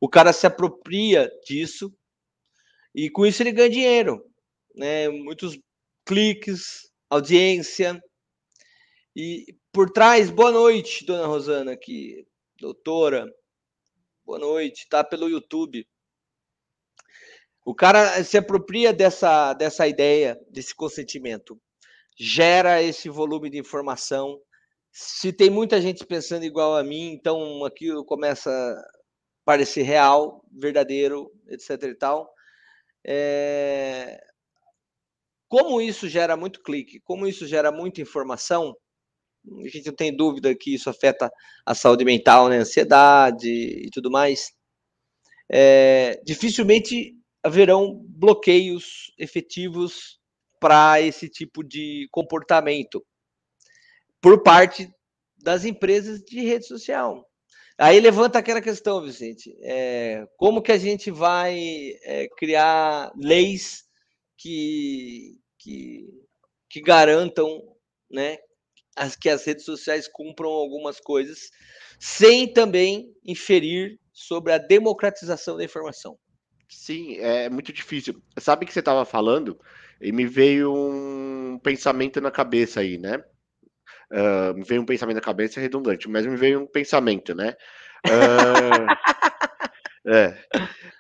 O 0.02 0.10
cara 0.10 0.34
se 0.34 0.46
apropria 0.46 1.32
disso 1.46 1.96
e 2.94 3.10
com 3.10 3.26
isso 3.26 3.42
ele 3.42 3.54
ganha 3.54 3.70
dinheiro, 3.70 4.26
né? 4.76 5.08
Muitos 5.08 5.58
cliques, 6.06 6.92
audiência 7.10 7.98
e 9.16 9.56
por 9.78 9.92
trás, 9.92 10.32
boa 10.32 10.52
noite, 10.52 11.06
dona 11.06 11.28
Rosana, 11.28 11.74
aqui, 11.74 12.26
doutora. 12.60 13.32
Boa 14.26 14.40
noite, 14.40 14.88
tá 14.90 15.04
pelo 15.04 15.30
YouTube. 15.30 15.88
O 17.64 17.76
cara 17.76 18.24
se 18.24 18.40
apropria 18.40 18.92
dessa, 18.92 19.54
dessa 19.54 19.88
ideia, 19.88 20.36
desse 20.50 20.74
consentimento, 20.74 21.62
gera 22.18 22.82
esse 22.82 23.08
volume 23.08 23.52
de 23.52 23.60
informação. 23.60 24.42
Se 24.92 25.32
tem 25.32 25.52
muita 25.52 25.80
gente 25.80 26.04
pensando 26.08 26.44
igual 26.44 26.76
a 26.76 26.84
mim, 26.84 27.12
então 27.12 27.64
aquilo 27.64 28.04
começa 28.04 28.50
a 28.50 28.84
parecer 29.46 29.84
real, 29.84 30.44
verdadeiro, 30.52 31.32
etc. 31.50 31.84
e 31.84 31.94
tal. 31.94 32.34
É... 33.06 34.20
Como 35.48 35.80
isso 35.80 36.10
gera 36.10 36.36
muito 36.36 36.64
clique, 36.64 37.00
como 37.02 37.28
isso 37.28 37.46
gera 37.46 37.72
muita 37.72 38.02
informação, 38.02 38.76
a 39.64 39.68
gente 39.68 39.88
não 39.88 39.96
tem 39.96 40.16
dúvida 40.16 40.56
que 40.56 40.74
isso 40.74 40.90
afeta 40.90 41.32
a 41.66 41.76
saúde 41.76 42.04
mental, 42.06 42.50
né? 42.50 42.58
Ansiedade 42.58 43.50
e 43.50 43.90
tudo 43.92 44.12
mais. 44.12 44.52
É, 45.50 46.20
dificilmente 46.26 47.16
haverão 47.44 48.04
bloqueios 48.10 49.12
efetivos 49.18 50.20
para 50.60 51.02
esse 51.02 51.30
tipo 51.30 51.64
de 51.64 52.08
comportamento 52.12 53.06
por 54.22 54.44
parte 54.44 54.90
das 55.38 55.64
empresas 55.64 56.22
de 56.22 56.42
rede 56.42 56.66
social. 56.66 57.26
Aí 57.78 58.00
levanta 58.00 58.40
aquela 58.40 58.60
questão, 58.60 59.04
Vicente, 59.04 59.56
é, 59.62 60.28
como 60.36 60.64
que 60.64 60.72
a 60.72 60.78
gente 60.80 61.12
vai 61.12 61.94
é, 62.04 62.28
criar 62.36 63.12
leis 63.16 63.84
que, 64.36 65.40
que, 65.60 66.10
que 66.70 66.82
garantam 66.82 67.62
né, 68.10 68.38
as, 68.98 69.16
que 69.16 69.30
as 69.30 69.46
redes 69.46 69.64
sociais 69.64 70.08
cumpram 70.08 70.50
algumas 70.50 71.00
coisas, 71.00 71.52
sem 72.00 72.52
também 72.52 73.14
inferir 73.26 74.00
sobre 74.12 74.52
a 74.52 74.58
democratização 74.58 75.56
da 75.56 75.64
informação. 75.64 76.18
Sim, 76.68 77.18
é 77.20 77.50
muito 77.50 77.72
difícil. 77.72 78.22
Sabe 78.40 78.66
que 78.66 78.74
você 78.74 78.80
estava 78.80 79.06
falando 79.06 79.58
e 80.02 80.12
me 80.12 80.26
veio 80.26 80.74
um 80.74 81.60
pensamento 81.64 82.20
na 82.20 82.32
cabeça 82.32 82.82
aí, 82.82 82.98
né? 82.98 83.24
Uh, 84.12 84.54
me 84.54 84.64
veio 84.64 84.82
um 84.82 84.86
pensamento 84.86 85.16
na 85.16 85.22
cabeça 85.22 85.60
redundante, 85.60 86.10
mas 86.10 86.26
me 86.26 86.36
veio 86.36 86.62
um 86.62 86.68
pensamento, 86.68 87.36
né? 87.36 87.56
Uh, 88.06 88.88
é, 90.08 90.38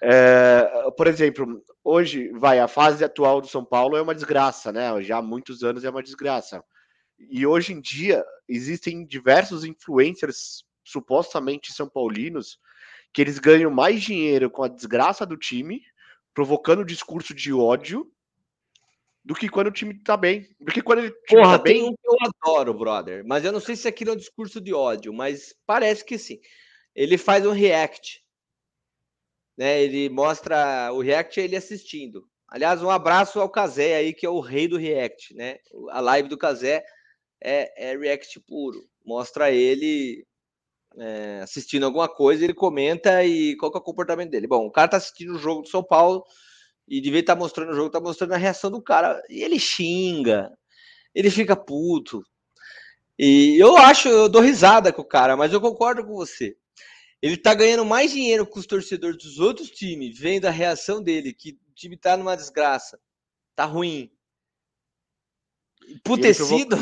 é, 0.04 0.92
por 0.96 1.08
exemplo, 1.08 1.64
hoje 1.84 2.30
vai 2.34 2.60
a 2.60 2.68
fase 2.68 3.04
atual 3.04 3.42
do 3.42 3.48
São 3.48 3.64
Paulo 3.64 3.96
é 3.98 4.02
uma 4.02 4.16
desgraça, 4.16 4.72
né? 4.72 5.02
Já 5.02 5.18
há 5.18 5.22
muitos 5.22 5.64
anos 5.64 5.84
é 5.84 5.90
uma 5.90 6.04
desgraça. 6.04 6.64
E 7.20 7.46
hoje 7.46 7.74
em 7.74 7.82
dia 7.82 8.24
existem 8.48 9.06
diversos 9.06 9.64
influencers 9.64 10.64
supostamente 10.84 11.74
são 11.74 11.90
paulinos 11.90 12.60
que 13.14 13.22
eles 13.22 13.40
ganham 13.40 13.72
mais 13.72 14.02
dinheiro 14.02 14.50
com 14.50 14.64
a 14.64 14.68
desgraça 14.68 15.26
do 15.26 15.36
time, 15.36 15.82
provocando 16.34 16.86
discurso 16.86 17.34
de 17.34 17.52
ódio, 17.52 18.10
do 19.26 19.36
que 19.36 19.50
quando 19.50 19.68
o 19.68 19.72
time 19.72 19.94
tá 20.02 20.16
bem. 20.16 20.48
Do 20.60 20.72
que 20.72 20.82
quando 20.82 21.00
o 21.00 21.10
time 21.10 21.42
Porra, 21.42 21.58
tá 21.58 21.64
tem 21.64 21.82
bem. 21.82 21.90
um 21.90 21.94
que 21.94 22.08
eu 22.08 22.32
adoro, 22.46 22.74
brother. 22.74 23.26
Mas 23.26 23.44
eu 23.44 23.52
não 23.52 23.60
sei 23.60 23.76
se 23.76 23.88
aquilo 23.88 24.12
é 24.12 24.14
um 24.14 24.18
discurso 24.18 24.62
de 24.62 24.74
ódio, 24.74 25.12
mas 25.12 25.54
parece 25.66 26.06
que 26.06 26.18
sim. 26.18 26.40
Ele 26.96 27.18
faz 27.18 27.46
um 27.46 27.52
react. 27.52 28.24
Né? 29.58 29.82
Ele 29.82 30.10
mostra 30.10 30.92
o 30.94 31.02
react 31.02 31.40
ele 31.40 31.58
assistindo. 31.58 32.26
Aliás, 32.48 32.82
um 32.82 32.90
abraço 32.90 33.42
ao 33.42 33.50
Kazé 33.50 33.96
aí, 33.96 34.14
que 34.14 34.26
é 34.26 34.30
o 34.30 34.40
rei 34.40 34.68
do 34.68 34.78
react, 34.78 35.36
né? 35.36 35.58
A 35.90 36.00
live 36.00 36.30
do 36.30 36.38
Kazé 36.38 36.86
é, 37.42 37.92
é 37.92 37.98
react 37.98 38.40
puro. 38.42 38.88
Mostra 39.06 39.52
ele 39.52 40.26
é, 40.98 41.42
assistindo 41.44 41.86
alguma 41.86 42.08
coisa, 42.08 42.44
ele 42.44 42.54
comenta 42.54 43.24
e 43.24 43.56
qual 43.58 43.72
que 43.72 43.78
é 43.78 43.82
o 43.82 43.84
comportamento 43.84 44.32
dele. 44.32 44.48
Bom, 44.48 44.66
o 44.66 44.72
cara 44.72 44.88
tá 44.88 44.98
assistindo 44.98 45.36
o 45.36 45.40
jogo 45.40 45.62
do 45.62 45.70
São 45.70 45.84
Paulo 45.84 46.24
e 46.88 47.02
devia 47.02 47.20
estar 47.20 47.36
tá 47.36 47.40
mostrando 47.40 47.72
o 47.72 47.76
jogo, 47.76 47.90
tá 47.90 48.00
mostrando 48.00 48.34
a 48.34 48.38
reação 48.38 48.72
do 48.72 48.82
cara 48.82 49.22
e 49.30 49.44
ele 49.44 49.60
xinga, 49.60 50.52
ele 51.14 51.30
fica 51.30 51.56
puto. 51.56 52.24
E 53.20 53.58
eu 53.62 53.78
acho, 53.78 54.08
eu 54.08 54.30
dou 54.30 54.42
risada 54.42 54.94
com 54.94 55.02
o 55.02 55.08
cara, 55.08 55.36
mas 55.36 55.52
eu 55.52 55.62
concordo 55.62 56.06
com 56.06 56.14
você. 56.14 56.56
Ele 57.22 57.36
tá 57.36 57.54
ganhando 57.54 57.84
mais 57.84 58.12
dinheiro 58.12 58.46
com 58.46 58.60
os 58.60 58.68
torcedores 58.68 59.18
dos 59.18 59.40
outros 59.40 59.72
times, 59.72 60.18
vendo 60.20 60.46
a 60.46 60.52
reação 60.52 61.02
dele, 61.02 61.34
que 61.34 61.58
o 61.68 61.74
time 61.74 61.98
tá 61.98 62.16
numa 62.16 62.38
desgraça, 62.38 63.00
tá 63.56 63.66
ruim. 63.66 64.12
Putecido, 66.04 66.78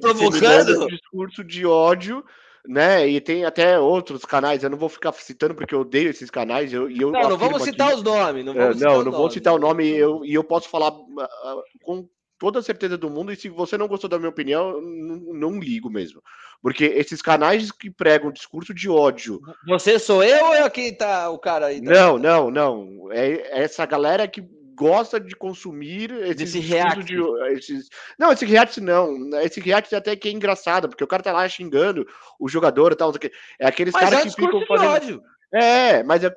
provocando 0.00 0.84
um 0.84 0.86
discurso 0.86 1.44
de 1.44 1.66
ódio 1.66 2.24
né? 2.68 3.06
E 3.08 3.20
tem 3.20 3.44
até 3.44 3.78
outros 3.78 4.24
canais, 4.24 4.62
eu 4.62 4.70
não 4.70 4.78
vou 4.78 4.88
ficar 4.88 5.12
citando 5.12 5.54
porque 5.54 5.74
eu 5.74 5.80
odeio 5.80 6.10
esses 6.10 6.30
canais. 6.30 6.72
Eu, 6.72 6.90
e 6.90 7.00
eu 7.00 7.10
não, 7.10 7.30
não 7.30 7.38
vamos 7.38 7.62
citar 7.62 7.88
aqui, 7.88 7.96
os 7.96 8.02
nomes. 8.02 8.44
Não, 8.44 8.54
vamos 8.54 8.80
não, 8.80 9.04
não 9.04 9.12
vou 9.12 9.30
citar 9.30 9.54
o 9.54 9.58
nome 9.58 9.84
e 9.84 9.96
eu, 9.96 10.24
e 10.24 10.34
eu 10.34 10.44
posso 10.44 10.68
falar 10.68 10.90
uh, 10.92 11.62
com 11.82 12.08
toda 12.38 12.58
a 12.58 12.62
certeza 12.62 12.98
do 12.98 13.08
mundo. 13.08 13.32
E 13.32 13.36
se 13.36 13.48
você 13.48 13.78
não 13.78 13.88
gostou 13.88 14.10
da 14.10 14.18
minha 14.18 14.30
opinião, 14.30 14.80
não, 14.80 15.16
não 15.34 15.60
ligo 15.60 15.88
mesmo. 15.88 16.20
Porque 16.60 16.84
esses 16.84 17.22
canais 17.22 17.70
que 17.70 17.90
pregam 17.90 18.32
discurso 18.32 18.74
de 18.74 18.88
ódio. 18.88 19.40
Você 19.66 19.98
sou 19.98 20.22
eu 20.22 20.46
ou 20.46 20.54
é 20.54 20.62
aqui 20.62 20.92
tá 20.92 21.30
o 21.30 21.38
cara 21.38 21.66
aí? 21.66 21.82
Tá? 21.82 21.90
Não, 21.90 22.18
não, 22.18 22.50
não. 22.50 23.12
É 23.12 23.62
essa 23.62 23.86
galera 23.86 24.26
que 24.26 24.42
gosta 24.76 25.18
de 25.18 25.34
consumir 25.34 26.12
esse 26.12 26.60
react. 26.60 27.04
De, 27.04 27.16
esses... 27.56 27.88
Não, 28.18 28.30
esse 28.30 28.44
react 28.44 28.80
não. 28.80 29.30
Esse 29.40 29.60
react 29.60 29.94
até 29.94 30.14
que 30.14 30.28
é 30.28 30.32
engraçado, 30.32 30.88
porque 30.88 31.02
o 31.02 31.06
cara 31.06 31.22
tá 31.22 31.32
lá 31.32 31.48
xingando 31.48 32.06
o 32.38 32.48
jogador 32.48 32.92
e 32.92 32.96
tal. 32.96 33.12
É 33.58 33.66
aqueles 33.66 33.94
caras 33.94 34.20
é 34.20 34.22
que 34.24 34.30
ficam 34.30 34.64
fazendo. 34.66 34.90
Ódio. 34.90 35.22
É, 35.52 36.02
mas 36.02 36.22
é, 36.22 36.34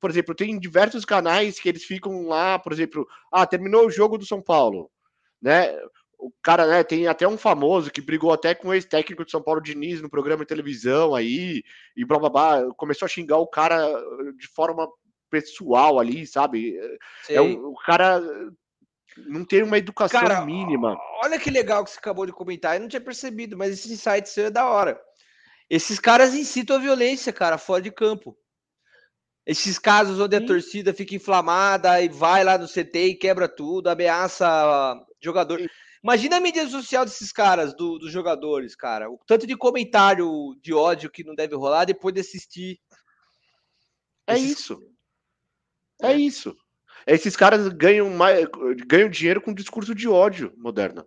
por 0.00 0.10
exemplo, 0.10 0.34
tem 0.34 0.58
diversos 0.58 1.04
canais 1.04 1.58
que 1.58 1.68
eles 1.68 1.84
ficam 1.84 2.26
lá, 2.26 2.58
por 2.58 2.72
exemplo, 2.72 3.06
ah, 3.32 3.46
terminou 3.46 3.86
o 3.86 3.90
jogo 3.90 4.18
do 4.18 4.26
São 4.26 4.42
Paulo, 4.42 4.90
né? 5.40 5.74
O 6.18 6.32
cara, 6.42 6.66
né, 6.66 6.82
tem 6.82 7.06
até 7.06 7.28
um 7.28 7.38
famoso 7.38 7.92
que 7.92 8.00
brigou 8.00 8.32
até 8.32 8.52
com 8.52 8.68
o 8.68 8.74
ex-técnico 8.74 9.24
de 9.24 9.30
São 9.30 9.40
Paulo 9.40 9.62
Diniz 9.62 10.02
no 10.02 10.10
programa 10.10 10.42
de 10.42 10.48
televisão 10.48 11.14
aí, 11.14 11.62
e 11.96 12.04
blá 12.04 12.18
blá 12.18 12.28
blá, 12.28 12.74
começou 12.76 13.06
a 13.06 13.08
xingar 13.08 13.38
o 13.38 13.46
cara 13.46 13.78
de 14.36 14.48
forma 14.48 14.88
pessoal 15.30 15.98
ali, 15.98 16.26
sabe? 16.26 16.78
É 17.28 17.40
um, 17.40 17.68
o 17.68 17.76
cara 17.76 18.20
não 19.26 19.44
tem 19.44 19.62
uma 19.62 19.78
educação 19.78 20.20
cara, 20.20 20.44
mínima. 20.44 20.96
Olha 21.22 21.38
que 21.38 21.50
legal 21.50 21.84
que 21.84 21.90
você 21.90 21.98
acabou 21.98 22.26
de 22.26 22.32
comentar. 22.32 22.76
Eu 22.76 22.80
não 22.80 22.88
tinha 22.88 23.00
percebido, 23.00 23.56
mas 23.56 23.72
esse 23.72 23.92
insight 23.92 24.28
seu 24.28 24.46
é 24.46 24.50
da 24.50 24.66
hora. 24.66 25.00
Esses 25.68 25.98
caras 25.98 26.34
incitam 26.34 26.76
a 26.76 26.80
violência, 26.80 27.32
cara, 27.32 27.58
fora 27.58 27.82
de 27.82 27.90
campo. 27.90 28.36
Esses 29.44 29.78
casos 29.78 30.20
onde 30.20 30.36
a 30.36 30.40
Sim. 30.40 30.46
torcida 30.46 30.94
fica 30.94 31.14
inflamada 31.14 32.00
e 32.02 32.08
vai 32.08 32.44
lá 32.44 32.58
no 32.58 32.68
CT 32.68 32.98
e 32.98 33.14
quebra 33.14 33.48
tudo, 33.48 33.88
ameaça 33.88 34.94
jogador. 35.22 35.60
Imagina 36.02 36.36
a 36.36 36.40
mídia 36.40 36.68
social 36.68 37.04
desses 37.04 37.32
caras, 37.32 37.74
do, 37.74 37.98
dos 37.98 38.12
jogadores, 38.12 38.76
cara. 38.76 39.10
O 39.10 39.18
tanto 39.26 39.46
de 39.46 39.56
comentário 39.56 40.54
de 40.62 40.72
ódio 40.72 41.10
que 41.10 41.24
não 41.24 41.34
deve 41.34 41.54
rolar 41.56 41.86
depois 41.86 42.14
de 42.14 42.20
assistir. 42.20 42.78
É 44.26 44.34
esses... 44.34 44.60
isso. 44.60 44.78
É 46.02 46.12
isso. 46.12 46.56
Esses 47.06 47.36
caras 47.36 47.68
ganham, 47.68 48.10
mais, 48.10 48.46
ganham 48.86 49.08
dinheiro 49.08 49.40
com 49.40 49.54
discurso 49.54 49.94
de 49.94 50.08
ódio 50.08 50.52
moderno. 50.56 51.06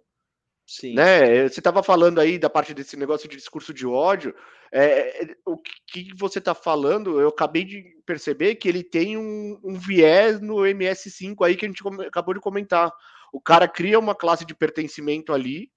Sim. 0.66 0.96
Né? 0.96 1.48
Você 1.48 1.60
estava 1.60 1.84
falando 1.84 2.20
aí 2.20 2.40
da 2.40 2.50
parte 2.50 2.74
desse 2.74 2.96
negócio 2.96 3.28
de 3.28 3.36
discurso 3.36 3.74
de 3.74 3.86
ódio. 3.86 4.34
É, 4.72 5.24
é 5.24 5.36
o 5.46 5.58
que 5.88 6.10
você 6.18 6.40
está 6.40 6.56
falando, 6.56 7.20
eu 7.20 7.28
acabei 7.28 7.66
de 7.66 7.84
perceber 8.06 8.56
que 8.56 8.70
ele 8.70 8.84
tem 8.84 9.18
um, 9.18 9.60
um, 9.62 9.74
viés 9.74 10.40
no 10.40 10.56
MS5 10.56 11.46
aí 11.46 11.58
que 11.58 11.66
a 11.66 11.68
gente 11.68 11.84
acabou 12.08 12.34
de 12.34 12.40
comentar. 12.40 12.90
O 13.34 13.42
cara 13.42 13.68
cria 13.68 14.00
uma 14.00 14.16
classe 14.16 14.46
de 14.46 14.56
pertencimento 14.56 15.34
ali, 15.34 15.70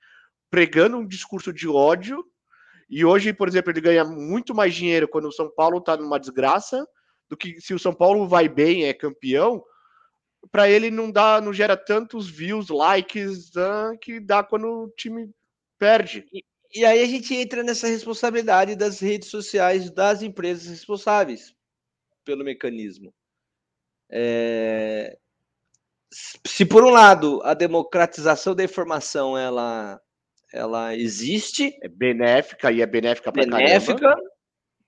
pregando 0.49 0.97
um 0.97 1.07
discurso 1.07 1.53
de 1.53 1.69
ódio, 1.69 2.25
e 2.89 3.05
hoje, 3.05 3.33
por 3.33 3.49
exemplo, 3.49 3.73
ele 3.73 3.81
ganha 3.81 4.05
muito 4.05 4.55
mais 4.55 4.75
dinheiro 4.75 5.09
quando 5.09 5.27
o 5.27 5.33
São 5.33 5.51
Paulo 5.51 5.79
está 5.79 5.97
numa 5.97 6.21
desgraça 6.21 6.87
do 7.35 7.37
que 7.37 7.61
se 7.61 7.75
o 7.75 7.79
São 7.79 7.93
Paulo 7.93 8.27
vai 8.29 8.49
bem, 8.49 8.85
é 8.85 8.95
campeão, 8.95 9.63
para 10.51 10.71
ele 10.71 10.91
não 10.91 11.11
dá, 11.11 11.41
não 11.41 11.53
gera 11.53 11.77
tantos 11.77 12.31
views, 12.31 12.69
likes 12.69 13.51
uh, 13.57 13.99
que 14.01 14.21
dá 14.21 14.43
quando 14.43 14.85
o 14.85 14.91
time 14.97 15.31
perde. 15.79 16.25
E, 16.33 16.45
e, 16.73 16.85
aí 16.85 17.03
a 17.03 17.07
gente 17.07 17.35
entra 17.35 17.63
nessa 17.63 17.89
responsabilidade 17.89 18.77
das 18.77 19.01
redes 19.01 19.29
sociais, 19.29 19.91
das 19.91 20.23
empresas 20.23 20.69
responsáveis 20.69 21.53
pelo 22.25 22.45
mecanismo. 22.45 23.13
É... 24.11 25.19
Se 26.47 26.65
por 26.65 26.85
um 26.85 26.91
lado 26.91 27.41
a 27.43 27.55
democratização 27.55 28.55
da 28.55 28.63
informação 28.63 29.37
ela 29.37 30.01
ela 30.53 30.95
existe, 30.95 31.77
é 31.83 31.89
benéfica 31.89 32.71
e 32.71 32.81
é 32.81 32.87
benéfica 32.87 33.33
para 33.33 33.45
benéfica, 33.45 34.15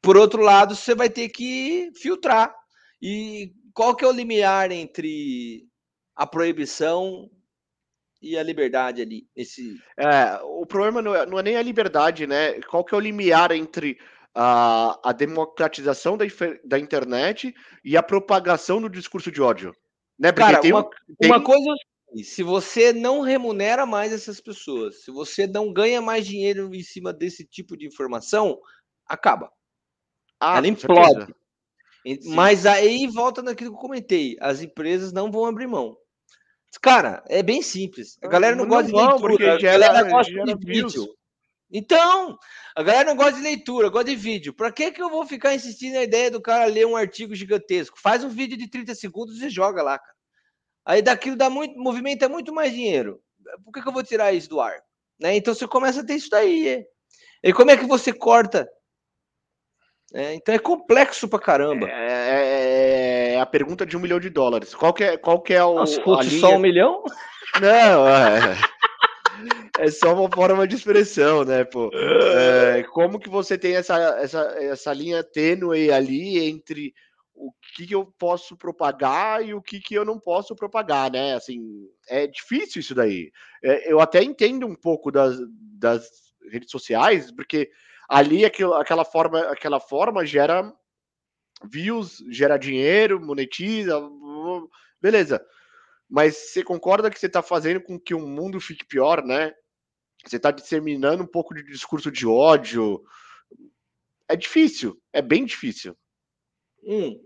por 0.06 0.16
outro 0.16 0.40
lado, 0.40 0.76
você 0.76 0.94
vai 0.94 1.10
ter 1.10 1.28
que 1.30 1.90
filtrar. 1.96 2.54
E 3.02 3.52
qual 3.74 3.96
que 3.96 4.04
é 4.04 4.08
o 4.08 4.12
limiar 4.12 4.70
entre 4.70 5.66
a 6.14 6.24
proibição 6.24 7.28
e 8.22 8.38
a 8.38 8.42
liberdade 8.44 9.02
ali? 9.02 9.26
Esse... 9.34 9.76
É, 9.98 10.38
o 10.44 10.64
problema 10.64 11.02
não 11.02 11.12
é, 11.12 11.26
não 11.26 11.40
é 11.40 11.42
nem 11.42 11.56
a 11.56 11.62
liberdade, 11.62 12.24
né? 12.24 12.60
Qual 12.70 12.84
que 12.84 12.94
é 12.94 12.96
o 12.96 13.00
limiar 13.00 13.50
entre 13.50 13.98
a, 14.32 14.96
a 15.02 15.12
democratização 15.12 16.16
da, 16.16 16.24
da 16.64 16.78
internet 16.78 17.52
e 17.84 17.96
a 17.96 18.02
propagação 18.02 18.80
do 18.80 18.88
discurso 18.88 19.32
de 19.32 19.42
ódio? 19.42 19.74
Né? 20.16 20.30
Porque 20.30 20.52
Cara, 20.52 20.60
tem, 20.60 20.72
uma, 20.72 20.88
tem... 21.18 21.28
uma 21.28 21.42
coisa 21.42 21.68
é 22.16 22.22
se 22.22 22.44
você 22.44 22.92
não 22.92 23.22
remunera 23.22 23.84
mais 23.84 24.12
essas 24.12 24.40
pessoas, 24.40 25.02
se 25.02 25.10
você 25.10 25.48
não 25.48 25.72
ganha 25.72 26.00
mais 26.00 26.24
dinheiro 26.24 26.72
em 26.72 26.82
cima 26.84 27.12
desse 27.12 27.44
tipo 27.44 27.76
de 27.76 27.88
informação, 27.88 28.56
acaba. 29.04 29.50
Ah, 30.40 30.58
ela 30.58 30.68
implode. 30.68 31.34
Mas 32.26 32.66
aí 32.66 33.06
volta 33.06 33.42
naquilo 33.42 33.70
que 33.70 33.76
eu 33.76 33.80
comentei: 33.80 34.36
as 34.40 34.60
empresas 34.60 35.12
não 35.12 35.30
vão 35.30 35.46
abrir 35.46 35.66
mão. 35.66 35.96
Cara, 36.80 37.24
é 37.28 37.42
bem 37.42 37.62
simples. 37.62 38.18
A 38.22 38.28
galera 38.28 38.54
não, 38.54 38.64
não 38.64 38.70
gosta 38.70 38.90
de 38.90 38.96
leitura, 38.96 39.18
porque 39.18 39.66
a 39.66 39.78
galera 39.78 40.02
gosta 40.08 40.32
de 40.32 40.54
vídeo. 40.66 41.16
Então, 41.70 42.38
a 42.76 42.82
galera 42.82 43.08
não 43.08 43.16
gosta 43.16 43.32
de 43.32 43.42
leitura, 43.42 43.88
gosta 43.88 44.10
de 44.10 44.16
vídeo. 44.16 44.54
Para 44.54 44.70
que, 44.70 44.92
que 44.92 45.02
eu 45.02 45.10
vou 45.10 45.26
ficar 45.26 45.54
insistindo 45.54 45.94
na 45.94 46.04
ideia 46.04 46.30
do 46.30 46.40
cara 46.40 46.66
ler 46.66 46.86
um 46.86 46.94
artigo 46.94 47.34
gigantesco? 47.34 47.98
Faz 48.00 48.22
um 48.22 48.28
vídeo 48.28 48.56
de 48.56 48.68
30 48.68 48.94
segundos 48.94 49.42
e 49.42 49.48
joga 49.50 49.82
lá, 49.82 49.98
cara. 49.98 50.16
Aí 50.84 51.02
daquilo 51.02 51.36
dá 51.36 51.50
muito, 51.50 51.76
movimenta 51.76 52.28
muito 52.28 52.54
mais 52.54 52.72
dinheiro. 52.72 53.20
Por 53.64 53.72
que, 53.72 53.82
que 53.82 53.88
eu 53.88 53.92
vou 53.92 54.04
tirar 54.04 54.32
isso 54.32 54.48
do 54.48 54.60
ar? 54.60 54.80
Né? 55.18 55.34
Então 55.36 55.52
você 55.54 55.66
começa 55.66 56.00
a 56.00 56.06
ter 56.06 56.14
isso 56.14 56.30
daí. 56.30 56.68
É. 56.68 56.86
E 57.42 57.52
como 57.52 57.70
é 57.70 57.76
que 57.76 57.86
você 57.86 58.12
corta? 58.12 58.68
É, 60.14 60.34
então 60.34 60.54
é 60.54 60.58
complexo 60.58 61.28
pra 61.28 61.38
caramba. 61.38 61.88
É, 61.88 63.32
é, 63.32 63.34
é, 63.34 63.40
a 63.40 63.46
pergunta 63.46 63.84
de 63.84 63.96
um 63.96 64.00
milhão 64.00 64.20
de 64.20 64.30
dólares. 64.30 64.74
Qual 64.74 64.92
que 64.94 65.04
é, 65.04 65.16
qual 65.16 65.40
que 65.40 65.52
é 65.52 65.64
o. 65.64 65.74
Nossa, 65.74 66.00
linha... 66.22 66.40
só 66.40 66.54
um 66.54 66.58
milhão? 66.58 67.02
Não, 67.60 68.08
é. 68.08 68.56
É 69.78 69.90
só 69.90 70.14
uma 70.14 70.30
forma 70.30 70.66
de 70.66 70.76
expressão, 70.76 71.44
né, 71.44 71.64
pô? 71.64 71.90
É, 71.92 72.82
como 72.84 73.18
que 73.18 73.28
você 73.28 73.58
tem 73.58 73.76
essa, 73.76 73.96
essa, 74.18 74.40
essa 74.58 74.92
linha 74.92 75.22
tênue 75.22 75.90
ali 75.90 76.38
entre 76.38 76.94
o 77.34 77.52
que, 77.74 77.86
que 77.86 77.94
eu 77.94 78.06
posso 78.18 78.56
propagar 78.56 79.44
e 79.44 79.52
o 79.52 79.60
que, 79.60 79.78
que 79.78 79.94
eu 79.94 80.04
não 80.04 80.18
posso 80.18 80.56
propagar, 80.56 81.10
né? 81.10 81.34
Assim, 81.34 81.60
é 82.08 82.26
difícil 82.26 82.80
isso 82.80 82.94
daí. 82.94 83.30
É, 83.62 83.92
eu 83.92 84.00
até 84.00 84.22
entendo 84.22 84.66
um 84.66 84.74
pouco 84.74 85.10
das, 85.12 85.36
das 85.78 86.08
redes 86.50 86.70
sociais, 86.70 87.30
porque 87.30 87.70
ali 88.08 88.44
aquilo, 88.44 88.74
aquela 88.74 89.04
forma, 89.04 89.40
aquela 89.50 89.80
forma 89.80 90.24
gera 90.24 90.72
views, 91.64 92.22
gera 92.30 92.56
dinheiro, 92.56 93.20
monetiza, 93.20 94.00
beleza. 95.00 95.44
Mas 96.08 96.36
você 96.36 96.62
concorda 96.62 97.10
que 97.10 97.18
você 97.18 97.26
está 97.26 97.42
fazendo 97.42 97.80
com 97.80 97.98
que 97.98 98.14
o 98.14 98.20
mundo 98.20 98.60
fique 98.60 98.84
pior, 98.84 99.24
né? 99.24 99.52
Você 100.24 100.36
está 100.36 100.50
disseminando 100.50 101.22
um 101.22 101.26
pouco 101.26 101.54
de 101.54 101.64
discurso 101.64 102.10
de 102.10 102.26
ódio. 102.26 103.02
É 104.28 104.36
difícil, 104.36 105.00
é 105.12 105.20
bem 105.20 105.44
difícil. 105.44 105.96
Hum. 106.82 107.20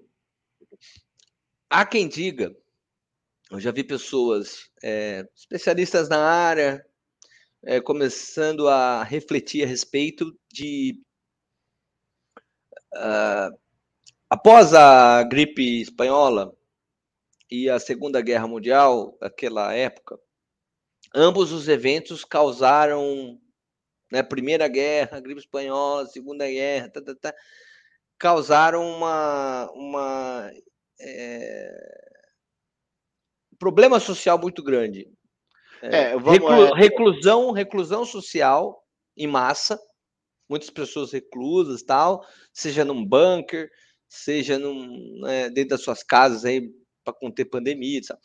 Há 1.69 1.85
quem 1.85 2.09
diga, 2.09 2.55
eu 3.51 3.61
já 3.61 3.71
vi 3.71 3.85
pessoas 3.85 4.71
é, 4.83 5.27
especialistas 5.35 6.09
na 6.09 6.19
área 6.19 6.85
é, 7.63 7.81
começando 7.81 8.69
a 8.69 9.03
refletir 9.03 9.65
a 9.65 9.67
respeito 9.67 10.37
de. 10.53 11.01
Uh, 12.95 13.57
após 14.29 14.75
a 14.75 15.23
gripe 15.23 15.81
espanhola 15.81 16.53
e 17.51 17.69
a 17.69 17.79
Segunda 17.79 18.21
Guerra 18.21 18.49
Mundial, 18.49 19.17
aquela 19.21 19.73
época, 19.75 20.19
ambos 21.15 21.53
os 21.53 21.69
eventos 21.69 22.25
causaram, 22.25 23.41
né, 24.11 24.23
Primeira 24.23 24.67
Guerra, 24.69 25.21
gripe 25.21 25.41
espanhola, 25.41 26.07
Segunda 26.07 26.47
Guerra, 26.49 26.89
tá, 26.89 27.01
tá, 27.03 27.15
tá, 27.15 27.35
causaram 28.19 28.83
uma, 28.83 29.71
uma 29.73 30.51
é, 31.01 32.11
problema 33.59 34.01
social 34.01 34.39
muito 34.39 34.63
grande. 34.63 35.09
É, 35.83 36.13
vamos, 36.17 36.33
reclu, 36.33 36.67
é... 36.67 36.75
reclusão, 36.79 37.53
reclusão 37.53 38.05
social 38.05 38.83
em 39.17 39.27
massa, 39.27 39.81
muitas 40.49 40.71
pessoas 40.71 41.13
reclusas, 41.13 41.83
tal, 41.83 42.25
seja 42.53 42.85
num 42.85 43.05
bunker, 43.05 43.71
seja 44.09 44.59
num, 44.59 45.21
né, 45.21 45.49
dentro 45.51 45.71
das 45.71 45.83
suas 45.83 46.03
casas 46.03 46.45
aí 46.45 46.71
para 47.05 47.15
conter 47.15 47.47
pandemia, 47.47 48.03
sabe? 48.03 48.21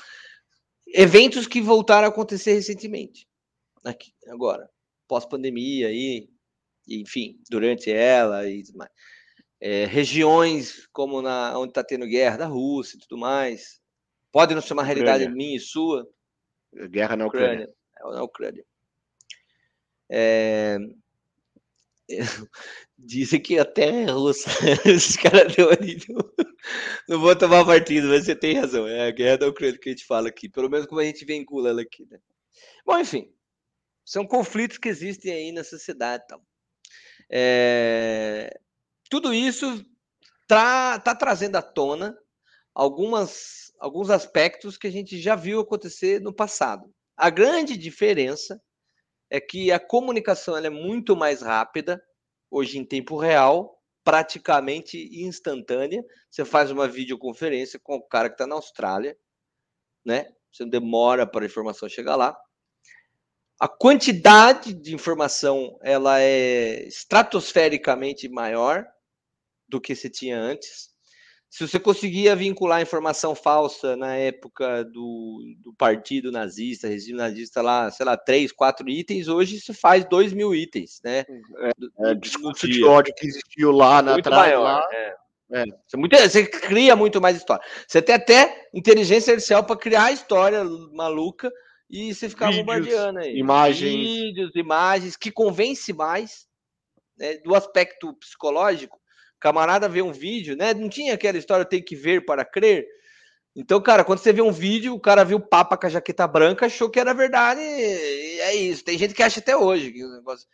Eventos 0.88 1.48
que 1.48 1.62
voltaram 1.62 2.08
a 2.08 2.10
acontecer 2.10 2.54
recentemente, 2.54 3.28
aqui, 3.84 4.14
agora, 4.28 4.70
pós-pandemia 5.08 5.88
aí, 5.88 6.30
enfim, 6.88 7.40
durante 7.50 7.92
ela 7.92 8.48
e 8.48 8.64
mais 8.76 8.92
é, 9.60 9.86
regiões 9.86 10.88
como 10.94 11.22
na 11.22 11.58
onde 11.58 11.72
está 11.72 11.84
tendo 11.84 12.06
guerra 12.06 12.38
da 12.38 12.46
Rússia 12.46 12.98
e 12.98 13.00
tudo 13.00 13.18
mais. 13.20 13.80
Pode 14.32 14.54
não 14.54 14.62
ser 14.62 14.74
uma 14.74 14.84
realidade 14.84 15.24
Ucrânia. 15.24 15.36
minha 15.36 15.58
e 15.58 15.60
sua. 15.60 16.08
Guerra 16.90 17.16
na 17.16 17.26
Ucrânia. 17.28 17.70
Ucrânia. 17.70 17.76
É, 17.98 18.04
na 18.04 18.24
Ucrânia. 18.24 18.66
É... 20.10 20.78
Dizem 22.98 23.42
que 23.42 23.60
a 23.60 23.66
terra 23.66 23.98
é 23.98 24.12
russa. 24.12 24.50
Esses 24.86 25.18
caras 25.18 25.56
deu 25.56 25.70
ali. 25.70 25.98
Não 27.08 27.20
vou 27.20 27.36
tomar 27.36 27.66
partido, 27.66 28.08
mas 28.08 28.26
você 28.26 28.36
tem 28.36 28.60
razão. 28.60 28.88
É 28.88 29.08
a 29.08 29.12
guerra 29.12 29.38
da 29.38 29.48
Ucrânia 29.48 29.78
que 29.78 29.90
a 29.90 29.92
gente 29.92 30.06
fala 30.06 30.30
aqui. 30.30 30.48
Pelo 30.48 30.70
menos 30.70 30.86
como 30.88 31.02
a 31.02 31.06
gente 31.06 31.26
vincula 31.26 31.70
ela 31.70 31.82
aqui. 31.82 32.08
Né? 32.10 32.20
Bom, 32.86 32.98
enfim. 32.98 33.32
São 34.04 34.26
conflitos 34.26 34.78
que 34.78 34.88
existem 34.88 35.34
aí 35.34 35.52
na 35.52 35.64
sociedade. 35.64 36.24
Então. 36.26 36.42
É 37.30 38.60
tudo 39.10 39.34
isso 39.34 39.86
tá, 40.48 41.00
tá 41.00 41.16
trazendo 41.16 41.56
à 41.56 41.62
tona 41.62 42.18
algumas, 42.74 43.65
alguns 43.80 44.10
aspectos 44.10 44.78
que 44.78 44.88
a 44.88 44.92
gente 44.92 45.20
já 45.20 45.36
viu 45.36 45.60
acontecer 45.60 46.22
no 46.22 46.34
passado. 46.34 46.94
A 47.18 47.30
grande 47.30 47.78
diferença 47.78 48.62
é 49.30 49.40
que 49.40 49.72
a 49.72 49.80
comunicação 49.80 50.58
é 50.58 50.70
muito 50.70 51.16
mais 51.16 51.42
rápida, 51.42 52.02
hoje 52.50 52.78
em 52.78 52.86
tempo 52.86 53.18
real, 53.18 53.82
praticamente 54.04 55.10
instantânea. 55.26 56.04
Você 56.30 56.46
faz 56.46 56.72
uma 56.72 56.88
videoconferência 56.88 57.80
com 57.82 57.96
o 57.96 58.08
cara 58.08 58.30
que 58.30 58.36
está 58.36 58.46
na 58.46 58.56
Austrália, 58.56 59.18
né? 60.06 60.32
Você 60.52 60.64
não 60.64 60.70
demora 60.70 61.28
para 61.28 61.44
a 61.44 61.48
informação 61.48 61.90
chegar 61.90 62.16
lá. 62.16 62.38
A 63.60 63.68
quantidade 63.68 64.74
de 64.74 64.94
informação 64.94 65.78
ela 65.82 66.22
é 66.22 66.86
estratosfericamente 66.88 68.30
maior 68.30 68.86
do 69.68 69.82
que 69.82 69.96
se 69.96 70.10
tinha 70.10 70.38
antes. 70.38 70.95
Se 71.56 71.66
você 71.66 71.80
conseguia 71.80 72.36
vincular 72.36 72.82
informação 72.82 73.34
falsa 73.34 73.96
na 73.96 74.14
época 74.14 74.84
do, 74.84 75.42
do 75.60 75.74
partido 75.74 76.30
nazista, 76.30 76.90
regime 76.90 77.18
nazista 77.18 77.62
lá, 77.62 77.90
sei 77.90 78.06
lá, 78.06 78.18
três, 78.18 78.52
quatro 78.52 78.90
itens, 78.90 79.30
hoje 79.30 79.62
se 79.62 79.74
faz 79.74 80.04
dois 80.04 80.34
mil 80.34 80.54
itens, 80.54 81.00
né? 81.02 81.20
É, 81.60 82.12
é 82.12 82.14
discurso 82.14 82.68
de 82.68 82.84
ódio 82.84 83.14
que 83.16 83.26
existiu 83.26 83.72
lá 83.72 84.02
na 84.02 84.16
muito 84.16 84.30
maior, 84.30 84.64
lá. 84.64 84.90
É. 84.92 85.16
É. 85.54 85.64
Você, 85.88 85.96
muito, 85.96 86.18
você, 86.18 86.46
cria 86.46 86.94
muito 86.94 87.22
mais 87.22 87.38
história. 87.38 87.66
Você 87.88 88.02
tem 88.02 88.16
até 88.16 88.68
inteligência 88.74 89.32
artificial 89.32 89.64
para 89.64 89.78
criar 89.78 90.12
história 90.12 90.62
maluca 90.92 91.50
e 91.90 92.14
você 92.14 92.28
ficar 92.28 92.48
Vídeos, 92.48 92.66
bombardeando 92.66 93.20
aí. 93.20 93.38
Imagens. 93.38 93.94
Vídeos, 93.94 94.52
imagens, 94.56 95.16
que 95.16 95.32
convence 95.32 95.94
mais 95.94 96.48
né, 97.18 97.38
do 97.38 97.56
aspecto 97.56 98.14
psicológico 98.16 99.00
camarada 99.40 99.90
vê 99.90 100.02
um 100.02 100.12
vídeo, 100.12 100.56
né? 100.56 100.74
Não 100.74 100.90
tinha 100.90 101.14
aquela 101.14 101.38
história 101.38 101.66
tem 101.66 101.82
que 101.82 101.96
ver 101.96 102.26
para 102.26 102.46
crer. 102.46 102.88
Então, 103.56 103.82
cara, 103.82 104.04
quando 104.04 104.20
você 104.20 104.34
vê 104.34 104.42
um 104.42 104.52
vídeo, 104.52 104.94
o 104.94 105.00
cara 105.00 105.24
viu 105.24 105.38
o 105.38 105.48
Papa 105.48 105.78
com 105.78 105.88
a 105.88 105.90
jaqueta 105.90 106.28
branca, 106.28 106.66
achou 106.66 106.90
que 106.90 107.00
era 107.00 107.14
verdade, 107.14 107.62
e 107.62 108.40
é 108.42 108.56
isso. 108.56 108.84
Tem 108.84 108.98
gente 108.98 109.14
que 109.14 109.24
acha 109.24 109.40
até 109.40 109.56
hoje 109.56 109.92
que 109.92 110.04
o 110.04 110.12
negócio. 110.12 110.46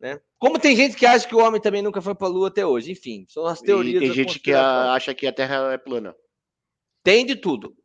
Né? 0.00 0.18
Como 0.38 0.58
tem 0.58 0.74
gente 0.74 0.96
que 0.96 1.04
acha 1.04 1.28
que 1.28 1.34
o 1.34 1.40
homem 1.40 1.60
também 1.60 1.82
nunca 1.82 2.00
foi 2.00 2.14
para 2.14 2.26
a 2.26 2.30
Lua 2.30 2.48
até 2.48 2.64
hoje. 2.64 2.92
Enfim, 2.92 3.26
são 3.28 3.44
as 3.44 3.60
teorias. 3.60 4.02
E 4.02 4.06
tem 4.06 4.14
gente 4.14 4.38
que 4.38 4.52
acha 4.52 5.14
que 5.14 5.26
a 5.26 5.32
Terra 5.32 5.74
é 5.74 5.76
plana. 5.76 6.16
Tem 7.04 7.26
de 7.26 7.36
tudo. 7.36 7.76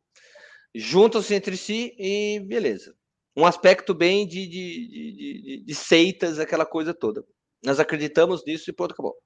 Juntam-se 0.73 1.33
entre 1.33 1.57
si 1.57 1.93
e 1.99 2.39
beleza. 2.39 2.95
Um 3.35 3.45
aspecto 3.45 3.93
bem 3.93 4.25
de, 4.25 4.47
de, 4.47 4.87
de, 4.87 5.41
de, 5.41 5.63
de 5.65 5.75
seitas, 5.75 6.39
aquela 6.39 6.65
coisa 6.65 6.93
toda. 6.93 7.25
Nós 7.65 7.81
acreditamos 7.81 8.45
nisso 8.45 8.69
e 8.69 8.73
pronto, 8.73 8.93
acabou. 8.93 9.17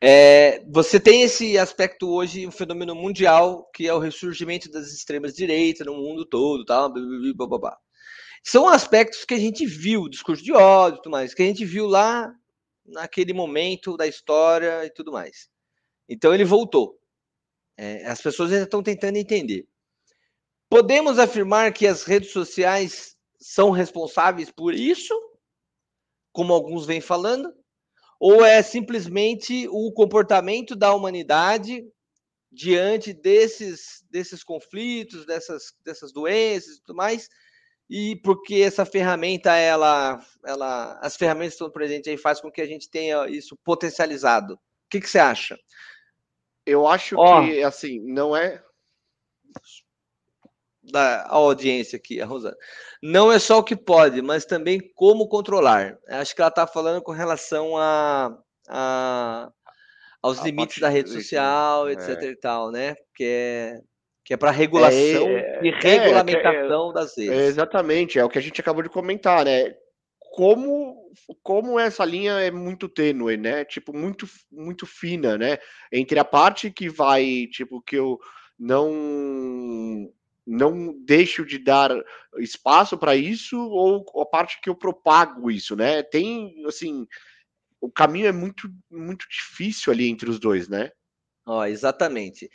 É, 0.00 0.64
você 0.68 0.98
tem 0.98 1.22
esse 1.22 1.56
aspecto 1.56 2.08
hoje, 2.08 2.46
um 2.46 2.50
fenômeno 2.50 2.94
mundial, 2.94 3.70
que 3.72 3.86
é 3.86 3.94
o 3.94 4.00
ressurgimento 4.00 4.70
das 4.70 4.92
extremas 4.92 5.34
direitas 5.34 5.86
no 5.86 5.94
mundo 5.94 6.24
todo, 6.24 6.64
tal, 6.64 6.92
blá, 6.92 7.46
blá, 7.46 7.58
blá, 7.58 7.78
São 8.42 8.68
aspectos 8.68 9.24
que 9.24 9.34
a 9.34 9.38
gente 9.38 9.64
viu, 9.64 10.08
discurso 10.08 10.42
de 10.42 10.52
ódio 10.52 10.98
tudo 10.98 11.12
mais, 11.12 11.34
que 11.34 11.42
a 11.42 11.46
gente 11.46 11.64
viu 11.64 11.86
lá 11.86 12.34
naquele 12.84 13.32
momento 13.32 13.96
da 13.96 14.06
história 14.06 14.84
e 14.84 14.90
tudo 14.90 15.12
mais. 15.12 15.48
Então 16.08 16.34
ele 16.34 16.44
voltou. 16.44 16.98
É, 17.76 18.04
as 18.06 18.20
pessoas 18.20 18.50
ainda 18.52 18.64
estão 18.64 18.82
tentando 18.82 19.16
entender. 19.16 19.66
Podemos 20.68 21.18
afirmar 21.18 21.72
que 21.72 21.86
as 21.86 22.02
redes 22.02 22.32
sociais 22.32 23.16
são 23.38 23.70
responsáveis 23.70 24.50
por 24.50 24.74
isso, 24.74 25.14
como 26.32 26.52
alguns 26.52 26.86
vêm 26.86 27.00
falando? 27.00 27.52
Ou 28.24 28.44
é 28.44 28.62
simplesmente 28.62 29.66
o 29.68 29.90
comportamento 29.90 30.76
da 30.76 30.94
humanidade 30.94 31.84
diante 32.52 33.12
desses, 33.12 34.04
desses 34.08 34.44
conflitos, 34.44 35.26
dessas, 35.26 35.74
dessas 35.84 36.12
doenças 36.12 36.76
e 36.76 36.82
tudo 36.84 36.94
mais, 36.94 37.28
e 37.90 38.14
porque 38.22 38.62
essa 38.64 38.84
ferramenta, 38.84 39.56
ela, 39.56 40.24
ela, 40.46 41.00
as 41.00 41.16
ferramentas 41.16 41.54
que 41.54 41.64
estão 41.64 41.70
presentes 41.72 42.06
aí 42.06 42.16
faz 42.16 42.40
com 42.40 42.48
que 42.48 42.60
a 42.60 42.66
gente 42.66 42.88
tenha 42.88 43.26
isso 43.26 43.58
potencializado. 43.64 44.54
O 44.54 44.58
que, 44.88 45.00
que 45.00 45.10
você 45.10 45.18
acha? 45.18 45.58
Eu 46.64 46.86
acho 46.86 47.16
oh. 47.18 47.44
que, 47.44 47.60
assim, 47.64 47.98
não 48.04 48.36
é... 48.36 48.62
da 50.92 51.26
audiência 51.28 51.96
aqui, 51.96 52.20
a 52.20 52.26
Rosana. 52.26 52.56
Não 53.02 53.32
é 53.32 53.38
só 53.38 53.58
o 53.58 53.64
que 53.64 53.74
pode, 53.74 54.20
mas 54.20 54.44
também 54.44 54.78
como 54.94 55.26
controlar. 55.26 55.98
Acho 56.06 56.34
que 56.36 56.42
ela 56.42 56.50
está 56.50 56.66
falando 56.66 57.02
com 57.02 57.10
relação 57.10 57.76
a, 57.76 58.38
a 58.68 59.50
aos 60.22 60.38
a 60.38 60.44
limites 60.44 60.78
da 60.78 60.88
rede 60.88 61.10
social, 61.10 61.90
etc. 61.90 62.22
É. 62.22 62.26
e 62.26 62.36
tal, 62.36 62.70
né? 62.70 62.94
Que 63.16 63.24
é, 63.24 63.80
que 64.24 64.34
é 64.34 64.36
para 64.36 64.52
regulação 64.52 65.28
é, 65.28 65.60
e 65.62 65.68
é, 65.70 65.78
regulamentação 65.78 66.90
é, 66.90 66.94
das 66.94 67.16
redes. 67.16 67.32
exatamente, 67.32 68.18
é 68.18 68.24
o 68.24 68.28
que 68.28 68.38
a 68.38 68.42
gente 68.42 68.60
acabou 68.60 68.82
de 68.82 68.88
comentar, 68.88 69.44
né? 69.44 69.74
Como, 70.34 71.10
como 71.42 71.78
essa 71.78 72.04
linha 72.04 72.34
é 72.34 72.50
muito 72.50 72.88
tênue, 72.88 73.36
né? 73.36 73.64
Tipo, 73.64 73.94
muito, 73.94 74.26
muito 74.50 74.86
fina, 74.86 75.36
né? 75.36 75.58
Entre 75.90 76.18
a 76.18 76.24
parte 76.24 76.70
que 76.70 76.88
vai, 76.88 77.48
tipo, 77.50 77.82
que 77.82 77.96
eu 77.96 78.18
não 78.58 80.08
não 80.46 80.92
deixo 81.04 81.44
de 81.44 81.58
dar 81.58 81.90
espaço 82.38 82.98
para 82.98 83.14
isso 83.14 83.56
ou 83.58 84.04
a 84.20 84.26
parte 84.26 84.60
que 84.60 84.68
eu 84.68 84.74
propago 84.74 85.50
isso, 85.50 85.76
né? 85.76 86.02
Tem 86.02 86.64
assim, 86.66 87.06
o 87.80 87.90
caminho 87.90 88.26
é 88.26 88.32
muito 88.32 88.68
muito 88.90 89.26
difícil 89.28 89.92
ali 89.92 90.08
entre 90.08 90.28
os 90.28 90.38
dois, 90.38 90.68
né? 90.68 90.90
Ó, 91.46 91.64
exatamente. 91.64 92.50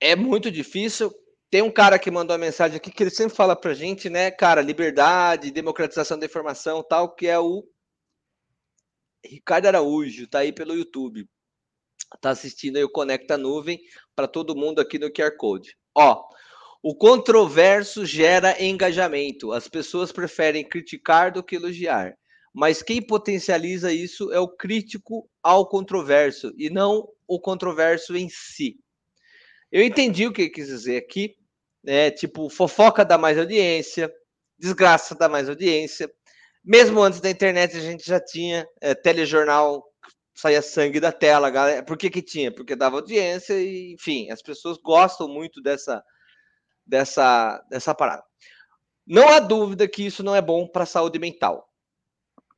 É 0.00 0.16
muito 0.16 0.50
difícil. 0.50 1.12
Tem 1.50 1.62
um 1.62 1.70
cara 1.70 1.98
que 1.98 2.10
mandou 2.10 2.34
uma 2.34 2.44
mensagem 2.44 2.76
aqui 2.76 2.90
que 2.90 3.02
ele 3.02 3.10
sempre 3.10 3.36
fala 3.36 3.54
pra 3.54 3.74
gente, 3.74 4.10
né, 4.10 4.30
cara, 4.30 4.60
liberdade, 4.60 5.52
democratização 5.52 6.18
da 6.18 6.26
informação, 6.26 6.82
tal, 6.82 7.14
que 7.14 7.28
é 7.28 7.38
o 7.38 7.64
Ricardo 9.24 9.66
Araújo, 9.66 10.26
tá 10.26 10.40
aí 10.40 10.52
pelo 10.52 10.74
YouTube. 10.74 11.28
Tá 12.20 12.30
assistindo 12.30 12.76
aí 12.76 12.84
o 12.84 12.90
Conecta 12.90 13.38
Nuvem 13.38 13.80
para 14.14 14.28
todo 14.28 14.56
mundo 14.56 14.80
aqui 14.80 14.98
no 14.98 15.12
QR 15.12 15.36
Code. 15.36 15.76
Ó, 15.94 16.24
o 16.86 16.94
controverso 16.94 18.04
gera 18.04 18.62
engajamento. 18.62 19.52
As 19.52 19.66
pessoas 19.66 20.12
preferem 20.12 20.68
criticar 20.68 21.32
do 21.32 21.42
que 21.42 21.56
elogiar. 21.56 22.14
Mas 22.52 22.82
quem 22.82 23.00
potencializa 23.00 23.90
isso 23.90 24.30
é 24.30 24.38
o 24.38 24.46
crítico 24.46 25.26
ao 25.42 25.66
controverso 25.66 26.52
e 26.58 26.68
não 26.68 27.08
o 27.26 27.40
controverso 27.40 28.14
em 28.14 28.28
si. 28.28 28.76
Eu 29.72 29.82
entendi 29.82 30.26
o 30.26 30.32
que 30.32 30.50
quis 30.50 30.66
dizer 30.66 30.98
aqui, 30.98 31.34
né? 31.82 32.10
Tipo, 32.10 32.50
fofoca 32.50 33.02
dá 33.02 33.16
mais 33.16 33.38
audiência, 33.38 34.12
desgraça 34.58 35.14
dá 35.14 35.26
mais 35.26 35.48
audiência. 35.48 36.12
Mesmo 36.62 37.02
antes 37.02 37.18
da 37.18 37.30
internet 37.30 37.78
a 37.78 37.80
gente 37.80 38.06
já 38.06 38.20
tinha 38.20 38.68
é, 38.82 38.94
telejornal 38.94 39.82
saía 40.34 40.60
sangue 40.60 41.00
da 41.00 41.12
tela, 41.12 41.48
galera. 41.48 41.82
Por 41.82 41.96
que 41.96 42.10
que 42.10 42.20
tinha? 42.20 42.52
Porque 42.52 42.76
dava 42.76 42.96
audiência 42.96 43.54
e, 43.54 43.94
enfim, 43.94 44.30
as 44.30 44.42
pessoas 44.42 44.76
gostam 44.76 45.26
muito 45.26 45.62
dessa 45.62 46.04
dessa, 46.86 47.64
dessa 47.70 47.94
parada. 47.94 48.22
Não 49.06 49.28
há 49.28 49.38
dúvida 49.38 49.86
que 49.88 50.06
isso 50.06 50.22
não 50.22 50.34
é 50.34 50.40
bom 50.40 50.66
para 50.66 50.84
a 50.84 50.86
saúde 50.86 51.18
mental. 51.18 51.68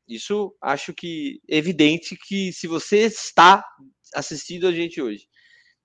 Isso 0.09 0.57
acho 0.63 0.95
que 0.95 1.41
é 1.49 1.57
evidente 1.57 2.17
que 2.17 2.53
se 2.53 2.69
você 2.69 2.99
está 2.99 3.65
assistindo 4.15 4.69
a 4.69 4.73
gente 4.73 5.03
hoje 5.03 5.29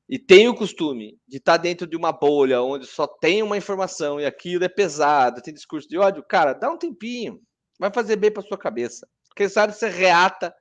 e 0.07 0.19
tem 0.19 0.47
o 0.47 0.55
costume 0.55 1.17
de 1.27 1.37
estar 1.37 1.57
dentro 1.57 1.87
de 1.87 1.95
uma 1.95 2.11
bolha 2.11 2.61
onde 2.61 2.85
só 2.85 3.07
tem 3.07 3.41
uma 3.41 3.57
informação 3.57 4.19
e 4.19 4.25
aquilo 4.25 4.63
é 4.63 4.69
pesado, 4.69 5.41
tem 5.41 5.53
discurso 5.53 5.87
de 5.87 5.97
ódio, 5.97 6.23
cara, 6.23 6.53
dá 6.53 6.69
um 6.69 6.77
tempinho, 6.77 7.41
vai 7.79 7.91
fazer 7.91 8.17
bem 8.17 8.31
para 8.31 8.43
sua 8.43 8.57
cabeça. 8.57 9.07
Quem 9.35 9.49
sabe 9.49 9.73
você 9.73 9.89
reata 9.89 10.53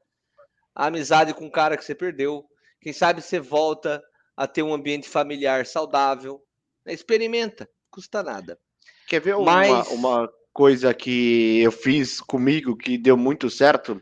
a 0.75 0.87
amizade 0.87 1.35
com 1.35 1.47
o 1.47 1.51
cara 1.51 1.77
que 1.77 1.85
você 1.85 1.95
perdeu, 1.95 2.45
quem 2.81 2.93
sabe 2.93 3.21
você 3.21 3.41
volta 3.41 4.01
a 4.37 4.47
ter 4.47 4.63
um 4.63 4.73
ambiente 4.73 5.09
familiar 5.09 5.67
saudável, 5.67 6.41
Experimenta, 6.87 7.69
custa 7.91 8.23
nada. 8.23 8.59
Quer 9.07 9.21
ver 9.21 9.37
uma, 9.37 9.53
Mas... 9.53 9.89
uma 9.89 10.31
coisa 10.53 10.95
que 10.95 11.61
eu 11.61 11.73
fiz 11.73 12.21
comigo 12.21 12.77
que 12.77 12.97
deu 12.97 13.17
muito 13.17 13.51
certo? 13.51 14.01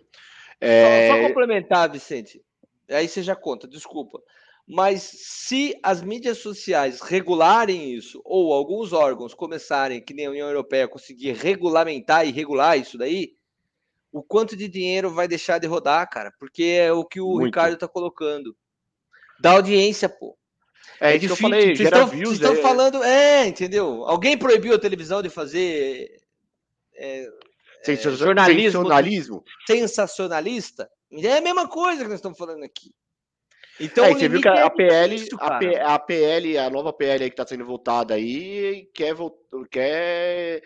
É... 0.61 1.09
Só, 1.09 1.17
só 1.17 1.29
complementar, 1.29 1.91
Vicente. 1.91 2.43
Aí 2.89 3.09
você 3.09 3.23
já 3.23 3.37
conta, 3.37 3.69
desculpa. 3.69 4.21
Mas 4.67 5.03
se 5.03 5.75
as 5.83 6.03
mídias 6.03 6.39
sociais 6.39 7.01
regularem 7.01 7.95
isso, 7.95 8.21
ou 8.23 8.53
alguns 8.53 8.93
órgãos 8.93 9.33
começarem, 9.33 10.03
que 10.03 10.13
nem 10.13 10.27
a 10.27 10.31
União 10.31 10.47
Europeia, 10.47 10.87
conseguir 10.87 11.33
regulamentar 11.33 12.27
e 12.27 12.33
regular 12.33 12.79
isso 12.79 12.99
daí, 12.99 13.33
o 14.13 14.23
quanto 14.23 14.57
de 14.57 14.69
dinheiro 14.69 15.11
vai 15.11 15.27
deixar 15.27 15.59
de 15.59 15.67
rodar, 15.67 16.09
cara? 16.11 16.33
Porque 16.39 16.65
é 16.65 16.93
o 16.93 17.05
que 17.05 17.21
o 17.21 17.29
Muito. 17.29 17.47
Ricardo 17.47 17.75
está 17.75 17.89
colocando. 17.89 18.55
Dá 19.41 19.53
audiência, 19.53 20.09
pô. 20.09 20.38
É, 21.01 21.15
é 21.15 21.19
difícil, 21.19 21.47
eu 21.47 21.51
falei, 21.51 21.77
vocês 21.77 21.81
estão, 21.81 22.07
views, 22.07 22.39
vocês 22.39 22.41
estão 22.41 22.53
é... 22.55 22.63
falando, 22.63 23.03
é, 23.05 23.47
entendeu? 23.47 24.05
Alguém 24.05 24.37
proibiu 24.37 24.75
a 24.75 24.79
televisão 24.79 25.23
de 25.23 25.31
fazer 25.31 26.21
é, 26.95 27.29
é 27.87 27.97
jornalismo, 27.97 28.83
sensacionalismo. 28.83 29.45
sensacionalista? 29.67 30.91
É 31.13 31.39
a 31.39 31.41
mesma 31.41 31.69
coisa 31.69 32.03
que 32.03 32.09
nós 32.09 32.19
estamos 32.19 32.37
falando 32.37 32.65
aqui. 32.65 32.93
Então, 33.81 34.05
é, 34.05 34.13
você 34.13 34.29
viu 34.29 34.41
que 34.41 34.49
a, 34.49 34.67
a 34.67 34.71
PL, 34.71 35.15
isso, 35.15 35.37
a, 35.39 35.59
P, 35.59 35.77
a, 35.77 35.99
PL, 35.99 36.59
a 36.59 36.69
nova 36.69 36.93
PL 36.93 37.25
que 37.25 37.31
está 37.31 37.47
sendo 37.47 37.65
votada 37.65 38.15
aí, 38.15 38.89
quer, 38.93 39.15
quer, 39.71 40.63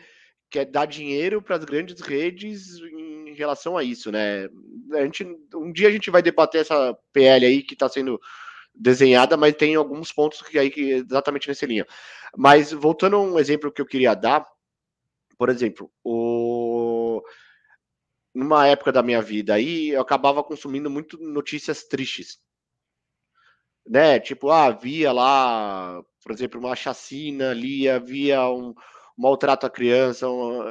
quer 0.50 0.64
dar 0.64 0.86
dinheiro 0.86 1.42
para 1.42 1.56
as 1.56 1.64
grandes 1.64 2.00
redes 2.00 2.78
em 2.78 3.34
relação 3.34 3.76
a 3.76 3.84
isso, 3.84 4.10
né? 4.10 4.48
A 4.94 5.02
gente, 5.04 5.24
um 5.54 5.70
dia 5.70 5.88
a 5.88 5.90
gente 5.90 6.10
vai 6.10 6.22
debater 6.22 6.62
essa 6.62 6.96
PL 7.12 7.44
aí 7.44 7.62
que 7.62 7.74
está 7.74 7.88
sendo 7.88 8.18
desenhada, 8.74 9.36
mas 9.36 9.54
tem 9.54 9.74
alguns 9.74 10.12
pontos 10.12 10.42
que 10.42 10.58
aí 10.58 10.70
que 10.70 10.92
exatamente 10.92 11.48
nessa 11.48 11.66
linha. 11.66 11.86
Mas 12.36 12.72
voltando 12.72 13.16
a 13.16 13.20
um 13.20 13.38
exemplo 13.38 13.72
que 13.72 13.80
eu 13.80 13.86
queria 13.86 14.14
dar, 14.14 14.46
por 15.38 15.48
exemplo, 15.50 15.90
o 16.04 17.22
numa 18.34 18.66
época 18.66 18.90
da 18.90 19.02
minha 19.02 19.20
vida 19.20 19.54
aí, 19.54 19.90
eu 19.90 20.00
acabava 20.00 20.42
consumindo 20.42 20.88
muito 20.88 21.18
notícias 21.18 21.84
tristes. 21.84 22.40
Né? 23.86 24.20
Tipo, 24.20 24.50
ah, 24.50 24.70
via 24.70 25.12
lá, 25.12 26.02
por 26.22 26.32
exemplo, 26.32 26.60
uma 26.60 26.76
chacina 26.76 27.50
ali, 27.50 27.88
havia 27.88 28.48
um, 28.48 28.70
um 28.70 28.74
maltrato 29.18 29.66
à 29.66 29.70
criança, 29.70 30.26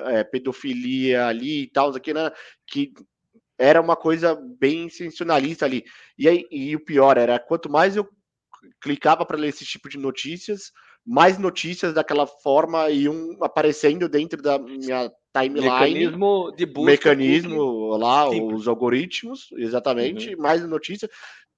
é, 0.08 0.24
pedofilia 0.24 1.28
ali 1.28 1.64
e 1.64 1.68
tal, 1.68 1.96
aqui, 1.96 2.14
né? 2.14 2.32
Que 2.66 2.94
era 3.62 3.80
uma 3.80 3.96
coisa 3.96 4.36
bem 4.60 4.90
sensacionalista 4.90 5.66
ali. 5.66 5.86
E, 6.18 6.28
aí, 6.28 6.48
e 6.50 6.76
o 6.76 6.84
pior 6.84 7.18
era, 7.18 7.40
quanto 7.40 7.70
mais 7.70 7.96
eu 7.96 8.10
clicava 8.82 9.24
para 9.26 9.38
ler 9.38 9.50
esse 9.50 9.64
tipo 9.64 9.88
de 9.88 9.98
notícias, 9.98 10.72
mais 11.06 11.38
notícias 11.38 11.94
daquela 11.94 12.26
forma 12.26 12.90
iam 12.90 13.38
aparecendo 13.42 14.10
dentro 14.10 14.42
da 14.42 14.58
minha 14.58 15.12
timeline. 15.32 15.70
Mecanismo 15.70 16.52
de 16.56 16.66
busca. 16.66 16.92
Mecanismo 16.92 17.98
lá, 17.98 18.28
os 18.30 18.68
algoritmos, 18.68 19.50
exatamente, 19.58 20.34
uhum. 20.34 20.42
mais 20.42 20.68
notícias. 20.68 21.10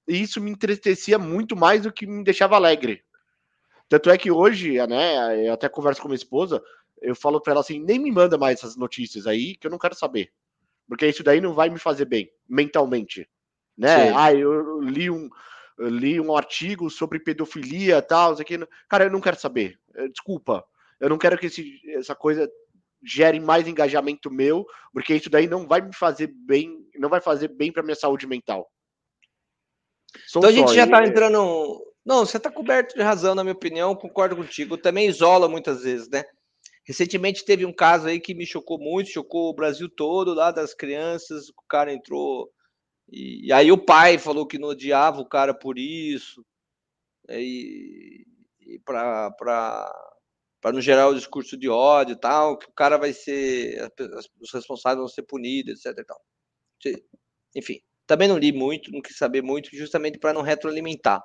E 0.08 0.22
isso 0.22 0.42
me 0.42 0.52
entristecia 0.52 1.18
muito 1.18 1.56
mais 1.56 1.84
do 1.84 1.92
que 1.92 2.06
me 2.06 2.24
deixava 2.24 2.56
alegre. 2.56 3.02
Tanto 3.88 4.10
é 4.10 4.18
que 4.18 4.32
hoje, 4.32 4.76
né, 4.88 5.48
eu 5.48 5.54
até 5.54 5.70
converso 5.70 6.02
com 6.02 6.10
minha 6.10 6.16
esposa, 6.16 6.62
eu 7.02 7.16
falo 7.16 7.40
para 7.40 7.52
ela 7.52 7.62
assim, 7.62 7.80
nem 7.80 8.00
me 8.00 8.12
manda 8.12 8.38
mais 8.38 8.60
essas 8.60 8.76
notícias 8.76 9.26
aí, 9.28 9.56
que 9.56 9.68
eu 9.68 9.72
não 9.72 9.78
quero 9.78 9.96
saber 9.96 10.32
porque 10.88 11.08
isso 11.08 11.24
daí 11.24 11.42
não 11.42 11.54
vai 11.54 11.70
me 11.70 11.80
fazer 11.80 12.06
bem 12.06 12.30
mentalmente, 12.48 13.30
né? 13.78 14.08
Sim. 14.08 14.14
Ah, 14.16 14.34
eu 14.34 14.82
li 14.82 15.10
um 15.10 15.30
eu 15.78 15.90
li 15.90 16.20
um 16.20 16.36
artigo 16.36 16.90
sobre 16.90 17.20
pedofilia, 17.20 18.02
tal, 18.02 18.34
aqui, 18.34 18.58
cara, 18.88 19.06
eu 19.06 19.12
não 19.12 19.20
quero 19.20 19.40
saber. 19.40 19.80
Eh, 19.96 20.08
desculpa, 20.08 20.64
eu 21.00 21.10
não 21.10 21.18
quero 21.18 21.38
que 21.38 21.48
esse, 21.48 21.82
essa 21.96 22.16
coisa 22.16 22.50
gere 23.04 23.40
mais 23.40 23.68
engajamento 23.68 24.32
meu, 24.32 24.66
porque 24.94 25.16
isso 25.16 25.30
daí 25.30 25.48
não 25.48 25.68
vai 25.68 25.82
me 25.82 25.94
fazer 25.94 26.28
bem, 26.28 26.88
não 26.96 27.10
vai 27.10 27.20
fazer 27.20 27.50
bem 27.50 27.72
para 27.72 27.84
minha 27.84 27.96
saúde 27.96 28.26
mental. 28.26 28.70
Sou 30.28 30.42
então 30.42 30.50
a 30.50 30.54
gente 30.54 30.76
já 30.76 30.86
está 30.86 31.04
entrando. 31.04 31.84
Não, 32.06 32.26
você 32.26 32.38
está 32.38 32.52
coberto 32.52 32.96
de 32.96 33.02
razão, 33.02 33.34
na 33.34 33.44
minha 33.44 33.56
opinião, 33.56 33.96
concordo 33.96 34.36
contigo. 34.36 34.78
Também 34.78 35.08
isola 35.08 35.48
muitas 35.48 35.84
vezes, 35.84 36.08
né? 36.10 36.24
Recentemente 36.86 37.46
teve 37.46 37.66
um 37.66 37.74
caso 37.74 38.08
aí 38.08 38.20
que 38.20 38.34
me 38.34 38.46
chocou 38.46 38.78
muito, 38.78 39.10
chocou 39.10 39.50
o 39.50 39.56
Brasil 39.56 39.90
todo, 39.90 40.34
lá 40.34 40.52
das 40.52 40.74
crianças, 40.74 41.50
o 41.50 41.64
cara 41.68 41.94
entrou. 41.94 42.52
E, 43.10 43.48
e 43.48 43.54
aí 43.54 43.72
o 43.72 43.78
pai 43.78 44.18
falou 44.18 44.46
que 44.46 44.60
não 44.60 44.70
odiava 44.70 45.22
o 45.22 45.28
cara 45.28 45.54
por 45.54 45.78
isso. 45.78 46.46
E, 47.30 48.26
e 48.62 48.80
para 48.80 49.32
para 50.64 50.72
não 50.72 50.80
gerar 50.80 51.10
o 51.10 51.16
discurso 51.16 51.58
de 51.58 51.68
ódio 51.68 52.14
e 52.14 52.20
tal, 52.20 52.58
que 52.58 52.68
o 52.68 52.72
cara 52.72 52.98
vai 52.98 53.12
ser, 53.12 53.86
os 54.40 54.54
responsáveis 54.54 55.00
vão 55.00 55.10
ser 55.10 55.24
punidos, 55.24 55.86
etc. 55.86 56.08
Enfim, 57.54 57.82
também 58.08 58.30
não 58.30 58.38
li 58.38 58.54
muito, 58.54 58.90
não 58.90 59.02
quis 59.02 59.18
saber 59.18 59.42
muito, 59.42 59.76
justamente 59.76 60.18
para 60.18 60.32
não 60.32 60.42
retroalimentar. 60.42 61.22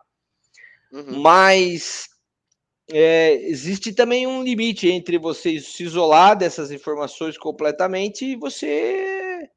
Uhum. 0.92 1.20
Mas 1.20 2.08
é, 2.90 3.34
existe 3.48 3.92
também 3.92 4.26
um 4.26 4.42
limite 4.42 4.88
entre 4.88 5.18
você 5.18 5.60
se 5.60 5.84
isolar 5.84 6.36
dessas 6.36 6.70
informações 6.70 7.36
completamente 7.36 8.24
e 8.24 8.36
você 8.36 9.48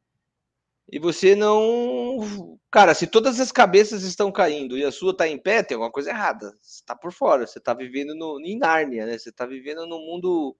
e 0.91 0.99
você 0.99 1.35
não. 1.35 2.59
Cara, 2.69 2.93
se 2.93 3.07
todas 3.07 3.39
as 3.39 3.51
cabeças 3.51 4.03
estão 4.03 4.29
caindo 4.29 4.77
e 4.77 4.83
a 4.83 4.91
sua 4.91 5.11
está 5.11 5.25
em 5.25 5.37
pé, 5.37 5.63
tem 5.63 5.75
alguma 5.75 5.91
coisa 5.91 6.09
errada. 6.09 6.51
Você 6.61 6.81
está 6.81 6.93
por 6.93 7.13
fora, 7.13 7.47
você 7.47 7.59
está 7.59 7.73
vivendo 7.73 8.13
no, 8.13 8.39
em 8.41 8.57
Nárnia, 8.57 9.05
né? 9.05 9.17
Você 9.17 9.29
está 9.29 9.45
vivendo 9.45 9.87
no 9.87 9.99
mundo. 9.99 10.55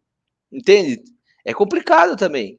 Entende? 0.50 1.04
É 1.44 1.54
complicado 1.54 2.16
também. 2.16 2.58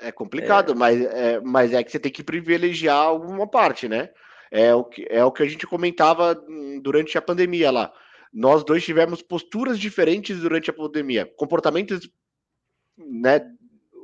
É 0.00 0.10
complicado, 0.10 0.72
é... 0.72 0.74
Mas, 0.74 1.00
é, 1.02 1.40
mas 1.40 1.72
é 1.72 1.84
que 1.84 1.92
você 1.92 2.00
tem 2.00 2.10
que 2.10 2.24
privilegiar 2.24 2.96
alguma 2.96 3.46
parte, 3.46 3.88
né? 3.88 4.10
É 4.50 4.74
o, 4.74 4.84
que, 4.84 5.06
é 5.08 5.24
o 5.24 5.30
que 5.30 5.42
a 5.42 5.46
gente 5.48 5.66
comentava 5.66 6.34
durante 6.82 7.16
a 7.16 7.22
pandemia 7.22 7.70
lá. 7.70 7.92
Nós 8.34 8.64
dois 8.64 8.84
tivemos 8.84 9.22
posturas 9.22 9.78
diferentes 9.78 10.40
durante 10.40 10.68
a 10.68 10.72
pandemia, 10.72 11.24
comportamentos, 11.36 12.10
né? 12.98 13.40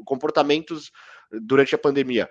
Comportamentos 0.04 0.92
durante 1.32 1.74
a 1.74 1.78
pandemia. 1.78 2.30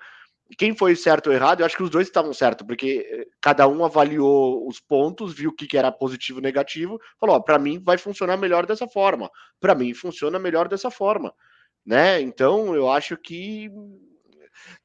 Quem 0.57 0.73
foi 0.73 0.95
certo 0.95 1.27
ou 1.27 1.33
errado? 1.33 1.59
Eu 1.59 1.65
acho 1.65 1.75
que 1.75 1.83
os 1.83 1.89
dois 1.89 2.07
estavam 2.07 2.33
certos, 2.33 2.65
porque 2.65 3.05
eh, 3.07 3.27
cada 3.41 3.67
um 3.67 3.83
avaliou 3.83 4.65
os 4.67 4.79
pontos, 4.79 5.33
viu 5.33 5.51
o 5.51 5.53
que, 5.53 5.67
que 5.67 5.77
era 5.77 5.91
positivo 5.91 6.39
negativo, 6.39 6.99
falou: 7.19 7.43
para 7.43 7.59
mim 7.59 7.83
vai 7.83 7.97
funcionar 7.97 8.37
melhor 8.37 8.65
dessa 8.65 8.87
forma, 8.87 9.29
para 9.59 9.75
mim 9.75 9.93
funciona 9.93 10.39
melhor 10.39 10.69
dessa 10.69 10.89
forma, 10.89 11.33
né? 11.85 12.21
Então 12.21 12.73
eu 12.73 12.89
acho 12.89 13.17
que 13.17 13.69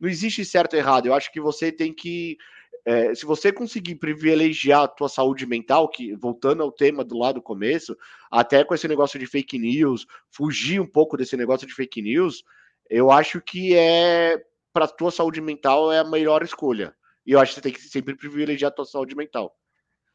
não 0.01 0.09
existe 0.09 0.45
certo 0.45 0.75
ou 0.75 0.81
errado. 0.81 1.07
Eu 1.07 1.15
acho 1.15 1.33
que 1.33 1.41
você 1.41 1.73
tem 1.73 1.95
que 1.95 2.37
é, 2.85 3.15
se 3.15 3.25
você 3.25 3.51
conseguir 3.51 3.95
privilegiar 3.95 4.83
a 4.83 4.89
tua 4.89 5.09
saúde 5.09 5.47
mental, 5.47 5.89
que 5.89 6.15
voltando 6.15 6.63
ao 6.63 6.71
tema 6.71 7.03
do 7.03 7.17
lado 7.17 7.37
do 7.37 7.43
começo, 7.43 7.97
até 8.31 8.63
com 8.63 8.75
esse 8.75 8.87
negócio 8.87 9.19
de 9.19 9.27
fake 9.27 9.59
news, 9.59 10.07
fugir 10.31 10.81
um 10.81 10.87
pouco 10.87 11.17
desse 11.17 11.37
negócio 11.37 11.67
de 11.67 11.75
fake 11.75 12.03
news, 12.03 12.45
eu 12.91 13.11
acho 13.11 13.41
que 13.41 13.75
é 13.75 14.39
para 14.73 14.89
tua 14.89 15.11
saúde 15.11 15.41
mental 15.41 15.91
é 15.93 16.01
a 16.01 16.05
melhor 16.05 16.43
escolha. 16.43 16.95
E 17.25 17.33
eu 17.33 17.41
acho 17.41 17.53
que 17.53 17.55
você 17.55 17.63
tem 17.63 17.73
que 17.73 17.81
sempre 17.81 18.15
privilegiar 18.15 18.71
a 18.71 18.75
tua 18.75 18.85
saúde 18.85 19.17
mental. 19.17 19.57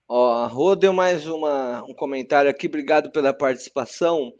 Ó, 0.07 0.43
a 0.43 0.47
Rô 0.47 0.75
deu 0.75 0.91
mais 0.91 1.25
uma, 1.25 1.83
um 1.83 1.93
comentário 1.93 2.51
aqui, 2.51 2.67
obrigado 2.67 3.11
pela 3.11 3.33
participação. 3.33 4.31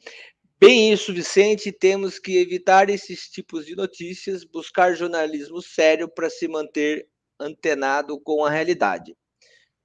Bem 0.60 0.92
isso, 0.92 1.14
Vicente, 1.14 1.72
temos 1.72 2.20
que 2.20 2.38
evitar 2.38 2.90
esses 2.90 3.30
tipos 3.30 3.66
de 3.66 3.76
notícias, 3.76 4.44
buscar 4.44 4.94
jornalismo 4.94 5.62
sério 5.62 6.10
para 6.10 6.30
se 6.30 6.48
manter 6.48 7.08
antenado 7.40 8.20
com 8.20 8.46
a 8.46 8.50
realidade. 8.50 9.16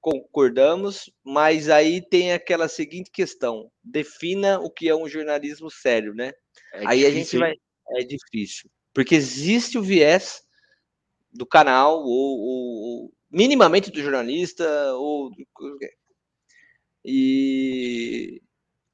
Concordamos, 0.01 1.09
mas 1.23 1.69
aí 1.69 2.01
tem 2.01 2.33
aquela 2.33 2.67
seguinte 2.67 3.09
questão: 3.11 3.71
defina 3.83 4.59
o 4.59 4.69
que 4.69 4.87
é 4.89 4.95
um 4.95 5.07
jornalismo 5.07 5.71
sério, 5.71 6.13
né? 6.13 6.31
É 6.73 6.87
aí 6.87 6.99
difícil, 6.99 7.07
a 7.07 7.11
gente 7.11 7.37
vai. 7.37 7.53
É 7.97 8.03
difícil 8.03 8.69
porque 8.95 9.13
existe 9.13 9.77
o 9.77 9.83
viés 9.83 10.41
do 11.29 11.45
canal, 11.45 11.99
ou, 12.01 12.39
ou, 12.39 13.13
minimamente 13.29 13.91
do 13.91 14.01
jornalista, 14.01 14.65
ou. 14.93 15.31
E 17.03 18.41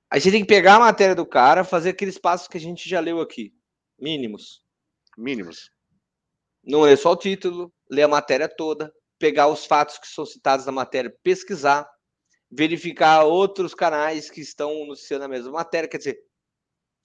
a 0.09 0.17
gente 0.17 0.31
tem 0.31 0.41
que 0.41 0.47
pegar 0.47 0.77
a 0.77 0.79
matéria 0.79 1.13
do 1.13 1.25
cara, 1.25 1.63
fazer 1.63 1.89
aqueles 1.91 2.17
passos 2.17 2.47
que 2.47 2.57
a 2.57 2.59
gente 2.59 2.89
já 2.89 2.99
leu 2.99 3.21
aqui. 3.21 3.53
Mínimos. 3.97 4.63
Mínimos. 5.15 5.71
Não 6.63 6.81
ler 6.81 6.97
só 6.97 7.11
o 7.11 7.15
título, 7.15 7.71
ler 7.91 8.03
a 8.03 8.07
matéria 8.07 8.47
toda, 8.47 8.91
pegar 9.19 9.47
os 9.49 9.65
fatos 9.65 9.97
que 9.99 10.07
são 10.07 10.25
citados 10.25 10.65
na 10.65 10.71
matéria, 10.71 11.13
pesquisar, 11.21 11.87
verificar 12.49 13.23
outros 13.23 13.75
canais 13.75 14.29
que 14.29 14.41
estão 14.41 14.85
noticiando 14.85 15.25
a 15.25 15.27
mesma 15.27 15.51
matéria. 15.51 15.89
Quer 15.89 15.97
dizer, 15.97 16.19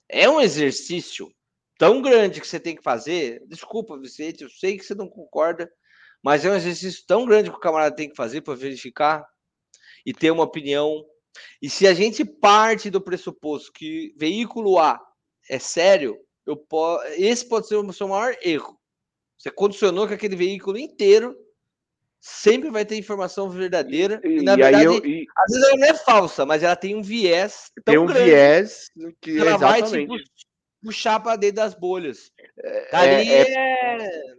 é 0.09 0.29
um 0.29 0.41
exercício 0.41 1.29
tão 1.77 2.01
grande 2.01 2.41
que 2.41 2.47
você 2.47 2.61
tem 2.61 2.77
que 2.77 2.83
fazer. 2.83 3.43
Desculpa, 3.47 3.99
Vicente, 3.99 4.45
eu 4.45 4.49
sei 4.49 4.79
que 4.79 4.85
você 4.85 4.95
não 4.95 5.09
concorda, 5.09 5.71
mas 6.23 6.45
é 6.45 6.51
um 6.51 6.55
exercício 6.55 7.05
tão 7.07 7.27
grande 7.27 7.51
que 7.51 7.57
o 7.57 7.61
camarada 7.61 7.95
tem 7.95 8.09
que 8.09 8.17
fazer 8.17 8.41
para 8.41 8.55
verificar 8.55 9.25
e 10.05 10.13
ter 10.13 10.31
uma 10.31 10.45
opinião. 10.45 11.05
E 11.61 11.69
se 11.69 11.87
a 11.87 11.93
gente 11.93 12.25
parte 12.25 12.91
do 12.91 13.01
pressuposto 13.01 13.73
que 13.73 14.15
veículo 14.17 14.79
A 14.79 15.01
é 15.51 15.59
sério, 15.59 16.17
eu 16.47 16.57
po... 16.57 17.01
esse 17.17 17.47
pode 17.47 17.67
ser 17.67 17.77
o 17.77 17.93
seu 17.93 18.09
maior 18.09 18.37
erro. 18.41 18.81
Você 19.39 19.51
condicionou 19.51 20.09
que 20.09 20.15
aquele 20.15 20.37
veículo 20.37 20.79
inteiro 20.79 21.37
sempre 22.21 22.71
vai 22.71 22.85
ter 22.85 22.97
informação 22.97 23.49
verdadeira. 23.49 24.21
E, 24.25 24.39
e 24.39 24.43
na 24.43 24.57
verdade, 24.57 24.85
eu, 24.85 25.05
e... 25.05 25.27
às 25.37 25.53
vezes 25.53 25.69
ela 25.69 25.77
não 25.77 25.87
é 25.87 25.95
falsa, 25.95 26.45
mas 26.45 26.63
ela 26.63 26.77
tem 26.77 26.95
um 26.95 27.03
viés 27.03 27.71
tão 27.85 27.95
tem 27.95 27.99
um 27.99 28.07
grande. 28.07 28.25
Viés 28.25 28.91
que 29.21 29.39
ela 29.39 29.55
exatamente. 29.55 29.91
vai 29.91 30.19
tipo, 30.19 30.31
puxar 30.83 31.21
para 31.21 31.37
dentro 31.37 31.57
das 31.57 31.75
bolhas. 31.75 32.33
É, 32.63 32.97
Ali 32.97 33.31
é, 33.31 33.53
é... 33.53 34.37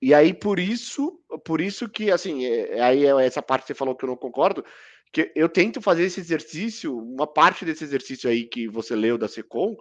E 0.00 0.14
aí, 0.14 0.32
por 0.32 0.60
isso, 0.60 1.20
por 1.44 1.60
isso 1.60 1.88
que, 1.88 2.10
assim, 2.10 2.46
é, 2.46 2.80
aí 2.80 3.04
é 3.04 3.26
essa 3.26 3.42
parte 3.42 3.62
que 3.62 3.68
você 3.68 3.74
falou 3.74 3.96
que 3.96 4.04
eu 4.04 4.08
não 4.08 4.16
concordo, 4.16 4.64
que 5.12 5.32
eu 5.34 5.48
tento 5.48 5.82
fazer 5.82 6.04
esse 6.04 6.20
exercício, 6.20 6.96
uma 6.96 7.26
parte 7.26 7.64
desse 7.64 7.82
exercício 7.82 8.30
aí 8.30 8.44
que 8.44 8.68
você 8.68 8.94
leu 8.94 9.18
da 9.18 9.26
Secom, 9.26 9.76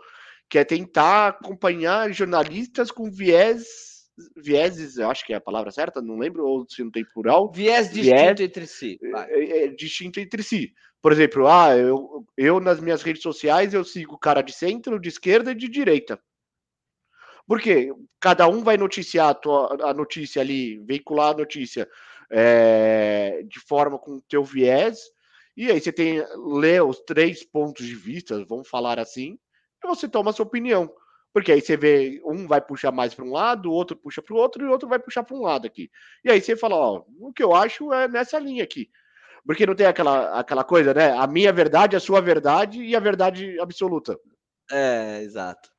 que 0.49 0.57
é 0.57 0.63
tentar 0.63 1.27
acompanhar 1.27 2.11
jornalistas 2.11 2.89
com 2.89 3.11
viés 3.11 3.86
vieses, 4.35 4.97
eu 4.97 5.09
acho 5.09 5.25
que 5.25 5.33
é 5.33 5.35
a 5.35 5.41
palavra 5.41 5.71
certa, 5.71 6.01
não 6.01 6.17
lembro, 6.17 6.45
ou 6.45 6.65
se 6.67 6.83
não 6.83 6.91
tem 6.91 7.05
plural. 7.05 7.51
Viés 7.51 7.91
distinto 7.91 8.41
entre 8.41 8.67
si. 8.67 8.99
É, 9.29 9.63
é, 9.63 9.67
distinto 9.67 10.19
entre 10.19 10.41
si. 10.43 10.73
Por 11.01 11.11
exemplo, 11.11 11.47
ah, 11.47 11.75
eu, 11.77 12.25
eu 12.35 12.59
nas 12.59 12.79
minhas 12.79 13.03
redes 13.03 13.21
sociais 13.21 13.73
eu 13.73 13.83
sigo 13.83 14.17
cara 14.17 14.41
de 14.41 14.51
centro, 14.51 14.99
de 14.99 15.09
esquerda 15.09 15.51
e 15.51 15.55
de 15.55 15.67
direita. 15.67 16.19
Porque 17.47 17.93
cada 18.19 18.47
um 18.47 18.63
vai 18.63 18.75
noticiar 18.75 19.29
a, 19.29 19.33
tua, 19.33 19.77
a 19.89 19.93
notícia 19.93 20.41
ali, 20.41 20.79
veicular 20.79 21.33
a 21.33 21.37
notícia 21.37 21.87
é, 22.29 23.43
de 23.47 23.59
forma 23.61 23.97
com 23.97 24.19
teu 24.21 24.43
viés, 24.43 24.99
e 25.55 25.71
aí 25.71 25.79
você 25.79 25.91
tem 25.91 26.23
lê 26.35 26.79
os 26.81 26.99
três 26.99 27.43
pontos 27.43 27.85
de 27.85 27.95
vista, 27.95 28.43
vamos 28.45 28.67
falar 28.67 28.99
assim, 28.99 29.39
e 29.83 29.87
você 29.87 30.07
toma 30.07 30.31
a 30.31 30.33
sua 30.33 30.45
opinião. 30.45 30.91
Porque 31.37 31.51
aí 31.51 31.61
você 31.61 31.77
vê, 31.77 32.19
um 32.25 32.47
vai 32.47 32.59
puxar 32.59 32.91
mais 32.91 33.13
para 33.13 33.23
um 33.23 33.31
lado, 33.31 33.69
o 33.69 33.71
outro 33.71 33.95
puxa 33.95 34.23
para 34.23 34.33
o 34.33 34.37
outro, 34.39 34.65
e 34.65 34.67
o 34.67 34.71
outro 34.71 34.89
vai 34.89 34.97
puxar 34.97 35.21
para 35.21 35.37
um 35.37 35.43
lado 35.43 35.67
aqui. 35.67 35.87
E 36.25 36.31
aí 36.31 36.41
você 36.41 36.55
fala, 36.55 36.75
ó, 36.75 37.03
o 37.19 37.31
que 37.31 37.43
eu 37.43 37.53
acho 37.53 37.93
é 37.93 38.07
nessa 38.07 38.39
linha 38.39 38.63
aqui. 38.63 38.89
Porque 39.45 39.63
não 39.63 39.75
tem 39.75 39.85
aquela, 39.85 40.39
aquela 40.39 40.63
coisa, 40.63 40.95
né? 40.95 41.11
A 41.11 41.27
minha 41.27 41.53
verdade, 41.53 41.95
a 41.95 41.99
sua 41.99 42.21
verdade 42.21 42.81
e 42.81 42.95
a 42.95 42.99
verdade 42.99 43.55
absoluta. 43.59 44.17
É, 44.71 45.21
exato. 45.21 45.69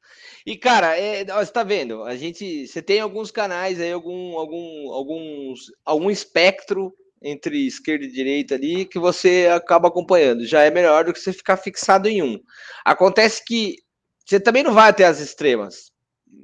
E, 0.47 0.57
cara, 0.57 0.97
é, 0.97 1.25
você 1.25 1.53
tá 1.53 1.65
vendo? 1.65 2.05
A 2.05 2.15
gente. 2.15 2.65
Você 2.69 2.81
tem 2.81 3.01
alguns 3.01 3.33
canais 3.33 3.81
aí, 3.81 3.91
algum, 3.91 4.39
algum, 4.39 4.93
alguns, 4.93 5.73
algum 5.85 6.09
espectro 6.09 6.95
entre 7.21 7.67
esquerda 7.67 8.05
e 8.05 8.13
direita 8.13 8.55
ali 8.55 8.85
que 8.85 9.01
você 9.01 9.49
acaba 9.53 9.89
acompanhando. 9.89 10.47
Já 10.47 10.63
é 10.63 10.71
melhor 10.71 11.05
do 11.05 11.13
que 11.13 11.19
você 11.19 11.33
ficar 11.33 11.57
fixado 11.57 12.09
em 12.09 12.23
um. 12.23 12.39
Acontece 12.85 13.45
que 13.45 13.75
você 14.29 14.39
também 14.39 14.63
não 14.63 14.75
vai 14.75 14.91
até 14.91 15.07
as 15.07 15.21
extremas. 15.21 15.91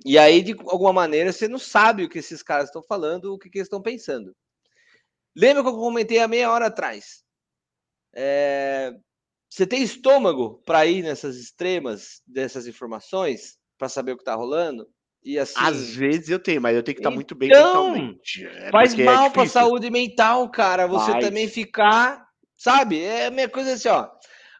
E 0.06 0.16
aí, 0.16 0.40
de 0.40 0.56
alguma 0.68 0.90
maneira, 0.90 1.30
você 1.30 1.46
não 1.46 1.58
sabe 1.58 2.02
o 2.02 2.08
que 2.08 2.18
esses 2.18 2.42
caras 2.42 2.66
estão 2.66 2.82
falando, 2.82 3.34
o 3.34 3.38
que, 3.38 3.50
que 3.50 3.58
eles 3.58 3.66
estão 3.66 3.82
pensando. 3.82 4.34
Lembra 5.36 5.62
que 5.62 5.68
eu 5.68 5.74
comentei 5.74 6.18
há 6.18 6.26
meia 6.26 6.50
hora 6.50 6.68
atrás? 6.68 7.22
É... 8.14 8.90
Você 9.50 9.66
tem 9.66 9.82
estômago 9.82 10.62
para 10.64 10.86
ir 10.86 11.02
nessas 11.02 11.36
extremas 11.36 12.22
dessas 12.26 12.66
informações, 12.66 13.58
para 13.76 13.90
saber 13.90 14.12
o 14.12 14.16
que 14.16 14.22
está 14.22 14.34
rolando? 14.34 14.88
E 15.22 15.38
assim, 15.38 15.54
Às 15.58 15.94
vezes 15.94 16.30
eu 16.30 16.38
tenho, 16.38 16.62
mas 16.62 16.74
eu 16.74 16.82
tenho 16.82 16.94
que 16.94 17.00
estar 17.00 17.10
tá 17.10 17.14
muito 17.14 17.34
bem 17.34 17.50
então, 17.50 17.90
mentalmente. 17.90 18.46
É 18.46 18.70
faz 18.70 18.98
é 18.98 19.04
mal 19.04 19.26
é 19.26 19.30
para 19.30 19.42
a 19.42 19.48
saúde 19.48 19.90
mental, 19.90 20.50
cara. 20.50 20.86
Você 20.86 21.12
faz. 21.12 21.24
também 21.24 21.48
ficar, 21.48 22.26
sabe? 22.56 23.02
É 23.02 23.26
a 23.26 23.30
minha 23.30 23.48
coisa 23.48 23.74
assim, 23.74 23.88
ó. 23.88 24.08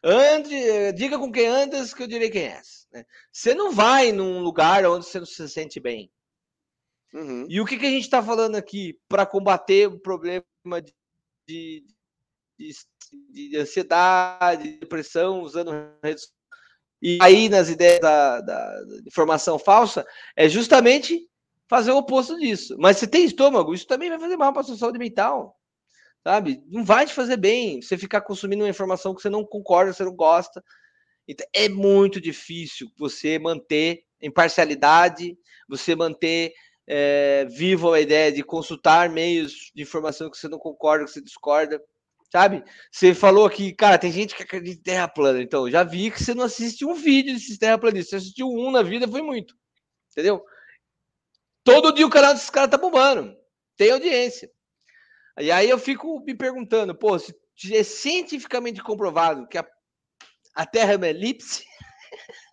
Ande, 0.03 0.93
diga 0.93 1.17
com 1.17 1.31
quem 1.31 1.47
andas 1.47 1.91
que 1.91 2.03
eu 2.03 2.07
direi 2.07 2.29
quem 2.29 2.43
és. 2.49 2.84
Né? 2.95 3.05
Você 3.29 3.53
não 3.53 3.73
vai 3.73 4.13
num 4.13 4.39
lugar 4.39 4.85
onde 4.85 5.05
você 5.05 5.19
não 5.19 5.25
se 5.25 5.49
sente 5.49 5.81
bem. 5.81 6.09
Uhum. 7.13 7.45
E 7.49 7.59
o 7.59 7.65
que, 7.65 7.77
que 7.77 7.85
a 7.85 7.89
gente 7.89 8.03
está 8.03 8.23
falando 8.23 8.55
aqui 8.55 8.97
para 9.09 9.25
combater 9.25 9.87
o 9.87 9.99
problema 9.99 10.43
de, 10.81 10.93
de, 11.47 11.85
de, 12.57 12.71
de, 13.29 13.57
ansiedade, 13.57 14.79
depressão, 14.79 15.41
usando 15.41 15.71
redes 16.01 16.33
e 17.01 17.19
aí 17.21 17.49
nas 17.49 17.69
ideias 17.69 17.99
da, 17.99 18.39
da, 18.39 18.81
da 18.83 18.97
informação 19.05 19.59
falsa 19.59 20.05
é 20.35 20.47
justamente 20.47 21.29
fazer 21.67 21.91
o 21.91 21.97
oposto 21.97 22.37
disso. 22.37 22.77
Mas 22.79 22.97
se 22.97 23.07
tem 23.07 23.25
estômago, 23.25 23.73
isso 23.73 23.85
também 23.85 24.09
vai 24.09 24.19
fazer 24.19 24.37
mal 24.37 24.53
para 24.53 24.61
a 24.61 24.65
sua 24.65 24.77
saúde 24.77 24.97
mental. 24.97 25.59
Sabe? 26.23 26.63
Não 26.67 26.83
vai 26.83 27.05
te 27.05 27.13
fazer 27.13 27.37
bem 27.37 27.81
você 27.81 27.97
ficar 27.97 28.21
consumindo 28.21 28.63
uma 28.63 28.69
informação 28.69 29.13
que 29.13 29.21
você 29.21 29.29
não 29.29 29.45
concorda, 29.45 29.93
você 29.93 30.05
não 30.05 30.15
gosta. 30.15 30.63
Então, 31.27 31.45
é 31.53 31.67
muito 31.67 32.21
difícil 32.21 32.91
você 32.97 33.39
manter 33.39 34.03
imparcialidade, 34.21 35.37
você 35.67 35.95
manter 35.95 36.53
é, 36.87 37.45
vivo 37.45 37.91
a 37.93 37.99
ideia 37.99 38.31
de 38.31 38.43
consultar 38.43 39.09
meios 39.09 39.71
de 39.73 39.81
informação 39.81 40.29
que 40.29 40.37
você 40.37 40.47
não 40.47 40.59
concorda, 40.59 41.05
que 41.05 41.11
você 41.11 41.21
discorda, 41.21 41.81
sabe? 42.31 42.63
Você 42.91 43.13
falou 43.13 43.45
aqui, 43.45 43.73
cara, 43.73 43.97
tem 43.97 44.11
gente 44.11 44.35
que 44.35 44.43
acredita 44.43 44.79
em 44.79 44.83
terra 44.83 45.07
plana, 45.07 45.41
então 45.41 45.69
já 45.69 45.83
vi 45.83 46.11
que 46.11 46.23
você 46.23 46.33
não 46.33 46.43
assiste 46.43 46.85
um 46.85 46.93
vídeo 46.93 47.33
desses 47.33 47.57
terraplanistas, 47.57 48.09
você 48.09 48.15
assistiu 48.17 48.47
um 48.47 48.71
na 48.71 48.83
vida, 48.83 49.07
foi 49.07 49.21
muito, 49.21 49.55
entendeu? 50.11 50.43
Todo 51.63 51.91
dia 51.91 52.05
o 52.05 52.09
canal 52.09 52.33
desses 52.33 52.49
caras 52.49 52.69
tá 52.69 52.77
bombando. 52.77 53.35
tem 53.75 53.91
audiência. 53.91 54.51
E 55.39 55.51
aí 55.51 55.69
eu 55.69 55.79
fico 55.79 56.21
me 56.21 56.35
perguntando, 56.35 56.95
pô, 56.95 57.17
se 57.19 57.35
é 57.73 57.83
cientificamente 57.83 58.81
comprovado 58.81 59.47
que 59.47 59.57
a, 59.57 59.67
a 60.55 60.65
Terra 60.65 60.93
é 60.93 60.97
uma 60.97 61.07
elipse. 61.07 61.63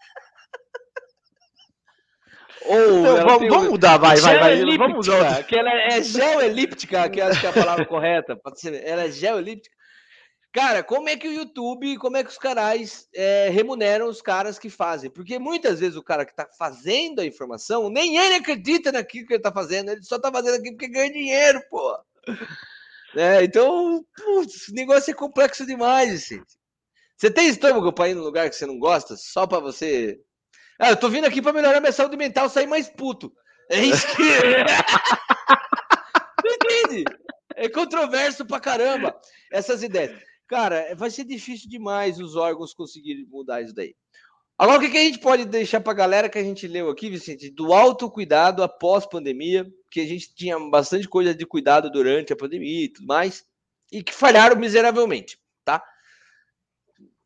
Ou 2.66 3.02
Não, 3.02 3.16
vamos, 3.26 3.48
vamos, 3.48 3.68
mudar, 3.70 3.96
vai, 3.96 4.16
vai, 4.16 4.38
vai. 4.38 4.76
Vamos 4.76 5.06
mudar. 5.06 5.42
Que 5.44 5.56
ela 5.56 5.72
é 5.72 6.02
geoelíptica, 6.02 7.08
que 7.10 7.20
acho 7.20 7.40
que 7.40 7.46
é 7.46 7.50
a 7.50 7.52
palavra 7.52 7.84
correta. 7.86 8.36
Pode 8.36 8.60
ser, 8.60 8.84
ela 8.84 9.04
é 9.04 9.10
geoelíptica. 9.10 9.74
Cara, 10.52 10.82
como 10.82 11.08
é 11.08 11.16
que 11.16 11.26
o 11.26 11.32
YouTube, 11.32 11.96
como 11.96 12.18
é 12.18 12.22
que 12.22 12.28
os 12.28 12.36
canais 12.36 13.08
é, 13.14 13.48
remuneram 13.48 14.06
os 14.06 14.20
caras 14.20 14.58
que 14.58 14.68
fazem? 14.68 15.10
Porque 15.10 15.38
muitas 15.38 15.80
vezes 15.80 15.96
o 15.96 16.02
cara 16.02 16.26
que 16.26 16.30
está 16.30 16.46
fazendo 16.58 17.20
a 17.20 17.26
informação, 17.26 17.88
nem 17.88 18.18
ele 18.18 18.34
acredita 18.34 18.92
naquilo 18.92 19.26
que 19.26 19.32
ele 19.32 19.40
está 19.40 19.50
fazendo, 19.50 19.90
ele 19.90 20.02
só 20.02 20.16
está 20.16 20.30
fazendo 20.30 20.56
aquilo 20.56 20.76
porque 20.76 20.92
ganha 20.92 21.10
dinheiro, 21.10 21.62
pô. 21.70 21.98
É, 23.16 23.42
então, 23.44 24.04
putz, 24.14 24.68
o 24.68 24.74
negócio 24.74 25.10
é 25.10 25.14
complexo 25.14 25.64
demais, 25.64 26.26
gente. 26.26 26.61
Você 27.22 27.30
tem 27.30 27.46
estômago 27.46 27.92
para 27.92 28.08
ir 28.08 28.14
num 28.14 28.24
lugar 28.24 28.50
que 28.50 28.56
você 28.56 28.66
não 28.66 28.80
gosta, 28.80 29.14
só 29.16 29.46
para 29.46 29.60
você. 29.60 30.20
Ah, 30.76 30.90
eu 30.90 30.96
tô 30.96 31.08
vindo 31.08 31.24
aqui 31.24 31.40
para 31.40 31.52
melhorar 31.52 31.78
minha 31.78 31.92
saúde 31.92 32.16
mental, 32.16 32.48
sair 32.48 32.66
mais 32.66 32.88
puto. 32.88 33.32
É 33.70 33.78
isso 33.78 34.04
que. 34.16 34.24
Entende? 36.44 37.04
É 37.54 37.68
controverso 37.68 38.44
pra 38.44 38.58
caramba 38.58 39.14
essas 39.52 39.84
ideias. 39.84 40.20
Cara, 40.48 40.96
vai 40.96 41.12
ser 41.12 41.22
difícil 41.22 41.70
demais 41.70 42.18
os 42.18 42.34
órgãos 42.34 42.74
conseguirem 42.74 43.24
mudar 43.30 43.62
isso 43.62 43.72
daí. 43.72 43.94
Agora, 44.58 44.78
o 44.78 44.80
que, 44.80 44.98
a 44.98 45.02
gente 45.02 45.20
pode 45.20 45.44
deixar 45.44 45.80
para 45.80 45.92
a 45.92 45.96
galera 45.96 46.28
que 46.28 46.38
a 46.38 46.42
gente 46.42 46.66
leu 46.66 46.90
aqui, 46.90 47.08
Vicente, 47.08 47.50
do 47.50 47.72
autocuidado 47.72 48.64
após 48.64 49.06
pandemia, 49.06 49.64
que 49.92 50.00
a 50.00 50.06
gente 50.06 50.34
tinha 50.34 50.58
bastante 50.58 51.06
coisa 51.06 51.32
de 51.32 51.46
cuidado 51.46 51.88
durante 51.88 52.32
a 52.32 52.36
pandemia 52.36 52.86
e 52.86 52.88
tudo 52.88 53.06
mais, 53.06 53.44
e 53.92 54.02
que 54.02 54.12
falharam 54.12 54.56
miseravelmente, 54.56 55.38
tá? 55.64 55.80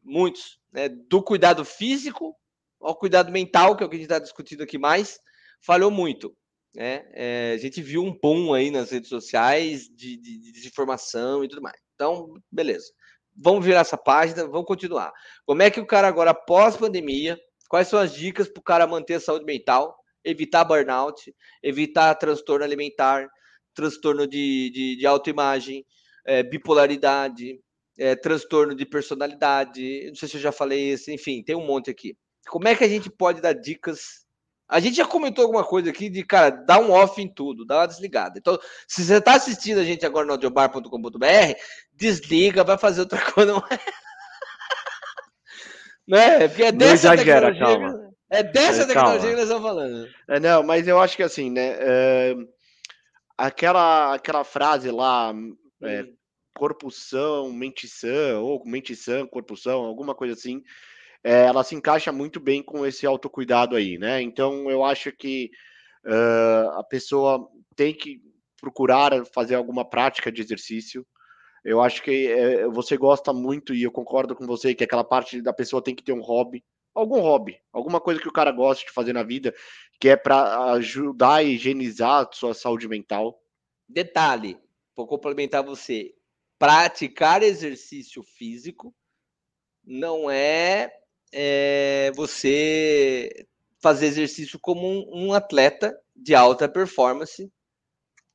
Muitos. 0.06 0.58
Né? 0.72 0.88
Do 0.88 1.22
cuidado 1.22 1.64
físico 1.64 2.34
ao 2.80 2.96
cuidado 2.96 3.32
mental, 3.32 3.76
que 3.76 3.82
é 3.82 3.86
o 3.86 3.88
que 3.88 3.96
a 3.96 3.98
gente 3.98 4.06
está 4.06 4.18
discutindo 4.18 4.62
aqui 4.62 4.78
mais, 4.78 5.18
falhou 5.60 5.90
muito. 5.90 6.36
Né? 6.74 7.04
É, 7.12 7.52
a 7.54 7.58
gente 7.58 7.82
viu 7.82 8.02
um 8.02 8.16
boom 8.16 8.54
aí 8.54 8.70
nas 8.70 8.90
redes 8.90 9.08
sociais 9.08 9.88
de, 9.88 10.16
de, 10.16 10.38
de 10.38 10.52
desinformação 10.52 11.42
e 11.42 11.48
tudo 11.48 11.62
mais. 11.62 11.80
Então, 11.94 12.34
beleza 12.50 12.92
vamos 13.36 13.64
virar 13.64 13.80
essa 13.80 13.98
página, 13.98 14.46
vamos 14.46 14.66
continuar. 14.66 15.12
Como 15.44 15.62
é 15.62 15.70
que 15.70 15.80
o 15.80 15.86
cara 15.86 16.08
agora, 16.08 16.32
pós-pandemia, 16.32 17.38
quais 17.68 17.88
são 17.88 17.98
as 17.98 18.14
dicas 18.14 18.48
para 18.48 18.60
o 18.60 18.64
cara 18.64 18.86
manter 18.86 19.14
a 19.14 19.20
saúde 19.20 19.44
mental, 19.44 19.96
evitar 20.24 20.64
burnout, 20.64 21.34
evitar 21.62 22.14
transtorno 22.14 22.64
alimentar, 22.64 23.28
transtorno 23.74 24.26
de, 24.26 24.70
de, 24.70 24.96
de 24.96 25.06
autoimagem, 25.06 25.84
é, 26.24 26.42
bipolaridade, 26.42 27.60
é, 27.98 28.14
transtorno 28.14 28.74
de 28.74 28.86
personalidade, 28.86 30.06
não 30.09 30.14
sei 30.14 30.28
se 30.28 30.36
eu 30.36 30.40
já 30.40 30.52
falei 30.52 30.93
isso, 30.93 31.10
enfim, 31.10 31.43
tem 31.43 31.56
um 31.56 31.66
monte 31.66 31.90
aqui. 31.90 32.16
Como 32.48 32.68
é 32.68 32.74
que 32.74 32.85
a 32.85 32.89
gente 32.89 33.10
pode 33.10 33.40
dar 33.40 33.52
dicas 33.52 34.27
a 34.68 34.81
gente 34.81 34.97
já 34.97 35.06
comentou 35.06 35.44
alguma 35.44 35.62
coisa 35.62 35.90
aqui 35.90 36.10
de, 36.10 36.24
cara, 36.24 36.51
dá 36.51 36.77
um 36.78 36.90
off 36.90 37.23
em 37.23 37.28
tudo, 37.28 37.64
dá 37.64 37.78
uma 37.78 37.86
desligada. 37.86 38.36
Então, 38.39 38.59
se 38.89 39.05
você 39.05 39.18
está 39.18 39.35
assistindo 39.35 39.78
a 39.78 39.85
gente 39.85 40.05
agora 40.05 40.27
no 40.27 40.32
audiobar.com.br, 40.32 41.55
desliga, 41.93 42.64
vai 42.64 42.77
fazer 42.77 43.02
outra 43.02 43.20
coisa. 43.31 43.52
Não 43.52 43.62
é? 46.18 46.39
né? 46.39 46.48
Porque 46.48 46.64
é 46.64 46.73
dessa 46.73 47.14
exagera, 47.14 47.52
tecnologia. 47.52 47.78
Calma. 47.78 48.10
É 48.28 48.43
dessa 48.43 48.82
é, 48.82 48.86
tecnologia 48.86 49.20
calma. 49.20 49.28
que 49.28 49.36
nós 49.36 49.44
estamos 49.44 49.62
falando. 49.62 50.09
É, 50.28 50.40
não, 50.40 50.64
mas 50.64 50.89
eu 50.89 51.01
acho 51.01 51.16
que 51.16 51.23
assim, 51.23 51.48
né? 51.48 51.77
É, 51.78 52.35
aquela, 53.39 54.14
aquela 54.14 54.43
frase 54.43 54.90
lá, 54.90 55.32
é, 55.85 56.06
corpo 56.56 56.90
são, 56.90 57.52
mente 57.52 57.86
sã, 57.86 58.38
ou 58.38 58.64
mente 58.64 58.96
sã, 58.96 59.26
corpo 59.26 59.56
são, 59.56 59.84
alguma 59.84 60.14
coisa 60.14 60.34
assim 60.34 60.62
é, 61.26 61.46
ela 61.46 61.64
se 61.64 61.74
encaixa 61.74 62.12
muito 62.12 62.38
bem 62.38 62.62
com 62.62 62.86
esse 62.86 63.04
autocuidado 63.04 63.74
aí, 63.74 63.98
né? 63.98 64.22
Então 64.22 64.70
eu 64.70 64.84
acho 64.84 65.10
que 65.10 65.50
uh, 66.04 66.70
a 66.78 66.84
pessoa 66.84 67.50
tem 67.74 67.92
que 67.92 68.20
procurar 68.60 69.10
fazer 69.34 69.56
alguma 69.56 69.84
prática 69.84 70.30
de 70.30 70.40
exercício. 70.40 71.04
Eu 71.64 71.82
acho 71.82 72.00
que 72.00 72.28
é, 72.28 72.68
você 72.68 72.96
gosta 72.96 73.32
muito, 73.32 73.74
e 73.74 73.82
eu 73.82 73.90
concordo 73.90 74.36
com 74.36 74.46
você, 74.46 74.72
que 74.72 74.84
aquela 74.84 75.02
parte 75.02 75.42
da 75.42 75.52
pessoa 75.52 75.82
tem 75.82 75.96
que 75.96 76.04
ter 76.04 76.12
um 76.12 76.22
hobby, 76.22 76.64
algum 76.94 77.18
hobby, 77.20 77.58
alguma 77.72 78.00
coisa 78.00 78.20
que 78.20 78.28
o 78.28 78.32
cara 78.32 78.52
gosta 78.52 78.84
de 78.86 78.92
fazer 78.92 79.12
na 79.12 79.24
vida, 79.24 79.52
que 80.00 80.08
é 80.08 80.16
para 80.16 80.74
ajudar 80.74 81.34
a 81.34 81.42
higienizar 81.42 82.22
a 82.22 82.32
sua 82.32 82.54
saúde 82.54 82.86
mental. 82.86 83.36
Detalhe, 83.88 84.56
vou 84.94 85.08
complementar 85.08 85.64
você. 85.64 86.14
Praticar 86.58 87.42
exercício 87.42 88.22
físico 88.22 88.94
não 89.84 90.30
é 90.30 90.90
é, 91.32 92.10
você 92.14 93.46
fazer 93.80 94.06
exercício 94.06 94.58
como 94.58 94.86
um, 94.86 95.26
um, 95.26 95.32
atleta 95.32 95.96
de 96.14 96.34
alta 96.34 96.68
performance, 96.68 97.52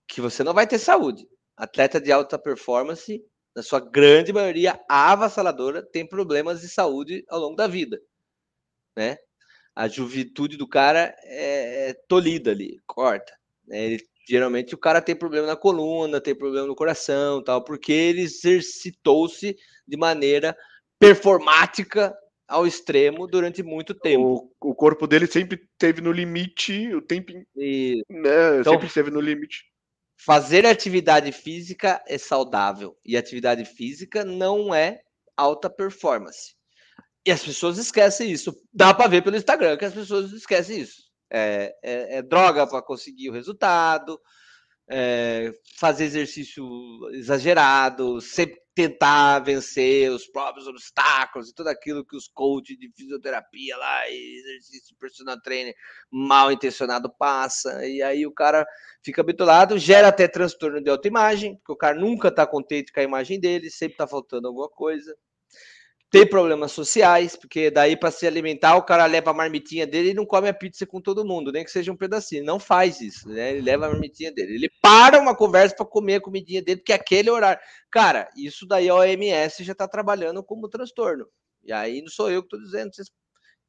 que 0.07 0.21
você 0.21 0.43
não 0.43 0.53
vai 0.53 0.67
ter 0.67 0.79
saúde. 0.79 1.27
Atleta 1.57 1.99
de 1.99 2.11
alta 2.11 2.37
performance, 2.37 3.23
na 3.55 3.63
sua 3.63 3.79
grande 3.79 4.31
maioria 4.31 4.79
avassaladora, 4.87 5.83
tem 5.83 6.07
problemas 6.07 6.61
de 6.61 6.69
saúde 6.69 7.25
ao 7.27 7.39
longo 7.39 7.55
da 7.55 7.67
vida, 7.67 7.99
né? 8.95 9.17
A 9.75 9.87
juventude 9.87 10.57
do 10.57 10.67
cara 10.67 11.15
é, 11.23 11.89
é 11.89 11.93
tolhida 12.07 12.51
ali, 12.51 12.77
corta. 12.85 13.33
Né? 13.65 13.85
Ele, 13.85 14.09
geralmente 14.27 14.75
o 14.75 14.77
cara 14.77 15.01
tem 15.01 15.15
problema 15.15 15.47
na 15.47 15.55
coluna, 15.55 16.21
tem 16.21 16.35
problema 16.35 16.67
no 16.67 16.75
coração, 16.75 17.43
tal, 17.43 17.63
porque 17.63 17.91
ele 17.91 18.21
exercitou-se 18.21 19.55
de 19.87 19.97
maneira 19.97 20.55
performática 20.99 22.15
ao 22.47 22.67
extremo 22.67 23.25
durante 23.27 23.63
muito 23.63 23.93
tempo. 23.93 24.51
O, 24.61 24.71
o 24.71 24.75
corpo 24.75 25.07
dele 25.07 25.25
sempre 25.25 25.59
teve 25.77 26.01
no 26.01 26.11
limite, 26.11 26.93
o 26.93 27.01
tempo 27.01 27.31
e... 27.55 28.03
né, 28.09 28.59
então, 28.59 28.73
sempre 28.73 28.87
esteve 28.87 29.09
no 29.09 29.21
limite. 29.21 29.63
Fazer 30.23 30.65
atividade 30.65 31.31
física 31.31 32.03
é 32.07 32.17
saudável 32.17 32.95
e 33.03 33.17
atividade 33.17 33.65
física 33.65 34.23
não 34.23 34.75
é 34.75 35.01
alta 35.35 35.69
performance. 35.69 36.53
E 37.25 37.31
as 37.31 37.43
pessoas 37.43 37.77
esquecem 37.77 38.31
isso. 38.31 38.55
Dá 38.73 38.93
para 38.93 39.09
ver 39.09 39.23
pelo 39.23 39.35
Instagram 39.35 39.77
que 39.77 39.85
as 39.85 39.93
pessoas 39.93 40.31
esquecem 40.31 40.79
isso. 40.79 41.10
É, 41.31 41.73
é, 41.81 42.17
é 42.17 42.21
droga 42.21 42.67
para 42.67 42.81
conseguir 42.81 43.29
o 43.29 43.33
resultado, 43.33 44.19
é, 44.89 45.53
fazer 45.79 46.05
exercício 46.05 46.65
exagerado, 47.13 48.19
sempre 48.19 48.61
tentar 48.73 49.39
vencer 49.39 50.09
os 50.11 50.27
próprios 50.27 50.65
obstáculos 50.67 51.49
e 51.49 51.53
tudo 51.53 51.67
aquilo 51.67 52.05
que 52.05 52.15
os 52.15 52.27
coaches 52.27 52.77
de 52.77 52.89
fisioterapia 52.95 53.77
lá 53.77 54.09
e 54.09 54.39
exercício 54.39 54.95
personal 54.97 55.39
trainer 55.41 55.75
mal 56.09 56.51
intencionado 56.51 57.09
passa. 57.17 57.85
E 57.85 58.01
aí 58.01 58.25
o 58.25 58.33
cara 58.33 58.65
fica 59.03 59.21
habituado, 59.21 59.77
gera 59.77 60.07
até 60.07 60.27
transtorno 60.27 60.81
de 60.81 60.89
autoimagem, 60.89 61.55
porque 61.57 61.73
o 61.73 61.77
cara 61.77 61.99
nunca 61.99 62.29
está 62.29 62.47
contente 62.47 62.93
com 62.93 62.99
a 62.99 63.03
imagem 63.03 63.39
dele, 63.39 63.69
sempre 63.69 63.93
está 63.93 64.07
faltando 64.07 64.47
alguma 64.47 64.69
coisa 64.69 65.15
tem 66.11 66.27
problemas 66.27 66.73
sociais, 66.73 67.37
porque 67.37 67.71
daí 67.71 67.95
para 67.95 68.11
se 68.11 68.27
alimentar 68.27 68.75
o 68.75 68.83
cara 68.83 69.05
leva 69.05 69.31
a 69.31 69.33
marmitinha 69.33 69.87
dele 69.87 70.09
e 70.09 70.13
não 70.13 70.25
come 70.25 70.49
a 70.49 70.53
pizza 70.53 70.85
com 70.85 70.99
todo 70.99 71.25
mundo, 71.25 71.53
nem 71.53 71.63
que 71.63 71.71
seja 71.71 71.89
um 71.89 71.95
pedacinho. 71.95 72.43
Não 72.43 72.59
faz 72.59 72.99
isso, 72.99 73.29
né? 73.29 73.51
Ele 73.51 73.61
leva 73.61 73.85
a 73.85 73.89
marmitinha 73.89 74.29
dele. 74.29 74.55
Ele 74.55 74.69
para 74.81 75.17
uma 75.17 75.33
conversa 75.33 75.73
para 75.73 75.85
comer 75.85 76.15
a 76.15 76.21
comidinha 76.21 76.61
dele, 76.61 76.81
porque 76.81 76.91
é 76.91 76.95
aquele 76.95 77.29
horário. 77.29 77.61
Cara, 77.89 78.29
isso 78.35 78.67
daí 78.67 78.89
a 78.89 78.95
OMS 78.95 79.63
já 79.63 79.71
está 79.71 79.87
trabalhando 79.87 80.43
como 80.43 80.67
transtorno. 80.67 81.25
E 81.63 81.71
aí 81.71 82.01
não 82.01 82.09
sou 82.09 82.29
eu 82.29 82.41
que 82.41 82.47
estou 82.47 82.59
dizendo. 82.59 82.93
Vocês... 82.93 83.07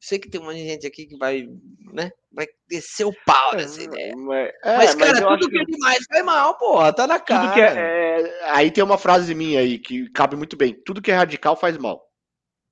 Sei 0.01 0.19
que 0.19 0.28
tem 0.28 0.40
um 0.40 0.44
monte 0.47 0.56
de 0.56 0.66
gente 0.66 0.85
aqui 0.85 1.06
que 1.06 1.16
vai, 1.16 1.47
né? 1.93 2.10
Vai 2.32 2.48
descer 2.69 3.05
o 3.05 3.14
pau 3.24 3.55
nessa 3.55 3.81
é, 3.81 3.85
ideia. 3.85 4.16
Mas, 4.16 4.48
é, 4.64 4.77
mas 4.78 4.94
cara, 4.97 5.12
mas 5.12 5.20
tudo 5.20 5.48
que 5.48 5.60
é 5.60 5.64
demais 5.64 6.05
faz 6.09 6.24
mal, 6.24 6.59
porra. 6.59 6.93
Tá 6.93 7.06
na 7.06 7.20
cara. 7.20 7.81
É, 7.81 8.20
é, 8.20 8.51
aí 8.51 8.73
tem 8.73 8.82
uma 8.82 8.98
frase 8.98 9.32
minha 9.32 9.60
aí 9.60 9.78
que 9.78 10.10
cabe 10.10 10.35
muito 10.35 10.56
bem. 10.56 10.74
Tudo 10.85 11.01
que 11.01 11.12
é 11.12 11.14
radical 11.14 11.55
faz 11.55 11.78
mal. 11.78 12.11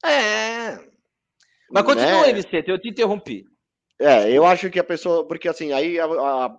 É. 0.05 0.79
Mas 1.71 1.85
continua 1.85 2.23
né? 2.23 2.27
aí, 2.27 2.35
Vicente, 2.35 2.69
eu 2.69 2.81
te 2.81 2.89
interrompi. 2.89 3.45
É, 4.01 4.31
eu 4.33 4.47
acho 4.47 4.71
que 4.71 4.79
a 4.79 4.85
pessoa. 4.85 5.27
Porque 5.27 5.49
assim, 5.49 5.73
aí 5.73 6.01
a, 6.01 6.07
a, 6.07 6.47
a, 6.47 6.57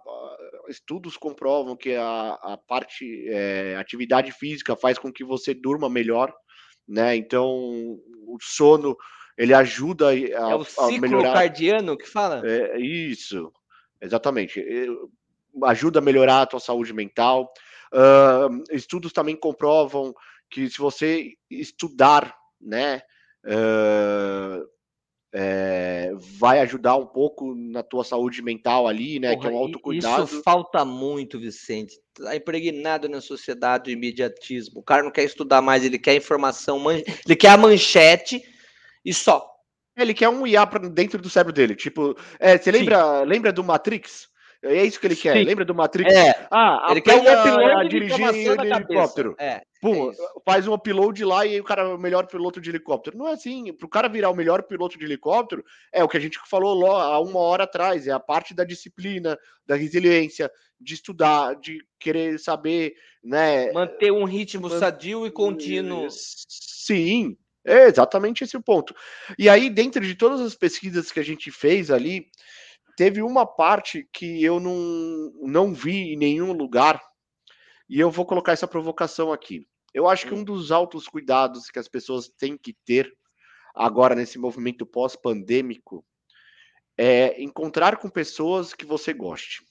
estudos 0.70 1.18
comprovam 1.18 1.76
que 1.76 1.96
a, 1.96 2.58
parte. 2.68 3.28
É, 3.30 3.76
atividade 3.78 4.32
física 4.32 4.76
faz 4.76 4.98
com 4.98 5.12
que 5.12 5.24
você 5.24 5.54
durma 5.54 5.90
melhor, 5.90 6.34
né? 6.88 7.16
Então, 7.16 7.48
o 7.48 8.38
sono 8.40 8.96
ele 9.38 9.54
ajuda 9.54 10.10
a, 10.10 10.16
é 10.16 10.56
o 10.56 10.64
ciclo 10.64 11.02
melhorar. 11.02 11.34
cardiano 11.34 11.98
que 11.98 12.06
fala? 12.06 12.44
É, 12.46 12.80
isso, 12.80 13.52
exatamente. 14.00 14.64
Ajuda 15.64 16.00
a 16.00 16.02
melhorar 16.02 16.44
a 16.44 16.46
tua 16.46 16.60
saúde 16.60 16.94
mental. 16.94 17.52
Uh, 17.92 18.64
estudos 18.72 19.12
também 19.12 19.36
comprovam 19.36 20.14
que 20.50 20.70
se 20.70 20.78
você 20.78 21.34
estudar, 21.50 22.36
né? 22.62 23.02
Uh, 23.46 24.68
é, 25.34 26.12
vai 26.40 26.60
ajudar 26.60 26.98
um 26.98 27.06
pouco 27.06 27.56
na 27.56 27.82
tua 27.82 28.04
saúde 28.04 28.42
mental 28.42 28.88
ali, 28.88 29.20
né? 29.20 29.34
Porra, 29.34 29.42
que 29.42 29.48
é 29.48 29.58
um 29.58 29.58
autocuidado. 29.58 30.26
Isso 30.26 30.42
falta 30.44 30.84
muito, 30.84 31.40
Vicente. 31.40 31.96
Tá 32.14 32.36
impregnado 32.36 33.08
na 33.08 33.22
sociedade 33.22 33.86
do 33.86 33.92
imediatismo. 33.92 34.80
O 34.82 34.84
cara 34.84 35.04
não 35.04 35.12
quer 35.12 35.24
estudar 35.24 35.62
mais, 35.62 35.86
ele 35.86 35.98
quer 35.98 36.16
informação, 36.16 36.80
man... 36.80 37.02
ele 37.26 37.36
quer 37.36 37.50
a 37.50 37.58
manchete 37.58 38.44
e 39.06 39.14
só. 39.14 39.48
Ele 39.96 40.14
quer 40.14 40.30
um 40.30 40.46
IA 40.46 40.66
dentro 40.92 41.22
do 41.22 41.30
cérebro 41.30 41.54
dele. 41.54 41.76
Tipo, 41.76 42.16
é, 42.40 42.58
você 42.58 42.72
lembra, 42.72 43.22
lembra 43.24 43.54
do 43.54 43.64
Matrix? 43.64 44.31
É 44.64 44.86
isso 44.86 45.00
que 45.00 45.08
ele 45.08 45.16
quer. 45.16 45.38
Sim. 45.38 45.44
Lembra 45.44 45.66
do 45.66 45.74
Matrix? 45.74 46.14
É. 46.14 46.48
Ah, 46.52 46.88
ele 46.92 47.02
quer 47.02 47.16
um 47.16 47.22
upload 47.22 47.72
a 47.72 47.84
dirigir 47.84 48.32
de 48.32 48.68
helicóptero. 48.68 49.36
É. 49.40 49.62
Pum, 49.82 50.12
é 50.12 50.16
faz 50.46 50.68
um 50.68 50.74
upload 50.74 51.26
lá 51.26 51.46
e 51.46 51.60
o 51.60 51.64
cara 51.64 51.82
é 51.82 51.86
o 51.86 51.98
melhor 51.98 52.28
piloto 52.28 52.62
de 52.62 52.70
helicóptero. 52.70 53.18
Não 53.18 53.28
é 53.28 53.34
assim. 53.34 53.74
Para 53.74 53.86
o 53.88 53.90
cara 53.90 54.08
virar 54.08 54.30
o 54.30 54.36
melhor 54.36 54.62
piloto 54.62 55.00
de 55.00 55.06
helicóptero, 55.06 55.64
é 55.92 56.04
o 56.04 56.08
que 56.08 56.18
a 56.18 56.20
gente 56.20 56.40
falou 56.48 56.86
há 56.92 57.20
uma 57.20 57.40
hora 57.40 57.64
atrás. 57.64 58.06
É 58.06 58.12
a 58.12 58.20
parte 58.20 58.54
da 58.54 58.64
disciplina, 58.64 59.36
da 59.66 59.76
resiliência, 59.76 60.52
de 60.80 60.94
estudar, 60.94 61.56
de 61.56 61.80
querer 62.00 62.40
saber, 62.40 62.94
né? 63.24 63.72
Manter 63.72 64.12
um 64.12 64.26
ritmo 64.26 64.70
sadio 64.70 65.26
e 65.26 65.32
contínuo. 65.32 66.08
Sim, 66.10 67.36
é 67.66 67.86
exatamente 67.86 68.44
esse 68.44 68.56
o 68.56 68.62
ponto. 68.62 68.96
E 69.40 69.50
aí, 69.50 69.72
dentro 69.72 70.06
de 70.06 70.14
todas 70.14 70.40
as 70.42 70.56
pesquisas 70.56 71.12
que 71.12 71.20
a 71.20 71.24
gente 71.24 71.52
fez 71.52 71.90
ali, 71.90 72.28
teve 73.02 73.24
uma 73.24 73.48
parte 73.48 74.08
que 74.14 74.44
eu 74.44 74.60
não, 74.60 75.34
não 75.42 75.74
vi 75.74 76.14
em 76.14 76.16
nenhum 76.16 76.54
lugar, 76.54 77.02
e 77.90 78.00
eu 78.00 78.12
vou 78.12 78.28
colocar 78.28 78.52
essa 78.52 78.68
provocação 78.68 79.34
aqui. 79.34 79.68
Eu 79.92 80.08
acho 80.08 80.28
que 80.28 80.36
um 80.36 80.44
dos 80.44 80.72
altos 80.72 81.08
cuidados 81.08 81.72
que 81.72 81.80
as 81.80 81.88
pessoas 81.88 82.30
têm 82.38 82.56
que 82.56 82.76
ter 82.86 83.12
agora 83.74 84.14
nesse 84.14 84.38
movimento 84.38 84.86
pós-pandêmico 84.86 86.06
é 86.96 87.42
encontrar 87.42 87.98
com 87.98 88.08
pessoas 88.08 88.72
que 88.72 88.86
você 88.86 89.14
goste. 89.14 89.66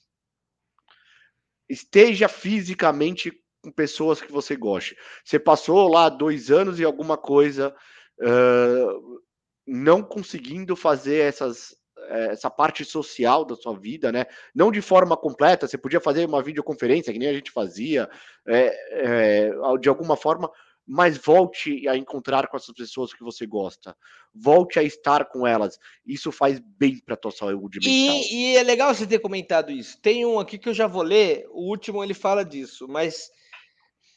Esteja 1.69 2.27
fisicamente 2.27 3.31
com 3.63 3.71
pessoas 3.71 4.19
que 4.19 4.29
você 4.29 4.57
goste. 4.57 4.93
Você 5.23 5.39
passou 5.39 5.87
lá 5.87 6.09
dois 6.09 6.51
anos 6.51 6.81
e 6.81 6.83
alguma 6.83 7.17
coisa 7.17 7.73
uh, 8.19 9.21
não 9.65 10.03
conseguindo 10.03 10.75
fazer 10.75 11.19
essas 11.19 11.79
essa 12.09 12.49
parte 12.49 12.83
social 12.83 13.45
da 13.45 13.55
sua 13.55 13.77
vida, 13.77 14.11
né? 14.11 14.25
Não 14.53 14.71
de 14.71 14.81
forma 14.81 15.15
completa, 15.15 15.67
você 15.67 15.77
podia 15.77 15.99
fazer 15.99 16.25
uma 16.25 16.41
videoconferência, 16.41 17.13
que 17.13 17.19
nem 17.19 17.29
a 17.29 17.33
gente 17.33 17.51
fazia, 17.51 18.09
é, 18.47 19.49
é, 19.49 19.51
de 19.79 19.89
alguma 19.89 20.15
forma, 20.15 20.51
mas 20.85 21.17
volte 21.17 21.87
a 21.87 21.95
encontrar 21.95 22.47
com 22.47 22.57
essas 22.57 22.73
pessoas 22.75 23.13
que 23.13 23.23
você 23.23 23.45
gosta. 23.45 23.95
Volte 24.33 24.79
a 24.79 24.83
estar 24.83 25.25
com 25.25 25.45
elas. 25.45 25.79
Isso 26.05 26.31
faz 26.31 26.59
bem 26.59 26.99
para 26.99 27.15
tua 27.15 27.31
saúde 27.31 27.79
mental. 27.79 28.15
E, 28.15 28.53
e, 28.53 28.57
é 28.57 28.63
legal 28.63 28.93
você 28.93 29.05
ter 29.07 29.19
comentado 29.19 29.71
isso. 29.71 29.99
Tem 30.01 30.25
um 30.25 30.39
aqui 30.39 30.57
que 30.57 30.69
eu 30.69 30.73
já 30.73 30.87
vou 30.87 31.03
ler, 31.03 31.45
o 31.51 31.69
último 31.69 32.03
ele 32.03 32.13
fala 32.13 32.43
disso, 32.43 32.87
mas, 32.89 33.29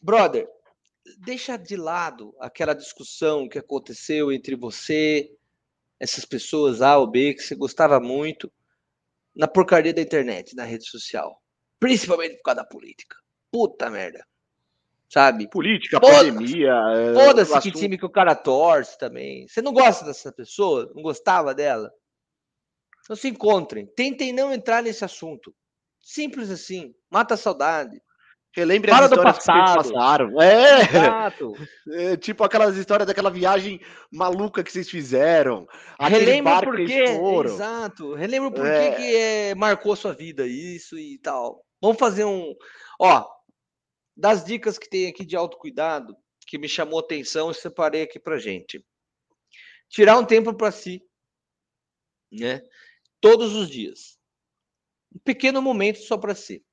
brother, 0.02 0.48
deixa 1.18 1.56
de 1.56 1.76
lado 1.76 2.34
aquela 2.40 2.74
discussão 2.74 3.48
que 3.48 3.58
aconteceu 3.58 4.32
entre 4.32 4.56
você 4.56 5.30
essas 6.04 6.26
pessoas 6.26 6.82
A 6.82 6.98
ou 6.98 7.10
B 7.10 7.34
que 7.34 7.42
você 7.42 7.54
gostava 7.54 7.98
muito 7.98 8.52
na 9.34 9.48
porcaria 9.48 9.92
da 9.92 10.02
internet, 10.02 10.54
na 10.54 10.64
rede 10.64 10.86
social. 10.86 11.42
Principalmente 11.80 12.36
por 12.36 12.42
causa 12.42 12.60
da 12.60 12.66
política. 12.66 13.16
Puta 13.50 13.90
merda. 13.90 14.24
Sabe? 15.08 15.48
Política, 15.48 15.98
Foda 15.98 16.12
pandemia. 16.12 16.72
É, 16.94 17.14
foda-se 17.14 17.52
que 17.52 17.58
assunto... 17.58 17.78
time 17.78 17.98
que 17.98 18.04
o 18.04 18.10
cara 18.10 18.34
torce 18.34 18.98
também. 18.98 19.48
Você 19.48 19.62
não 19.62 19.72
gosta 19.72 20.04
dessa 20.04 20.30
pessoa? 20.30 20.92
Não 20.94 21.02
gostava 21.02 21.54
dela? 21.54 21.90
Então 23.02 23.16
se 23.16 23.28
encontrem. 23.28 23.86
Tentem 23.86 24.32
não 24.32 24.52
entrar 24.52 24.82
nesse 24.82 25.04
assunto. 25.04 25.54
Simples 26.02 26.50
assim. 26.50 26.94
Mata 27.10 27.34
a 27.34 27.38
saudade. 27.38 27.98
Relembre 28.54 28.88
Para 28.88 29.06
as 29.06 29.10
histórias 29.10 29.38
que 29.38 29.44
vocês 29.44 29.74
passaram. 29.74 30.40
É. 30.40 30.80
Exato. 30.82 31.52
é. 31.90 32.16
Tipo 32.16 32.44
aquelas 32.44 32.76
histórias 32.76 33.06
daquela 33.06 33.30
viagem 33.30 33.80
maluca 34.12 34.62
que 34.62 34.70
vocês 34.70 34.88
fizeram. 34.88 35.66
Relembra 35.98 36.62
por 36.62 36.76
quê. 36.76 37.04
Exato. 37.46 38.14
Relembra 38.14 38.52
por 38.52 38.64
é. 38.64 38.90
que, 38.90 38.96
que 38.96 39.16
é, 39.16 39.54
marcou 39.56 39.96
sua 39.96 40.14
vida 40.14 40.46
isso 40.46 40.96
e 40.96 41.18
tal. 41.18 41.64
Vamos 41.82 41.98
fazer 41.98 42.24
um. 42.24 42.54
Ó, 43.00 43.26
das 44.16 44.44
dicas 44.44 44.78
que 44.78 44.88
tem 44.88 45.08
aqui 45.08 45.24
de 45.24 45.34
autocuidado, 45.34 46.16
que 46.46 46.56
me 46.56 46.68
chamou 46.68 47.00
atenção, 47.00 47.48
eu 47.48 47.54
separei 47.54 48.02
aqui 48.02 48.20
pra 48.20 48.38
gente. 48.38 48.84
Tirar 49.88 50.16
um 50.16 50.24
tempo 50.24 50.54
para 50.54 50.70
si, 50.70 51.02
né? 52.30 52.62
Todos 53.20 53.52
os 53.56 53.68
dias. 53.68 54.16
Um 55.12 55.18
pequeno 55.24 55.60
momento 55.60 55.98
só 55.98 56.16
para 56.16 56.36
si. 56.36 56.64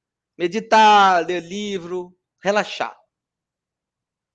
Meditar, 0.42 1.24
ler 1.24 1.44
livro, 1.44 2.18
relaxar. 2.44 2.98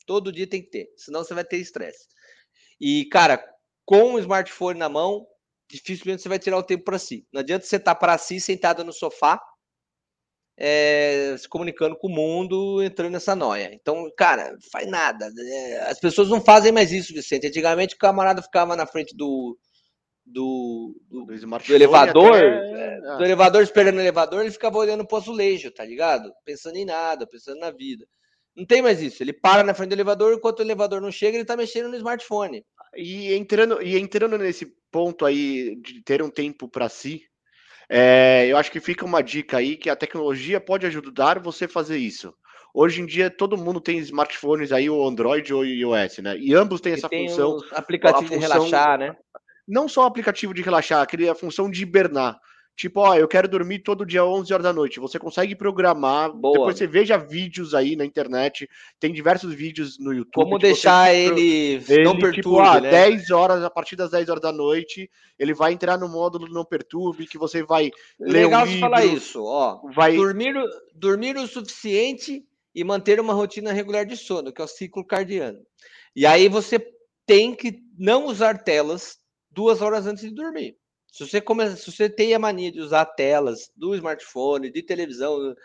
Todo 0.06 0.30
dia 0.30 0.46
tem 0.46 0.62
que 0.62 0.70
ter, 0.70 0.92
senão 0.96 1.24
você 1.24 1.34
vai 1.34 1.44
ter 1.44 1.56
estresse. 1.56 2.06
E, 2.80 3.06
cara, 3.06 3.44
com 3.84 4.14
o 4.14 4.18
smartphone 4.20 4.78
na 4.78 4.88
mão, 4.88 5.26
dificilmente 5.68 6.22
você 6.22 6.28
vai 6.28 6.38
tirar 6.38 6.58
o 6.58 6.62
tempo 6.62 6.84
para 6.84 6.96
si. 6.96 7.26
Não 7.32 7.40
adianta 7.40 7.66
você 7.66 7.74
estar 7.74 7.96
para 7.96 8.16
si 8.18 8.38
sentado 8.38 8.84
no 8.84 8.92
sofá, 8.92 9.42
é, 10.56 11.34
se 11.36 11.48
comunicando 11.48 11.98
com 11.98 12.06
o 12.06 12.14
mundo, 12.14 12.80
entrando 12.84 13.14
nessa 13.14 13.34
noia. 13.34 13.70
Então, 13.74 14.08
cara, 14.16 14.56
faz 14.70 14.88
nada. 14.88 15.28
É, 15.36 15.90
as 15.90 15.98
pessoas 15.98 16.28
não 16.28 16.40
fazem 16.40 16.70
mais 16.70 16.92
isso, 16.92 17.12
Vicente. 17.12 17.48
Antigamente 17.48 17.96
o 17.96 17.98
camarada 17.98 18.40
ficava 18.40 18.76
na 18.76 18.86
frente 18.86 19.12
do, 19.16 19.58
do, 20.26 21.00
do, 21.08 21.24
do, 21.24 21.58
do 21.58 21.74
elevador, 21.74 22.34
até... 22.34 22.98
É, 22.98 23.16
do 23.16 23.24
elevador 23.24 23.62
esperando 23.62 23.96
o 23.96 24.00
elevador, 24.00 24.40
ele 24.40 24.50
ficava 24.50 24.76
olhando 24.76 25.06
pro 25.06 25.18
azulejo, 25.18 25.70
tá 25.70 25.84
ligado? 25.84 26.32
Pensando 26.44 26.76
em 26.76 26.84
nada, 26.84 27.26
pensando 27.26 27.60
na 27.60 27.70
vida. 27.70 28.04
Não 28.56 28.66
tem 28.66 28.82
mais 28.82 29.00
isso. 29.00 29.22
Ele 29.22 29.32
para 29.32 29.62
na 29.62 29.74
frente 29.74 29.90
do 29.90 29.94
elevador, 29.94 30.34
enquanto 30.34 30.58
o 30.58 30.62
elevador 30.62 31.00
não 31.00 31.12
chega, 31.12 31.36
ele 31.36 31.44
tá 31.44 31.56
mexendo 31.56 31.88
no 31.88 31.96
smartphone. 31.96 32.64
E 32.96 33.34
entrando, 33.34 33.82
e 33.82 33.96
entrando 33.96 34.36
nesse 34.38 34.66
ponto 34.90 35.24
aí 35.24 35.76
de 35.76 36.02
ter 36.02 36.22
um 36.22 36.30
tempo 36.30 36.68
para 36.68 36.88
si, 36.88 37.22
é, 37.88 38.46
eu 38.48 38.56
acho 38.56 38.72
que 38.72 38.80
fica 38.80 39.04
uma 39.04 39.22
dica 39.22 39.58
aí 39.58 39.76
que 39.76 39.90
a 39.90 39.96
tecnologia 39.96 40.60
pode 40.60 40.86
ajudar 40.86 41.38
você 41.38 41.66
a 41.66 41.68
fazer 41.68 41.98
isso. 41.98 42.34
Hoje 42.74 43.00
em 43.00 43.06
dia 43.06 43.30
todo 43.30 43.56
mundo 43.56 43.80
tem 43.80 43.98
smartphones 43.98 44.72
aí, 44.72 44.90
o 44.90 45.06
Android 45.06 45.52
ou 45.54 45.64
iOS, 45.64 46.18
né? 46.18 46.36
E 46.38 46.54
ambos 46.54 46.80
têm 46.80 46.94
essa 46.94 47.08
tem 47.08 47.28
função. 47.28 47.58
Aplicativo 47.72 48.28
função, 48.28 48.38
de 48.38 48.42
relaxar, 48.42 48.98
né? 48.98 49.16
Não 49.66 49.88
só 49.88 50.02
o 50.02 50.06
aplicativo 50.06 50.54
de 50.54 50.62
relaxar, 50.62 51.02
aquele 51.02 51.28
a 51.28 51.34
função 51.34 51.70
de 51.70 51.82
hibernar. 51.82 52.38
Tipo, 52.76 53.00
ó, 53.00 53.14
eu 53.14 53.26
quero 53.26 53.48
dormir 53.48 53.78
todo 53.78 54.04
dia 54.04 54.22
11 54.22 54.52
horas 54.52 54.64
da 54.64 54.72
noite. 54.72 55.00
Você 55.00 55.18
consegue 55.18 55.56
programar. 55.56 56.30
Boa. 56.30 56.52
Depois 56.52 56.76
você 56.76 56.86
veja 56.86 57.16
vídeos 57.16 57.74
aí 57.74 57.96
na 57.96 58.04
internet. 58.04 58.68
Tem 59.00 59.14
diversos 59.14 59.54
vídeos 59.54 59.98
no 59.98 60.12
YouTube. 60.12 60.44
Como 60.44 60.58
deixar 60.58 61.14
ele, 61.14 61.82
ele 61.88 62.04
não 62.04 62.18
perturbe, 62.18 62.42
tipo, 62.42 62.60
ah, 62.60 62.78
né? 62.78 62.90
10 62.90 63.30
horas, 63.30 63.64
a 63.64 63.70
partir 63.70 63.96
das 63.96 64.10
10 64.10 64.28
horas 64.28 64.42
da 64.42 64.52
noite, 64.52 65.10
ele 65.38 65.54
vai 65.54 65.72
entrar 65.72 65.96
no 65.96 66.06
módulo 66.06 66.52
não 66.52 66.66
perturbe, 66.66 67.26
que 67.26 67.38
você 67.38 67.62
vai 67.62 67.90
Legal 68.20 68.60
ler 68.60 68.68
um 68.68 68.72
livro, 68.72 68.80
falar 68.80 69.04
isso, 69.06 69.42
ó. 69.42 69.80
Vai... 69.94 70.14
Dormir, 70.14 70.54
dormir 70.94 71.34
o 71.38 71.46
suficiente 71.46 72.44
e 72.74 72.84
manter 72.84 73.18
uma 73.18 73.32
rotina 73.32 73.72
regular 73.72 74.04
de 74.04 74.18
sono, 74.18 74.52
que 74.52 74.60
é 74.60 74.64
o 74.64 74.68
ciclo 74.68 75.02
cardiano. 75.02 75.60
E 76.14 76.26
aí 76.26 76.46
você 76.46 76.78
tem 77.24 77.54
que 77.54 77.78
não 77.98 78.26
usar 78.26 78.62
telas 78.62 79.18
duas 79.56 79.80
horas 79.80 80.06
antes 80.06 80.22
de 80.22 80.30
dormir. 80.30 80.76
Se 81.10 81.26
você, 81.26 81.40
começa, 81.40 81.76
se 81.76 81.90
você 81.90 82.10
tem 82.10 82.34
a 82.34 82.38
mania 82.38 82.70
de 82.70 82.78
usar 82.78 83.06
telas 83.06 83.70
do 83.74 83.94
smartphone, 83.94 84.70
de 84.70 84.82
televisão, 84.82 85.56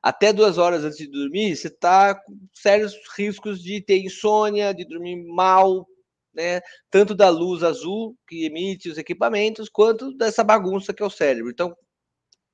até 0.00 0.32
duas 0.32 0.58
horas 0.58 0.84
antes 0.84 0.96
de 0.96 1.08
dormir, 1.08 1.56
você 1.56 1.66
está 1.66 2.14
com 2.14 2.38
sérios 2.54 2.94
riscos 3.16 3.60
de 3.60 3.80
ter 3.80 3.98
insônia, 3.98 4.72
de 4.72 4.84
dormir 4.84 5.16
mal, 5.26 5.88
né? 6.32 6.60
Tanto 6.88 7.16
da 7.16 7.28
luz 7.28 7.64
azul 7.64 8.16
que 8.28 8.46
emite 8.46 8.88
os 8.88 8.96
equipamentos, 8.96 9.68
quanto 9.68 10.16
dessa 10.16 10.44
bagunça 10.44 10.94
que 10.94 11.02
é 11.02 11.06
o 11.06 11.10
cérebro. 11.10 11.50
Então, 11.50 11.76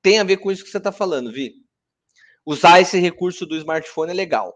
tem 0.01 0.17
a 0.17 0.23
ver 0.23 0.37
com 0.37 0.51
isso 0.51 0.63
que 0.63 0.71
você 0.71 0.79
está 0.79 0.91
falando, 0.91 1.31
Vi. 1.31 1.53
Usar 2.43 2.81
esse 2.81 2.97
recurso 2.97 3.45
do 3.45 3.55
smartphone 3.57 4.11
é 4.11 4.15
legal. 4.15 4.55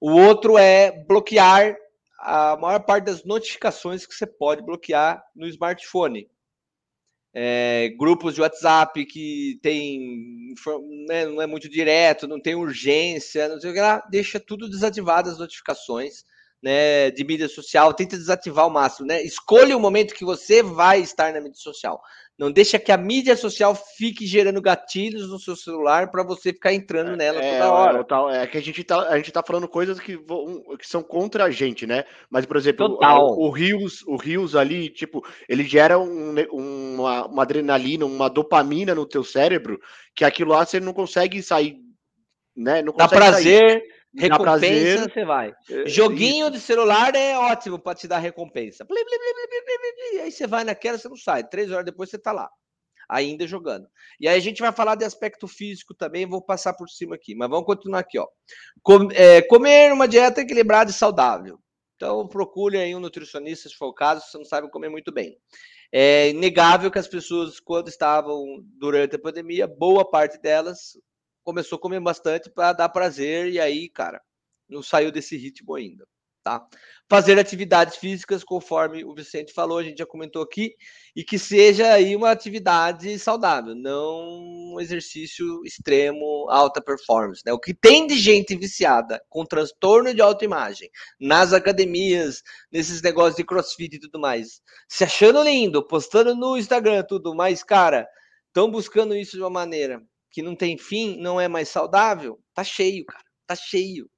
O 0.00 0.10
outro 0.10 0.58
é 0.58 0.90
bloquear 1.06 1.76
a 2.22 2.56
maior 2.56 2.78
parte 2.80 3.04
das 3.06 3.24
notificações 3.24 4.06
que 4.06 4.14
você 4.14 4.26
pode 4.26 4.62
bloquear 4.62 5.22
no 5.34 5.46
smartphone. 5.48 6.30
É, 7.34 7.88
grupos 7.98 8.34
de 8.34 8.42
WhatsApp 8.42 9.04
que 9.06 9.58
tem 9.62 10.54
né, 11.08 11.26
não 11.26 11.40
é 11.42 11.46
muito 11.46 11.68
direto, 11.68 12.28
não 12.28 12.40
tem 12.40 12.54
urgência, 12.54 13.48
não 13.48 13.58
sei 13.58 13.70
o 13.70 13.74
que 13.74 13.80
lá, 13.80 14.06
deixa 14.10 14.38
tudo 14.38 14.68
desativado 14.68 15.30
as 15.30 15.38
notificações, 15.38 16.24
né, 16.62 17.10
de 17.10 17.24
mídia 17.24 17.48
social, 17.48 17.92
tenta 17.92 18.16
desativar 18.16 18.66
o 18.66 18.70
máximo, 18.70 19.06
né? 19.06 19.22
Escolha 19.22 19.76
o 19.76 19.80
momento 19.80 20.14
que 20.14 20.24
você 20.24 20.62
vai 20.62 21.00
estar 21.00 21.32
na 21.32 21.40
mídia 21.40 21.58
social. 21.58 22.00
Não 22.38 22.50
deixa 22.50 22.78
que 22.78 22.90
a 22.90 22.96
mídia 22.96 23.36
social 23.36 23.74
fique 23.96 24.26
gerando 24.26 24.60
gatilhos 24.60 25.28
no 25.28 25.38
seu 25.38 25.54
celular 25.54 26.10
para 26.10 26.22
você 26.22 26.52
ficar 26.52 26.72
entrando 26.72 27.16
nela 27.16 27.38
é, 27.38 27.52
toda 27.52 27.72
hora. 27.72 28.06
É, 28.32 28.42
é, 28.42 28.46
que 28.46 28.56
a 28.56 28.60
gente, 28.60 28.82
tá, 28.82 29.08
a 29.08 29.16
gente 29.16 29.30
tá 29.30 29.42
falando 29.46 29.68
coisas 29.68 30.00
que, 30.00 30.16
vão, 30.16 30.62
que 30.78 30.86
são 30.86 31.02
contra 31.02 31.44
a 31.44 31.50
gente, 31.50 31.86
né? 31.86 32.04
Mas, 32.30 32.46
por 32.46 32.56
exemplo, 32.56 32.98
o, 33.00 33.46
o 33.46 33.50
Rios, 33.50 34.02
o 34.06 34.16
Rios 34.16 34.56
ali, 34.56 34.88
tipo, 34.88 35.22
ele 35.48 35.64
gera 35.64 35.98
um, 35.98 36.34
uma, 36.50 37.26
uma 37.26 37.42
adrenalina, 37.42 38.06
uma 38.06 38.30
dopamina 38.30 38.94
no 38.94 39.06
teu 39.06 39.22
cérebro, 39.22 39.78
que 40.14 40.24
aquilo 40.24 40.52
lá 40.52 40.64
você 40.64 40.80
não 40.80 40.94
consegue 40.94 41.42
sair, 41.42 41.76
né? 42.56 42.82
Não 42.82 42.94
Dá 42.94 43.08
prazer. 43.08 43.68
Sair. 43.68 44.01
Recompensa, 44.14 45.08
você 45.08 45.24
vai. 45.24 45.54
É, 45.70 45.88
Joguinho 45.88 46.46
Isso. 46.46 46.52
de 46.52 46.60
celular 46.60 47.14
é 47.14 47.36
ótimo 47.38 47.78
para 47.78 47.94
te 47.94 48.06
dar 48.06 48.18
recompensa. 48.18 48.86
Aí 50.22 50.30
você 50.30 50.46
vai 50.46 50.64
naquela, 50.64 50.98
você 50.98 51.08
não 51.08 51.16
sai. 51.16 51.48
Três 51.48 51.70
horas 51.70 51.86
depois 51.86 52.10
você 52.10 52.18
tá 52.18 52.30
lá, 52.30 52.50
ainda 53.08 53.46
jogando. 53.46 53.88
E 54.20 54.28
aí 54.28 54.36
a 54.36 54.42
gente 54.42 54.60
vai 54.60 54.70
falar 54.70 54.96
de 54.96 55.04
aspecto 55.04 55.48
físico 55.48 55.94
também, 55.94 56.26
vou 56.26 56.42
passar 56.42 56.74
por 56.74 56.88
cima 56.90 57.14
aqui, 57.14 57.34
mas 57.34 57.48
vamos 57.48 57.64
continuar 57.64 58.00
aqui, 58.00 58.18
ó. 58.18 58.28
Com, 58.82 59.08
é, 59.12 59.40
comer 59.42 59.92
uma 59.92 60.06
dieta 60.06 60.42
equilibrada 60.42 60.90
e 60.90 60.94
saudável. 60.94 61.58
Então 61.96 62.28
procure 62.28 62.76
aí 62.76 62.94
um 62.94 63.00
nutricionista, 63.00 63.68
se 63.68 63.76
for 63.76 63.86
o 63.86 63.94
caso, 63.94 64.24
se 64.24 64.32
você 64.32 64.38
não 64.38 64.44
sabe 64.44 64.70
comer 64.70 64.90
muito 64.90 65.10
bem. 65.10 65.38
É 65.90 66.30
inegável 66.30 66.90
que 66.90 66.98
as 66.98 67.06
pessoas, 67.06 67.60
quando 67.60 67.88
estavam 67.88 68.62
durante 68.78 69.16
a 69.16 69.18
pandemia, 69.18 69.66
boa 69.66 70.08
parte 70.08 70.40
delas 70.40 70.98
começou 71.42 71.76
a 71.76 71.80
comer 71.80 72.00
bastante 72.00 72.50
para 72.50 72.72
dar 72.72 72.88
prazer 72.88 73.48
e 73.48 73.60
aí, 73.60 73.88
cara, 73.88 74.20
não 74.68 74.82
saiu 74.82 75.12
desse 75.12 75.36
ritmo 75.36 75.74
ainda, 75.74 76.06
tá? 76.42 76.66
Fazer 77.08 77.38
atividades 77.38 77.96
físicas, 77.96 78.42
conforme 78.42 79.04
o 79.04 79.14
Vicente 79.14 79.52
falou, 79.52 79.78
a 79.78 79.82
gente 79.82 79.98
já 79.98 80.06
comentou 80.06 80.42
aqui, 80.42 80.74
e 81.14 81.22
que 81.22 81.38
seja 81.38 81.92
aí 81.92 82.16
uma 82.16 82.30
atividade 82.30 83.18
saudável, 83.18 83.74
não 83.74 84.72
um 84.74 84.80
exercício 84.80 85.62
extremo, 85.64 86.48
alta 86.48 86.80
performance, 86.80 87.42
né? 87.44 87.52
O 87.52 87.58
que 87.58 87.74
tem 87.74 88.06
de 88.06 88.16
gente 88.16 88.56
viciada 88.56 89.22
com 89.28 89.44
transtorno 89.44 90.14
de 90.14 90.22
autoimagem 90.22 90.88
nas 91.20 91.52
academias, 91.52 92.42
nesses 92.72 93.02
negócios 93.02 93.36
de 93.36 93.44
crossfit 93.44 93.96
e 93.96 94.00
tudo 94.00 94.18
mais, 94.18 94.62
se 94.88 95.04
achando 95.04 95.42
lindo, 95.42 95.86
postando 95.86 96.34
no 96.34 96.56
Instagram 96.56 97.04
tudo, 97.06 97.34
mas, 97.34 97.62
cara, 97.62 98.08
estão 98.48 98.70
buscando 98.70 99.14
isso 99.14 99.36
de 99.36 99.42
uma 99.42 99.50
maneira 99.50 100.02
que 100.32 100.42
não 100.42 100.56
tem 100.56 100.78
fim, 100.78 101.18
não 101.18 101.40
é 101.40 101.46
mais 101.46 101.68
saudável, 101.68 102.42
tá 102.54 102.64
cheio, 102.64 103.04
cara. 103.04 103.24
Tá 103.46 103.54
cheio. 103.54 104.10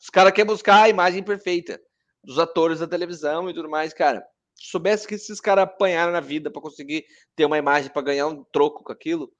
Os 0.00 0.10
caras 0.10 0.32
querem 0.32 0.46
buscar 0.46 0.82
a 0.82 0.88
imagem 0.88 1.22
perfeita 1.22 1.80
dos 2.22 2.38
atores 2.38 2.80
da 2.80 2.86
televisão 2.86 3.48
e 3.48 3.54
tudo 3.54 3.70
mais, 3.70 3.94
cara. 3.94 4.26
Se 4.56 4.70
soubesse 4.70 5.06
que 5.06 5.14
esses 5.14 5.40
caras 5.40 5.64
apanharam 5.64 6.12
na 6.12 6.20
vida 6.20 6.50
para 6.50 6.60
conseguir 6.60 7.04
ter 7.36 7.44
uma 7.44 7.58
imagem 7.58 7.90
para 7.90 8.02
ganhar 8.02 8.26
um 8.26 8.44
troco 8.44 8.82
com 8.82 8.92
aquilo. 8.92 9.32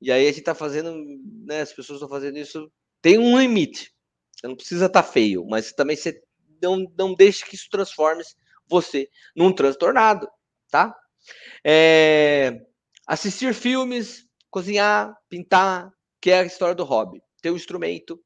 E 0.00 0.10
aí 0.10 0.26
a 0.26 0.32
gente 0.32 0.42
tá 0.42 0.54
fazendo, 0.54 0.94
né? 1.44 1.60
As 1.60 1.72
pessoas 1.72 1.96
estão 1.96 2.08
fazendo 2.08 2.38
isso. 2.38 2.70
Tem 3.02 3.18
um 3.18 3.38
limite. 3.38 3.92
Não 4.42 4.56
precisa 4.56 4.86
estar 4.86 5.02
tá 5.02 5.08
feio, 5.08 5.44
mas 5.46 5.72
também 5.72 5.96
você 5.96 6.22
não, 6.62 6.90
não 6.96 7.14
deixe 7.14 7.44
que 7.44 7.54
isso 7.54 7.68
transforme 7.70 8.22
você 8.68 9.08
num 9.34 9.52
transtornado, 9.52 10.28
tá? 10.70 10.94
É, 11.64 12.60
assistir 13.06 13.54
filmes, 13.54 14.27
cozinhar, 14.50 15.16
pintar, 15.28 15.90
que 16.20 16.30
é 16.30 16.40
a 16.40 16.44
história 16.44 16.74
do 16.74 16.84
hobby. 16.84 17.20
Ter 17.42 17.50
um 17.50 17.56
instrumento. 17.56 18.20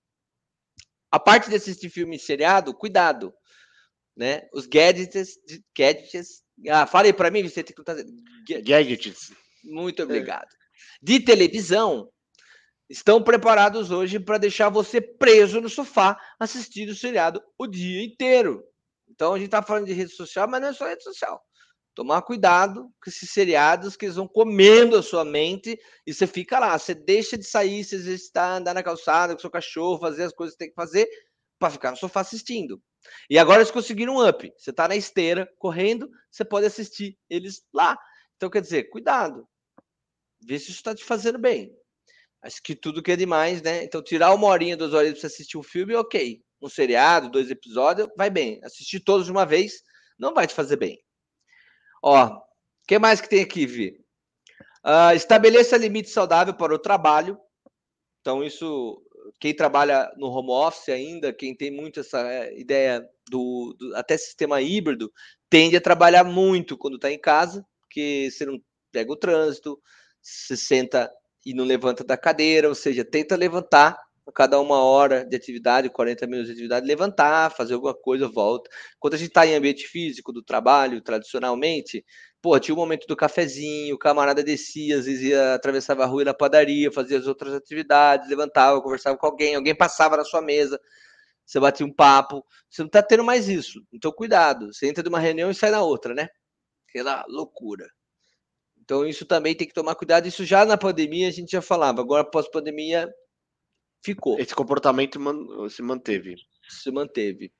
A 1.10 1.18
parte 1.18 1.50
de 1.50 1.56
assistir 1.56 1.90
filme 1.90 2.18
seriado, 2.18 2.74
cuidado. 2.74 3.32
Né? 4.16 4.42
Os 4.52 4.66
gadgets, 4.66 5.38
gadgets. 5.76 6.42
Ah, 6.68 6.86
fale 6.86 7.12
para 7.12 7.30
mim, 7.30 7.42
você 7.42 7.62
tem 7.62 7.74
que 7.74 8.62
gadgets. 8.62 9.32
Muito 9.64 10.02
é. 10.02 10.04
obrigado. 10.04 10.48
É. 10.48 10.62
De 11.00 11.20
televisão, 11.20 12.08
estão 12.88 13.22
preparados 13.22 13.90
hoje 13.90 14.20
para 14.20 14.38
deixar 14.38 14.68
você 14.68 15.00
preso 15.00 15.60
no 15.60 15.68
sofá 15.68 16.18
assistindo 16.38 16.90
o 16.90 16.94
seriado 16.94 17.42
o 17.58 17.66
dia 17.66 18.04
inteiro. 18.04 18.62
Então 19.08 19.34
a 19.34 19.38
gente 19.38 19.46
está 19.46 19.62
falando 19.62 19.86
de 19.86 19.92
rede 19.92 20.14
social, 20.14 20.48
mas 20.48 20.60
não 20.60 20.68
é 20.68 20.72
só 20.72 20.86
rede 20.86 21.02
social. 21.02 21.40
Tomar 21.94 22.22
cuidado 22.22 22.84
com 23.02 23.10
esses 23.10 23.30
seriados 23.30 23.96
que 23.96 24.06
eles 24.06 24.16
vão 24.16 24.26
comendo 24.26 24.96
a 24.96 25.02
sua 25.02 25.24
mente 25.24 25.78
e 26.06 26.14
você 26.14 26.26
fica 26.26 26.58
lá. 26.58 26.78
Você 26.78 26.94
deixa 26.94 27.36
de 27.36 27.44
sair, 27.44 27.84
se 27.84 27.94
exercitar, 27.94 28.56
andar 28.56 28.72
na 28.72 28.82
calçada 28.82 29.34
com 29.34 29.40
seu 29.40 29.50
cachorro, 29.50 30.00
fazer 30.00 30.24
as 30.24 30.32
coisas 30.32 30.54
que 30.54 30.58
tem 30.58 30.68
que 30.70 30.74
fazer 30.74 31.06
para 31.58 31.70
ficar 31.70 31.90
no 31.90 31.96
sofá 31.96 32.20
assistindo. 32.20 32.82
E 33.28 33.38
agora 33.38 33.60
eles 33.60 33.70
conseguiram 33.70 34.16
um 34.16 34.26
up. 34.26 34.52
Você 34.56 34.70
está 34.70 34.88
na 34.88 34.96
esteira, 34.96 35.48
correndo, 35.58 36.08
você 36.30 36.44
pode 36.44 36.66
assistir 36.66 37.18
eles 37.28 37.62
lá. 37.72 37.96
Então, 38.36 38.48
quer 38.48 38.62
dizer, 38.62 38.84
cuidado. 38.84 39.46
Vê 40.44 40.58
se 40.58 40.70
isso 40.70 40.78
está 40.78 40.94
te 40.94 41.04
fazendo 41.04 41.38
bem. 41.38 41.72
Acho 42.42 42.60
que 42.62 42.74
tudo 42.74 43.02
que 43.02 43.12
é 43.12 43.16
demais, 43.16 43.62
né? 43.62 43.84
Então, 43.84 44.02
tirar 44.02 44.34
uma 44.34 44.48
horinha, 44.48 44.76
duas 44.76 44.92
horas 44.92 45.12
para 45.12 45.20
você 45.20 45.26
assistir 45.26 45.56
um 45.56 45.62
filme, 45.62 45.94
ok. 45.94 46.42
Um 46.60 46.68
seriado, 46.68 47.30
dois 47.30 47.50
episódios, 47.50 48.08
vai 48.16 48.30
bem. 48.30 48.60
Assistir 48.64 49.00
todos 49.00 49.26
de 49.26 49.32
uma 49.32 49.44
vez 49.44 49.82
não 50.18 50.34
vai 50.34 50.46
te 50.46 50.54
fazer 50.54 50.76
bem. 50.76 50.98
Ó, 52.02 52.26
o 52.26 52.42
que 52.86 52.98
mais 52.98 53.20
que 53.20 53.28
tem 53.28 53.42
aqui, 53.42 53.64
Vi? 53.64 54.02
Uh, 54.84 55.14
estabeleça 55.14 55.76
limite 55.76 56.10
saudável 56.10 56.52
para 56.52 56.74
o 56.74 56.78
trabalho. 56.78 57.38
Então, 58.20 58.42
isso, 58.42 59.00
quem 59.38 59.54
trabalha 59.54 60.12
no 60.16 60.26
home 60.26 60.50
office 60.50 60.88
ainda, 60.88 61.32
quem 61.32 61.54
tem 61.54 61.70
muito 61.70 62.00
essa 62.00 62.20
é, 62.20 62.58
ideia 62.58 63.08
do, 63.30 63.76
do 63.78 63.96
até 63.96 64.16
sistema 64.16 64.60
híbrido, 64.60 65.12
tende 65.48 65.76
a 65.76 65.80
trabalhar 65.80 66.24
muito 66.24 66.76
quando 66.76 66.96
está 66.96 67.10
em 67.10 67.18
casa, 67.18 67.64
porque 67.82 68.28
você 68.30 68.44
não 68.44 68.60
pega 68.90 69.12
o 69.12 69.16
trânsito, 69.16 69.80
se 70.20 70.56
senta 70.56 71.10
e 71.44 71.54
não 71.54 71.64
levanta 71.64 72.04
da 72.04 72.16
cadeira, 72.16 72.68
ou 72.68 72.74
seja, 72.74 73.04
tenta 73.04 73.36
levantar 73.36 73.96
a 74.26 74.32
cada 74.32 74.60
uma 74.60 74.82
hora 74.82 75.24
de 75.24 75.36
atividade, 75.36 75.90
40 75.90 76.26
minutos 76.26 76.46
de 76.46 76.52
atividade, 76.52 76.86
levantar, 76.86 77.50
fazer 77.50 77.74
alguma 77.74 77.94
coisa, 77.94 78.28
volta. 78.28 78.70
Quando 78.98 79.14
a 79.14 79.16
gente 79.16 79.28
está 79.28 79.46
em 79.46 79.54
ambiente 79.54 79.86
físico 79.86 80.32
do 80.32 80.42
trabalho, 80.42 81.00
tradicionalmente, 81.00 82.04
pô, 82.40 82.58
tinha 82.58 82.74
o 82.74 82.78
momento 82.78 83.06
do 83.06 83.16
cafezinho, 83.16 83.94
o 83.94 83.98
camarada 83.98 84.42
descia, 84.42 84.98
às 84.98 85.06
vezes 85.06 85.22
ia, 85.22 85.54
atravessava 85.54 86.04
a 86.04 86.06
rua 86.06 86.24
na 86.24 86.34
padaria, 86.34 86.92
fazia 86.92 87.18
as 87.18 87.26
outras 87.26 87.54
atividades, 87.54 88.28
levantava, 88.28 88.80
conversava 88.80 89.16
com 89.16 89.26
alguém, 89.26 89.54
alguém 89.54 89.74
passava 89.74 90.16
na 90.16 90.24
sua 90.24 90.40
mesa, 90.40 90.80
você 91.44 91.58
batia 91.60 91.84
um 91.86 91.92
papo, 91.92 92.44
você 92.70 92.82
não 92.82 92.86
está 92.86 93.02
tendo 93.02 93.24
mais 93.24 93.48
isso. 93.48 93.82
Então, 93.92 94.12
cuidado, 94.12 94.72
você 94.72 94.88
entra 94.88 95.02
de 95.02 95.08
uma 95.08 95.18
reunião 95.18 95.50
e 95.50 95.54
sai 95.54 95.70
na 95.70 95.82
outra, 95.82 96.14
né? 96.14 96.28
Aquela 96.88 97.24
loucura. 97.28 97.88
Então, 98.80 99.06
isso 99.06 99.24
também 99.24 99.54
tem 99.54 99.66
que 99.66 99.74
tomar 99.74 99.94
cuidado. 99.94 100.26
Isso 100.26 100.44
já 100.44 100.64
na 100.64 100.76
pandemia 100.76 101.28
a 101.28 101.30
gente 101.30 101.52
já 101.52 101.62
falava. 101.62 102.00
Agora, 102.00 102.24
pós-pandemia, 102.24 103.12
ficou. 104.02 104.38
Esse 104.38 104.54
comportamento 104.54 105.18
se 105.70 105.82
manteve. 105.82 106.36
Se 106.68 106.90
manteve. 106.90 107.52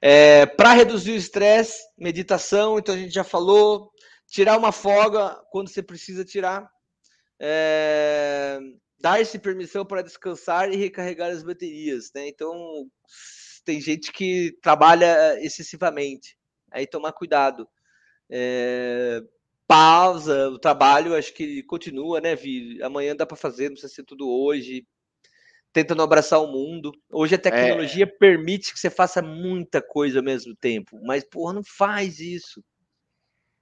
É, 0.00 0.46
Para 0.46 0.72
reduzir 0.72 1.12
o 1.12 1.16
estresse, 1.16 1.82
meditação, 1.96 2.78
então 2.78 2.94
a 2.94 2.98
gente 2.98 3.14
já 3.14 3.24
falou. 3.24 3.92
Tirar 4.26 4.56
uma 4.56 4.72
folga 4.72 5.36
quando 5.50 5.68
você 5.68 5.82
precisa 5.82 6.24
tirar. 6.24 6.68
É, 7.38 8.58
Dar-se 8.98 9.38
permissão 9.38 9.84
para 9.84 10.02
descansar 10.02 10.72
e 10.72 10.76
recarregar 10.76 11.30
as 11.30 11.42
baterias. 11.42 12.10
Né? 12.14 12.26
Então, 12.28 12.88
tem 13.64 13.80
gente 13.80 14.10
que 14.10 14.56
trabalha 14.62 15.38
excessivamente. 15.44 16.38
Aí 16.72 16.86
tomar 16.86 17.12
cuidado. 17.12 17.68
É, 18.30 19.22
pausa, 19.66 20.48
o 20.48 20.58
trabalho 20.58 21.14
acho 21.14 21.34
que 21.34 21.62
continua, 21.64 22.20
né, 22.20 22.34
Vi? 22.34 22.82
Amanhã 22.82 23.14
dá 23.14 23.26
para 23.26 23.36
fazer, 23.36 23.64
não 23.64 23.72
precisa 23.72 23.92
ser 23.92 24.04
tudo 24.04 24.28
hoje 24.28 24.86
tentando 25.74 26.02
abraçar 26.02 26.40
o 26.40 26.46
mundo. 26.46 26.92
Hoje 27.12 27.34
a 27.34 27.38
tecnologia 27.38 28.04
é... 28.04 28.06
permite 28.06 28.72
que 28.72 28.78
você 28.78 28.88
faça 28.88 29.20
muita 29.20 29.82
coisa 29.82 30.20
ao 30.20 30.24
mesmo 30.24 30.54
tempo, 30.54 30.98
mas 31.04 31.24
porra, 31.24 31.52
não 31.52 31.62
faz 31.64 32.20
isso. 32.20 32.64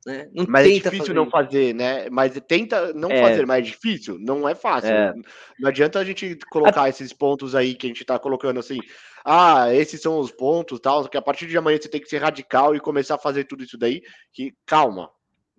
Né? 0.04 0.28
Não 0.34 0.44
mas 0.48 0.66
é 0.66 0.70
difícil 0.70 0.98
fazer 0.98 1.14
não 1.14 1.22
isso. 1.22 1.30
fazer, 1.30 1.74
né? 1.74 2.10
Mas 2.10 2.38
tenta 2.46 2.92
não 2.92 3.08
é. 3.10 3.20
fazer, 3.20 3.46
mas 3.46 3.58
é 3.58 3.62
difícil, 3.62 4.18
não 4.18 4.48
é 4.48 4.54
fácil. 4.54 4.92
É. 4.92 5.14
Não 5.58 5.68
adianta 5.68 5.98
a 5.98 6.04
gente 6.04 6.36
colocar 6.50 6.82
a... 6.82 6.88
esses 6.88 7.12
pontos 7.12 7.54
aí 7.54 7.74
que 7.74 7.86
a 7.86 7.88
gente 7.88 8.04
tá 8.04 8.18
colocando 8.18 8.60
assim. 8.60 8.78
Ah, 9.24 9.72
esses 9.72 10.02
são 10.02 10.18
os 10.18 10.30
pontos, 10.30 10.80
tal, 10.80 11.08
que 11.08 11.16
a 11.16 11.22
partir 11.22 11.46
de 11.46 11.56
amanhã 11.56 11.78
você 11.80 11.88
tem 11.88 12.00
que 12.00 12.08
ser 12.08 12.18
radical 12.18 12.74
e 12.74 12.80
começar 12.80 13.14
a 13.14 13.18
fazer 13.18 13.44
tudo 13.44 13.64
isso 13.64 13.78
daí. 13.78 14.02
Que 14.34 14.52
calma, 14.66 15.08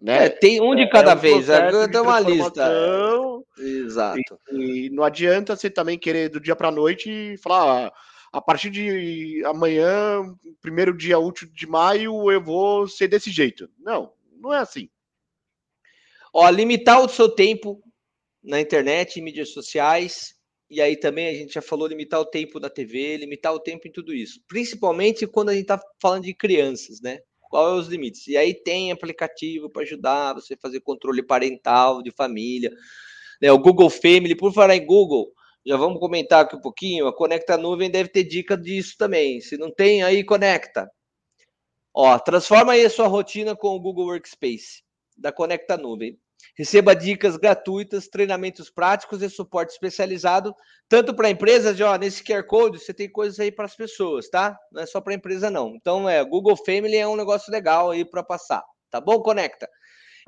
né? 0.03 0.25
É, 0.25 0.29
tem 0.29 0.61
um 0.61 0.75
de 0.75 0.81
é, 0.81 0.89
cada 0.89 1.11
é 1.11 1.15
um 1.15 1.17
vez, 1.17 1.45
tenho 1.45 2.03
uma 2.03 2.19
lista. 2.19 2.69
Exato. 3.57 4.37
E, 4.51 4.87
e, 4.87 4.89
não 4.89 5.03
adianta 5.03 5.55
você 5.55 5.69
também 5.69 5.97
querer 5.97 6.27
do 6.27 6.41
dia 6.41 6.55
para 6.57 6.69
noite 6.69 7.37
falar, 7.37 7.87
ah, 7.87 7.93
a 8.33 8.41
partir 8.41 8.69
de 8.69 9.41
amanhã, 9.45 10.21
primeiro 10.61 10.95
dia 10.95 11.17
útil 11.17 11.47
de 11.53 11.65
maio, 11.65 12.29
eu 12.29 12.43
vou 12.43 12.85
ser 12.85 13.07
desse 13.07 13.31
jeito. 13.31 13.69
Não, 13.79 14.11
não 14.41 14.53
é 14.53 14.57
assim. 14.57 14.89
Ó, 16.33 16.49
limitar 16.49 17.01
o 17.01 17.07
seu 17.07 17.29
tempo 17.29 17.81
na 18.43 18.59
internet, 18.59 19.17
em 19.17 19.23
mídias 19.23 19.53
sociais 19.53 20.35
e 20.69 20.81
aí 20.81 20.97
também 20.97 21.27
a 21.27 21.33
gente 21.33 21.53
já 21.53 21.61
falou 21.61 21.87
limitar 21.87 22.19
o 22.19 22.25
tempo 22.25 22.59
da 22.59 22.67
TV, 22.67 23.17
limitar 23.17 23.53
o 23.53 23.59
tempo 23.59 23.87
em 23.87 23.91
tudo 23.91 24.11
isso. 24.11 24.41
Principalmente 24.47 25.27
quando 25.27 25.49
a 25.49 25.53
gente 25.53 25.61
está 25.61 25.79
falando 26.01 26.23
de 26.23 26.33
crianças, 26.33 26.99
né? 26.99 27.19
Qual 27.53 27.69
é 27.69 27.79
os 27.79 27.87
limites? 27.87 28.27
E 28.27 28.35
aí 28.35 28.51
tem 28.51 28.91
aplicativo 28.91 29.69
para 29.69 29.83
ajudar 29.83 30.33
você 30.33 30.55
a 30.55 30.57
fazer 30.57 30.79
controle 30.79 31.21
parental 31.21 32.01
de 32.01 32.09
família. 32.09 32.71
Né? 33.39 33.51
O 33.51 33.59
Google 33.59 33.91
Family, 33.91 34.35
por 34.35 34.51
falar 34.51 34.75
em 34.75 34.83
Google, 34.83 35.31
já 35.63 35.77
vamos 35.77 35.99
comentar 35.99 36.45
aqui 36.45 36.55
um 36.55 36.59
pouquinho. 36.59 37.05
A 37.05 37.15
Conecta 37.15 37.55
Nuvem 37.55 37.91
deve 37.91 38.09
ter 38.09 38.23
dica 38.23 38.57
disso 38.57 38.95
também. 38.97 39.39
Se 39.39 39.55
não 39.55 39.69
tem, 39.69 40.01
aí 40.01 40.23
conecta. 40.23 40.89
Ó, 41.93 42.17
transforma 42.17 42.73
aí 42.73 42.85
a 42.85 42.89
sua 42.89 43.05
rotina 43.05 43.55
com 43.55 43.67
o 43.67 43.79
Google 43.79 44.07
Workspace 44.07 44.81
da 45.15 45.31
Conecta 45.31 45.77
Nuvem. 45.77 46.19
Receba 46.57 46.95
dicas 46.95 47.37
gratuitas, 47.37 48.07
treinamentos 48.07 48.69
práticos 48.69 49.21
e 49.21 49.29
suporte 49.29 49.71
especializado, 49.71 50.53
tanto 50.87 51.13
para 51.13 51.29
empresas, 51.29 51.75
de, 51.75 51.83
ó, 51.83 51.95
nesse 51.97 52.23
QR 52.23 52.43
Code 52.45 52.79
você 52.79 52.93
tem 52.93 53.09
coisas 53.09 53.39
aí 53.39 53.51
para 53.51 53.65
as 53.65 53.75
pessoas, 53.75 54.29
tá? 54.29 54.57
Não 54.71 54.83
é 54.83 54.85
só 54.85 55.01
para 55.01 55.13
empresa 55.13 55.49
não. 55.49 55.75
Então, 55.75 56.07
é, 56.07 56.23
Google 56.23 56.55
Family 56.55 56.97
é 56.97 57.07
um 57.07 57.15
negócio 57.15 57.51
legal 57.51 57.91
aí 57.91 58.05
para 58.05 58.23
passar, 58.23 58.63
tá 58.91 59.01
bom? 59.01 59.19
Conecta. 59.21 59.67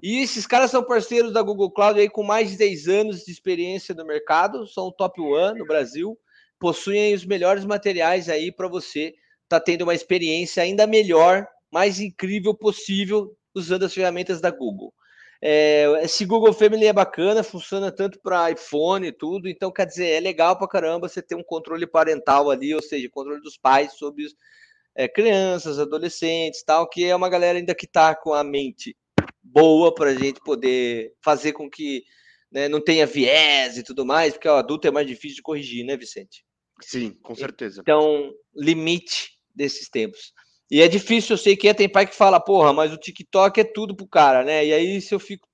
E 0.01 0.21
esses 0.21 0.45
caras 0.45 0.71
são 0.71 0.83
parceiros 0.83 1.31
da 1.31 1.41
Google 1.41 1.71
Cloud 1.71 1.99
aí 1.99 2.09
com 2.09 2.23
mais 2.23 2.51
de 2.51 2.57
10 2.57 2.87
anos 2.87 3.23
de 3.23 3.31
experiência 3.31 3.95
no 3.95 4.05
mercado, 4.05 4.67
são 4.67 4.91
top 4.91 5.21
one 5.21 5.59
no 5.59 5.65
Brasil, 5.65 6.17
possuem 6.59 7.13
os 7.13 7.25
melhores 7.25 7.65
materiais 7.65 8.27
aí 8.29 8.51
para 8.51 8.67
você 8.67 9.13
estar 9.43 9.59
tá 9.59 9.59
tendo 9.59 9.83
uma 9.83 9.93
experiência 9.93 10.63
ainda 10.63 10.85
melhor, 10.85 11.47
mais 11.71 11.99
incrível 11.99 12.53
possível 12.53 13.35
usando 13.53 13.85
as 13.85 13.93
ferramentas 13.93 14.41
da 14.41 14.51
Google. 14.51 14.93
É, 15.41 16.01
esse 16.03 16.25
Google 16.25 16.53
Family 16.53 16.85
é 16.85 16.93
bacana, 16.93 17.43
funciona 17.43 17.91
tanto 17.91 18.19
para 18.19 18.51
iPhone 18.51 19.07
e 19.07 19.11
tudo, 19.11 19.47
então 19.47 19.71
quer 19.71 19.85
dizer, 19.85 20.07
é 20.07 20.19
legal 20.19 20.57
para 20.57 20.67
caramba 20.67 21.07
você 21.07 21.21
ter 21.21 21.35
um 21.35 21.43
controle 21.43 21.85
parental 21.85 22.49
ali, 22.49 22.73
ou 22.73 22.81
seja, 22.81 23.09
controle 23.09 23.41
dos 23.41 23.57
pais 23.57 23.93
sobre 23.93 24.25
é, 24.95 25.07
crianças, 25.07 25.77
adolescentes, 25.77 26.63
tal, 26.63 26.87
que 26.89 27.05
é 27.05 27.15
uma 27.15 27.29
galera 27.29 27.57
ainda 27.57 27.75
que 27.75 27.85
está 27.85 28.15
com 28.15 28.33
a 28.33 28.43
mente 28.43 28.95
boa 29.43 29.93
para 29.93 30.11
a 30.11 30.15
gente 30.15 30.39
poder 30.39 31.13
fazer 31.23 31.53
com 31.53 31.69
que 31.69 32.03
né, 32.51 32.67
não 32.67 32.81
tenha 32.81 33.05
viés 33.05 33.77
e 33.77 33.83
tudo 33.83 34.05
mais, 34.05 34.33
porque 34.33 34.47
o 34.47 34.53
adulto 34.53 34.87
é 34.87 34.91
mais 34.91 35.05
difícil 35.05 35.37
de 35.37 35.41
corrigir, 35.41 35.85
né, 35.85 35.97
Vicente? 35.97 36.45
Sim, 36.81 37.11
com 37.21 37.35
certeza. 37.35 37.81
Então, 37.81 38.33
limite 38.55 39.31
desses 39.53 39.89
tempos. 39.89 40.33
E 40.69 40.81
é 40.81 40.87
difícil, 40.87 41.33
eu 41.33 41.37
sei 41.37 41.55
que 41.55 41.67
é, 41.67 41.73
tem 41.73 41.87
pai 41.87 42.07
que 42.07 42.15
fala, 42.15 42.39
porra, 42.39 42.73
mas 42.73 42.91
o 42.91 42.97
TikTok 42.97 43.59
é 43.59 43.63
tudo 43.63 43.95
pro 43.95 44.07
cara, 44.07 44.43
né? 44.43 44.65
E 44.65 44.73
aí, 44.73 44.99
se 44.99 45.13
eu 45.13 45.19
fico 45.19 45.47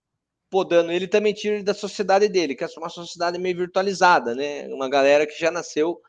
podando 0.50 0.92
ele, 0.92 1.08
também 1.08 1.34
tira 1.34 1.56
ele 1.56 1.64
da 1.64 1.74
sociedade 1.74 2.28
dele, 2.28 2.56
que 2.56 2.64
é 2.64 2.68
uma 2.78 2.90
sociedade 2.90 3.40
meio 3.40 3.58
virtualizada, 3.58 4.36
né? 4.36 4.68
Uma 4.68 4.90
galera 4.90 5.26
que 5.26 5.38
já 5.38 5.52
nasceu 5.52 6.00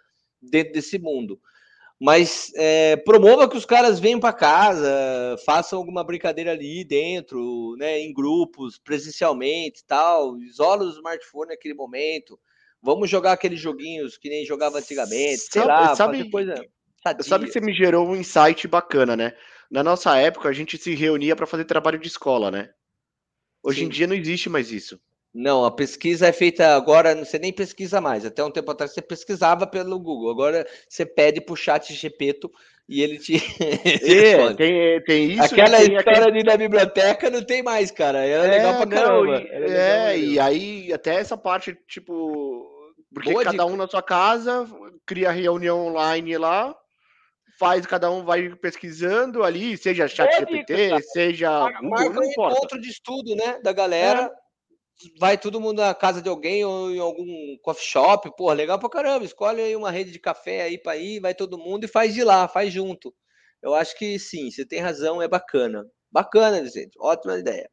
dentro 0.41 0.73
desse 0.73 0.99
mundo. 0.99 1.41
Mas 2.01 2.51
é, 2.57 2.97
promova 2.97 3.49
que 3.49 3.57
os 3.57 3.65
caras 3.65 4.01
venham 4.01 4.19
para 4.19 4.33
casa, 4.33 5.37
façam 5.47 5.79
alguma 5.79 6.03
brincadeira 6.03 6.51
ali 6.51 6.85
dentro, 6.85 7.77
né? 7.79 8.01
Em 8.01 8.13
grupos, 8.13 8.77
presencialmente 8.77 9.85
tal. 9.87 10.37
Isola 10.39 10.85
o 10.85 10.91
smartphone 10.91 11.51
naquele 11.51 11.75
momento. 11.75 12.39
Vamos 12.83 13.09
jogar 13.09 13.33
aqueles 13.33 13.61
joguinhos 13.61 14.19
que 14.19 14.29
nem 14.29 14.45
jogava 14.45 14.79
antigamente, 14.79 15.39
sei 15.39 15.63
sabe, 15.63 15.69
lá, 15.69 15.95
sabe, 15.95 16.31
coisa. 16.31 16.55
Sabe 17.21 17.47
que 17.47 17.53
você 17.53 17.61
me 17.61 17.73
gerou 17.73 18.09
um 18.09 18.17
insight 18.17 18.67
bacana, 18.69 19.17
né? 19.17 19.35
Na 19.71 19.83
nossa 19.83 20.17
época, 20.17 20.49
a 20.49 20.53
gente 20.53 20.79
se 20.79 20.95
reunia 20.95 21.35
para 21.35 21.47
fazer 21.47 21.65
trabalho 21.65 21.99
de 21.99 22.07
escola, 22.07 22.51
né? 22.51 22.71
Hoje 23.63 23.81
Sim. 23.81 23.87
em 23.87 23.89
dia 23.89 24.07
não 24.07 24.15
existe 24.15 24.49
mais 24.49 24.71
isso. 24.71 25.01
Não, 25.35 25.65
a 25.65 25.71
pesquisa 25.71 26.27
é 26.27 26.33
feita 26.33 26.77
agora, 26.77 27.15
você 27.15 27.39
nem 27.39 27.53
pesquisa 27.53 28.01
mais. 28.01 28.27
Até 28.27 28.45
um 28.45 28.51
tempo 28.51 28.71
atrás 28.71 28.93
você 28.93 29.01
pesquisava 29.01 29.67
pelo 29.67 29.99
Google. 29.99 30.31
Agora 30.31 30.67
você 30.87 31.07
pede 31.07 31.41
pro 31.41 31.57
chat 31.57 31.93
GPto 31.95 32.53
e 32.87 33.03
ele 33.03 33.19
te. 33.19 33.33
É, 34.05 34.55
tem, 34.55 35.03
tem 35.05 35.33
isso. 35.33 35.43
Aquela 35.45 35.79
tem 35.79 35.97
história 35.97 36.13
aquele... 36.13 36.25
ali 36.27 36.45
na 36.45 36.57
biblioteca 36.57 37.31
não 37.31 37.43
tem 37.43 37.63
mais, 37.63 37.91
cara. 37.91 38.19
Era 38.27 38.47
é, 38.47 38.51
legal 38.59 38.77
pra 38.77 38.87
caramba. 38.87 39.41
Não, 39.41 39.69
e, 39.69 39.75
é, 39.75 40.19
e 40.19 40.39
aí 40.39 40.93
até 40.93 41.15
essa 41.15 41.37
parte, 41.37 41.77
tipo. 41.89 42.69
Porque 43.15 43.33
Boa 43.33 43.45
cada 43.45 43.65
dica. 43.65 43.67
um 43.67 43.77
na 43.77 43.89
sua 43.89 44.03
casa 44.03 44.67
cria 45.07 45.31
reunião 45.31 45.87
online 45.87 46.37
lá 46.37 46.75
faz, 47.63 47.87
cada 47.87 48.11
um 48.11 48.25
vai 48.25 48.49
pesquisando 48.57 49.45
ali, 49.45 49.79
seja 49.79 50.09
chat 50.09 50.37
GPT, 50.37 51.01
seja 51.13 51.71
Google, 51.71 51.91
Marca 51.91 52.19
um 52.19 52.25
encontro 52.25 52.81
de 52.81 52.89
estudo, 52.89 53.37
né, 53.37 53.61
da 53.63 53.73
galera. 53.73 54.23
É. 54.23 54.43
Vai 55.19 55.39
todo 55.39 55.61
mundo 55.61 55.81
na 55.81 55.95
casa 55.95 56.21
de 56.21 56.29
alguém 56.29 56.65
ou 56.65 56.91
em 56.91 56.99
algum 56.99 57.57
coffee 57.63 57.87
shop, 57.87 58.31
pô, 58.37 58.53
legal 58.53 58.79
pra 58.79 58.89
caramba. 58.89 59.25
Escolhe 59.25 59.61
aí 59.61 59.77
uma 59.77 59.91
rede 59.91 60.11
de 60.11 60.19
café 60.19 60.63
aí 60.63 60.77
para 60.77 60.97
ir, 60.97 61.21
vai 61.21 61.35
todo 61.35 61.59
mundo 61.59 61.85
e 61.85 61.89
faz 61.89 62.13
de 62.15 62.25
lá, 62.25 62.49
faz 62.49 62.73
junto. 62.73 63.15
Eu 63.63 63.75
acho 63.75 63.97
que 63.97 64.19
sim, 64.19 64.51
você 64.51 64.67
tem 64.67 64.81
razão, 64.81 65.23
é 65.23 65.29
bacana. 65.29 65.85
Bacana, 66.11 66.65
gente, 66.69 66.97
ótima 67.01 67.39
ideia. 67.39 67.71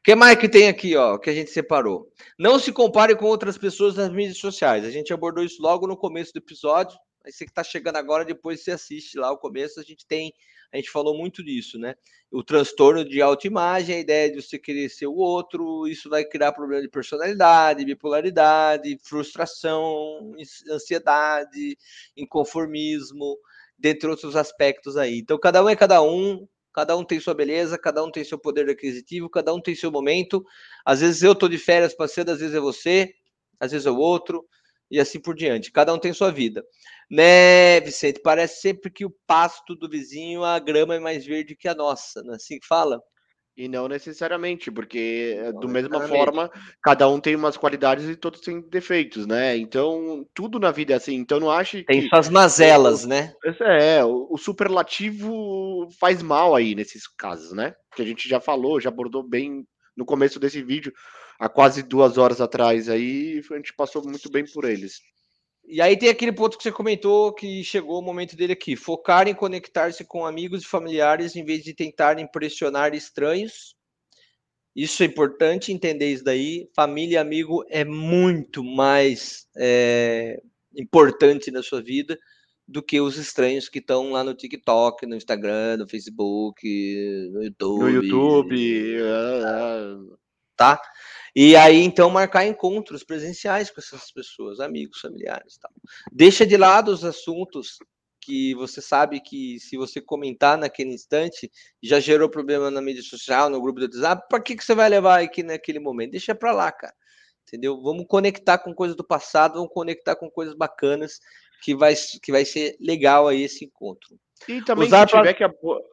O 0.00 0.02
que 0.02 0.16
mais 0.16 0.36
que 0.36 0.48
tem 0.48 0.66
aqui, 0.66 0.96
ó, 0.96 1.16
que 1.16 1.30
a 1.30 1.32
gente 1.32 1.50
separou? 1.50 2.08
Não 2.36 2.58
se 2.58 2.72
compare 2.72 3.14
com 3.14 3.26
outras 3.26 3.56
pessoas 3.56 3.94
nas 3.94 4.10
mídias 4.10 4.38
sociais. 4.38 4.84
A 4.84 4.90
gente 4.90 5.12
abordou 5.12 5.44
isso 5.44 5.62
logo 5.62 5.86
no 5.86 5.96
começo 5.96 6.32
do 6.32 6.38
episódio. 6.38 6.96
Você 7.24 7.44
que 7.44 7.50
está 7.50 7.62
chegando 7.62 7.96
agora, 7.96 8.24
depois 8.24 8.62
você 8.62 8.72
assiste 8.72 9.16
lá 9.18 9.30
o 9.30 9.38
começo, 9.38 9.78
a 9.78 9.82
gente 9.82 10.06
tem, 10.06 10.32
a 10.72 10.76
gente 10.76 10.90
falou 10.90 11.16
muito 11.16 11.42
disso, 11.42 11.78
né? 11.78 11.94
O 12.30 12.42
transtorno 12.42 13.04
de 13.04 13.22
autoimagem, 13.22 13.96
a 13.96 14.00
ideia 14.00 14.30
de 14.30 14.42
você 14.42 14.58
querer 14.58 14.88
ser 14.88 15.06
o 15.06 15.14
outro, 15.14 15.86
isso 15.86 16.08
vai 16.08 16.24
criar 16.24 16.52
problema 16.52 16.82
de 16.82 16.88
personalidade, 16.88 17.84
bipolaridade, 17.84 18.98
frustração, 19.04 20.34
ansiedade, 20.70 21.76
inconformismo, 22.16 23.38
dentre 23.78 24.08
outros 24.08 24.34
aspectos 24.34 24.96
aí. 24.96 25.18
Então, 25.18 25.38
cada 25.38 25.62
um 25.62 25.68
é 25.68 25.76
cada 25.76 26.02
um, 26.02 26.46
cada 26.72 26.96
um 26.96 27.04
tem 27.04 27.20
sua 27.20 27.34
beleza, 27.34 27.78
cada 27.78 28.02
um 28.02 28.10
tem 28.10 28.24
seu 28.24 28.38
poder 28.38 28.68
aquisitivo, 28.68 29.28
cada 29.28 29.52
um 29.54 29.60
tem 29.60 29.74
seu 29.74 29.92
momento. 29.92 30.44
Às 30.84 31.00
vezes 31.00 31.22
eu 31.22 31.34
tô 31.34 31.48
de 31.48 31.58
férias 31.58 31.94
passeando, 31.94 32.32
às 32.32 32.40
vezes 32.40 32.54
é 32.54 32.60
você, 32.60 33.12
às 33.60 33.70
vezes 33.70 33.86
é 33.86 33.90
o 33.90 33.98
outro 33.98 34.44
e 34.92 35.00
assim 35.00 35.18
por 35.18 35.34
diante. 35.34 35.72
Cada 35.72 35.92
um 35.94 35.98
tem 35.98 36.12
sua 36.12 36.30
vida. 36.30 36.62
Né, 37.10 37.80
Vicente? 37.80 38.20
Parece 38.22 38.60
sempre 38.60 38.90
que 38.90 39.06
o 39.06 39.14
pasto 39.26 39.74
do 39.74 39.88
vizinho, 39.88 40.44
a 40.44 40.58
grama 40.58 40.94
é 40.94 41.00
mais 41.00 41.24
verde 41.24 41.56
que 41.56 41.66
a 41.66 41.74
nossa, 41.74 42.22
não 42.22 42.34
é 42.34 42.36
assim 42.36 42.58
que 42.58 42.66
fala? 42.66 43.00
E 43.56 43.68
não 43.68 43.86
necessariamente, 43.86 44.70
porque 44.70 45.36
eh, 45.38 45.52
não 45.52 45.60
do 45.60 45.68
mesma 45.68 46.08
forma, 46.08 46.50
cada 46.82 47.06
um 47.08 47.20
tem 47.20 47.36
umas 47.36 47.56
qualidades 47.56 48.08
e 48.08 48.16
todos 48.16 48.40
têm 48.40 48.62
defeitos, 48.62 49.26
né? 49.26 49.56
Então, 49.56 50.26
tudo 50.34 50.58
na 50.58 50.70
vida 50.70 50.94
é 50.94 50.96
assim. 50.96 51.14
Então, 51.14 51.38
não 51.38 51.50
acho 51.50 51.84
Tem 51.84 52.08
suas 52.08 52.30
mazelas, 52.30 53.04
né? 53.04 53.34
É, 53.60 54.02
o, 54.04 54.28
o 54.30 54.38
superlativo 54.38 55.86
faz 56.00 56.22
mal 56.22 56.54
aí 56.54 56.74
nesses 56.74 57.06
casos, 57.06 57.52
né? 57.52 57.74
Que 57.94 58.00
a 58.00 58.06
gente 58.06 58.26
já 58.26 58.40
falou, 58.40 58.80
já 58.80 58.88
abordou 58.88 59.22
bem 59.22 59.66
no 59.94 60.06
começo 60.06 60.40
desse 60.40 60.62
vídeo 60.62 60.92
há 61.42 61.48
quase 61.48 61.82
duas 61.82 62.18
horas 62.18 62.40
atrás 62.40 62.88
aí, 62.88 63.42
a 63.50 63.56
gente 63.56 63.74
passou 63.74 64.04
muito 64.04 64.30
bem 64.30 64.44
por 64.44 64.64
eles. 64.64 65.00
E 65.64 65.80
aí 65.80 65.96
tem 65.96 66.08
aquele 66.08 66.32
ponto 66.32 66.56
que 66.56 66.62
você 66.62 66.70
comentou 66.70 67.34
que 67.34 67.64
chegou 67.64 67.98
o 67.98 68.02
momento 68.02 68.36
dele 68.36 68.52
aqui: 68.52 68.76
focar 68.76 69.26
em 69.26 69.34
conectar-se 69.34 70.04
com 70.04 70.24
amigos 70.24 70.62
e 70.62 70.66
familiares 70.66 71.34
em 71.34 71.44
vez 71.44 71.64
de 71.64 71.74
tentar 71.74 72.20
impressionar 72.20 72.94
estranhos. 72.94 73.74
Isso 74.74 75.02
é 75.02 75.06
importante 75.06 75.72
entender 75.72 76.12
isso 76.12 76.24
daí. 76.24 76.70
Família 76.74 77.16
e 77.16 77.18
amigo 77.18 77.64
é 77.68 77.84
muito 77.84 78.62
mais 78.64 79.46
é, 79.56 80.40
importante 80.76 81.50
na 81.50 81.62
sua 81.62 81.82
vida 81.82 82.18
do 82.66 82.82
que 82.82 83.00
os 83.00 83.18
estranhos 83.18 83.68
que 83.68 83.80
estão 83.80 84.12
lá 84.12 84.24
no 84.24 84.34
TikTok, 84.34 85.06
no 85.06 85.16
Instagram, 85.16 85.78
no 85.78 85.88
Facebook, 85.88 86.66
no 87.32 87.42
YouTube. 87.42 87.80
No 87.80 87.90
YouTube. 87.90 88.96
Uh, 89.02 90.18
tá? 90.56 90.80
E 91.34 91.56
aí, 91.56 91.82
então, 91.82 92.10
marcar 92.10 92.46
encontros 92.46 93.02
presenciais 93.02 93.70
com 93.70 93.80
essas 93.80 94.10
pessoas, 94.12 94.60
amigos, 94.60 95.00
familiares. 95.00 95.56
Tal. 95.58 95.70
Deixa 96.12 96.46
de 96.46 96.56
lado 96.56 96.90
os 96.90 97.04
assuntos 97.04 97.78
que 98.20 98.54
você 98.54 98.80
sabe 98.80 99.20
que 99.20 99.58
se 99.58 99.76
você 99.76 100.00
comentar 100.00 100.56
naquele 100.56 100.92
instante 100.92 101.50
já 101.82 101.98
gerou 101.98 102.30
problema 102.30 102.70
na 102.70 102.80
mídia 102.80 103.02
social, 103.02 103.50
no 103.50 103.60
grupo 103.60 103.80
do 103.80 103.86
WhatsApp, 103.86 104.26
para 104.28 104.40
que, 104.40 104.56
que 104.56 104.64
você 104.64 104.74
vai 104.74 104.88
levar 104.88 105.22
aqui 105.22 105.42
naquele 105.42 105.80
momento? 105.80 106.12
Deixa 106.12 106.34
para 106.34 106.52
lá, 106.52 106.70
cara. 106.70 106.94
Entendeu? 107.48 107.82
Vamos 107.82 108.06
conectar 108.06 108.58
com 108.58 108.72
coisas 108.74 108.96
do 108.96 109.04
passado, 109.04 109.54
vamos 109.54 109.72
conectar 109.72 110.14
com 110.14 110.30
coisas 110.30 110.54
bacanas 110.54 111.18
que 111.62 111.74
vai, 111.74 111.94
que 112.22 112.30
vai 112.30 112.44
ser 112.44 112.76
legal 112.80 113.26
aí 113.26 113.42
esse 113.42 113.64
encontro. 113.64 114.16
E 114.48 114.62
também 114.62 114.88
se 114.88 115.06
tiver, 115.06 115.34
que, 115.34 115.44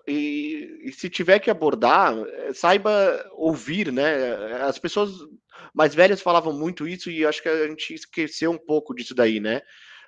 e, 0.08 0.82
e, 0.84 0.92
se 0.92 1.10
tiver 1.10 1.40
que 1.40 1.50
abordar, 1.50 2.16
eh, 2.18 2.54
saiba 2.54 3.30
ouvir, 3.34 3.92
né? 3.92 4.62
As 4.62 4.80
pessoas 4.80 5.12
mais 5.74 5.94
velhas 5.94 6.22
falavam 6.22 6.52
muito 6.54 6.88
isso 6.88 7.12
e 7.12 7.26
acho 7.26 7.42
que 7.42 7.50
a 7.50 7.68
gente 7.68 7.94
esqueceu 7.94 8.52
um 8.52 8.58
pouco 8.58 8.94
disso 8.94 9.14
daí, 9.14 9.40
né? 9.40 9.62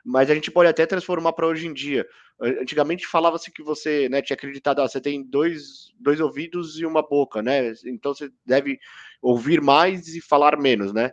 Mas 0.03 0.29
a 0.29 0.33
gente 0.33 0.49
pode 0.49 0.69
até 0.69 0.85
transformar 0.85 1.33
para 1.33 1.45
hoje 1.45 1.67
em 1.67 1.73
dia. 1.73 2.07
Antigamente 2.41 3.05
falava-se 3.05 3.51
que 3.51 3.61
você 3.61 4.09
né, 4.09 4.21
tinha 4.21 4.35
acreditado, 4.35 4.81
ah, 4.81 4.87
você 4.87 4.99
tem 4.99 5.23
dois, 5.23 5.91
dois 5.99 6.19
ouvidos 6.19 6.79
e 6.79 6.85
uma 6.85 7.03
boca, 7.03 7.43
né? 7.43 7.71
Então 7.85 8.13
você 8.13 8.31
deve 8.43 8.79
ouvir 9.21 9.61
mais 9.61 10.07
e 10.07 10.19
falar 10.19 10.57
menos, 10.57 10.91
né? 10.91 11.11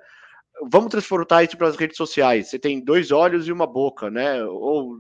vamos 0.71 0.91
transportar 0.91 1.45
isso 1.45 1.57
para 1.57 1.69
as 1.69 1.77
redes 1.77 1.97
sociais. 1.97 2.49
Você 2.49 2.59
tem 2.59 2.83
dois 2.83 3.11
olhos 3.11 3.47
e 3.47 3.53
uma 3.53 3.67
boca, 3.67 4.11
né? 4.11 4.43
Ou 4.45 4.99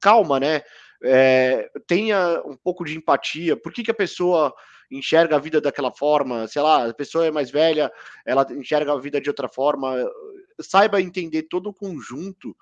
calma, 0.00 0.40
né? 0.40 0.62
É, 1.04 1.70
tenha 1.86 2.42
um 2.46 2.56
pouco 2.56 2.84
de 2.84 2.96
empatia. 2.96 3.56
Por 3.56 3.72
que, 3.72 3.82
que 3.82 3.90
a 3.90 3.94
pessoa 3.94 4.54
enxerga 4.90 5.36
a 5.36 5.40
vida 5.40 5.60
daquela 5.60 5.92
forma? 5.92 6.46
Sei 6.46 6.62
lá, 6.62 6.88
a 6.88 6.94
pessoa 6.94 7.26
é 7.26 7.30
mais 7.30 7.50
velha, 7.50 7.92
ela 8.26 8.46
enxerga 8.50 8.92
a 8.92 8.98
vida 8.98 9.20
de 9.20 9.28
outra 9.28 9.48
forma. 9.48 9.94
Saiba 10.60 11.00
entender 11.00 11.42
todo 11.44 11.68
o 11.68 11.74
conjunto 11.74 12.56